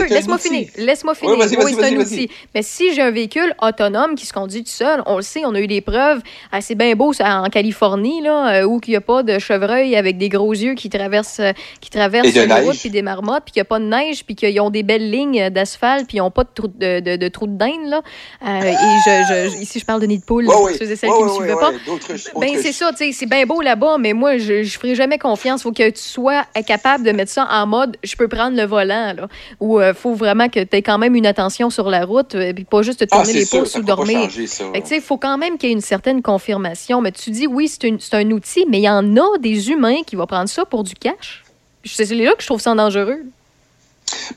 laisse-moi 0.09 0.37
finir. 0.37 0.67
Laisse-moi 0.77 1.15
finir. 1.15 1.37
Oui, 1.37 1.75
c'est 1.77 1.93
un 1.95 1.97
outil. 1.99 2.29
Mais 2.55 2.63
si 2.63 2.93
j'ai 2.93 3.01
un 3.01 3.11
véhicule 3.11 3.53
autonome 3.61 4.15
qui 4.15 4.25
se 4.25 4.33
conduit 4.33 4.63
tout 4.63 4.71
seul, 4.71 5.03
on 5.05 5.17
le 5.17 5.21
sait, 5.21 5.43
on 5.45 5.53
a 5.55 5.59
eu 5.59 5.67
des 5.67 5.81
preuves. 5.81 6.21
Ah, 6.51 6.61
c'est 6.61 6.75
bien 6.75 6.95
beau 6.95 7.13
ça, 7.13 7.41
en 7.41 7.49
Californie, 7.49 8.21
là, 8.21 8.61
euh, 8.61 8.63
où 8.65 8.79
il 8.87 8.91
n'y 8.91 8.95
a 8.95 9.01
pas 9.01 9.23
de 9.23 9.39
chevreuil 9.39 9.95
avec 9.95 10.17
des 10.17 10.29
gros 10.29 10.53
yeux 10.53 10.73
qui 10.75 10.89
traversent, 10.89 11.39
euh, 11.39 11.51
qui 11.81 11.89
traversent 11.89 12.33
les 12.33 12.45
routes 12.65 12.79
puis 12.79 12.89
des 12.89 13.01
marmottes, 13.01 13.43
puis 13.45 13.53
qu'il 13.53 13.59
n'y 13.59 13.63
a 13.63 13.65
pas 13.65 13.79
de 13.79 13.85
neige, 13.85 14.25
puis 14.25 14.35
qu'ils 14.35 14.59
ont 14.61 14.69
des 14.69 14.83
belles 14.83 15.09
lignes 15.09 15.32
d'asphalte, 15.49 16.07
puis 16.07 16.17
ils 16.17 16.21
n'ont 16.21 16.31
pas 16.31 16.43
de 16.43 16.49
trous 16.53 16.67
de, 16.67 16.99
de, 16.99 17.15
de 17.15 17.27
trous 17.27 17.47
de 17.47 17.57
dinde. 17.57 17.87
Là. 17.87 18.01
Euh, 18.45 18.61
et 18.63 18.73
je, 18.73 19.49
je- 19.51 19.61
ici, 19.61 19.79
je 19.79 19.85
parle 19.85 20.01
de 20.01 20.05
nid 20.07 20.19
de 20.19 20.23
poule, 20.23 20.47
ceux 20.77 20.89
et 20.91 20.95
celles 20.95 21.09
qui 21.09 21.19
ne 21.19 21.23
me 21.25 21.29
suivaient 21.29 21.53
ouais, 21.53 21.59
pas. 21.59 22.39
Ben, 22.39 22.49
c'est 22.61 22.71
ça, 22.71 22.91
c'est 22.97 23.25
bien 23.25 23.45
beau 23.45 23.61
là-bas, 23.61 23.97
mais 23.99 24.13
moi, 24.13 24.37
je 24.37 24.53
ne 24.53 24.63
ferai 24.63 24.95
jamais 24.95 25.17
confiance. 25.17 25.63
faut 25.63 25.71
que 25.71 25.89
tu 25.89 26.01
sois 26.01 26.43
capable 26.65 27.03
de 27.03 27.11
mettre 27.11 27.31
ça 27.31 27.47
en 27.51 27.65
mode 27.67 27.97
je 28.03 28.15
peux 28.15 28.27
prendre 28.27 28.55
le 28.57 28.63
volant, 28.65 29.13
là. 29.15 29.27
Ou 29.59 29.81
il 29.81 29.93
faut 29.93 30.13
vraiment 30.13 30.49
que 30.49 30.63
tu 30.63 30.75
aies 30.77 30.81
quand 30.81 30.97
même 30.97 31.15
une 31.15 31.25
attention 31.25 31.69
sur 31.69 31.89
la 31.89 32.05
route, 32.05 32.35
euh, 32.35 32.53
puis 32.53 32.63
pas 32.65 32.81
juste 32.81 32.99
te 32.99 33.05
Ah, 33.11 33.17
tourner 33.23 33.33
les 33.33 33.45
pouces 33.45 33.75
ou 33.75 33.83
dormir. 33.83 34.29
il 34.37 35.01
faut 35.01 35.17
quand 35.17 35.37
même 35.37 35.57
qu'il 35.57 35.69
y 35.69 35.71
ait 35.71 35.75
une 35.75 35.81
certaine 35.81 36.21
confirmation. 36.21 37.01
Mais 37.01 37.11
tu 37.11 37.29
dis, 37.31 37.47
oui, 37.47 37.67
c'est 37.67 38.13
un 38.13 38.31
outil, 38.31 38.65
mais 38.69 38.79
il 38.79 38.83
y 38.83 38.89
en 38.89 39.15
a 39.17 39.37
des 39.39 39.69
humains 39.69 40.03
qui 40.05 40.15
vont 40.15 40.25
prendre 40.27 40.49
ça 40.49 40.65
pour 40.65 40.83
du 40.83 40.93
cash. 40.95 41.43
C'est 41.85 42.09
là 42.11 42.33
que 42.35 42.41
je 42.41 42.47
trouve 42.47 42.61
ça 42.61 42.73
dangereux. 42.73 43.23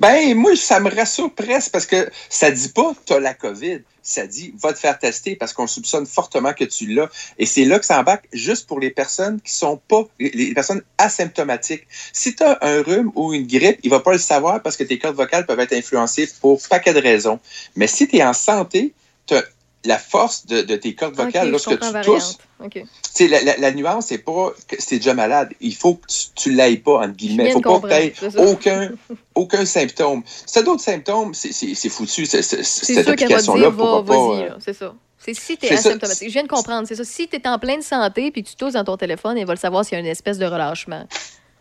Ben, 0.00 0.34
moi, 0.34 0.56
ça 0.56 0.80
me 0.80 0.94
rassure 0.94 1.32
presque 1.34 1.70
parce 1.72 1.86
que 1.86 2.08
ça 2.28 2.50
dit 2.50 2.68
pas 2.68 2.92
t'as 3.04 3.20
la 3.20 3.34
COVID. 3.34 3.80
Ça 4.02 4.26
dit 4.26 4.54
va 4.60 4.72
te 4.72 4.78
faire 4.78 4.98
tester 4.98 5.34
parce 5.34 5.52
qu'on 5.52 5.66
soupçonne 5.66 6.06
fortement 6.06 6.52
que 6.52 6.64
tu 6.64 6.86
l'as. 6.86 7.08
Et 7.38 7.46
c'est 7.46 7.64
là 7.64 7.78
que 7.78 7.84
ça 7.84 7.98
embarque 7.98 8.28
juste 8.32 8.68
pour 8.68 8.78
les 8.78 8.90
personnes 8.90 9.40
qui 9.40 9.52
sont 9.52 9.80
pas, 9.88 10.04
les- 10.20 10.54
personnes 10.54 10.82
asymptomatiques. 10.98 11.86
Si 12.12 12.36
tu 12.36 12.44
as 12.44 12.58
un 12.62 12.82
rhume 12.82 13.10
ou 13.16 13.32
une 13.32 13.46
grippe, 13.46 13.80
il 13.82 13.90
va 13.90 14.00
pas 14.00 14.12
le 14.12 14.18
savoir 14.18 14.62
parce 14.62 14.76
que 14.76 14.84
tes 14.84 14.98
cordes 14.98 15.16
vocales 15.16 15.44
peuvent 15.44 15.58
être 15.60 15.72
influencées 15.72 16.28
pour 16.40 16.60
paquet 16.68 16.94
de 16.94 17.00
raisons. 17.00 17.40
Mais 17.74 17.88
si 17.88 18.06
tu 18.06 18.16
es 18.16 18.24
en 18.24 18.32
santé, 18.32 18.92
tu 19.26 19.34
la 19.84 19.98
force 19.98 20.46
de, 20.46 20.62
de 20.62 20.74
tes 20.76 20.94
cordes 20.96 21.14
vocales 21.14 21.42
Ok, 21.42 21.46
je 21.46 21.50
lorsque 21.50 21.70
tu 21.70 21.76
tousses, 21.78 21.92
variante. 21.92 22.38
OK. 22.64 22.72
tu 22.72 22.86
sais, 23.02 23.28
la, 23.28 23.42
la- 23.42 23.56
la 23.58 23.70
nuance, 23.72 24.06
c'est 24.06 24.18
pas 24.18 24.52
que 24.66 24.76
c'est 24.80 24.96
déjà 24.96 25.14
malade. 25.14 25.50
Il 25.60 25.74
faut 25.76 25.94
que 25.94 26.06
tu, 26.08 26.16
tu 26.34 26.50
l'ailles 26.52 26.78
pas, 26.78 26.98
entre 27.04 27.14
guillemets. 27.14 27.48
Il 27.48 27.52
faut 27.52 27.60
pas 27.60 27.80
que 27.80 28.08
tu 28.08 28.30
ça. 28.30 28.40
aucun, 28.42 28.90
aucun 29.36 29.64
symptôme. 29.64 30.22
Si 30.26 30.52
tu 30.54 30.58
as 30.58 30.62
d'autres 30.62 30.82
symptômes, 30.82 31.34
c'est- 31.34 31.52
foutu. 31.88 32.26
c'est- 32.26 32.42
c'est- 32.42 32.62
C'est 32.64 32.94
Cette 32.94 33.06
sûr 33.06 33.14
qu'elle 33.16 33.28
va 33.32 33.40
te 33.42 33.48
application-là 33.50 33.60
dire, 33.60 33.70
va, 33.70 33.84
pourra 33.84 34.04
pas. 34.04 34.42
euh, 34.42 34.56
c'est 34.64 34.72
ça. 34.72 34.94
C'est 35.18 35.34
si 35.34 35.56
tu 35.56 35.66
es 35.66 35.72
asymptomatique. 35.72 36.28
Je 36.28 36.32
viens 36.32 36.42
de 36.44 36.48
comprendre, 36.48 36.86
c'est 36.88 36.94
ça. 36.96 37.04
Si 37.04 37.28
tu 37.28 37.36
es 37.36 37.48
en 37.48 37.58
pleine 37.58 37.82
santé 37.82 38.30
puis 38.30 38.42
que 38.42 38.48
tu 38.48 38.56
tousses 38.56 38.74
dans 38.74 38.84
ton 38.84 38.96
téléphone, 38.96 39.42
va 39.44 39.52
le 39.54 39.58
savoir 39.58 39.84
s'il 39.84 39.94
y 39.94 39.96
a 39.96 40.00
une 40.00 40.06
espèce 40.06 40.38
de 40.38 40.46
relâchement. 40.46 41.06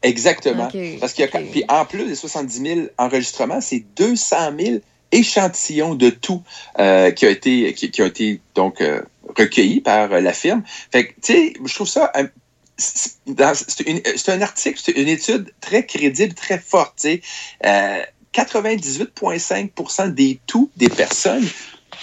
Exactement. 0.03 0.67
Parce 0.99 1.13
qu'il 1.13 1.25
y 1.25 1.27
a, 1.27 1.39
puis 1.51 1.63
en 1.67 1.85
plus 1.85 2.05
des 2.05 2.15
70 2.15 2.59
000 2.61 2.79
enregistrements, 2.97 3.61
c'est 3.61 3.83
200 3.95 4.51
000 4.59 4.77
échantillons 5.15 5.95
de 5.95 6.09
tout 6.09 6.43
euh, 6.79 7.11
qui, 7.11 7.25
a 7.25 7.29
été, 7.29 7.73
qui, 7.73 8.01
ont 8.01 8.05
été 8.05 8.41
donc 8.53 8.81
euh, 8.81 9.01
recueillis 9.37 9.81
par 9.81 10.11
euh, 10.11 10.21
la 10.21 10.33
firme. 10.33 10.63
Fait 10.91 11.07
que, 11.07 11.13
tu 11.13 11.33
sais, 11.33 11.53
je 11.63 11.73
trouve 11.73 11.87
ça 11.87 12.11
c'est 12.77 14.29
un 14.29 14.41
article, 14.41 14.79
c'est 14.83 14.91
une 14.93 15.07
étude 15.07 15.53
très 15.61 15.85
crédible, 15.85 16.33
très 16.33 16.59
forte. 16.59 16.95
tu 16.99 17.09
sais. 17.09 17.21
Euh, 17.65 18.03
98,5% 18.33 20.13
des 20.13 20.39
tout 20.45 20.69
des 20.75 20.89
personnes 20.89 21.47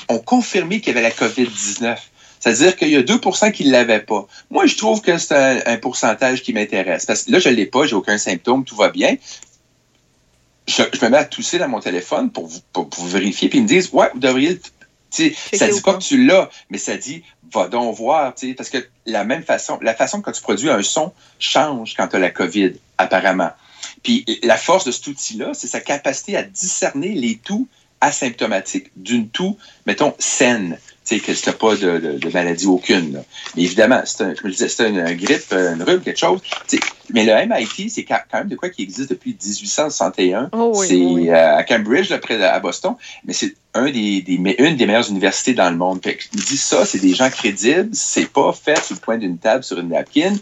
ont 0.09 0.18
confirmé 0.18 0.80
qu'il 0.80 0.94
y 0.94 0.98
avait 0.98 1.06
la 1.06 1.14
COVID-19. 1.14 1.98
C'est-à-dire 2.40 2.74
qu'il 2.76 2.89
y 2.89 2.97
a 2.97 3.02
2% 3.02 3.52
qui 3.52 3.66
ne 3.66 3.72
l'avaient 3.72 4.01
pas. 4.01 4.26
Moi, 4.51 4.64
je 4.66 4.76
trouve 4.76 5.02
que 5.02 5.18
c'est 5.18 5.34
un, 5.34 5.60
un 5.66 5.76
pourcentage 5.76 6.43
qui 6.43 6.55
m'intéresse. 6.55 7.05
Parce 7.05 7.24
que 7.24 7.32
là, 7.32 7.39
je 7.39 7.51
ne 7.51 7.55
l'ai 7.55 7.66
pas, 7.66 7.86
j'ai 7.86 7.94
aucun 7.94 8.16
symptôme, 8.16 8.64
tout 8.64 8.76
va 8.76 8.89
bien. 8.89 9.16
Je, 10.68 10.82
je 10.93 11.05
me 11.05 11.10
mets 11.10 11.18
à 11.18 11.24
tousser 11.24 11.59
dans 11.59 11.68
mon 11.68 11.80
téléphone 11.80 12.30
pour, 12.30 12.47
vous- 12.47 12.60
pour, 12.72 12.89
pour 12.89 13.05
vérifier, 13.05 13.48
puis 13.48 13.59
ils 13.59 13.62
me 13.62 13.68
disent 13.68 13.90
Ouais, 13.93 14.09
vous 14.14 14.20
devriez. 14.20 14.51
le- 14.55 14.60
ça 15.59 15.66
dit 15.74 15.80
pas 15.82 15.94
que 15.94 16.02
tu 16.02 16.24
l'as, 16.24 16.48
mais 16.70 16.78
ça 16.78 16.97
dit 16.97 17.22
va 17.52 17.68
donc 17.68 17.94
voir. 17.97 18.32
Parce 18.56 18.70
que 18.70 18.78
la 19.05 19.24
même 19.24 19.43
façon, 19.43 19.78
la 19.82 19.94
façon 19.94 20.22
que 20.22 20.30
tu 20.30 20.40
produis 20.40 20.70
un 20.70 20.82
son 20.82 21.12
change 21.39 21.94
quand 21.97 22.09
tu 22.09 22.16
as 22.16 22.18
la 22.18 22.30
COVID, 22.30 22.72
apparemment. 22.98 23.51
Puis 24.02 24.24
la 24.43 24.56
force 24.56 24.84
de 24.84 24.90
cet 24.93 25.06
outil-là, 25.09 25.52
c'est 25.55 25.66
sa 25.66 25.80
capacité 25.80 26.36
à 26.36 26.43
discerner 26.43 27.10
les 27.12 27.36
toux 27.36 27.68
asymptomatiques 28.01 28.90
d'une 28.97 29.28
toux, 29.28 29.56
mettons, 29.86 30.14
saine. 30.18 30.78
Que 31.20 31.32
n'as 31.32 31.52
pas 31.52 31.76
de, 31.76 31.98
de, 31.98 32.18
de, 32.18 32.28
maladie 32.30 32.66
aucune. 32.66 33.12
Là. 33.12 33.20
Mais 33.56 33.62
évidemment, 33.62 34.02
c'est 34.05 34.22
un, 34.22 34.34
je 34.34 34.48
disais, 34.48 34.68
c'est 34.68 34.89
une, 34.89 34.98
un 34.98 35.14
grippe, 35.14 35.52
une 35.52 35.82
rhume, 35.82 36.01
quelque 36.01 36.18
chose. 36.18 36.40
mais 37.10 37.24
le 37.24 37.47
MIT, 37.47 37.90
c'est 37.90 38.05
quand 38.05 38.18
même 38.32 38.48
de 38.48 38.56
quoi 38.56 38.70
qui 38.70 38.82
existe 38.82 39.10
depuis 39.10 39.30
1861. 39.30 40.51
Oh 40.52 40.72
oui, 40.74 40.86
c'est 40.86 40.94
oui. 40.97 41.30
euh, 41.30 41.56
à 41.56 41.64
Cambridge, 41.64 42.10
là, 42.10 42.18
près 42.18 42.39
de, 42.39 42.43
à 42.43 42.59
Boston. 42.60 42.94
Mais 43.24 43.32
c'est 43.32 43.55
un 43.74 43.90
des, 43.90 44.22
des, 44.22 44.39
mais 44.39 44.55
une 44.59 44.76
des 44.76 44.86
meilleures 44.86 45.10
universités 45.10 45.55
dans 45.55 45.70
le 45.70 45.76
monde. 45.76 46.01
Fait 46.02 46.16
que, 46.16 46.24
je 46.24 46.39
me 46.39 46.44
dis 46.44 46.56
ça, 46.56 46.84
c'est 46.84 47.01
des 47.01 47.14
gens 47.14 47.30
crédibles. 47.30 47.90
C'est 47.93 48.30
pas 48.32 48.52
fait 48.52 48.82
sur 48.82 48.94
le 48.94 49.01
point 49.01 49.18
d'une 49.18 49.39
table, 49.39 49.64
sur 49.64 49.78
une 49.78 49.89
napkin. 49.89 50.34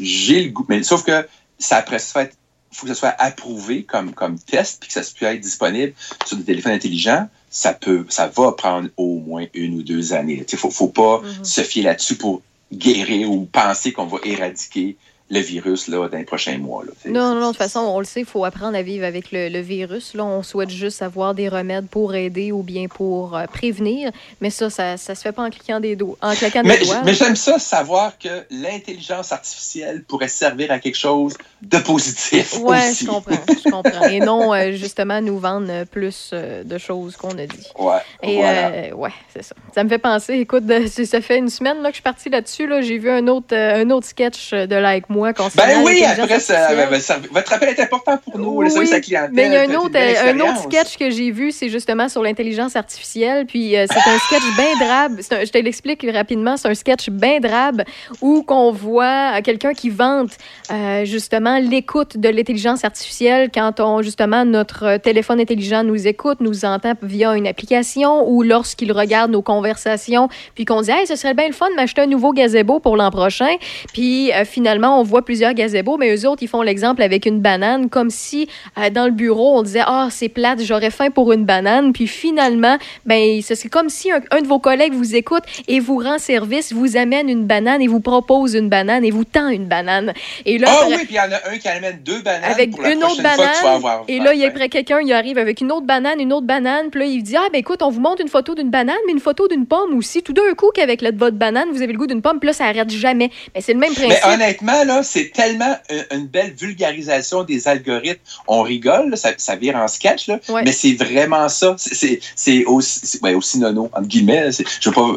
J'ai 0.00 0.44
le 0.44 0.50
goût. 0.50 0.66
Mais 0.68 0.82
sauf 0.82 1.04
que 1.04 1.26
ça 1.58 1.76
après 1.76 1.98
se 1.98 2.12
fait 2.12 2.32
il 2.76 2.80
faut 2.80 2.86
que 2.86 2.92
ça 2.92 2.98
soit 2.98 3.14
approuvé 3.18 3.84
comme, 3.84 4.12
comme 4.12 4.38
test 4.38 4.80
puis 4.80 4.88
que 4.88 4.92
ça 4.92 5.00
puisse 5.00 5.22
être 5.22 5.40
disponible 5.40 5.94
sur 6.26 6.36
des 6.36 6.44
téléphones 6.44 6.72
intelligents. 6.72 7.26
Ça 7.58 7.72
peut, 7.72 8.04
ça 8.10 8.26
va 8.26 8.52
prendre 8.52 8.90
au 8.98 9.18
moins 9.18 9.46
une 9.54 9.78
ou 9.78 9.82
deux 9.82 10.12
années. 10.12 10.44
Il 10.52 10.58
faut, 10.58 10.70
faut 10.70 10.88
pas 10.88 11.22
Mhm. 11.22 11.44
se 11.44 11.62
fier 11.62 11.82
là-dessus 11.84 12.16
pour 12.16 12.42
guérir 12.70 13.30
ou 13.32 13.46
penser 13.46 13.92
qu'on 13.92 14.04
va 14.04 14.18
éradiquer 14.24 14.96
le 15.28 15.40
virus 15.40 15.88
là, 15.88 16.08
dans 16.08 16.16
les 16.18 16.24
prochains 16.24 16.56
mois. 16.58 16.84
Là. 16.84 16.92
Non, 17.06 17.34
non, 17.34 17.40
non, 17.40 17.40
de 17.40 17.46
toute 17.48 17.56
façon, 17.56 17.80
on 17.80 17.98
le 17.98 18.04
sait, 18.04 18.20
il 18.20 18.26
faut 18.26 18.44
apprendre 18.44 18.76
à 18.76 18.82
vivre 18.82 19.04
avec 19.04 19.32
le, 19.32 19.48
le 19.48 19.58
virus. 19.60 20.14
Là, 20.14 20.24
on 20.24 20.44
souhaite 20.44 20.70
juste 20.70 21.02
avoir 21.02 21.34
des 21.34 21.48
remèdes 21.48 21.88
pour 21.88 22.14
aider 22.14 22.52
ou 22.52 22.62
bien 22.62 22.86
pour 22.86 23.36
euh, 23.36 23.46
prévenir. 23.46 24.12
Mais 24.40 24.50
ça, 24.50 24.70
ça, 24.70 24.96
ça 24.96 25.16
se 25.16 25.22
fait 25.22 25.32
pas 25.32 25.42
en 25.42 25.50
cliquant 25.50 25.80
des 25.80 25.96
doigts, 25.96 26.16
en 26.22 26.32
claquant 26.34 26.62
Mais, 26.64 26.78
des 26.78 26.84
doigts. 26.84 27.02
mais 27.04 27.14
j'aime 27.14 27.34
ça 27.34 27.58
savoir 27.58 28.18
que 28.18 28.44
l'intelligence 28.50 29.32
artificielle 29.32 30.04
pourrait 30.04 30.28
servir 30.28 30.70
à 30.70 30.78
quelque 30.78 30.96
chose 30.98 31.34
de 31.62 31.78
positif 31.78 32.60
aussi. 32.62 33.04
je 33.04 33.10
comprends, 33.10 33.34
je 33.48 33.70
comprends. 33.70 34.06
Et 34.06 34.20
non, 34.20 34.54
euh, 34.54 34.72
justement, 34.72 35.20
nous 35.20 35.40
vendre 35.40 35.66
euh, 35.70 35.84
plus 35.84 36.30
euh, 36.32 36.62
de 36.62 36.78
choses 36.78 37.16
qu'on 37.16 37.36
a 37.36 37.46
dit. 37.46 37.66
Ouais, 37.78 37.96
Et 38.22 38.36
voilà. 38.36 38.94
ouais, 38.94 39.10
c'est 39.34 39.42
ça. 39.42 39.56
Ça 39.74 39.82
me 39.82 39.88
fait 39.88 39.98
penser, 39.98 40.34
écoute, 40.34 40.62
ça 40.86 41.20
fait 41.20 41.38
une 41.38 41.48
semaine 41.50 41.78
là, 41.82 41.88
que 41.88 41.94
je 41.94 41.96
suis 41.96 42.02
partie 42.02 42.28
là-dessus. 42.28 42.68
Là, 42.68 42.80
J'ai 42.80 42.98
vu 42.98 43.10
un 43.10 43.26
autre, 43.26 43.56
un 43.56 43.90
autre 43.90 44.06
sketch 44.06 44.52
de 44.52 44.76
Like 44.76 45.08
Moi 45.10 45.15
concernant 45.32 45.82
Ben 45.82 45.84
oui, 45.84 46.04
après, 46.04 46.40
ça, 46.40 46.74
ben, 46.74 47.00
ça- 47.00 47.18
votre 47.30 47.52
appel 47.52 47.68
est 47.70 47.80
important 47.80 48.16
pour 48.18 48.38
nous, 48.38 48.62
le 48.62 48.72
Oui, 48.78 48.88
la 48.90 49.00
clientèle. 49.00 49.30
Mais 49.34 49.46
il 49.46 49.52
y 49.52 49.56
a 49.56 49.62
un 49.62 49.74
autre, 49.74 49.96
un 49.96 50.40
autre 50.40 50.62
sketch 50.64 50.96
que 50.96 51.10
j'ai 51.10 51.30
vu, 51.30 51.52
c'est 51.52 51.68
justement 51.68 52.08
sur 52.08 52.22
l'intelligence 52.22 52.76
artificielle. 52.76 53.46
Puis 53.46 53.76
euh, 53.76 53.86
c'est 53.88 54.10
un 54.10 54.18
sketch 54.18 54.42
bien 54.56 54.86
drabe. 54.86 55.12
Un- 55.32 55.44
je 55.44 55.50
te 55.50 55.58
l'explique 55.58 56.06
rapidement. 56.12 56.56
C'est 56.56 56.68
un 56.68 56.74
sketch 56.74 57.10
bien 57.10 57.40
drabe 57.40 57.82
où 58.20 58.42
qu'on 58.42 58.72
voit 58.72 59.36
euh, 59.38 59.42
quelqu'un 59.42 59.72
qui 59.74 59.90
vante 59.90 60.30
euh, 60.70 61.04
justement 61.04 61.58
l'écoute 61.58 62.16
de 62.18 62.28
l'intelligence 62.28 62.84
artificielle 62.84 63.50
quand 63.52 63.80
on 63.80 64.02
justement 64.02 64.44
notre 64.44 64.96
téléphone 64.98 65.40
intelligent 65.40 65.82
nous 65.84 66.06
écoute, 66.06 66.38
nous 66.40 66.64
entend 66.64 66.92
via 67.02 67.34
une 67.36 67.46
application 67.46 68.28
ou 68.28 68.42
lorsqu'il 68.42 68.92
regarde 68.92 69.30
nos 69.30 69.42
conversations, 69.42 70.28
puis 70.54 70.64
qu'on 70.64 70.80
dit 70.82 70.90
hey, 70.90 71.06
ce 71.06 71.16
serait 71.16 71.34
bien 71.34 71.46
le 71.48 71.52
fun 71.54 71.68
de 71.70 71.74
m'acheter 71.76 72.02
un 72.02 72.06
nouveau 72.06 72.32
gazebo 72.32 72.80
pour 72.80 72.96
l'an 72.96 73.10
prochain. 73.10 73.56
Puis 73.92 74.32
euh, 74.32 74.44
finalement 74.44 75.00
on 75.00 75.02
voit 75.06 75.24
plusieurs 75.24 75.54
gazebos, 75.54 75.96
mais 75.96 76.14
eux 76.14 76.28
autres 76.28 76.42
ils 76.42 76.48
font 76.48 76.62
l'exemple 76.62 77.02
avec 77.02 77.26
une 77.26 77.40
banane 77.40 77.88
comme 77.88 78.10
si 78.10 78.48
euh, 78.78 78.90
dans 78.90 79.06
le 79.06 79.12
bureau 79.12 79.58
on 79.58 79.62
disait 79.62 79.82
ah 79.86 80.08
c'est 80.10 80.28
plate 80.28 80.62
j'aurais 80.62 80.90
faim 80.90 81.10
pour 81.10 81.32
une 81.32 81.44
banane 81.44 81.92
puis 81.92 82.06
finalement 82.06 82.76
ben 83.04 83.40
c'est 83.42 83.68
comme 83.68 83.88
si 83.88 84.10
un, 84.10 84.20
un 84.30 84.40
de 84.40 84.46
vos 84.46 84.58
collègues 84.58 84.92
vous 84.92 85.14
écoute 85.14 85.42
et 85.68 85.80
vous 85.80 85.98
rend 85.98 86.18
service 86.18 86.72
vous 86.72 86.96
amène 86.96 87.28
une 87.28 87.46
banane 87.46 87.82
et 87.82 87.86
vous 87.86 88.00
propose 88.00 88.54
une 88.54 88.68
banane 88.68 89.04
et 89.04 89.10
vous 89.10 89.24
tend 89.24 89.48
une 89.48 89.66
banane 89.66 90.12
et 90.44 90.58
là 90.58 90.68
Ah 90.70 90.86
oui, 90.88 90.96
puis 90.98 91.06
il 91.10 91.16
y 91.16 91.20
en 91.20 91.32
a 91.32 91.50
un 91.50 91.58
qui 91.58 91.68
amène 91.68 91.98
deux 92.04 92.20
bananes 92.22 92.50
avec 92.50 92.70
pour 92.72 92.82
la 92.82 92.92
une 92.92 93.04
autre 93.04 93.22
banane. 93.22 93.54
avoir 93.64 94.04
Et 94.08 94.18
là, 94.18 94.34
il 94.34 94.40
y 94.40 94.44
a 94.44 94.48
après 94.48 94.68
quelqu'un, 94.68 95.00
il 95.00 95.12
arrive 95.12 95.38
avec 95.38 95.60
une 95.60 95.70
autre 95.70 95.86
banane, 95.86 96.20
une 96.20 96.32
autre 96.32 96.46
banane. 96.46 96.90
Puis 96.90 97.00
là, 97.00 97.06
il 97.06 97.22
dit 97.22 97.36
Ah, 97.36 97.48
ben 97.52 97.58
écoute, 97.58 97.82
on 97.82 97.90
vous 97.90 98.00
montre 98.00 98.22
une 98.22 98.28
photo 98.28 98.54
d'une 98.54 98.70
banane, 98.70 98.96
mais 99.06 99.12
une 99.12 99.20
photo 99.20 99.48
d'une 99.48 99.66
pomme 99.66 99.96
aussi. 99.96 100.22
Tout 100.22 100.32
d'un 100.32 100.54
coup, 100.56 100.70
qu'avec 100.74 101.02
votre 101.02 101.36
banane, 101.36 101.68
vous 101.72 101.82
avez 101.82 101.92
le 101.92 101.98
goût 101.98 102.06
d'une 102.06 102.22
pomme. 102.22 102.38
Puis 102.38 102.48
là, 102.48 102.52
ça 102.52 102.64
arrête 102.64 102.90
jamais. 102.90 103.30
Mais 103.54 103.60
c'est 103.60 103.74
le 103.74 103.78
même 103.78 103.92
principe. 103.92 104.18
Mais 104.24 104.32
honnêtement, 104.32 104.84
là, 104.84 104.95
c'est 105.02 105.30
tellement 105.30 105.76
une, 105.90 106.06
une 106.18 106.26
belle 106.26 106.52
vulgarisation 106.54 107.42
des 107.44 107.68
algorithmes. 107.68 108.20
On 108.46 108.62
rigole, 108.62 109.10
là, 109.10 109.16
ça, 109.16 109.30
ça 109.36 109.56
vire 109.56 109.76
en 109.76 109.88
sketch, 109.88 110.28
là, 110.28 110.38
Ouais. 110.48 110.62
mais 110.64 110.72
c'est 110.72 110.92
vraiment 110.94 111.48
ça. 111.48 111.74
C'est- 111.78 112.64
aussi, 112.66 113.18
ouais, 113.22 113.34
aussi 113.34 113.58
nono, 113.58 113.90
entre 113.92 114.06
guillemets. 114.08 114.50
Je 114.80 114.90
veux 114.90 114.94
pas... 114.94 115.14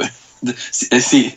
c'est- 0.72 1.00
c'est- 1.00 1.36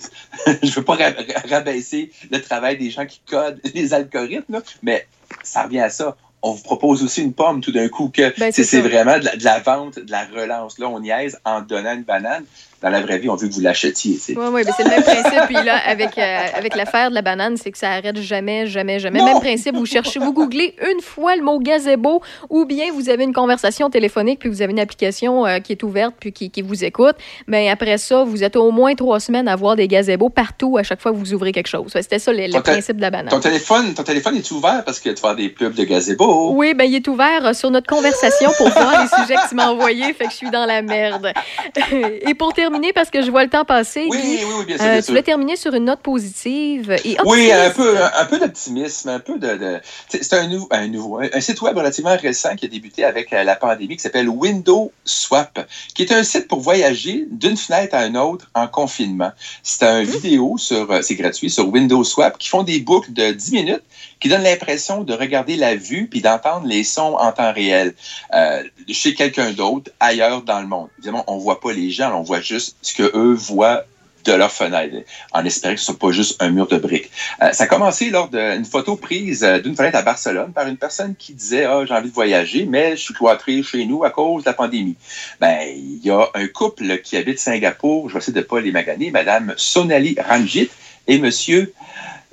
je 0.63 0.71
veux 0.71 0.83
pas 0.85 0.95
ra- 0.97 1.13
rabaisser 1.51 2.11
le 2.31 2.41
travail 2.41 2.79
des 2.79 2.91
gens 2.91 3.07
qui 3.07 3.21
codent 3.29 3.61
les 3.75 3.93
algorithmes, 3.95 4.55
là, 4.55 4.63
mais 4.83 5.07
ça 5.43 5.63
revient 5.65 5.81
à 5.81 5.91
ça. 5.91 6.17
On 6.45 6.53
vous 6.53 6.63
propose 6.63 7.05
aussi 7.05 7.23
une 7.23 7.33
pomme 7.35 7.61
tout 7.61 7.71
d'un 7.71 7.89
coup 7.89 8.09
que 8.13 8.35
Ben, 8.39 8.51
c'est 8.53 8.81
vraiment 8.81 9.17
de 9.19 9.25
la, 9.27 9.37
de 9.37 9.45
la 9.45 9.61
vente, 9.61 10.01
de 10.01 10.11
la 10.11 10.25
relance. 10.25 10.77
Là, 10.81 10.89
on 10.89 10.99
niaise 10.99 11.39
en 11.45 11.61
donnant 11.61 11.93
une 11.95 12.03
banane. 12.03 12.45
Dans 12.83 12.91
la 12.91 13.01
vraie 13.01 13.19
vie, 13.19 13.29
on 13.29 13.37
veut 13.37 13.47
que 13.47 13.55
vous 13.55 13.61
l'achetiez. 13.61 14.19
Oui, 14.31 14.35
oui, 14.37 14.63
mais 14.67 14.73
c'est 14.77 14.83
le 14.83 14.91
même 14.91 15.05
principe. 15.05 15.47
Puis 15.47 15.55
là, 15.55 15.77
avec, 15.87 16.19
euh, 16.19 16.47
avec 16.55 16.75
l'affaire 16.75 17.11
de 17.11 17.15
la 17.15 17.23
banane, 17.23 17.57
c'est 17.57 17.71
que 17.71 17.79
ça 17.79 17.91
arrête 17.91 18.19
jamais, 18.21 18.67
jamais, 18.67 18.99
jamais. 18.99 19.21
Non. 19.21 19.27
Même 19.27 19.41
principe, 19.41 19.77
vous 19.77 19.87
cherchez, 19.87 20.19
vous 20.19 20.33
googlez 20.33 20.75
une 20.91 21.01
fois 21.01 21.37
le 21.37 21.43
mot 21.43 21.61
gazebo 21.61 22.23
ou 22.51 22.65
bien 22.65 22.93
vous 22.93 23.09
avez 23.09 23.23
une 23.23 23.33
conversation 23.33 23.89
téléphonique 23.89 24.41
puis 24.41 24.49
vous 24.49 24.63
avez 24.63 24.73
une 24.73 24.81
application 24.81 25.47
euh, 25.47 25.61
qui 25.61 25.73
est 25.73 25.83
ouverte 25.85 26.15
puis 26.19 26.33
qui, 26.33 26.51
qui 26.51 26.61
vous 26.61 26.83
écoute. 26.83 27.15
Mais 27.47 27.71
après 27.71 27.99
ça, 27.99 28.25
vous 28.25 28.43
êtes 28.43 28.57
au 28.57 28.73
moins 28.73 28.97
trois 28.97 29.21
semaines 29.21 29.47
à 29.47 29.55
voir 29.55 29.77
des 29.77 29.87
gazebos 29.87 30.31
partout 30.31 30.77
à 30.77 30.83
chaque 30.83 31.01
fois 31.01 31.13
que 31.13 31.17
vous 31.17 31.35
ouvrez 31.35 31.53
quelque 31.53 31.69
chose. 31.69 31.93
C'était 31.93 32.19
ça 32.19 32.33
le, 32.33 32.61
principe 32.63 32.97
de 32.97 33.03
la 33.03 33.11
banane. 33.11 33.31
Ton 33.31 33.39
téléphone, 33.39 33.95
ton 33.95 34.03
téléphone 34.03 34.37
est 34.37 34.51
ouvert 34.51 34.83
parce 34.85 34.99
que 34.99 35.11
tu 35.11 35.23
vas 35.23 35.37
des 35.37 35.51
pubs 35.51 35.75
de 35.75 35.85
gazebo. 35.85 36.53
Oui, 36.55 36.75
ben 36.75 36.85
il 36.85 36.97
est 36.97 37.07
ouvert 37.07 37.47
euh, 37.47 37.53
sur 37.53 37.71
notre 37.71 37.87
conversation 37.87 38.51
pour 38.57 38.69
voir 38.71 39.03
les 39.03 39.09
sujets 39.09 39.37
que 39.37 39.49
tu 39.49 39.55
m'as 39.55 39.69
envoyés, 39.69 40.13
fait 40.15 40.25
que 40.25 40.33
je 40.33 40.37
suis 40.37 40.51
dans 40.51 40.67
la 40.67 40.83
merde. 40.83 41.33
Et 42.27 42.35
pour 42.35 42.53
terminer, 42.53 42.72
parce 42.95 43.11
que 43.11 43.23
je 43.23 43.31
vois 43.31 43.45
le 43.45 43.51
temps 43.51 43.65
passer, 43.65 44.07
Oui, 44.09 44.19
Guy, 44.21 44.45
oui, 44.45 44.53
oui, 44.59 44.65
bien 44.67 44.77
sûr, 44.77 44.87
euh, 44.87 44.93
bien 44.93 45.01
tu 45.03 45.07
voulais 45.09 45.23
terminer 45.23 45.57
sur 45.57 45.75
une 45.75 45.85
note 45.85 46.01
positive 46.01 46.91
et 47.05 47.17
Oui, 47.25 47.51
un 47.53 47.71
peu, 47.71 47.97
un, 48.03 48.25
peu 48.27 48.39
d'optimisme, 48.39 49.09
un 49.09 49.21
peu 49.21 49.39
de. 49.39 49.57
de- 49.57 49.81
c'est 50.09 50.33
un, 50.35 50.49
nou- 50.49 50.69
un 50.71 50.89
nouveau, 50.89 51.21
un, 51.21 51.41
site 51.41 51.61
web 51.63 51.77
relativement 51.77 52.17
récent 52.17 52.55
qui 52.57 52.67
a 52.67 52.69
débuté 52.69 53.05
avec 53.05 53.33
euh, 53.33 53.45
la 53.45 53.57
pandémie 53.57 53.97
qui 53.97 54.03
s'appelle 54.03 54.29
Window 54.29 54.93
Swap, 55.05 55.67
qui 55.95 56.03
est 56.03 56.13
un 56.13 56.23
site 56.25 56.49
pour 56.49 56.61
voyager 56.61 57.27
d'une 57.31 57.57
fenêtre 57.57 57.95
à 57.95 58.07
une 58.07 58.17
autre 58.17 58.51
en 58.55 58.67
confinement. 58.69 59.33
C'est 59.63 59.85
un 59.85 60.03
vidéo 60.03 60.57
sur, 60.59 60.91
euh, 60.91 61.03
c'est 61.03 61.15
gratuit 61.15 61.51
sur 61.51 61.69
Window 61.69 62.03
Swap 62.05 62.39
qui 62.39 62.49
font 62.49 62.63
des 62.63 62.81
boucles 62.81 63.13
de 63.13 63.33
10 63.33 63.53
minutes 63.53 63.83
qui 64.23 64.29
donnent 64.29 64.45
l'impression 64.45 65.03
de 65.03 65.13
regarder 65.13 65.57
la 65.57 65.75
vue 65.75 66.07
puis 66.07 66.21
d'entendre 66.21 66.67
les 66.67 66.85
sons 66.85 67.17
en 67.19 67.33
temps 67.33 67.53
réel 67.53 67.93
euh, 68.33 68.63
chez 68.89 69.15
quelqu'un 69.15 69.51
d'autre 69.51 69.91
ailleurs 69.99 70.43
dans 70.43 70.61
le 70.61 70.69
monde. 70.69 70.89
Évidemment, 70.99 71.25
on 71.27 71.39
voit 71.39 71.61
pas 71.61 71.73
les 71.73 71.91
gens, 71.91 72.17
on 72.17 72.23
voit 72.23 72.41
juste 72.41 72.77
ce 72.83 72.95
que 72.95 73.11
eux 73.17 73.35
voient 73.35 73.85
de 74.25 74.33
leur 74.33 74.53
fenêtre, 74.53 74.95
en 75.33 75.45
espérant 75.45 75.75
que 75.75 75.81
ce 75.81 75.87
soit 75.87 75.99
pas 75.99 76.13
juste 76.13 76.41
un 76.41 76.51
mur 76.51 76.69
de 76.69 76.77
briques. 76.77 77.11
Euh, 77.43 77.51
ça 77.53 77.65
a 77.65 77.67
commencé 77.67 78.11
lors 78.11 78.29
d'une 78.29 78.65
photo 78.65 78.95
prise 78.95 79.43
euh, 79.43 79.59
d'une 79.59 79.75
fenêtre 79.75 79.99
à 79.99 80.03
Barcelone 80.03 80.53
par 80.53 80.69
une 80.69 80.77
personne 80.77 81.17
qui 81.17 81.35
disait 81.35 81.65
ah 81.65 81.85
j'ai 81.85 81.93
envie 81.93 82.11
de 82.11 82.15
voyager, 82.15 82.65
mais 82.65 82.93
je 82.93 83.03
suis 83.03 83.15
cloîtré 83.15 83.61
chez 83.65 83.85
nous 83.85 84.05
à 84.05 84.11
cause 84.11 84.45
de 84.45 84.51
la 84.51 84.55
pandémie. 84.55 84.95
Ben 85.41 85.67
il 85.75 85.99
y 86.05 86.11
a 86.11 86.29
un 86.35 86.47
couple 86.47 86.99
qui 86.99 87.17
habite 87.17 87.41
Singapour, 87.41 88.09
je 88.09 88.15
vais 88.15 88.21
essayer 88.21 88.33
de 88.33 88.43
pas 88.43 88.61
les 88.61 88.71
maganer, 88.71 89.11
Madame 89.11 89.55
Sonali 89.57 90.17
Ranjit 90.25 90.71
et 91.09 91.19
Monsieur 91.19 91.75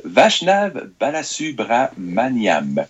Vaishnav 0.04 0.90
Balasubramaniam. 1.00 2.86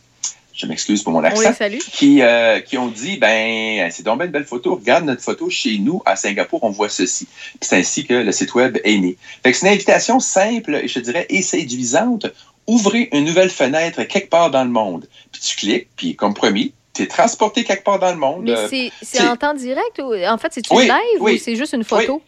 Je 0.53 0.65
m'excuse 0.65 1.03
pour 1.03 1.13
mon 1.13 1.19
On 1.19 1.23
accent 1.23 1.41
les 1.49 1.53
salue. 1.55 1.77
qui, 1.77 2.21
euh, 2.21 2.59
qui 2.59 2.77
ont 2.77 2.87
dit 2.89 3.15
ben 3.17 3.89
c'est 3.91 4.03
donc 4.03 4.21
une 4.21 4.29
belle 4.29 4.43
photo, 4.43 4.75
regarde 4.75 5.05
notre 5.05 5.21
photo 5.21 5.49
chez 5.49 5.77
nous 5.79 6.01
à 6.05 6.17
Singapour, 6.17 6.61
on 6.63 6.69
voit 6.69 6.89
ceci. 6.89 7.25
Puis 7.25 7.59
c'est 7.61 7.77
ainsi 7.77 8.05
que 8.05 8.13
le 8.13 8.31
site 8.33 8.53
web 8.55 8.77
est 8.83 8.97
né. 8.97 9.15
Fait 9.41 9.51
que 9.53 9.57
c'est 9.57 9.67
une 9.67 9.73
invitation 9.73 10.19
simple 10.19 10.75
et 10.75 10.87
je 10.89 10.99
dirais 10.99 11.25
et 11.29 11.41
séduisante. 11.41 12.27
Ouvrez 12.67 13.07
une 13.13 13.23
nouvelle 13.25 13.49
fenêtre 13.49 14.03
quelque 14.03 14.29
part 14.29 14.51
dans 14.51 14.63
le 14.65 14.69
monde. 14.69 15.07
Puis 15.31 15.41
tu 15.41 15.55
cliques, 15.55 15.87
puis 15.95 16.15
comme 16.17 16.33
promis, 16.33 16.73
tu 16.93 17.03
es 17.03 17.07
transporté 17.07 17.63
quelque 17.63 17.83
part 17.85 17.99
dans 17.99 18.11
le 18.11 18.17
monde. 18.17 18.43
Mais 18.43 18.51
Euh, 18.51 18.67
c'est 18.69 18.91
c'est 19.01 19.17
c'est- 19.19 19.27
en 19.27 19.37
temps 19.37 19.53
direct 19.53 19.99
ou 20.03 20.13
en 20.13 20.37
fait 20.37 20.53
c'est-tu 20.53 20.73
Oui, 20.75 20.83
live 20.83 21.21
oui. 21.21 21.35
ou 21.35 21.37
c'est 21.37 21.55
juste 21.55 21.71
une 21.73 21.85
photo? 21.85 22.21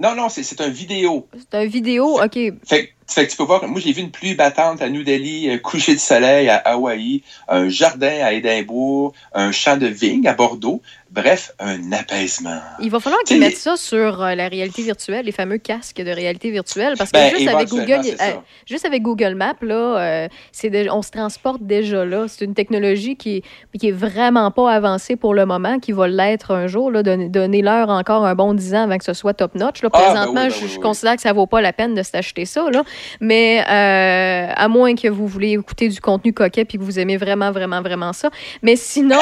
Non, 0.00 0.16
non, 0.16 0.28
c'est 0.28 0.42
c'est 0.42 0.60
un 0.60 0.68
vidéo. 0.68 1.28
C'est 1.52 1.62
une 1.64 1.70
vidéo, 1.70 2.20
OK. 2.20 2.36
Fait, 2.66 2.92
fait 3.14 3.26
que 3.26 3.30
tu 3.30 3.36
peux 3.36 3.44
voir, 3.44 3.66
moi 3.66 3.80
j'ai 3.80 3.92
vu 3.92 4.02
une 4.02 4.10
pluie 4.10 4.34
battante 4.34 4.82
à 4.82 4.88
New 4.88 5.02
Delhi, 5.02 5.50
un 5.50 5.58
coucher 5.58 5.94
de 5.94 6.00
soleil 6.00 6.48
à 6.48 6.56
Hawaï, 6.56 7.22
un 7.48 7.68
jardin 7.68 8.22
à 8.22 8.32
Édimbourg, 8.32 9.12
un 9.34 9.52
champ 9.52 9.76
de 9.76 9.86
vigne 9.86 10.26
à 10.26 10.34
Bordeaux. 10.34 10.82
Bref, 11.12 11.52
un 11.58 11.92
apaisement. 11.92 12.58
Il 12.80 12.90
va 12.90 12.98
falloir 12.98 13.20
qu'ils 13.24 13.38
mettent 13.38 13.58
ça 13.58 13.76
sur 13.76 14.22
euh, 14.22 14.34
la 14.34 14.48
réalité 14.48 14.82
virtuelle, 14.82 15.26
les 15.26 15.32
fameux 15.32 15.58
casques 15.58 16.00
de 16.00 16.10
réalité 16.10 16.50
virtuelle, 16.50 16.94
parce 16.96 17.10
que 17.10 17.18
Ben, 17.18 17.36
juste, 17.36 17.48
avec 17.48 17.68
Google, 17.68 18.00
euh, 18.18 18.32
juste 18.66 18.86
avec 18.86 19.02
Google 19.02 19.34
Maps, 19.34 19.52
là, 19.60 19.74
euh, 19.74 20.28
dé- 20.64 20.88
on 20.90 21.02
se 21.02 21.10
transporte 21.10 21.62
déjà 21.62 22.06
là. 22.06 22.24
C'est 22.28 22.46
une 22.46 22.54
technologie 22.54 23.16
qui 23.16 23.42
qui 23.78 23.88
est 23.88 23.92
vraiment 23.92 24.50
pas 24.50 24.72
avancée 24.72 25.16
pour 25.16 25.34
le 25.34 25.44
moment, 25.44 25.78
qui 25.80 25.92
va 25.92 26.08
l'être 26.08 26.50
un 26.52 26.66
jour. 26.66 26.90
Là, 26.90 27.02
donner, 27.02 27.28
donner 27.28 27.60
l'heure 27.60 27.90
encore 27.90 28.24
un 28.24 28.34
bon 28.34 28.54
10 28.54 28.74
ans 28.74 28.84
avant 28.84 28.96
que 28.96 29.04
ce 29.04 29.12
soit 29.12 29.34
top 29.34 29.54
notch. 29.54 29.82
Là. 29.82 29.90
Ah, 29.92 29.98
ben 29.98 30.04
Présentement, 30.06 30.40
oui, 30.44 30.48
ben 30.48 30.54
je, 30.54 30.62
oui, 30.64 30.68
je 30.70 30.74
oui. 30.76 30.80
considère 30.80 31.16
que 31.16 31.22
ça 31.22 31.32
vaut 31.34 31.46
pas 31.46 31.60
la 31.60 31.74
peine 31.74 31.94
de 31.94 32.02
s'acheter 32.02 32.46
ça. 32.46 32.70
Là. 32.70 32.84
Mais 33.20 33.60
euh, 33.68 34.52
à 34.56 34.68
moins 34.68 34.94
que 34.94 35.08
vous 35.08 35.26
voulez 35.26 35.52
écouter 35.52 35.88
du 35.90 36.00
contenu 36.00 36.32
coquet 36.32 36.64
puis 36.64 36.78
que 36.78 36.82
vous 36.82 36.98
aimez 36.98 37.18
vraiment, 37.18 37.50
vraiment, 37.52 37.82
vraiment 37.82 38.14
ça. 38.14 38.30
Mais 38.62 38.76
sinon, 38.76 39.18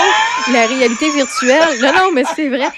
la 0.52 0.66
réalité 0.66 1.10
virtuelle, 1.10 1.79
non, 1.80 1.92
non, 1.92 2.12
mais 2.12 2.24
c'est 2.36 2.48
vrai. 2.48 2.68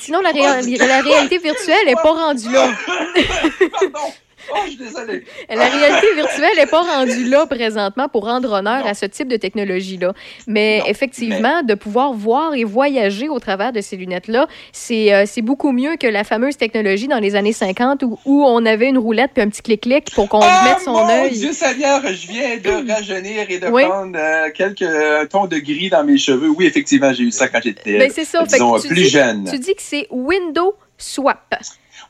Sinon, 0.00 0.20
la, 0.20 0.30
réa- 0.32 0.86
la 0.86 1.00
réalité 1.00 1.38
virtuelle 1.38 1.86
n'est 1.86 1.94
pas 1.94 2.12
rendue 2.12 2.50
là. 2.50 2.68
Oh, 4.52 4.58
je 4.64 4.70
suis 4.70 4.78
désolé. 4.78 5.24
La 5.48 5.68
réalité 5.68 6.06
virtuelle 6.14 6.56
n'est 6.56 6.66
pas 6.66 6.82
rendue 6.82 7.24
là 7.28 7.46
présentement 7.46 8.08
pour 8.08 8.24
rendre 8.26 8.52
honneur 8.52 8.86
à 8.86 8.94
ce 8.94 9.06
type 9.06 9.28
de 9.28 9.36
technologie-là. 9.36 10.12
Mais 10.46 10.82
effectivement, 10.86 11.62
de 11.62 11.74
pouvoir 11.74 12.12
voir 12.12 12.54
et 12.54 12.64
voyager 12.64 13.28
au 13.28 13.38
travers 13.38 13.72
de 13.72 13.80
ces 13.80 13.96
lunettes-là, 13.96 14.46
c'est 14.72 15.12
euh, 15.14 15.24
beaucoup 15.42 15.72
mieux 15.72 15.96
que 15.96 16.06
la 16.06 16.24
fameuse 16.24 16.56
technologie 16.56 17.08
dans 17.08 17.18
les 17.18 17.34
années 17.36 17.52
50 17.52 18.02
où, 18.02 18.18
où 18.26 18.44
on 18.44 18.64
avait 18.66 18.88
une 18.88 18.98
roulette 18.98 19.30
puis 19.34 19.42
un 19.42 19.48
petit 19.48 19.62
clic-clic 19.62 20.12
pour 20.14 20.28
qu'on 20.28 20.40
Ah, 20.42 20.64
mette 20.68 20.80
son 20.84 20.92
mon 20.92 21.08
œil. 21.08 21.30
Dieu 21.30 21.52
Seigneur, 21.52 22.00
je 22.06 22.28
viens 22.28 22.56
de 22.58 22.92
rajeunir 22.92 23.46
et 23.48 23.58
de 23.58 23.68
Oui. 23.68 23.84
prendre 23.84 24.16
euh, 24.18 24.50
quelques 24.54 24.82
euh, 24.82 25.24
tons 25.26 25.46
de 25.46 25.58
gris 25.58 25.88
dans 25.90 26.04
mes 26.04 26.18
cheveux. 26.18 26.48
Oui, 26.50 26.66
effectivement, 26.66 27.12
j'ai 27.12 27.24
eu 27.24 27.30
ça 27.30 27.48
quand 27.48 27.60
j'étais, 27.62 27.98
Ben, 27.98 28.10
euh, 28.10 28.78
plus 28.88 28.94
dis- 28.94 29.08
jeune. 29.08 29.48
Tu 29.50 29.58
dis 29.58 29.74
que 29.74 29.82
c'est 29.82 30.06
Window 30.10 30.74
Swap. 30.98 31.54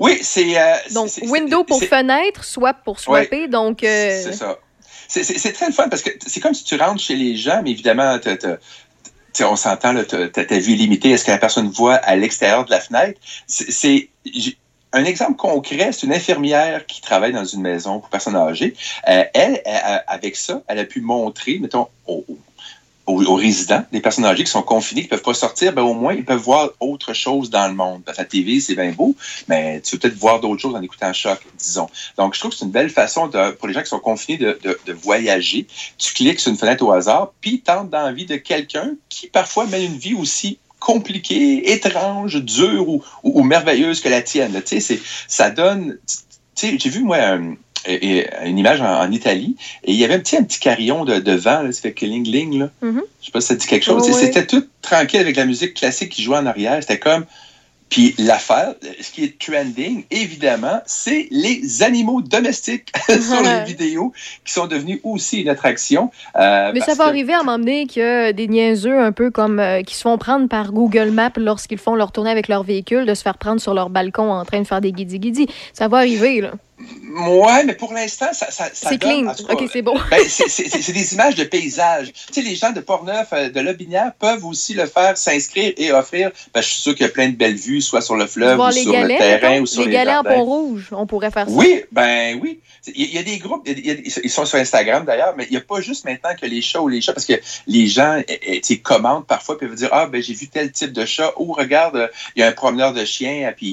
Oui, 0.00 0.18
c'est... 0.22 0.58
euh, 0.58 0.74
Donc, 0.92 1.10
Window 1.22 1.62
pour 1.62 1.80
fenêtre, 1.82 2.42
Swap 2.42 2.82
pour 2.84 2.98
swapper. 2.98 3.46
Donc, 3.48 3.84
euh, 3.84 4.20
C'est 4.24 4.32
ça. 4.32 4.58
C'est- 5.08 5.52
très 5.52 5.66
le 5.66 5.72
fun 5.72 5.88
parce 5.88 6.02
que 6.02 6.10
c'est 6.26 6.40
comme 6.40 6.54
si 6.54 6.64
tu 6.64 6.76
rentres 6.76 7.00
chez 7.00 7.16
les 7.16 7.36
gens, 7.36 7.60
mais 7.62 7.70
évidemment, 7.70 8.18
t'as- 8.18 8.36
t'as- 8.36 8.58
t'sais, 9.32 9.44
on 9.44 9.56
s'entend, 9.56 9.94
ta 10.04 10.58
vue 10.58 10.74
limitée. 10.74 11.10
Est-ce 11.10 11.24
que 11.24 11.30
la 11.30 11.38
personne 11.38 11.68
voit 11.68 11.94
à 11.96 12.16
l'extérieur 12.16 12.64
de 12.64 12.70
la 12.70 12.80
fenêtre? 12.80 13.20
C'est- 13.46 14.08
un 14.92 15.04
exemple 15.04 15.36
concret, 15.36 15.92
c'est 15.92 16.04
une 16.06 16.12
infirmière 16.12 16.84
qui 16.86 17.00
travaille 17.00 17.32
dans 17.32 17.44
une 17.44 17.60
maison 17.60 18.00
pour 18.00 18.08
personnes 18.08 18.34
âgées. 18.36 18.74
Euh, 19.08 19.24
elle, 19.34 19.62
avec 20.08 20.34
ça, 20.34 20.62
elle 20.66 20.78
a 20.80 20.84
pu 20.84 21.00
montrer, 21.00 21.58
mettons, 21.60 21.86
aux, 22.08 22.24
aux- 23.06 23.34
résidents, 23.34 23.84
des 23.92 24.00
personnes 24.00 24.24
âgées 24.24 24.44
qui 24.44 24.50
sont 24.50 24.62
confinées, 24.62 25.02
qui 25.02 25.06
ne 25.06 25.10
peuvent 25.10 25.22
pas 25.22 25.34
sortir, 25.34 25.72
ben, 25.72 25.82
au 25.82 25.94
moins, 25.94 26.14
ils 26.14 26.24
peuvent 26.24 26.40
voir 26.40 26.70
autre 26.80 27.12
chose 27.12 27.50
dans 27.50 27.66
le 27.66 27.74
monde. 27.74 28.02
Parce 28.04 28.18
la 28.18 28.24
TV, 28.24 28.60
c'est 28.60 28.74
bien 28.74 28.92
beau, 28.92 29.14
mais 29.48 29.80
tu 29.80 29.94
veux 29.94 30.00
peut-être 30.00 30.16
voir 30.16 30.40
d'autres 30.40 30.60
choses 30.60 30.74
en 30.74 30.82
écoutant 30.82 31.12
Choc, 31.12 31.40
disons. 31.58 31.88
Donc, 32.16 32.34
je 32.34 32.40
trouve 32.40 32.52
que 32.52 32.56
c'est 32.56 32.64
une 32.64 32.70
belle 32.70 32.90
façon 32.90 33.26
de, 33.28 33.50
pour 33.52 33.68
les 33.68 33.74
gens 33.74 33.82
qui 33.82 33.88
sont 33.88 33.98
confinés 34.00 34.38
de, 34.38 34.58
voyager. 35.02 35.66
Tu 35.98 36.14
cliques 36.14 36.40
sur 36.40 36.50
une 36.50 36.58
fenêtre 36.58 36.84
au 36.84 36.92
hasard, 36.92 37.32
puis 37.40 37.60
tentes 37.60 37.90
dans 37.90 38.02
la 38.02 38.12
vie 38.12 38.26
de 38.26 38.36
quelqu'un 38.36 38.92
qui 39.08 39.28
parfois 39.28 39.66
mène 39.66 39.84
une 39.84 39.98
vie 39.98 40.14
aussi 40.14 40.58
compliquée, 40.78 41.72
étrange, 41.72 42.36
dure 42.42 42.88
ou, 43.22 43.42
merveilleuse 43.42 44.00
que 44.00 44.08
la 44.08 44.22
tienne. 44.22 44.60
Tu 44.64 44.80
sais, 44.80 45.00
ça 45.28 45.50
donne... 45.50 45.98
Tu 46.54 46.68
sais, 46.68 46.78
j'ai 46.78 46.90
vu, 46.90 47.02
moi, 47.02 47.18
un- 47.18 47.54
et- 47.86 48.18
et 48.18 48.26
une 48.46 48.58
image 48.58 48.80
en, 48.80 49.00
en 49.00 49.10
Italie, 49.12 49.56
et 49.84 49.92
il 49.92 49.96
y 49.98 50.04
avait 50.04 50.14
un 50.14 50.20
petit, 50.20 50.36
un 50.36 50.42
petit 50.44 50.60
carillon 50.60 51.04
de, 51.04 51.18
de 51.18 51.32
vent, 51.32 51.62
là, 51.62 51.72
ça 51.72 51.82
fait 51.82 51.92
que 51.92 52.06
ling-ling, 52.06 52.58
là. 52.58 52.70
mhm. 52.82 53.02
Je 53.20 53.26
sais 53.26 53.32
pas 53.32 53.40
si 53.40 53.48
ça 53.48 53.54
dit 53.54 53.66
quelque 53.66 53.84
chose. 53.84 54.04
Oh. 54.08 54.12
C'était 54.12 54.46
tout 54.46 54.66
tranquille 54.82 55.20
avec 55.20 55.36
la 55.36 55.44
musique 55.46 55.74
classique 55.74 56.10
qui 56.10 56.22
jouait 56.22 56.38
en 56.38 56.46
arrière. 56.46 56.78
C'était 56.80 56.98
comme. 56.98 57.24
Puis 57.90 58.14
l'affaire, 58.18 58.74
ce 59.00 59.10
qui 59.10 59.24
est 59.24 59.36
trending, 59.36 60.04
évidemment, 60.12 60.80
c'est 60.86 61.26
les 61.32 61.82
animaux 61.82 62.22
domestiques 62.22 62.92
sur 63.08 63.42
les 63.42 63.64
vidéos 63.64 64.12
qui 64.44 64.52
sont 64.52 64.68
devenus 64.68 65.00
aussi 65.02 65.40
une 65.40 65.48
attraction. 65.48 66.08
Euh, 66.36 66.70
Mais 66.72 66.78
ça 66.82 66.94
va 66.94 67.06
que- 67.06 67.08
arriver 67.08 67.32
à 67.34 67.42
m'emmener 67.42 67.88
que 67.88 68.30
des 68.30 68.46
niaiseux 68.46 68.96
un 69.00 69.10
peu 69.10 69.32
comme 69.32 69.58
euh, 69.58 69.82
qui 69.82 69.96
se 69.96 70.02
font 70.02 70.18
prendre 70.18 70.46
par 70.48 70.70
Google 70.70 71.10
Maps 71.10 71.32
lorsqu'ils 71.36 71.78
font 71.78 71.96
leur 71.96 72.12
tournée 72.12 72.30
avec 72.30 72.46
leur 72.46 72.62
véhicule, 72.62 73.06
de 73.06 73.14
se 73.14 73.22
faire 73.22 73.38
prendre 73.38 73.60
sur 73.60 73.74
leur 73.74 73.90
balcon 73.90 74.30
en 74.30 74.44
train 74.44 74.60
de 74.60 74.66
faire 74.68 74.80
des 74.80 74.92
guidi-guidi. 74.92 75.48
Ça 75.72 75.88
va 75.88 75.96
arriver, 75.98 76.40
là. 76.42 76.52
Ouais, 77.12 77.64
mais 77.64 77.74
pour 77.74 77.92
l'instant, 77.92 78.28
ça, 78.32 78.50
ça, 78.50 78.70
ça 78.72 78.88
C'est 78.90 78.98
clean. 78.98 79.32
OK, 79.48 79.64
c'est 79.72 79.82
bon. 79.82 79.94
Ben, 80.10 80.20
c'est- 80.28 80.92
des 80.92 81.14
images 81.14 81.34
de 81.34 81.44
paysages. 81.44 82.12
Tu 82.12 82.34
sais, 82.34 82.42
les 82.42 82.54
gens 82.54 82.70
de 82.70 82.80
Portneuf, 82.80 83.28
euh, 83.32 83.50
de 83.50 83.60
Lobinière, 83.60 84.12
peuvent 84.18 84.44
aussi 84.44 84.74
le 84.74 84.86
faire, 84.86 85.16
s'inscrire 85.18 85.72
et 85.76 85.92
offrir. 85.92 86.30
Ben, 86.54 86.60
je 86.60 86.68
suis 86.68 86.80
sûr 86.82 86.94
qu'il 86.94 87.04
y 87.06 87.08
a 87.08 87.12
plein 87.12 87.28
de 87.28 87.34
belles 87.36 87.56
vues, 87.56 87.80
soit 87.80 88.00
sur 88.00 88.16
le 88.16 88.26
fleuve 88.26 88.58
ou 88.60 88.70
sur 88.70 88.92
galets, 88.92 89.14
le 89.14 89.18
terrain 89.18 89.50
mettons, 89.50 89.62
ou 89.62 89.66
sur 89.66 89.80
les 89.82 89.88
les, 89.88 89.92
galets 89.92 90.10
en 90.10 90.22
jardins. 90.22 90.34
Pont-Rouge, 90.34 90.88
on 90.92 91.06
pourrait 91.06 91.30
faire 91.30 91.46
ça. 91.48 91.52
Oui, 91.54 91.82
ben 91.90 92.38
oui. 92.40 92.60
Il 92.94 93.12
y, 93.14 93.18
a- 93.18 93.22
des 93.22 93.36
groupes, 93.38 93.62
il 93.66 93.86
y 93.86 93.90
a- 93.90 93.94
ils 94.24 94.30
sont 94.30 94.46
sur 94.46 94.58
Instagram 94.58 95.04
d'ailleurs, 95.04 95.34
mais 95.36 95.44
il 95.44 95.50
n'y 95.50 95.58
a 95.58 95.60
pas 95.60 95.82
juste 95.82 96.06
maintenant 96.06 96.30
que 96.40 96.46
les 96.46 96.62
chats 96.62 96.80
ou 96.80 96.88
les 96.88 97.02
chats, 97.02 97.12
parce 97.12 97.26
que 97.26 97.34
les 97.66 97.86
gens 97.88 98.22
eh, 98.26 98.62
eh, 98.66 98.78
commentent 98.78 99.26
parfois 99.26 99.58
puis 99.58 99.66
ils 99.66 99.70
vont 99.70 99.76
dire 99.76 99.90
Ah, 99.92 100.06
ben 100.06 100.22
j'ai 100.22 100.32
vu 100.32 100.48
tel 100.48 100.72
type 100.72 100.92
de 100.92 101.04
chat, 101.04 101.32
ou 101.36 101.52
regarde, 101.52 101.96
euh, 101.96 102.08
il 102.36 102.40
y 102.40 102.42
a 102.42 102.48
un 102.48 102.52
promeneur 102.52 102.94
de 102.94 103.04
chiens, 103.04 103.46
ah, 103.50 103.52
puis 103.52 103.68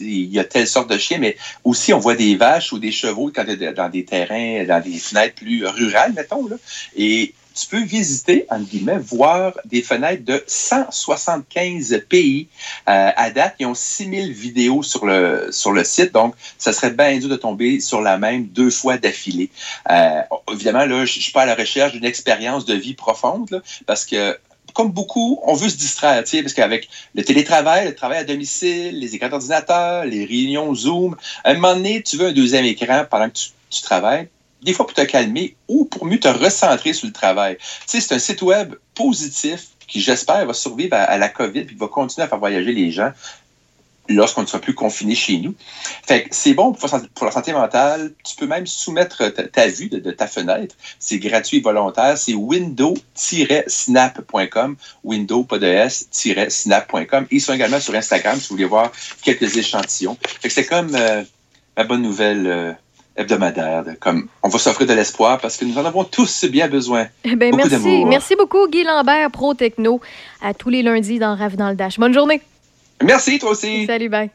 il 0.00 0.32
y 0.32 0.38
a 0.40 0.44
telle 0.44 0.66
sorte 0.66 0.90
de 0.90 0.98
chien, 0.98 1.18
mais 1.18 1.36
aussi 1.62 1.92
on 1.92 2.00
voit 2.00 2.16
des 2.16 2.34
vaches 2.40 2.72
ou 2.72 2.78
des 2.78 2.90
chevaux 2.90 3.30
quand 3.34 3.44
t'es 3.44 3.72
dans 3.72 3.88
des 3.88 4.04
terrains, 4.04 4.64
dans 4.64 4.82
des 4.82 4.98
fenêtres 4.98 5.36
plus 5.36 5.66
rurales, 5.66 6.12
mettons. 6.14 6.48
Là. 6.48 6.56
Et 6.96 7.34
tu 7.54 7.66
peux 7.66 7.82
visiter, 7.82 8.46
entre 8.48 8.68
guillemets, 8.68 8.98
voir 8.98 9.52
des 9.64 9.82
fenêtres 9.82 10.24
de 10.24 10.42
175 10.46 12.04
pays. 12.08 12.48
Euh, 12.88 13.10
à 13.14 13.30
date, 13.30 13.56
ils 13.58 13.66
ont 13.66 13.74
6000 13.74 14.32
vidéos 14.32 14.82
sur 14.82 15.04
le, 15.04 15.48
sur 15.50 15.72
le 15.72 15.84
site, 15.84 16.12
donc 16.12 16.34
ça 16.58 16.72
serait 16.72 16.92
bien 16.92 17.18
dur 17.18 17.28
de 17.28 17.36
tomber 17.36 17.80
sur 17.80 18.00
la 18.00 18.18
même 18.18 18.46
deux 18.46 18.70
fois 18.70 18.96
d'affilée. 18.96 19.50
Euh, 19.90 20.22
évidemment, 20.52 20.86
là, 20.86 21.04
je 21.04 21.20
suis 21.20 21.32
pas 21.32 21.42
à 21.42 21.46
la 21.46 21.54
recherche 21.54 21.92
d'une 21.92 22.04
expérience 22.04 22.64
de 22.64 22.74
vie 22.74 22.94
profonde, 22.94 23.50
là, 23.50 23.60
parce 23.86 24.04
que 24.06 24.38
comme 24.80 24.92
beaucoup, 24.92 25.38
on 25.42 25.52
veut 25.52 25.68
se 25.68 25.76
distraire, 25.76 26.24
tu 26.24 26.30
sais, 26.30 26.42
parce 26.42 26.54
qu'avec 26.54 26.88
le 27.14 27.22
télétravail, 27.22 27.88
le 27.88 27.94
travail 27.94 28.20
à 28.20 28.24
domicile, 28.24 28.98
les 28.98 29.14
écrans 29.14 29.28
d'ordinateur, 29.28 30.06
les 30.06 30.24
réunions 30.24 30.74
Zoom, 30.74 31.16
à 31.44 31.50
un 31.50 31.54
moment 31.54 31.74
donné, 31.74 32.02
tu 32.02 32.16
veux 32.16 32.28
un 32.28 32.32
deuxième 32.32 32.64
écran 32.64 33.04
pendant 33.10 33.28
que 33.28 33.36
tu, 33.68 33.82
travailles, 33.82 34.28
des 34.62 34.72
fois 34.72 34.86
pour 34.86 34.94
te 34.94 35.02
calmer 35.02 35.54
ou 35.68 35.84
pour 35.84 36.06
mieux 36.06 36.18
te 36.18 36.28
recentrer 36.28 36.94
sur 36.94 37.08
le 37.08 37.12
travail. 37.12 37.58
C'est 37.84 38.10
un 38.10 38.18
site 38.18 38.40
web 38.40 38.74
positif 38.94 39.66
qui, 39.86 40.00
j'espère, 40.00 40.46
va 40.46 40.54
survivre 40.54 40.96
à 40.96 41.18
la 41.18 41.28
COVID 41.28 41.60
et 41.60 41.66
qui 41.66 41.74
va 41.74 41.88
continuer 41.88 42.24
à 42.24 42.28
faire 42.28 42.38
voyager 42.38 42.72
les 42.72 42.90
gens 42.90 43.12
lorsqu'on 44.10 44.42
ne 44.42 44.46
sera 44.46 44.58
plus 44.58 44.74
confiné 44.74 45.14
chez 45.14 45.38
nous. 45.38 45.54
Fait 46.06 46.24
que 46.24 46.28
c'est 46.32 46.52
bon 46.54 46.72
pour, 46.72 46.90
pour 47.14 47.26
la 47.26 47.32
santé 47.32 47.52
mentale. 47.52 48.12
Tu 48.24 48.34
peux 48.36 48.46
même 48.46 48.66
soumettre 48.66 49.32
ta, 49.32 49.44
ta 49.44 49.68
vue 49.68 49.88
de, 49.88 49.98
de 49.98 50.10
ta 50.10 50.26
fenêtre. 50.26 50.74
C'est 50.98 51.18
gratuit 51.18 51.58
et 51.58 51.60
volontaire. 51.60 52.18
C'est 52.18 52.34
window-snap.com. 52.34 54.76
Window, 55.04 55.44
pas 55.44 55.58
de 55.58 55.66
S, 55.66 56.08
snap.com. 56.10 57.26
Ils 57.30 57.40
sont 57.40 57.54
également 57.54 57.80
sur 57.80 57.94
Instagram 57.94 58.38
si 58.38 58.48
vous 58.48 58.56
voulez 58.56 58.66
voir 58.66 58.90
quelques 59.22 59.56
échantillons. 59.56 60.16
Fait 60.40 60.48
que 60.48 60.54
c'est 60.54 60.66
comme 60.66 60.94
euh, 60.94 61.22
ma 61.76 61.84
bonne 61.84 62.02
nouvelle 62.02 62.46
euh, 62.46 62.72
hebdomadaire. 63.16 63.84
comme 64.00 64.28
on 64.42 64.48
va 64.48 64.58
s'offrir 64.58 64.86
de 64.86 64.94
l'espoir 64.94 65.40
parce 65.40 65.56
que 65.56 65.64
nous 65.64 65.78
en 65.78 65.84
avons 65.84 66.04
tous 66.04 66.44
bien 66.46 66.68
besoin. 66.68 67.06
Eh 67.24 67.36
ben, 67.36 67.50
Beaucoup 67.50 67.68
merci. 67.68 68.04
Merci 68.04 68.36
beaucoup, 68.36 68.68
Guy 68.68 68.84
Lambert, 68.84 69.30
Pro 69.30 69.54
Techno, 69.54 70.00
à 70.42 70.54
tous 70.54 70.70
les 70.70 70.82
lundis 70.82 71.18
dans 71.18 71.36
Rave 71.36 71.56
dans 71.56 71.68
le 71.68 71.76
Dash. 71.76 71.98
Bonne 71.98 72.14
journée. 72.14 72.40
Merci, 73.02 73.38
toi 73.38 73.50
aussi. 73.50 73.86
Salut, 73.86 74.08
bye. 74.08 74.30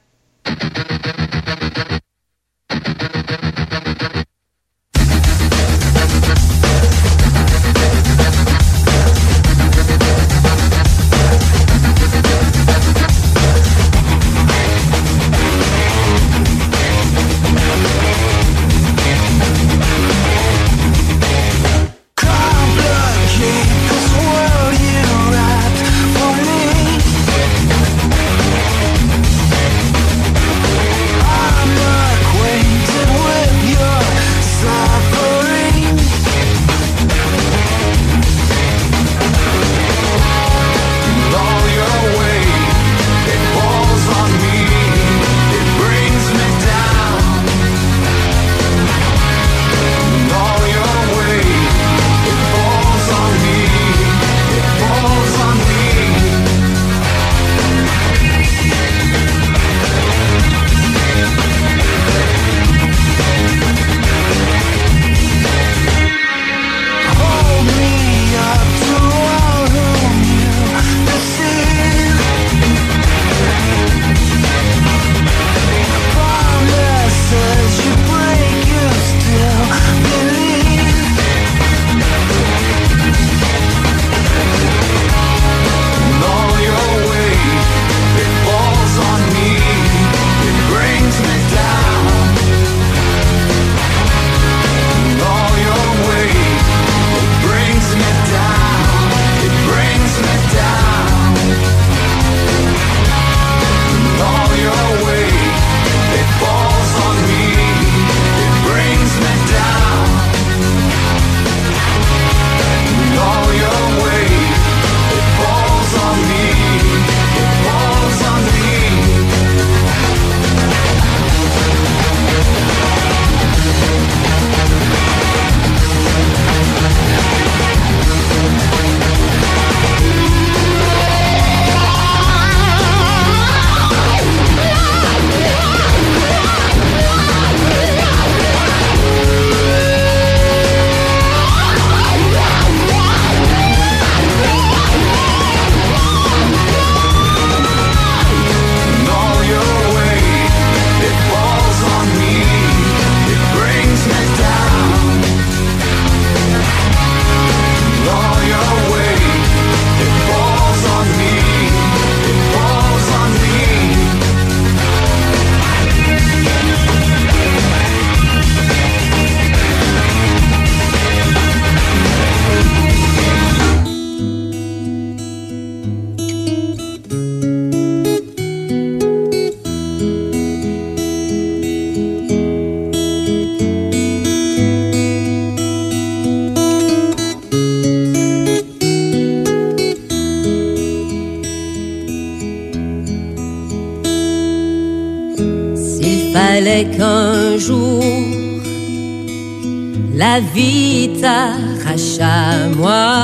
La 200.35 200.41
vie 200.41 201.11
t'arrache 201.21 202.19
à 202.19 202.67
moi, 202.75 203.23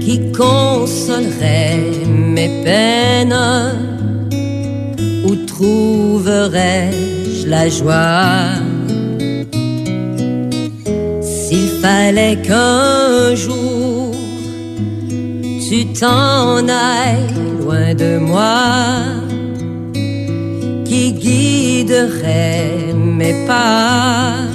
qui 0.00 0.16
consolerait 0.32 1.92
mes 2.08 2.50
peines, 2.64 3.40
où 5.26 5.32
trouverais-je 5.52 7.46
la 7.46 7.68
joie? 7.68 8.58
S'il 11.20 11.68
fallait 11.82 12.38
qu'un 12.46 13.36
jour 13.36 14.12
tu 15.68 15.78
t'en 16.00 16.66
ailles 16.66 17.34
loin 17.60 17.94
de 17.94 18.18
moi, 18.18 18.56
qui 20.88 21.12
guiderait 21.12 22.94
mes 22.96 23.36
pas, 23.46 24.47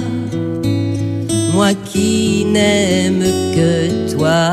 n'aime 2.54 3.24
que 3.56 3.72
toi. 4.14 4.44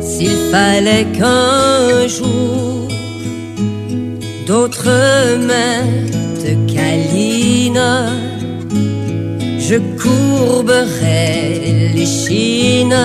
S'il 0.00 0.36
fallait 0.52 1.06
qu'un 1.16 2.08
jour 2.08 2.88
d'autres 4.46 5.36
mains 5.50 5.88
te 6.42 6.52
câlinent, 6.72 8.10
je 9.68 9.76
courberais 10.02 11.60
les 11.94 12.06
chines 12.06 13.02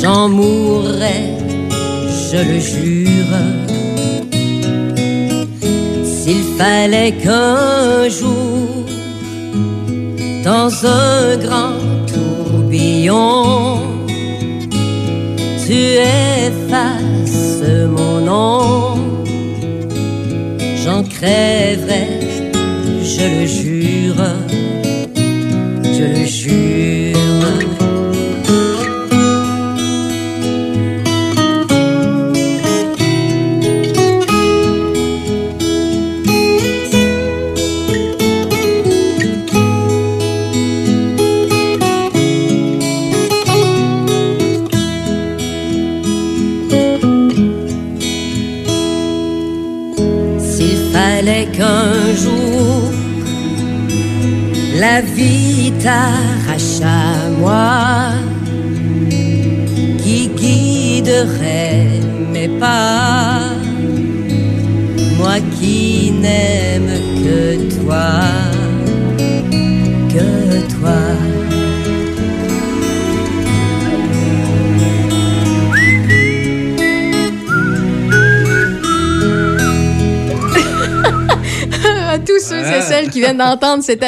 j'en 0.00 0.28
mourrais, 0.28 1.36
je 2.30 2.38
le 2.38 2.58
jure. 2.58 3.59
Fallait 6.60 7.12
qu'un 7.12 8.06
jour, 8.10 8.84
dans 10.44 10.70
un 10.84 11.36
grand 11.44 11.80
tourbillon, 12.12 13.80
tu 15.64 15.80
effaces 16.26 17.62
mon 17.96 18.16
nom, 18.30 18.94
j'en 20.84 21.02
crèverais, 21.02 22.20
je 23.14 23.24
le 23.34 23.46
jure, 23.46 24.24
je 25.96 26.04
le 26.14 26.24
jure. 26.26 26.99
T'arrache 55.82 56.82
à 56.82 57.30
moi, 57.38 58.12
qui 60.02 60.28
guiderait 60.28 62.00
mes 62.32 62.48
pas, 62.48 63.40
moi 65.18 65.36
qui 65.58 66.12
n'aime 66.12 66.90
que 67.22 67.40
toi, 67.76 68.20
et 82.76 82.82
celles 82.82 83.10
qui 83.10 83.20
viennent 83.20 83.38
d'entendre 83.38 83.82
cet, 83.82 84.04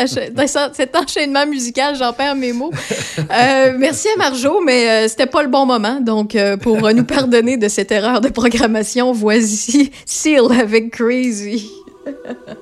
cet, 0.72 0.97
enchaînement 0.97 1.47
musical, 1.47 1.97
j'en 1.97 2.12
perds 2.12 2.36
mes 2.36 2.52
mots. 2.52 2.70
Euh, 3.18 3.74
merci 3.78 4.09
à 4.09 4.16
Marjo, 4.16 4.60
mais 4.60 4.89
euh, 4.89 5.09
c'était 5.09 5.26
pas 5.26 5.43
le 5.43 5.48
bon 5.48 5.66
moment. 5.66 6.01
Donc, 6.01 6.34
euh, 6.34 6.56
pour 6.56 6.93
nous 6.93 7.05
pardonner 7.05 7.56
de 7.56 7.68
cette 7.68 7.93
erreur 7.93 8.20
de 8.20 8.28
programmation, 8.28 9.12
voici 9.12 9.90
Seal 10.06 10.52
avec 10.52 10.90
Crazy. 10.90 11.70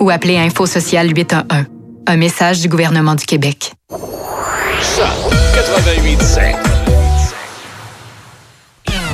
ou 0.00 0.10
appelez 0.10 0.36
Info 0.36 0.66
Social 0.66 1.10
811. 1.10 1.66
Un 2.08 2.16
message 2.16 2.60
du 2.60 2.68
gouvernement 2.68 3.14
du 3.14 3.24
Québec. 3.24 3.72
Choc 3.90 5.32
88 5.54 6.18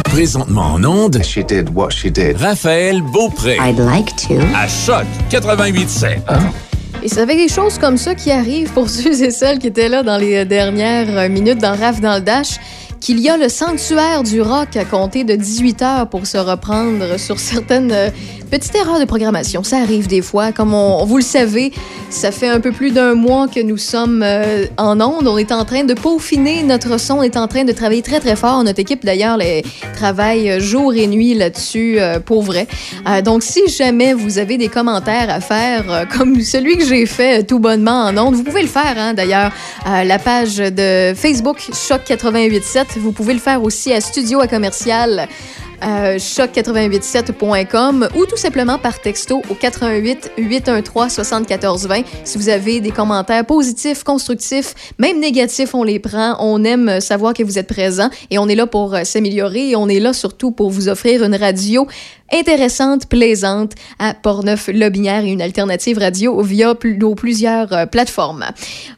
Présentement 0.05 0.75
en 0.75 0.85
onde. 0.85 1.23
She 1.23 1.39
did 1.39 1.71
what 1.75 1.91
she 1.91 2.11
did. 2.11 2.37
Raphaël 2.37 3.01
Beaupré. 3.01 3.57
I'd 3.61 3.79
like 3.79 4.15
to. 4.29 4.35
À 4.55 4.69
Choc 4.69 5.07
88 5.31 6.07
Et 7.03 7.09
c'est 7.09 7.21
avec 7.21 7.39
des 7.39 7.49
choses 7.49 7.79
comme 7.79 7.97
ça 7.97 8.15
qui 8.15 8.31
arrivent 8.31 8.73
pour 8.73 8.91
ceux 8.91 9.23
et 9.23 9.31
celles 9.31 9.59
qui 9.59 9.69
étaient 9.69 9.89
là 9.89 10.03
dans 10.03 10.19
les 10.19 10.45
dernières 10.45 11.31
minutes 11.31 11.59
dans 11.59 11.75
RAF 11.75 12.01
dans 12.01 12.17
le 12.17 12.21
Dash 12.21 12.59
qu'il 13.03 13.19
y 13.19 13.29
a 13.29 13.37
le 13.37 13.49
sanctuaire 13.49 14.23
du 14.23 14.41
rock 14.41 14.77
à 14.77 14.85
compter 14.85 15.25
de 15.25 15.35
18 15.35 15.83
heures 15.83 16.09
pour 16.09 16.25
se 16.25 16.39
reprendre 16.39 17.19
sur 17.19 17.41
certaines 17.41 18.13
euh, 18.53 18.59
petites 18.59 18.75
erreurs 18.77 19.01
de 19.01 19.05
programmation. 19.05 19.63
Ça 19.63 19.79
arrive 19.79 20.07
des 20.07 20.23
fois. 20.23 20.53
Comme 20.53 20.75
on, 20.75 21.05
vous 21.05 21.17
le 21.17 21.23
savez, 21.23 21.73
ça 22.11 22.31
fait 22.31 22.49
un 22.49 22.61
peu 22.61 22.73
plus 22.73 22.91
d'un 22.91 23.15
mois 23.15 23.49
que 23.49 23.61
nous 23.61 23.77
sommes 23.77 24.23
euh, 24.23 24.67
en 24.77 25.01
onde. 25.01 25.27
On 25.27 25.39
est 25.39 25.53
en 25.53 25.65
train 25.65 25.85
de 25.85 25.95
peaufiner 25.95 26.63
notre 26.63 26.99
son. 26.99 27.15
On 27.19 27.23
est 27.23 27.37
en 27.37 27.49
train 27.49 27.65
de 27.65 27.73
travailler 27.73 28.03
très, 28.03 28.21
très 28.21 28.37
fort. 28.37 28.63
Notre 28.65 28.81
équipe, 28.81 29.05
d'ailleurs, 29.05 29.39
travaille 29.95 30.61
jour 30.61 30.95
et 30.95 31.07
nuit 31.07 31.35
là-dessus 31.35 31.99
euh, 31.99 32.21
pour 32.21 32.43
vrai. 32.43 32.67
donc, 33.25 33.43
si 33.43 33.69
jamais 33.69 34.15
vous 34.15 34.39
avez 34.39 34.59
des 34.59 34.69
commentaires 34.69 35.31
à 35.31 35.41
faire, 35.41 36.07
comme 36.17 36.41
celui 36.41 36.77
que 36.77 36.85
j'ai 36.85 37.07
fait 37.07 37.45
tout 37.45 37.59
bonnement 37.59 38.05
en 38.05 38.17
onde, 38.19 38.35
vous 38.35 38.45
pouvez 38.45 38.63
le 38.63 38.69
faire, 38.69 38.95
hein, 38.97 39.15
d'ailleurs, 39.15 39.53
la 39.87 40.19
page 40.19 40.57
de 40.57 41.15
Facebook 41.15 41.59
Choc 41.61 42.03
887 42.09 42.99
vous 42.99 43.13
pouvez 43.13 43.35
le 43.35 43.41
faire 43.41 43.63
aussi 43.63 43.93
à 43.93 44.01
studio 44.01 44.41
à 44.41 44.47
commercial 44.47 45.29
euh, 45.85 46.17
choc887.com 46.17 48.09
ou 48.17 48.27
tout 48.27 48.37
simplement 48.37 48.79
par 48.79 49.01
texto 49.01 49.43
au 49.51 49.55
88 49.55 50.33
813 50.39 51.13
74 51.13 51.87
20. 51.87 52.03
Si 52.25 52.39
vous 52.39 52.49
avez 52.49 52.81
des 52.81 52.91
commentaires 52.91 53.45
positifs, 53.45 54.05
constructifs, 54.05 54.75
même 54.99 55.21
négatifs, 55.21 55.75
on 55.75 55.83
les 55.83 55.99
prend. 55.99 56.37
On 56.41 56.65
aime 56.65 57.01
savoir 57.01 57.35
que 57.35 57.43
vous 57.43 57.59
êtes 57.59 57.69
présent 57.69 58.11
et 58.31 58.39
on 58.39 58.49
est 58.49 58.55
là 58.55 58.67
pour 58.67 58.95
euh, 58.95 59.05
s'améliorer 59.05 59.71
et 59.71 59.77
on 59.77 59.89
est 59.89 60.01
là 60.01 60.13
surtout 60.13 60.53
pour 60.53 60.71
vous 60.71 60.89
offrir 60.89 61.23
une 61.25 61.35
radio 61.35 61.87
intéressante, 62.33 63.07
plaisante 63.07 63.73
à 63.99 64.15
Portneuf-Lobinière 64.15 65.25
et 65.25 65.31
une 65.31 65.43
alternative 65.43 65.99
radio 65.99 66.41
via 66.43 66.75
plusieurs 66.75 67.73
euh, 67.73 67.87
plateformes. 67.87 68.47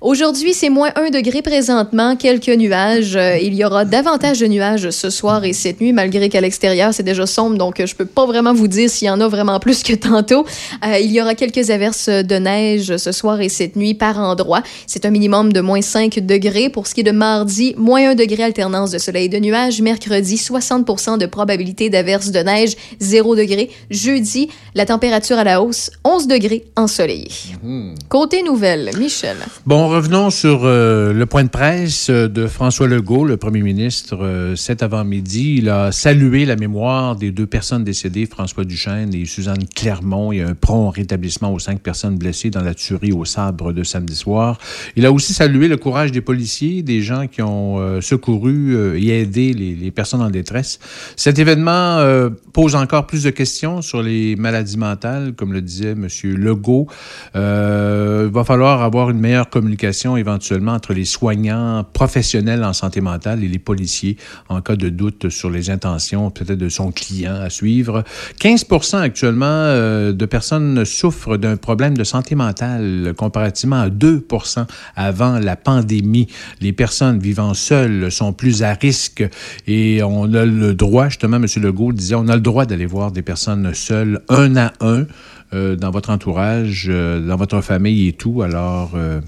Aujourd'hui, 0.00 0.54
c'est 0.54 0.70
moins 0.70 0.90
1 0.94 1.10
degré 1.10 1.42
présentement, 1.42 2.16
quelques 2.16 2.48
nuages. 2.48 3.16
Euh, 3.16 3.36
il 3.38 3.54
y 3.54 3.64
aura 3.64 3.84
davantage 3.84 4.38
de 4.38 4.46
nuages 4.46 4.90
ce 4.90 5.10
soir 5.10 5.44
et 5.44 5.52
cette 5.52 5.80
nuit, 5.80 5.92
malgré 5.92 6.28
qu'à 6.28 6.40
l'extérieur, 6.40 6.94
c'est 6.94 7.02
déjà 7.02 7.26
sombre, 7.26 7.58
donc 7.58 7.84
je 7.84 7.94
peux 7.94 8.06
pas 8.06 8.26
vraiment 8.26 8.54
vous 8.54 8.68
dire 8.68 8.88
s'il 8.88 9.08
y 9.08 9.10
en 9.10 9.20
a 9.20 9.28
vraiment 9.28 9.58
plus 9.58 9.82
que 9.82 9.94
tantôt. 9.94 10.46
Euh, 10.86 10.98
il 10.98 11.10
y 11.10 11.20
aura 11.20 11.34
quelques 11.34 11.70
averses 11.70 12.08
de 12.08 12.36
neige 12.36 12.96
ce 12.96 13.12
soir 13.12 13.40
et 13.40 13.48
cette 13.48 13.76
nuit 13.76 13.94
par 13.94 14.18
endroit. 14.18 14.62
C'est 14.86 15.06
un 15.06 15.10
minimum 15.10 15.52
de 15.52 15.60
moins 15.60 15.82
5 15.82 16.20
degrés. 16.20 16.68
Pour 16.68 16.86
ce 16.86 16.94
qui 16.94 17.00
est 17.00 17.04
de 17.04 17.10
mardi, 17.10 17.74
moins 17.76 18.10
1 18.10 18.14
degré 18.14 18.44
alternance 18.44 18.90
de 18.90 18.98
soleil 18.98 19.26
et 19.26 19.28
de 19.28 19.38
nuages. 19.38 19.80
Mercredi, 19.80 20.38
60 20.38 21.18
de 21.18 21.26
probabilité 21.26 21.90
d'averses 21.90 22.30
de 22.30 22.40
neige, 22.40 22.74
0 23.00 23.23
degrés. 23.34 23.70
Jeudi, 23.90 24.48
la 24.74 24.84
température 24.84 25.38
à 25.38 25.44
la 25.44 25.62
hausse, 25.62 25.90
11 26.04 26.28
degrés 26.28 26.64
ensoleillé. 26.76 27.28
Mhm. 27.62 27.94
Côté 28.08 28.42
nouvelle, 28.42 28.90
Michel. 28.98 29.36
Bon, 29.66 29.88
revenons 29.88 30.30
sur 30.30 30.60
euh, 30.64 31.12
le 31.12 31.26
point 31.26 31.44
de 31.44 31.48
presse 31.48 32.10
de 32.10 32.46
François 32.46 32.86
Legault, 32.86 33.24
le 33.24 33.36
premier 33.36 33.62
ministre, 33.62 34.18
euh, 34.20 34.56
cet 34.56 34.82
avant-midi. 34.82 35.56
Il 35.58 35.68
a 35.68 35.92
salué 35.92 36.44
la 36.44 36.56
mémoire 36.56 37.16
des 37.16 37.30
deux 37.30 37.46
personnes 37.46 37.84
décédées, 37.84 38.26
François 38.26 38.64
Duchesne 38.64 39.14
et 39.14 39.24
Suzanne 39.24 39.64
Clermont, 39.74 40.32
et 40.32 40.42
un 40.42 40.54
prompt 40.54 40.90
rétablissement 40.90 41.52
aux 41.52 41.58
cinq 41.58 41.80
personnes 41.80 42.18
blessées 42.18 42.50
dans 42.50 42.62
la 42.62 42.74
tuerie 42.74 43.12
au 43.12 43.24
sabre 43.24 43.72
de 43.72 43.82
samedi 43.82 44.16
soir. 44.16 44.58
Il 44.96 45.06
a 45.06 45.12
aussi 45.12 45.32
salué 45.32 45.68
le 45.68 45.76
courage 45.76 46.12
des 46.12 46.20
policiers, 46.20 46.82
des 46.82 47.00
gens 47.00 47.26
qui 47.26 47.42
ont 47.42 47.78
euh, 47.78 48.00
secouru 48.00 48.98
et 48.98 49.20
aidé 49.20 49.52
les, 49.52 49.74
les, 49.74 49.90
personnes 49.90 50.22
en 50.22 50.30
détresse. 50.30 50.78
Cet 51.16 51.38
événement 51.38 52.04
pose 52.52 52.74
encore 52.74 53.06
plus 53.06 53.13
plus 53.14 53.22
de 53.22 53.30
questions 53.30 53.80
sur 53.80 54.02
les 54.02 54.34
maladies 54.34 54.76
mentales, 54.76 55.34
comme 55.34 55.52
le 55.52 55.60
disait 55.60 55.92
M. 55.92 56.08
Legault. 56.24 56.88
Euh, 57.36 58.24
il 58.26 58.34
va 58.34 58.42
falloir 58.42 58.82
avoir 58.82 59.08
une 59.10 59.20
meilleure 59.20 59.48
communication 59.50 60.16
éventuellement 60.16 60.72
entre 60.72 60.94
les 60.94 61.04
soignants 61.04 61.84
professionnels 61.92 62.64
en 62.64 62.72
santé 62.72 63.00
mentale 63.00 63.44
et 63.44 63.46
les 63.46 63.60
policiers 63.60 64.16
en 64.48 64.60
cas 64.62 64.74
de 64.74 64.88
doute 64.88 65.28
sur 65.28 65.48
les 65.48 65.70
intentions 65.70 66.32
peut-être 66.32 66.58
de 66.58 66.68
son 66.68 66.90
client 66.90 67.36
à 67.36 67.50
suivre. 67.50 68.02
15 68.40 68.64
actuellement 68.94 69.46
euh, 69.46 70.12
de 70.12 70.26
personnes 70.26 70.84
souffrent 70.84 71.36
d'un 71.36 71.56
problème 71.56 71.96
de 71.96 72.02
santé 72.02 72.34
mentale 72.34 73.14
comparativement 73.16 73.82
à 73.82 73.90
2 73.90 74.26
avant 74.96 75.38
la 75.38 75.54
pandémie. 75.54 76.26
Les 76.60 76.72
personnes 76.72 77.20
vivant 77.20 77.54
seules 77.54 78.10
sont 78.10 78.32
plus 78.32 78.64
à 78.64 78.72
risque 78.72 79.24
et 79.68 80.02
on 80.02 80.24
a 80.34 80.44
le 80.44 80.74
droit, 80.74 81.10
justement, 81.10 81.36
M. 81.36 81.46
Legault 81.62 81.92
disait, 81.92 82.16
on 82.16 82.26
a 82.26 82.34
le 82.34 82.40
droit 82.40 82.66
d'aller 82.66 82.86
voir 82.86 83.03
des 83.10 83.22
personnes 83.22 83.74
seules, 83.74 84.22
un 84.28 84.56
à 84.56 84.72
un, 84.80 85.06
euh, 85.54 85.76
dans 85.76 85.90
votre 85.90 86.10
entourage, 86.10 86.86
euh, 86.88 87.20
dans 87.20 87.36
votre 87.36 87.60
famille 87.60 88.08
et 88.08 88.12
tout. 88.12 88.42
Alors, 88.42 88.92
euh, 88.96 89.20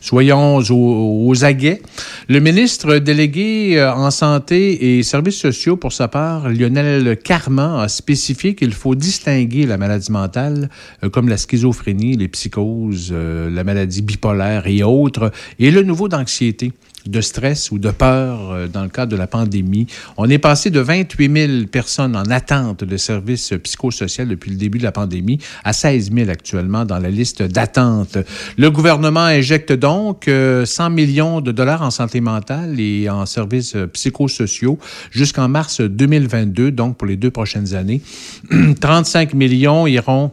soyons 0.00 0.58
aux, 0.58 1.44
aguets. 1.44 1.80
Le 2.28 2.40
ministre 2.40 2.96
délégué 2.96 3.80
en 3.82 4.10
santé 4.10 4.98
et 4.98 5.02
services 5.02 5.38
sociaux, 5.38 5.76
pour 5.76 5.92
sa 5.92 6.08
part, 6.08 6.48
Lionel 6.48 7.16
Carman, 7.18 7.80
a 7.80 7.88
spécifié 7.88 8.54
qu'il 8.54 8.72
faut 8.72 8.94
distinguer 8.94 9.66
la 9.66 9.76
maladie 9.76 10.10
mentale, 10.10 10.68
comme 11.12 11.28
la 11.28 11.36
schizophrénie, 11.36 12.16
les 12.16 12.28
psychoses, 12.28 13.12
la 13.12 13.62
maladie 13.62 14.02
bipolaire 14.02 14.66
et 14.66 14.82
autres, 14.82 15.30
et 15.58 15.70
le 15.70 15.82
niveau 15.82 16.08
d'anxiété 16.08 16.72
de 17.06 17.20
stress 17.20 17.70
ou 17.70 17.78
de 17.78 17.90
peur 17.90 18.50
euh, 18.50 18.68
dans 18.68 18.82
le 18.82 18.88
cadre 18.88 19.12
de 19.12 19.16
la 19.16 19.26
pandémie. 19.26 19.86
On 20.16 20.28
est 20.28 20.38
passé 20.38 20.70
de 20.70 20.80
28 20.80 21.46
000 21.46 21.66
personnes 21.66 22.16
en 22.16 22.24
attente 22.24 22.84
de 22.84 22.96
services 22.96 23.52
psychosociaux 23.62 24.24
depuis 24.24 24.50
le 24.50 24.56
début 24.56 24.78
de 24.78 24.84
la 24.84 24.92
pandémie 24.92 25.38
à 25.64 25.72
16 25.72 26.12
000 26.12 26.30
actuellement 26.30 26.84
dans 26.84 26.98
la 26.98 27.10
liste 27.10 27.42
d'attente. 27.42 28.18
Le 28.56 28.70
gouvernement 28.70 29.20
injecte 29.24 29.72
donc 29.72 30.24
100 30.24 30.30
euh, 30.30 30.88
millions 30.90 31.40
de 31.40 31.52
dollars 31.52 31.82
en 31.82 31.90
santé 31.90 32.20
mentale 32.20 32.78
et 32.80 33.08
en 33.08 33.26
services 33.26 33.76
euh, 33.76 33.86
psychosociaux 33.86 34.78
jusqu'en 35.10 35.48
mars 35.48 35.80
2022, 35.80 36.70
donc 36.70 36.96
pour 36.96 37.06
les 37.06 37.16
deux 37.16 37.30
prochaines 37.30 37.74
années. 37.74 38.02
35 38.80 39.34
millions 39.34 39.86
iront 39.86 40.32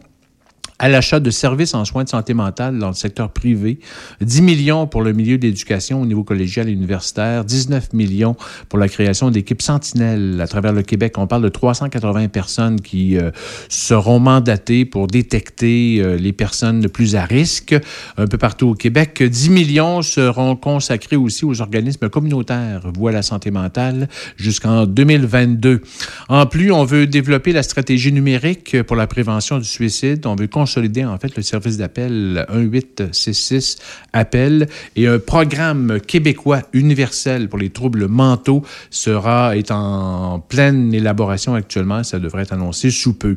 à 0.78 0.88
l'achat 0.88 1.20
de 1.20 1.30
services 1.30 1.74
en 1.74 1.84
soins 1.84 2.04
de 2.04 2.08
santé 2.08 2.34
mentale 2.34 2.78
dans 2.78 2.88
le 2.88 2.94
secteur 2.94 3.30
privé, 3.30 3.78
10 4.20 4.42
millions 4.42 4.86
pour 4.86 5.02
le 5.02 5.12
milieu 5.12 5.38
d'éducation 5.38 6.02
au 6.02 6.06
niveau 6.06 6.24
collégial 6.24 6.68
et 6.68 6.72
universitaire, 6.72 7.44
19 7.44 7.92
millions 7.92 8.36
pour 8.68 8.78
la 8.78 8.88
création 8.88 9.30
d'équipes 9.30 9.62
sentinelles 9.62 10.40
à 10.40 10.46
travers 10.46 10.72
le 10.72 10.82
Québec. 10.82 11.14
On 11.18 11.26
parle 11.26 11.42
de 11.42 11.48
380 11.48 12.28
personnes 12.28 12.80
qui 12.80 13.16
euh, 13.16 13.30
seront 13.68 14.18
mandatées 14.18 14.84
pour 14.84 15.06
détecter 15.06 15.98
euh, 16.00 16.16
les 16.16 16.32
personnes 16.32 16.82
le 16.82 16.88
plus 16.88 17.16
à 17.16 17.24
risque 17.24 17.74
un 18.16 18.26
peu 18.26 18.38
partout 18.38 18.68
au 18.68 18.74
Québec. 18.74 19.22
10 19.22 19.50
millions 19.50 20.02
seront 20.02 20.56
consacrés 20.56 21.16
aussi 21.16 21.44
aux 21.44 21.60
organismes 21.60 22.08
communautaires 22.08 22.82
voie 22.96 23.12
la 23.12 23.22
santé 23.22 23.50
mentale 23.50 24.08
jusqu'en 24.36 24.86
2022. 24.86 25.80
En 26.28 26.46
plus, 26.46 26.72
on 26.72 26.84
veut 26.84 27.06
développer 27.06 27.52
la 27.52 27.62
stratégie 27.62 28.12
numérique 28.12 28.82
pour 28.82 28.96
la 28.96 29.06
prévention 29.06 29.58
du 29.58 29.64
suicide. 29.64 30.26
On 30.26 30.34
veut 30.34 30.46
consolider 30.66 31.04
en 31.04 31.16
fait 31.16 31.36
le 31.36 31.42
service 31.44 31.76
d'appel 31.76 32.44
1866 32.52 33.76
appel 34.12 34.66
et 34.96 35.06
un 35.06 35.20
programme 35.20 36.00
québécois 36.00 36.62
universel 36.72 37.48
pour 37.48 37.60
les 37.60 37.70
troubles 37.70 38.08
mentaux 38.08 38.64
sera 38.90 39.56
est 39.56 39.70
en 39.70 40.40
pleine 40.40 40.92
élaboration 40.92 41.54
actuellement. 41.54 42.02
Ça 42.02 42.18
devrait 42.18 42.42
être 42.42 42.52
annoncé 42.52 42.90
sous 42.90 43.14
peu. 43.14 43.36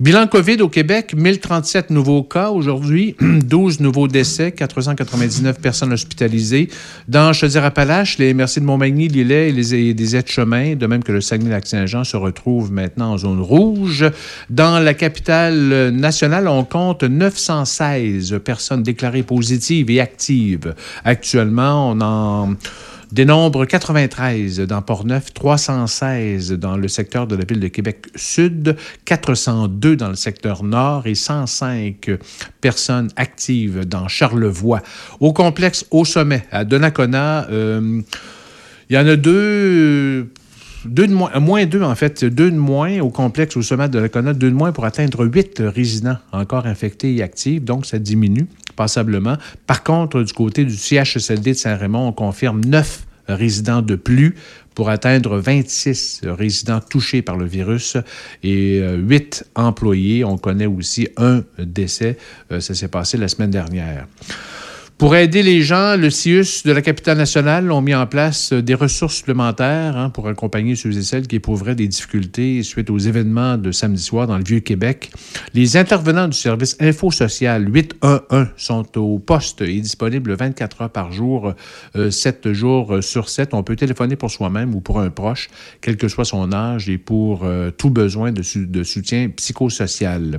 Bilan 0.00 0.28
COVID 0.28 0.62
au 0.62 0.68
Québec, 0.68 1.12
1037 1.16 1.90
nouveaux 1.90 2.22
cas 2.22 2.50
aujourd'hui, 2.50 3.16
12 3.20 3.80
nouveaux 3.80 4.06
décès, 4.06 4.52
499 4.52 5.60
personnes 5.60 5.92
hospitalisées. 5.92 6.68
Dans 7.08 7.32
Chaudière-Appalaches, 7.32 8.18
les 8.18 8.32
MRC 8.32 8.60
de 8.60 8.64
Montmagny, 8.64 9.08
Lillet 9.08 9.48
et 9.48 9.52
les, 9.52 9.94
des 9.94 10.14
aides-chemins, 10.14 10.76
de 10.76 10.86
même 10.86 11.02
que 11.02 11.10
le 11.10 11.20
Saguenay-Lac-Saint-Jean, 11.20 12.04
se 12.04 12.16
retrouvent 12.16 12.70
maintenant 12.70 13.14
en 13.14 13.18
zone 13.18 13.40
rouge. 13.40 14.08
Dans 14.50 14.78
la 14.78 14.94
capitale 14.94 15.90
nationale, 15.90 16.46
on 16.46 16.62
compte 16.62 17.02
916 17.02 18.38
personnes 18.44 18.84
déclarées 18.84 19.24
positives 19.24 19.90
et 19.90 20.00
actives. 20.00 20.76
Actuellement, 21.04 21.90
on 21.90 22.00
en 22.00 22.54
Dénombre 23.10 23.64
93 23.64 24.60
dans 24.60 24.82
Port-Neuf, 24.82 25.32
316 25.32 26.52
dans 26.52 26.76
le 26.76 26.88
secteur 26.88 27.26
de 27.26 27.36
la 27.36 27.44
ville 27.44 27.58
de 27.58 27.68
Québec-Sud, 27.68 28.76
402 29.06 29.96
dans 29.96 30.08
le 30.08 30.14
secteur 30.14 30.62
nord 30.62 31.06
et 31.06 31.14
105 31.14 32.10
personnes 32.60 33.08
actives 33.16 33.86
dans 33.86 34.08
Charlevoix. 34.08 34.82
Au 35.20 35.32
complexe 35.32 35.86
Au 35.90 36.04
Sommet, 36.04 36.44
à 36.52 36.64
Donnacona, 36.64 37.48
euh, 37.50 38.02
il 38.90 38.96
y 38.96 38.98
en 38.98 39.06
a 39.06 39.16
deux 39.16 40.28
deux 40.84 41.06
de 41.06 41.12
moins, 41.12 41.38
moins 41.40 41.66
deux, 41.66 41.82
en 41.82 41.94
fait, 41.94 42.24
deux 42.24 42.50
de 42.50 42.56
moins 42.56 43.00
au 43.00 43.10
complexe 43.10 43.56
au 43.56 43.62
sommet 43.62 43.88
de 43.88 43.98
la 43.98 44.08
deux 44.34 44.50
de 44.50 44.54
moins 44.54 44.72
pour 44.72 44.84
atteindre 44.84 45.24
huit 45.24 45.60
résidents 45.60 46.18
encore 46.32 46.66
infectés 46.66 47.14
et 47.16 47.22
actifs, 47.22 47.62
donc 47.62 47.86
ça 47.86 47.98
diminue 47.98 48.46
passablement. 48.78 49.36
Par 49.66 49.82
contre, 49.82 50.22
du 50.22 50.32
côté 50.32 50.64
du 50.64 50.76
CHSLD 50.76 51.50
de 51.50 51.56
Saint-Raymond, 51.56 52.06
on 52.06 52.12
confirme 52.12 52.60
neuf 52.64 53.06
résidents 53.26 53.82
de 53.82 53.96
plus 53.96 54.36
pour 54.74 54.88
atteindre 54.88 55.38
26 55.38 56.20
résidents 56.24 56.78
touchés 56.80 57.20
par 57.20 57.36
le 57.36 57.44
virus 57.44 57.96
et 58.44 58.80
8 58.80 59.44
euh, 59.58 59.60
employés. 59.60 60.24
On 60.24 60.38
connaît 60.38 60.66
aussi 60.66 61.08
un 61.16 61.42
décès. 61.58 62.16
Euh, 62.52 62.60
ça 62.60 62.74
s'est 62.74 62.86
passé 62.86 63.18
la 63.18 63.26
semaine 63.26 63.50
dernière. 63.50 64.06
Pour 64.98 65.14
aider 65.14 65.44
les 65.44 65.62
gens, 65.62 65.96
le 65.96 66.10
CIUS 66.10 66.64
de 66.64 66.72
la 66.72 66.82
capitale 66.82 67.18
nationale 67.18 67.70
ont 67.70 67.80
mis 67.80 67.94
en 67.94 68.08
place 68.08 68.52
euh, 68.52 68.62
des 68.62 68.74
ressources 68.74 69.14
supplémentaires 69.14 69.96
hein, 69.96 70.10
pour 70.10 70.26
accompagner 70.26 70.74
ceux 70.74 70.90
et 70.90 71.02
celles 71.02 71.28
qui 71.28 71.36
éprouveraient 71.36 71.76
des 71.76 71.86
difficultés 71.86 72.64
suite 72.64 72.90
aux 72.90 72.98
événements 72.98 73.56
de 73.58 73.70
samedi 73.70 74.02
soir 74.02 74.26
dans 74.26 74.36
le 74.36 74.42
Vieux-Québec. 74.42 75.12
Les 75.54 75.76
intervenants 75.76 76.26
du 76.26 76.36
service 76.36 76.76
Info 76.80 77.12
Social 77.12 77.72
811 77.72 78.48
sont 78.56 78.98
au 78.98 79.20
poste 79.20 79.60
et 79.60 79.80
disponibles 79.80 80.34
24 80.34 80.82
heures 80.82 80.90
par 80.90 81.12
jour, 81.12 81.54
7 81.94 82.46
euh, 82.46 82.52
jours 82.52 82.98
sur 83.00 83.28
7. 83.28 83.54
On 83.54 83.62
peut 83.62 83.76
téléphoner 83.76 84.16
pour 84.16 84.32
soi-même 84.32 84.74
ou 84.74 84.80
pour 84.80 84.98
un 84.98 85.10
proche, 85.10 85.48
quel 85.80 85.96
que 85.96 86.08
soit 86.08 86.24
son 86.24 86.52
âge 86.52 86.88
et 86.88 86.98
pour 86.98 87.44
euh, 87.44 87.70
tout 87.70 87.90
besoin 87.90 88.32
de, 88.32 88.42
de 88.66 88.82
soutien 88.82 89.28
psychosocial. 89.28 90.38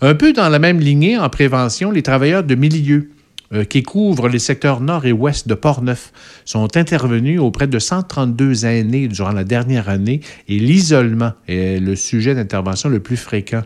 Un 0.00 0.14
peu 0.14 0.32
dans 0.32 0.48
la 0.48 0.60
même 0.60 0.78
lignée, 0.78 1.18
en 1.18 1.28
prévention, 1.28 1.90
les 1.90 2.04
travailleurs 2.04 2.44
de 2.44 2.54
milieu 2.54 3.10
euh, 3.52 3.64
qui 3.64 3.82
couvrent 3.82 4.28
les 4.28 4.38
secteurs 4.38 4.80
nord 4.80 5.06
et 5.06 5.12
ouest 5.12 5.48
de 5.48 5.54
Port-Neuf 5.54 6.12
sont 6.44 6.76
intervenus 6.76 7.40
auprès 7.40 7.66
de 7.66 7.78
132 7.78 8.66
aînés 8.66 9.08
durant 9.08 9.32
la 9.32 9.44
dernière 9.44 9.88
année 9.88 10.20
et 10.48 10.58
l'isolement 10.58 11.32
est 11.48 11.80
le 11.80 11.96
sujet 11.96 12.34
d'intervention 12.34 12.88
le 12.88 13.00
plus 13.00 13.16
fréquent. 13.16 13.62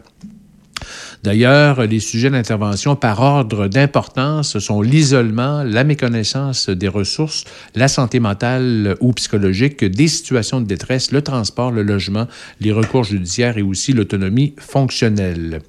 D'ailleurs, 1.23 1.83
les 1.83 2.01
sujets 2.01 2.31
d'intervention 2.31 2.97
par 2.97 3.21
ordre 3.21 3.69
d'importance 3.69 4.59
sont 4.59 4.81
l'isolement, 4.81 5.63
la 5.63 5.85
méconnaissance 5.85 6.71
des 6.71 6.89
ressources, 6.89 7.45
la 7.75 7.89
santé 7.89 8.21
mentale 8.21 8.97
ou 9.01 9.13
psychologique, 9.13 9.85
des 9.85 10.09
situations 10.09 10.63
de 10.63 10.67
détresse, 10.67 11.13
le 11.13 11.21
transport, 11.21 11.73
le 11.73 11.83
logement, 11.83 12.27
les 12.61 12.73
recours 12.73 13.05
judiciaires 13.05 13.59
et 13.59 13.63
aussi 13.63 13.93
l'autonomie 13.93 14.55
fonctionnelle. 14.59 15.61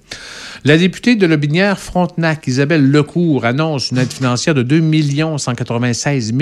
La 0.63 0.77
députée 0.77 1.15
de 1.15 1.25
Lobinière 1.25 1.79
Frontenac, 1.79 2.47
Isabelle 2.47 2.89
Lecourt, 2.89 3.43
annonce 3.43 3.91
une 3.91 3.97
aide 3.97 4.13
financière 4.13 4.55
de 4.55 4.63
2 4.63 4.81
196 5.37 6.33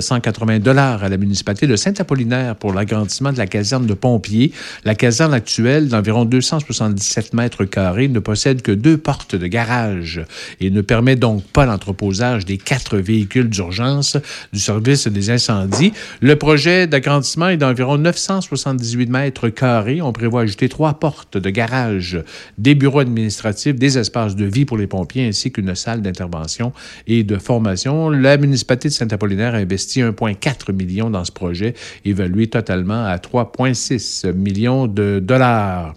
180 0.00 0.58
dollars 0.58 1.04
à 1.04 1.08
la 1.08 1.16
municipalité 1.16 1.66
de 1.66 1.76
Saint-Apollinaire 1.76 2.56
pour 2.56 2.74
l'agrandissement 2.74 3.32
de 3.32 3.38
la 3.38 3.46
caserne 3.46 3.86
de 3.86 3.94
pompiers. 3.94 4.52
La 4.84 4.94
caserne 4.94 5.32
actuelle, 5.32 5.88
d'environ 5.88 6.26
277 6.26 7.32
mètres 7.32 7.64
carrés, 7.64 8.08
ne 8.08 8.18
possède 8.18 8.57
que 8.62 8.72
deux 8.72 8.96
portes 8.96 9.34
de 9.34 9.46
garage 9.46 10.22
et 10.60 10.70
ne 10.70 10.80
permet 10.80 11.16
donc 11.16 11.44
pas 11.44 11.66
l'entreposage 11.66 12.44
des 12.44 12.58
quatre 12.58 12.98
véhicules 12.98 13.48
d'urgence 13.48 14.16
du 14.52 14.60
service 14.60 15.06
des 15.06 15.30
incendies. 15.30 15.92
Le 16.20 16.36
projet 16.36 16.86
d'agrandissement 16.86 17.48
est 17.48 17.56
d'environ 17.56 17.98
978 17.98 19.10
mètres 19.10 19.48
carrés. 19.48 20.02
On 20.02 20.12
prévoit 20.12 20.42
ajouter 20.42 20.68
trois 20.68 20.94
portes 20.94 21.36
de 21.36 21.50
garage, 21.50 22.22
des 22.58 22.74
bureaux 22.74 23.00
administratifs 23.00 23.76
des 23.76 23.98
espaces 23.98 24.36
de 24.36 24.44
vie 24.44 24.64
pour 24.64 24.76
les 24.76 24.86
pompiers 24.86 25.26
ainsi 25.26 25.52
qu'une 25.52 25.74
salle 25.74 26.02
d'intervention 26.02 26.72
et 27.06 27.24
de 27.24 27.36
formation. 27.36 28.10
La 28.10 28.36
municipalité 28.36 28.88
de 28.88 28.94
Saint-Apollinaire 28.94 29.54
a 29.54 29.58
investi 29.58 30.00
1,4 30.00 30.72
million 30.72 31.10
dans 31.10 31.24
ce 31.24 31.32
projet, 31.32 31.74
évalué 32.04 32.46
totalement 32.48 33.04
à 33.04 33.16
3,6 33.16 34.32
millions 34.32 34.86
de 34.86 35.20
dollars. 35.22 35.94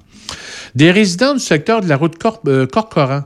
Des 0.75 0.91
résidents 0.91 1.33
du 1.33 1.39
secteur 1.39 1.81
de 1.81 1.87
la 1.87 1.97
route 1.97 2.17
euh, 2.47 2.65
Corcoran 2.65 3.23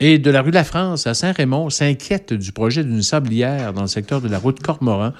et 0.00 0.18
de 0.18 0.30
la 0.30 0.42
rue 0.42 0.50
La 0.50 0.64
France 0.64 1.06
à 1.06 1.14
Saint-Raymond 1.14 1.70
s'inquiètent 1.70 2.32
du 2.32 2.52
projet 2.52 2.84
d'une 2.84 3.02
sablière 3.02 3.72
dans 3.72 3.82
le 3.82 3.88
secteur 3.88 4.20
de 4.20 4.28
la 4.28 4.38
route 4.38 4.60
Cormoran. 4.60 5.12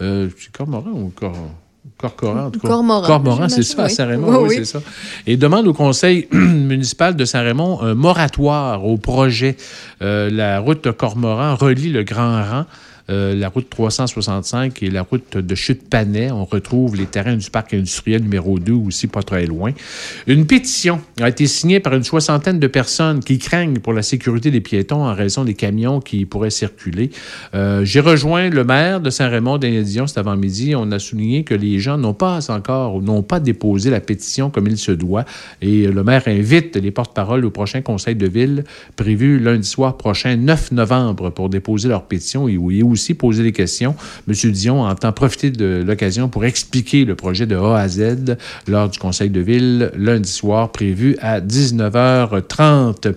Euh, 0.00 0.28
c'est 0.38 0.52
Cormoran 0.52 0.90
ou 0.90 1.12
Cormoran? 1.14 1.54
Corcoran, 1.96 2.50
Cormoran. 2.50 3.48
c'est 3.48 3.62
ça, 3.62 3.84
à 3.84 3.88
Saint-Raymond, 3.88 4.46
oui, 4.46 4.56
c'est 4.56 4.64
ça. 4.64 4.82
Et 5.26 5.36
demande 5.36 5.66
au 5.68 5.74
conseil 5.74 6.28
municipal 6.32 7.14
de 7.14 7.24
Saint-Raymond 7.26 7.82
un 7.82 7.94
moratoire 7.94 8.84
au 8.86 8.96
projet. 8.96 9.56
Euh, 10.00 10.30
la 10.30 10.60
route 10.60 10.84
de 10.84 10.90
Cormoran 10.92 11.56
relie 11.56 11.90
le 11.90 12.02
Grand 12.02 12.42
Rang 12.42 12.64
euh, 13.10 13.34
la 13.34 13.48
route 13.48 13.68
365 13.68 14.82
et 14.82 14.90
la 14.90 15.02
route 15.02 15.36
de 15.36 15.54
Chute-Panay. 15.54 16.30
On 16.30 16.44
retrouve 16.44 16.96
les 16.96 17.06
terrains 17.06 17.36
du 17.36 17.50
parc 17.50 17.74
industriel 17.74 18.22
numéro 18.22 18.58
2 18.58 18.72
aussi 18.72 19.06
pas 19.06 19.22
très 19.22 19.46
loin. 19.46 19.72
Une 20.26 20.46
pétition 20.46 21.00
a 21.20 21.28
été 21.28 21.46
signée 21.46 21.80
par 21.80 21.94
une 21.94 22.04
soixantaine 22.04 22.58
de 22.58 22.66
personnes 22.66 23.20
qui 23.20 23.38
craignent 23.38 23.78
pour 23.78 23.92
la 23.92 24.02
sécurité 24.02 24.50
des 24.50 24.60
piétons 24.60 25.04
en 25.04 25.14
raison 25.14 25.44
des 25.44 25.54
camions 25.54 26.00
qui 26.00 26.24
pourraient 26.24 26.50
circuler. 26.50 27.10
Euh, 27.54 27.84
j'ai 27.84 28.00
rejoint 28.00 28.48
le 28.48 28.64
maire 28.64 29.00
de 29.00 29.10
Saint-Raymond, 29.10 29.58
Daniel 29.58 29.84
Dion, 29.84 30.06
cet 30.06 30.18
avant-midi. 30.18 30.74
On 30.76 30.92
a 30.92 30.98
souligné 30.98 31.44
que 31.44 31.54
les 31.54 31.78
gens 31.78 31.98
n'ont 31.98 32.14
pas 32.14 32.50
encore 32.50 32.94
ou 32.94 33.02
n'ont 33.02 33.22
pas 33.22 33.40
déposé 33.40 33.90
la 33.90 34.00
pétition 34.00 34.50
comme 34.50 34.66
il 34.66 34.78
se 34.78 34.92
doit. 34.92 35.24
Et 35.62 35.86
le 35.86 36.04
maire 36.04 36.22
invite 36.26 36.76
les 36.76 36.90
porte-paroles 36.90 37.44
au 37.44 37.50
prochain 37.50 37.82
conseil 37.82 38.14
de 38.14 38.26
ville 38.26 38.64
prévu 38.96 39.38
lundi 39.38 39.66
soir 39.66 39.96
prochain, 39.96 40.36
9 40.36 40.72
novembre, 40.72 41.30
pour 41.30 41.48
déposer 41.48 41.88
leur 41.88 42.04
pétition 42.04 42.48
et 42.48 42.56
où 42.56 42.70
il 42.70 42.84
poser 43.14 43.42
des 43.42 43.52
questions. 43.52 43.94
M. 44.28 44.34
Dion 44.52 44.82
entend 44.82 45.12
profiter 45.12 45.50
de 45.50 45.82
l'occasion 45.86 46.28
pour 46.28 46.44
expliquer 46.44 47.04
le 47.04 47.14
projet 47.14 47.46
de 47.46 47.56
A 47.56 47.78
à 47.78 47.88
Z 47.88 48.36
lors 48.68 48.88
du 48.88 48.98
conseil 48.98 49.30
de 49.30 49.40
ville 49.40 49.90
lundi 49.96 50.30
soir 50.30 50.72
prévu 50.72 51.16
à 51.20 51.40
19h30. 51.40 53.14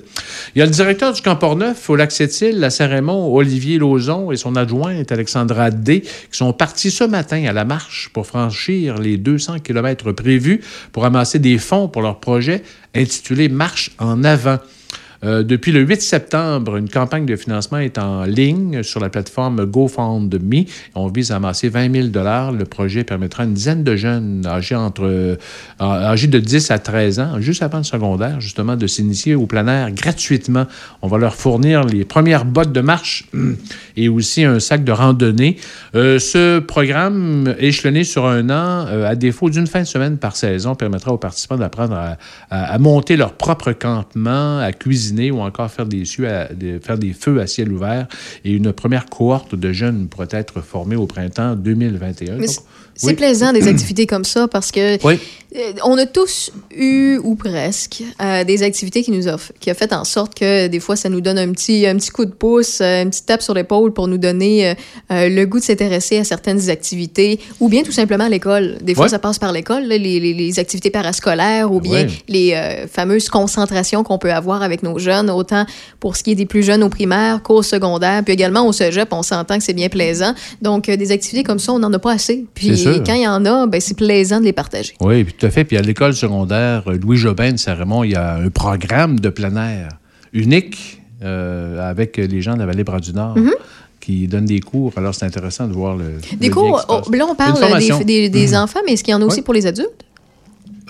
Il 0.55 0.59
y 0.59 0.61
a 0.61 0.65
le 0.65 0.71
directeur 0.71 1.13
du 1.13 1.21
Camp 1.21 1.35
Port-Neuf 1.35 1.89
au 1.89 1.95
lac 1.95 2.11
Sept-Îles, 2.11 2.63
à 2.63 2.69
Saint-Raymond, 2.69 3.33
Olivier 3.33 3.77
Lauzon 3.77 4.31
et 4.31 4.37
son 4.37 4.55
adjointe 4.55 5.11
Alexandra 5.11 5.71
D, 5.71 6.01
qui 6.01 6.37
sont 6.37 6.53
partis 6.53 6.91
ce 6.91 7.03
matin 7.03 7.45
à 7.45 7.53
la 7.53 7.65
marche 7.65 8.09
pour 8.13 8.25
franchir 8.25 8.97
les 8.97 9.17
200 9.17 9.59
km 9.59 10.11
prévus 10.11 10.61
pour 10.91 11.05
amasser 11.05 11.39
des 11.39 11.57
fonds 11.57 11.87
pour 11.87 12.01
leur 12.01 12.19
projet 12.19 12.63
intitulé 12.95 13.49
Marche 13.49 13.91
en 13.99 14.23
avant. 14.23 14.59
Euh, 15.23 15.43
depuis 15.43 15.71
le 15.71 15.81
8 15.81 16.01
septembre, 16.01 16.75
une 16.75 16.89
campagne 16.89 17.25
de 17.25 17.35
financement 17.35 17.77
est 17.77 17.97
en 17.97 18.23
ligne 18.25 18.83
sur 18.83 18.99
la 18.99 19.09
plateforme 19.09 19.65
GoFundMe. 19.65 20.65
On 20.95 21.07
vise 21.07 21.31
à 21.31 21.37
amasser 21.37 21.69
20 21.69 21.91
000 21.91 22.07
Le 22.07 22.63
projet 22.63 23.03
permettra 23.03 23.43
à 23.43 23.45
une 23.45 23.53
dizaine 23.53 23.83
de 23.83 23.95
jeunes 23.95 24.45
âgés, 24.45 24.75
entre, 24.75 25.05
euh, 25.05 25.35
âgés 25.79 26.27
de 26.27 26.39
10 26.39 26.71
à 26.71 26.79
13 26.79 27.19
ans, 27.19 27.39
juste 27.39 27.63
avant 27.63 27.77
le 27.77 27.83
secondaire, 27.83 28.41
justement, 28.41 28.75
de 28.75 28.87
s'initier 28.87 29.35
au 29.35 29.45
plein 29.45 29.67
air 29.67 29.91
gratuitement. 29.91 30.65
On 31.01 31.07
va 31.07 31.17
leur 31.17 31.35
fournir 31.35 31.83
les 31.85 32.03
premières 32.03 32.45
bottes 32.45 32.73
de 32.73 32.81
marche 32.81 33.25
et 33.95 34.09
aussi 34.09 34.43
un 34.43 34.59
sac 34.59 34.83
de 34.83 34.91
randonnée. 34.91 35.57
Euh, 35.95 36.19
ce 36.19 36.59
programme, 36.59 37.55
échelonné 37.59 38.03
sur 38.03 38.25
un 38.25 38.49
an, 38.49 38.85
à 39.05 39.15
défaut 39.15 39.49
d'une 39.49 39.67
fin 39.67 39.81
de 39.81 39.87
semaine 39.87 40.17
par 40.17 40.35
saison, 40.35 40.75
permettra 40.75 41.13
aux 41.13 41.17
participants 41.17 41.57
d'apprendre 41.57 41.95
à, 41.95 42.17
à 42.49 42.77
monter 42.77 43.15
leur 43.15 43.33
propre 43.33 43.71
campement, 43.71 44.59
à 44.59 44.71
cuisiner 44.73 45.12
ou 45.31 45.39
encore 45.39 45.71
faire 45.71 45.85
des, 45.85 46.05
faire 46.05 46.97
des 46.97 47.13
feux 47.13 47.41
à 47.41 47.47
ciel 47.47 47.71
ouvert. 47.71 48.07
Et 48.43 48.51
une 48.51 48.73
première 48.73 49.05
cohorte 49.05 49.55
de 49.55 49.71
jeunes 49.71 50.07
pourrait 50.07 50.27
être 50.31 50.61
formée 50.61 50.95
au 50.95 51.07
printemps 51.07 51.55
2021. 51.55 52.37
C'est 53.09 53.13
plaisant 53.15 53.51
des 53.53 53.67
activités 53.67 54.05
comme 54.07 54.23
ça 54.25 54.47
parce 54.47 54.71
que 54.71 54.97
Oui. 55.05 55.19
euh, 55.55 55.59
on 55.85 55.97
a 55.97 56.05
tous 56.05 56.51
eu 56.75 57.17
ou 57.23 57.35
presque 57.35 58.03
euh, 58.21 58.43
des 58.43 58.63
activités 58.63 59.03
qui 59.03 59.11
nous 59.11 59.27
ont 59.27 59.37
qui 59.59 59.69
a 59.69 59.73
fait 59.73 59.93
en 59.93 60.03
sorte 60.03 60.33
que 60.35 60.67
des 60.67 60.79
fois 60.79 60.95
ça 60.95 61.09
nous 61.09 61.21
donne 61.21 61.37
un 61.37 61.51
petit 61.51 61.85
un 61.85 61.95
petit 61.97 62.09
coup 62.11 62.25
de 62.25 62.31
pouce, 62.31 62.79
euh, 62.81 63.03
une 63.03 63.09
petite 63.09 63.25
tape 63.25 63.41
sur 63.41 63.53
l'épaule 63.53 63.93
pour 63.93 64.07
nous 64.07 64.17
donner 64.17 64.69
euh, 64.69 64.73
euh, 65.11 65.29
le 65.29 65.45
goût 65.45 65.59
de 65.59 65.63
s'intéresser 65.63 66.17
à 66.17 66.23
certaines 66.23 66.69
activités 66.69 67.39
ou 67.59 67.69
bien 67.69 67.83
tout 67.83 67.91
simplement 67.91 68.25
à 68.25 68.29
l'école. 68.29 68.77
Des 68.81 68.95
fois 68.95 69.09
ça 69.09 69.19
passe 69.19 69.39
par 69.39 69.51
l'école, 69.51 69.83
les, 69.83 69.99
les- 69.99 70.19
les 70.33 70.59
activités 70.59 70.89
parascolaires 70.89 71.71
ou 71.71 71.79
bien 71.81 72.05
les 72.27 72.53
euh, 72.53 72.87
fameuses 72.87 73.29
concentrations 73.29 74.03
qu'on 74.03 74.17
peut 74.17 74.31
avoir 74.33 74.61
avec 74.63 74.83
nos 74.83 74.97
jeunes, 74.99 75.29
autant 75.29 75.65
pour 75.99 76.15
ce 76.17 76.23
qui 76.23 76.31
est 76.31 76.35
des 76.35 76.45
plus 76.45 76.63
jeunes 76.63 76.83
au 76.83 76.89
primaire 76.89 77.41
qu'au 77.43 77.61
secondaire, 77.61 78.23
puis 78.23 78.33
également 78.33 78.65
au 78.67 78.71
cégep, 78.71 79.09
on 79.11 79.23
s'entend 79.23 79.57
que 79.57 79.63
c'est 79.63 79.73
bien 79.73 79.89
plaisant. 79.89 80.33
Donc 80.61 80.89
euh, 80.89 80.95
des 80.97 81.11
activités 81.11 81.43
comme 81.43 81.59
ça, 81.59 81.73
on 81.73 81.79
n'en 81.79 81.91
a 81.93 81.99
pas 81.99 82.13
assez. 82.13 82.45
Puis 82.53 82.69
Sûr. 82.95 83.03
quand 83.05 83.13
il 83.13 83.21
y 83.23 83.27
en 83.27 83.45
a, 83.45 83.67
ben, 83.67 83.79
c'est 83.81 83.95
plaisant 83.97 84.39
de 84.39 84.45
les 84.45 84.53
partager. 84.53 84.93
Oui, 85.01 85.23
puis 85.23 85.33
tout 85.33 85.45
à 85.45 85.49
fait. 85.49 85.63
Puis 85.63 85.77
à 85.77 85.81
l'école 85.81 86.13
secondaire 86.13 86.83
euh, 86.87 86.97
Louis 86.97 87.17
Jobin 87.17 87.51
de 87.53 87.57
Saint-Raymond, 87.57 88.03
il 88.03 88.11
y 88.11 88.15
a 88.15 88.35
un 88.35 88.49
programme 88.49 89.19
de 89.19 89.29
plein 89.29 89.55
air 89.55 89.89
unique 90.33 91.01
euh, 91.23 91.79
avec 91.89 92.17
les 92.17 92.41
gens 92.41 92.53
de 92.55 92.59
la 92.59 92.65
vallée 92.65 92.83
Bras-du-Nord 92.83 93.37
Mhm. 93.37 93.51
qui 93.99 94.27
donnent 94.27 94.45
des 94.45 94.59
cours. 94.59 94.91
Alors, 94.97 95.15
c'est 95.15 95.25
intéressant 95.25 95.67
de 95.67 95.73
voir 95.73 95.95
le. 95.95 96.05
Des 96.37 96.47
le 96.49 96.53
lien 96.53 96.53
cours, 96.53 96.75
qui 96.77 96.81
se 96.81 96.87
passe. 96.87 97.05
oh, 97.07 97.15
là 97.15 97.25
on 97.29 97.35
parle 97.35 97.79
des, 97.79 98.03
des- 98.03 98.29
des 98.29 98.47
Mhm. 98.49 98.55
enfants, 98.55 98.79
mais 98.85 98.93
est-ce 98.93 99.03
qu'il 99.03 99.11
y 99.13 99.15
en 99.15 99.21
a 99.21 99.25
aussi 99.25 99.41
pour 99.41 99.53
les 99.53 99.65
adultes? 99.65 100.03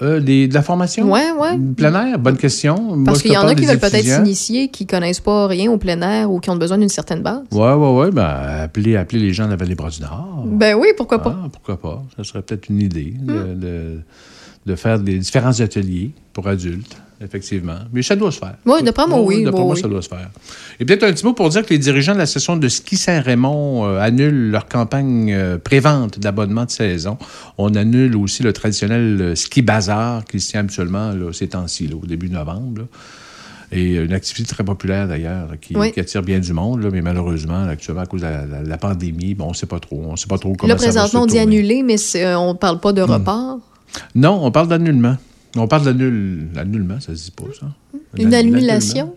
Euh, 0.03 0.19
des- 0.19 0.47
de 0.47 0.53
la 0.53 0.61
formation? 0.61 1.09
Ouais, 1.11 1.31
ouais. 1.39 1.57
Plein 1.77 1.93
air, 2.07 2.19
bonne 2.19 2.37
question. 2.37 3.01
Parce 3.05 3.21
qu'il 3.21 3.31
y 3.31 3.37
en 3.37 3.47
a 3.47 3.55
qui 3.55 3.65
veulent 3.65 3.79
peut-être 3.79 4.05
s'initier, 4.05 4.67
qui 4.67 4.85
connaissent 4.85 5.19
pas 5.21 5.47
rien 5.47 5.71
au 5.71 5.77
plein 5.77 6.01
air 6.01 6.29
ou 6.31 6.39
qui 6.39 6.49
ont 6.49 6.55
besoin 6.57 6.77
d'une 6.77 6.89
certaine 6.89 7.21
base. 7.21 7.41
Oui, 7.51 7.59
oui, 7.75 8.05
oui. 8.05 8.11
Ben, 8.11 8.61
appelez, 8.63 8.95
appelez 8.97 9.19
les 9.19 9.33
gens 9.33 9.45
de 9.45 9.51
la 9.51 9.55
vallée 9.55 9.75
Bras-du-Nord. 9.75 10.43
Ben 10.47 10.75
oui, 10.75 10.89
pourquoi 10.97 11.19
pas. 11.21 11.37
Ah, 11.45 11.47
pourquoi 11.51 11.79
pas? 11.79 12.03
Ça 12.17 12.23
serait 12.23 12.41
peut-être 12.41 12.69
une 12.69 12.81
idée 12.81 13.13
Hmm. 13.21 13.27
de, 13.27 13.53
de- 13.65 13.99
de 14.65 14.75
faire 14.75 14.99
des 14.99 15.17
différents 15.17 15.59
ateliers 15.59 16.11
pour 16.33 16.47
adultes, 16.47 16.97
effectivement. 17.23 17.77
Mais 17.93 18.01
ça 18.03 18.15
doit 18.15 18.31
se 18.31 18.39
faire. 18.39 18.55
Oui, 18.65 18.83
d'après 18.83 19.07
moi, 19.07 19.21
oui. 19.21 19.43
D'après 19.43 19.61
moi, 19.61 19.73
oui. 19.75 19.81
ça 19.81 19.87
doit 19.87 20.01
se 20.01 20.09
faire. 20.09 20.29
Et 20.79 20.85
peut-être 20.85 21.03
un 21.03 21.11
petit 21.13 21.25
mot 21.25 21.33
pour 21.33 21.49
dire 21.49 21.65
que 21.65 21.69
les 21.69 21.79
dirigeants 21.79 22.13
de 22.13 22.19
la 22.19 22.25
session 22.25 22.57
de 22.57 22.67
ski 22.67 22.97
Saint-Raymond 22.97 23.85
euh, 23.85 23.99
annulent 23.99 24.51
leur 24.51 24.67
campagne 24.67 25.31
euh, 25.33 25.57
prévente 25.57 26.19
d'abonnement 26.19 26.65
de 26.65 26.71
saison. 26.71 27.17
On 27.57 27.75
annule 27.75 28.15
aussi 28.15 28.43
le 28.43 28.53
traditionnel 28.53 29.17
euh, 29.21 29.35
ski 29.35 29.61
bazar 29.61 30.25
qui 30.25 30.39
se 30.39 30.51
tient 30.51 30.59
habituellement 30.61 31.11
là, 31.11 31.31
ces 31.33 31.47
temps-ci, 31.47 31.89
au 31.93 32.05
début 32.05 32.29
novembre. 32.29 32.81
là. 32.81 32.85
Et 33.75 33.95
une 33.95 34.13
activité 34.13 34.53
très 34.53 34.63
populaire 34.63 35.07
d'ailleurs, 35.07 35.47
qui, 35.59 35.75
Oui. 35.75 35.91
qui 35.91 35.99
attire 35.99 36.21
bien 36.21 36.37
du 36.37 36.53
monde, 36.53 36.83
là, 36.83 36.89
mais 36.91 37.01
malheureusement, 37.01 37.63
actuellement, 37.67 38.01
à 38.01 38.05
cause 38.05 38.21
de 38.21 38.27
la, 38.27 38.45
la- 38.45 38.61
la 38.61 38.77
pandémie, 38.77 39.33
bon, 39.33 39.45
on 39.45 39.49
ne 39.49 39.53
sait 39.55 39.65
pas 39.65 39.79
trop. 39.79 39.99
On 40.09 40.15
sait 40.15 40.27
pas 40.27 40.37
trop 40.37 40.53
comment 40.53 40.71
Là, 40.71 40.77
ça 40.77 40.85
va 40.85 40.91
se 40.91 40.97
présentement, 40.99 41.23
on 41.23 41.25
dit. 41.25 41.37
Hmm. 41.39 41.41
annuler, 41.41 41.81
mais 41.81 41.95
euh, 42.17 42.35
on 42.35 42.53
parle 42.53 42.79
pas 42.79 42.93
de 42.93 43.01
report? 43.01 43.57
Non, 44.13 44.39
on 44.43 44.51
parle 44.51 44.67
d'annulement. 44.67 45.17
On 45.55 45.67
parle 45.67 45.85
d'annul... 45.85 46.49
l'annulement, 46.53 46.99
ça 46.99 47.15
se 47.15 47.25
dit 47.25 47.31
pas, 47.31 47.45
ça. 47.59 47.67
Une 48.17 48.33
annulation? 48.33 49.13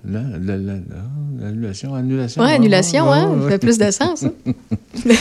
L'annulation, 1.39 1.95
annulation. 1.95 2.43
Oui, 2.43 2.51
annulation, 2.51 3.13
hein, 3.13 3.37
ça 3.43 3.49
fait 3.51 3.59
plus 3.59 3.79
de 3.79 3.91
sens. 3.91 4.25
hein. 4.25 4.33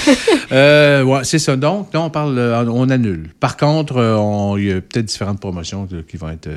Euh, 0.52 1.04
ouais, 1.04 1.20
c'est 1.24 1.40
ça. 1.40 1.56
Donc, 1.58 1.94
là, 1.94 2.02
on 2.02 2.10
parle, 2.10 2.38
euh, 2.38 2.64
on 2.70 2.90
annule. 2.90 3.30
Par 3.40 3.58
contre, 3.58 3.98
euh, 3.98 4.56
il 4.58 4.66
y 4.68 4.72
a 4.72 4.76
peut-être 4.76 5.06
différentes 5.06 5.40
promotions 5.40 5.88
qui 6.08 6.16
vont 6.18 6.30
être 6.30 6.50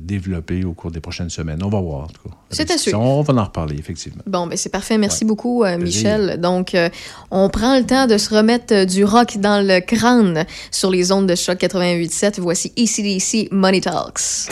développées 0.00 0.64
au 0.64 0.72
cours 0.72 0.90
des 0.90 1.00
prochaines 1.00 1.30
semaines. 1.30 1.60
On 1.62 1.68
va 1.68 1.80
voir, 1.80 2.04
en 2.04 2.06
tout 2.08 2.28
cas. 2.28 2.34
C'est 2.50 2.70
à 2.70 2.76
suivre. 2.76 3.00
On 3.00 3.22
va 3.22 3.34
en 3.34 3.44
reparler, 3.44 3.76
effectivement. 3.78 4.22
Bon, 4.26 4.46
ben 4.46 4.56
c'est 4.56 4.68
parfait. 4.68 4.98
Merci 4.98 5.24
beaucoup, 5.24 5.64
euh. 5.64 5.78
Michel. 5.78 6.40
Donc, 6.40 6.74
euh, 6.74 6.88
on 7.30 7.48
prend 7.48 7.78
le 7.78 7.84
temps 7.84 8.06
de 8.06 8.18
se 8.18 8.34
remettre 8.34 8.84
du 8.84 9.04
rock 9.04 9.38
dans 9.38 9.66
le 9.66 9.80
crâne 9.80 10.44
sur 10.70 10.90
les 10.90 11.10
ondes 11.12 11.26
de 11.26 11.34
choc 11.34 11.58
88.7. 11.58 12.40
Voici 12.40 12.72
ECDC 12.76 13.48
Money 13.52 13.80
Talks. 13.80 14.48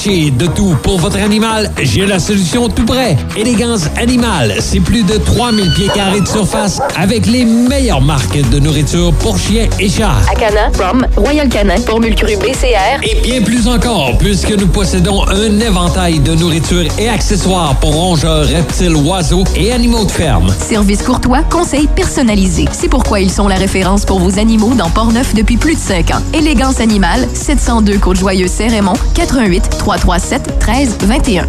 Cherchez 0.00 0.30
de 0.30 0.46
tout 0.46 0.76
pour 0.82 0.98
votre 0.98 1.18
animal, 1.18 1.70
j'ai 1.82 2.06
la 2.06 2.18
solution 2.18 2.68
tout 2.68 2.84
près. 2.84 3.16
Élégance 3.36 3.82
Animale, 3.96 4.54
c'est 4.60 4.80
plus 4.80 5.02
de 5.02 5.16
3000 5.16 5.72
pieds 5.74 5.88
carrés 5.88 6.20
de 6.20 6.28
surface 6.28 6.80
avec 6.96 7.26
les 7.26 7.44
meilleures 7.44 8.00
marques 8.00 8.38
de 8.50 8.58
nourriture 8.58 9.12
pour 9.14 9.38
chiens 9.38 9.68
et 9.78 9.88
chats. 9.88 10.16
Acana, 10.30 10.70
Prom, 10.72 11.06
Royal 11.16 11.48
Canin, 11.48 11.76
Formule 11.78 12.14
BCR. 12.14 13.02
Et 13.02 13.20
bien 13.22 13.42
plus 13.42 13.66
encore, 13.68 14.16
puisque 14.18 14.50
nous 14.50 14.68
possédons 14.68 15.26
un 15.28 15.60
éventail 15.60 16.20
de 16.20 16.34
nourriture 16.34 16.84
et 16.98 17.08
accessoires 17.08 17.74
pour 17.76 17.94
rongeurs, 17.94 18.46
reptiles, 18.46 18.96
oiseaux 18.96 19.44
et 19.56 19.72
animaux 19.72 20.04
de 20.04 20.10
ferme. 20.10 20.52
Service 20.58 21.02
courtois, 21.02 21.42
conseils 21.42 21.88
personnalisés. 21.88 22.66
C'est 22.72 22.88
pourquoi 22.88 23.20
ils 23.20 23.30
sont 23.30 23.48
la 23.48 23.56
référence 23.56 24.04
pour 24.04 24.20
vos 24.20 24.38
animaux 24.38 24.74
dans 24.74 24.90
Port-Neuf 24.90 25.34
depuis 25.34 25.56
plus 25.56 25.74
de 25.74 25.80
5 25.80 26.10
ans. 26.12 26.22
Élégance 26.32 26.80
Animale, 26.80 27.28
702 27.34 27.98
Côte-Joyeuse-Saint-Raymond, 27.98 28.94
88 29.14 29.68
337 29.90 30.60
13 30.60 30.98
21. 31.00 31.48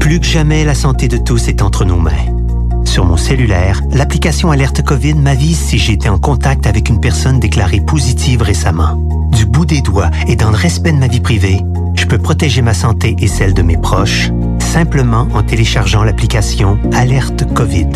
Plus 0.00 0.20
que 0.20 0.26
jamais, 0.26 0.66
la 0.66 0.74
santé 0.74 1.08
de 1.08 1.16
tous 1.16 1.48
est 1.48 1.62
entre 1.62 1.86
nos 1.86 1.96
mains. 1.96 2.10
Sur 2.84 3.06
mon 3.06 3.16
cellulaire, 3.16 3.80
l'application 3.90 4.50
Alerte 4.50 4.82
COVID 4.82 5.14
m'avise 5.14 5.58
si 5.58 5.78
j'ai 5.78 5.94
été 5.94 6.10
en 6.10 6.18
contact 6.18 6.66
avec 6.66 6.90
une 6.90 7.00
personne 7.00 7.40
déclarée 7.40 7.80
positive 7.80 8.42
récemment. 8.42 8.96
Du 9.32 9.46
bout 9.46 9.64
des 9.64 9.80
doigts 9.80 10.10
et 10.26 10.36
dans 10.36 10.50
le 10.50 10.56
respect 10.56 10.92
de 10.92 10.98
ma 10.98 11.06
vie 11.06 11.20
privée, 11.20 11.60
je 11.94 12.04
peux 12.04 12.18
protéger 12.18 12.60
ma 12.60 12.74
santé 12.74 13.16
et 13.18 13.26
celle 13.26 13.54
de 13.54 13.62
mes 13.62 13.78
proches 13.78 14.30
simplement 14.58 15.26
en 15.32 15.42
téléchargeant 15.42 16.04
l'application 16.04 16.78
Alerte 16.92 17.50
COVID. 17.54 17.88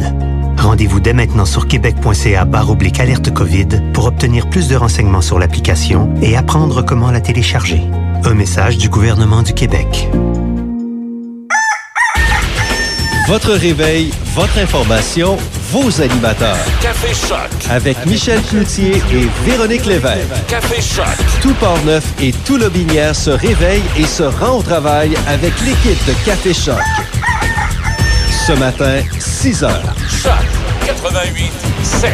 Rendez-vous 0.57 1.01
dès 1.01 1.13
maintenant 1.13 1.45
sur 1.45 1.69
québec.ca 1.69 2.47
oblique 2.71 3.01
alerte 3.01 3.35
COVID 3.35 3.93
pour 3.93 4.07
obtenir 4.07 4.49
plus 4.49 4.67
de 4.69 4.77
renseignements 4.77 5.21
sur 5.21 5.39
l'application 5.39 6.09
et 6.23 6.39
apprendre 6.39 6.81
comment 6.81 7.11
la 7.11 7.21
télécharger. 7.21 7.83
Un 8.27 8.33
message 8.33 8.79
du 8.79 8.89
gouvernement 8.89 9.43
du 9.43 9.53
Québec. 9.53 10.09
Votre 13.29 13.53
réveil, 13.53 14.13
votre 14.35 14.59
information, 14.59 15.37
vos 15.71 16.01
animateurs. 16.01 16.57
Café 16.81 17.13
Choc. 17.15 17.51
Avec 17.69 18.07
Michel 18.07 18.41
Cloutier 18.43 19.03
et 19.13 19.29
Véronique 19.45 19.85
Lévesque. 19.85 20.47
Café 20.49 20.81
Choc. 20.81 21.05
Tout 21.43 21.53
Port-Neuf 21.55 22.05
et 22.23 22.33
tout 22.47 22.57
Lobinière 22.57 23.15
se 23.15 23.31
réveille 23.31 23.83
et 23.99 24.07
se 24.07 24.23
rend 24.23 24.59
au 24.59 24.63
travail 24.63 25.15
avec 25.29 25.53
l'équipe 25.61 26.07
de 26.07 26.13
Café 26.25 26.55
Choc. 26.55 26.81
Ce 28.47 28.53
matin, 28.53 29.03
6 29.19 29.65
heures. 29.65 29.95
Choc 30.09 30.33
88 30.87 31.51
7. 31.83 32.13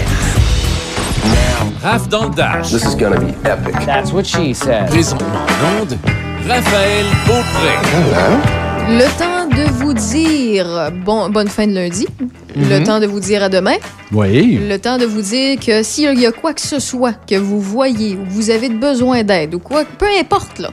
Raph 1.83 2.09
dans 2.09 2.25
le 2.25 2.35
Dash. 2.35 2.71
This 2.71 2.85
is 2.85 2.97
gonna 2.97 3.19
be 3.19 3.33
epic. 3.47 3.75
That's 3.87 4.13
what 4.13 4.25
she 4.25 4.53
said. 4.53 4.89
Présentement 4.89 5.47
Raphaël 6.49 7.05
Beaupré. 7.27 7.75
Le 8.89 9.19
temps 9.19 9.47
de 9.47 9.71
vous 9.73 9.93
dire 9.93 10.91
bon, 11.05 11.29
bonne 11.29 11.49
fin 11.49 11.67
de 11.67 11.75
lundi. 11.75 12.07
Le 12.57 12.79
Mhm. 12.79 12.85
temps 12.85 12.99
de 12.99 13.07
vous 13.07 13.21
dire 13.21 13.43
à 13.43 13.49
demain. 13.51 13.77
Oui. 14.11 14.59
Le 14.67 14.79
temps 14.79 14.97
de 14.97 15.05
vous 15.05 15.21
dire 15.21 15.59
que 15.61 15.83
s'il 15.83 16.19
y 16.19 16.25
a 16.27 16.33
quoi 16.33 16.55
que 16.55 16.63
ce 16.63 16.79
soit 16.81 17.13
que 17.29 17.35
vous 17.37 17.61
voyez 17.61 18.15
ou 18.17 18.25
que 18.25 18.31
vous 18.31 18.49
avez 18.51 18.71
besoin 18.71 19.23
d'aide 19.23 19.55
ou 19.55 19.59
quoi, 19.59 19.85
peu 19.85 20.07
importe, 20.19 20.61
là. 20.61 20.71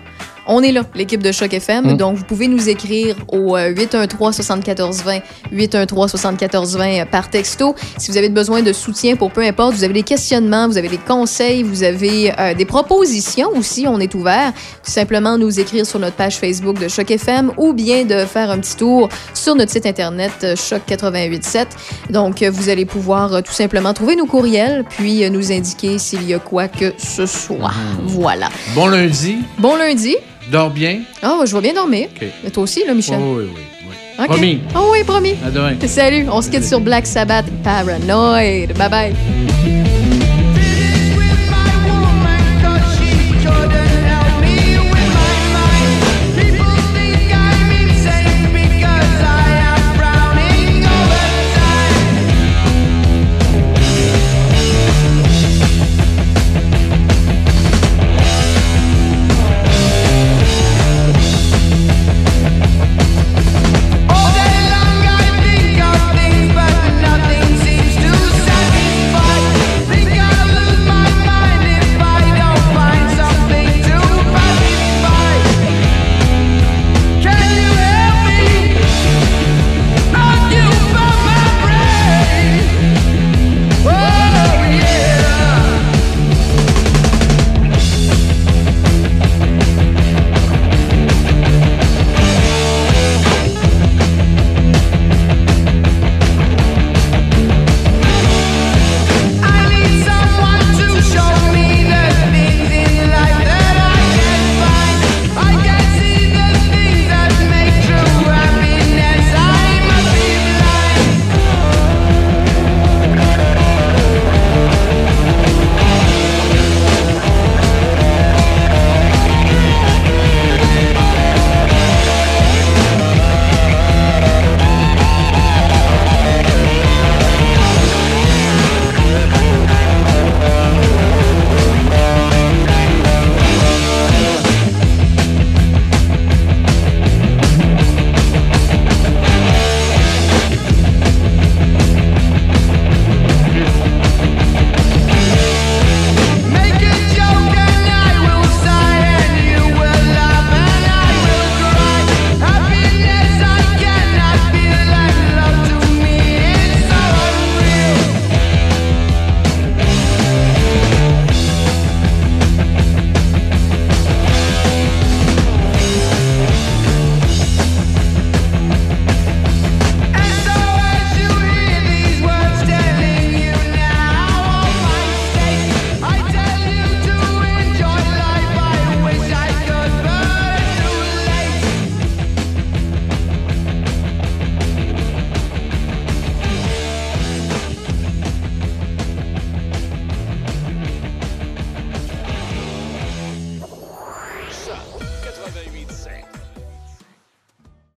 On 0.47 0.61
est 0.63 0.71
là, 0.71 0.83
l'équipe 0.95 1.21
de 1.21 1.31
Choc 1.31 1.53
FM. 1.53 1.93
Mm. 1.93 1.97
Donc, 1.97 2.17
vous 2.17 2.23
pouvez 2.23 2.47
nous 2.47 2.69
écrire 2.69 3.15
au 3.29 3.57
euh, 3.57 3.73
813-7420, 3.73 5.21
813-7420 5.53 7.05
par 7.05 7.29
texto. 7.29 7.75
Si 7.97 8.11
vous 8.11 8.17
avez 8.17 8.29
besoin 8.29 8.61
de 8.61 8.73
soutien 8.73 9.15
pour 9.15 9.31
peu 9.31 9.41
importe, 9.41 9.75
vous 9.75 9.83
avez 9.83 9.93
des 9.93 10.03
questionnements, 10.03 10.67
vous 10.67 10.77
avez 10.77 10.89
des 10.89 10.97
conseils, 10.97 11.63
vous 11.63 11.83
avez 11.83 12.33
euh, 12.39 12.53
des 12.53 12.65
propositions 12.65 13.49
aussi, 13.55 13.85
on 13.87 13.99
est 13.99 14.13
ouvert. 14.15 14.53
Tout 14.83 14.91
simplement 14.91 15.37
nous 15.37 15.59
écrire 15.59 15.85
sur 15.85 15.99
notre 15.99 16.15
page 16.15 16.37
Facebook 16.37 16.79
de 16.79 16.87
Choc 16.87 17.11
FM 17.11 17.51
ou 17.57 17.73
bien 17.73 18.05
de 18.05 18.25
faire 18.25 18.49
un 18.51 18.59
petit 18.59 18.75
tour 18.75 19.09
sur 19.33 19.55
notre 19.55 19.71
site 19.71 19.85
internet 19.85 20.31
euh, 20.43 20.55
choc887. 20.55 21.67
Donc, 22.09 22.41
euh, 22.41 22.51
vous 22.51 22.69
allez 22.69 22.85
pouvoir 22.85 23.33
euh, 23.33 23.41
tout 23.41 23.51
simplement 23.51 23.93
trouver 23.93 24.15
nos 24.15 24.25
courriels 24.25 24.83
puis 24.89 25.23
euh, 25.23 25.29
nous 25.29 25.51
indiquer 25.51 25.97
s'il 25.97 26.23
y 26.23 26.33
a 26.33 26.39
quoi 26.39 26.67
que 26.67 26.93
ce 26.97 27.25
soit. 27.25 27.73
Voilà. 28.03 28.49
Bon 28.73 28.87
lundi. 28.87 29.37
Bon 29.57 29.75
lundi. 29.75 30.15
Dors 30.51 30.69
bien? 30.69 31.01
Ah, 31.21 31.39
je 31.45 31.53
vais 31.53 31.61
bien 31.61 31.73
dormir. 31.73 32.07
OK. 32.15 32.27
Et 32.45 32.51
toi 32.51 32.63
aussi, 32.63 32.85
là, 32.85 32.93
Michel? 32.93 33.19
Oh, 33.21 33.35
oui, 33.39 33.45
oui, 33.53 33.61
oui. 33.89 34.25
Promis. 34.27 34.61
Ah 34.73 34.79
oui, 34.91 35.03
promis. 35.03 35.35
À 35.45 35.51
demain. 35.51 35.75
Salut, 35.85 36.25
on 36.31 36.41
se 36.41 36.49
quitte 36.49 36.63
sur 36.63 36.79
Black 36.79 37.05
Sabbath 37.05 37.45
Paranoid. 37.63 38.73
Bye 38.77 38.89
bye. 38.89 39.76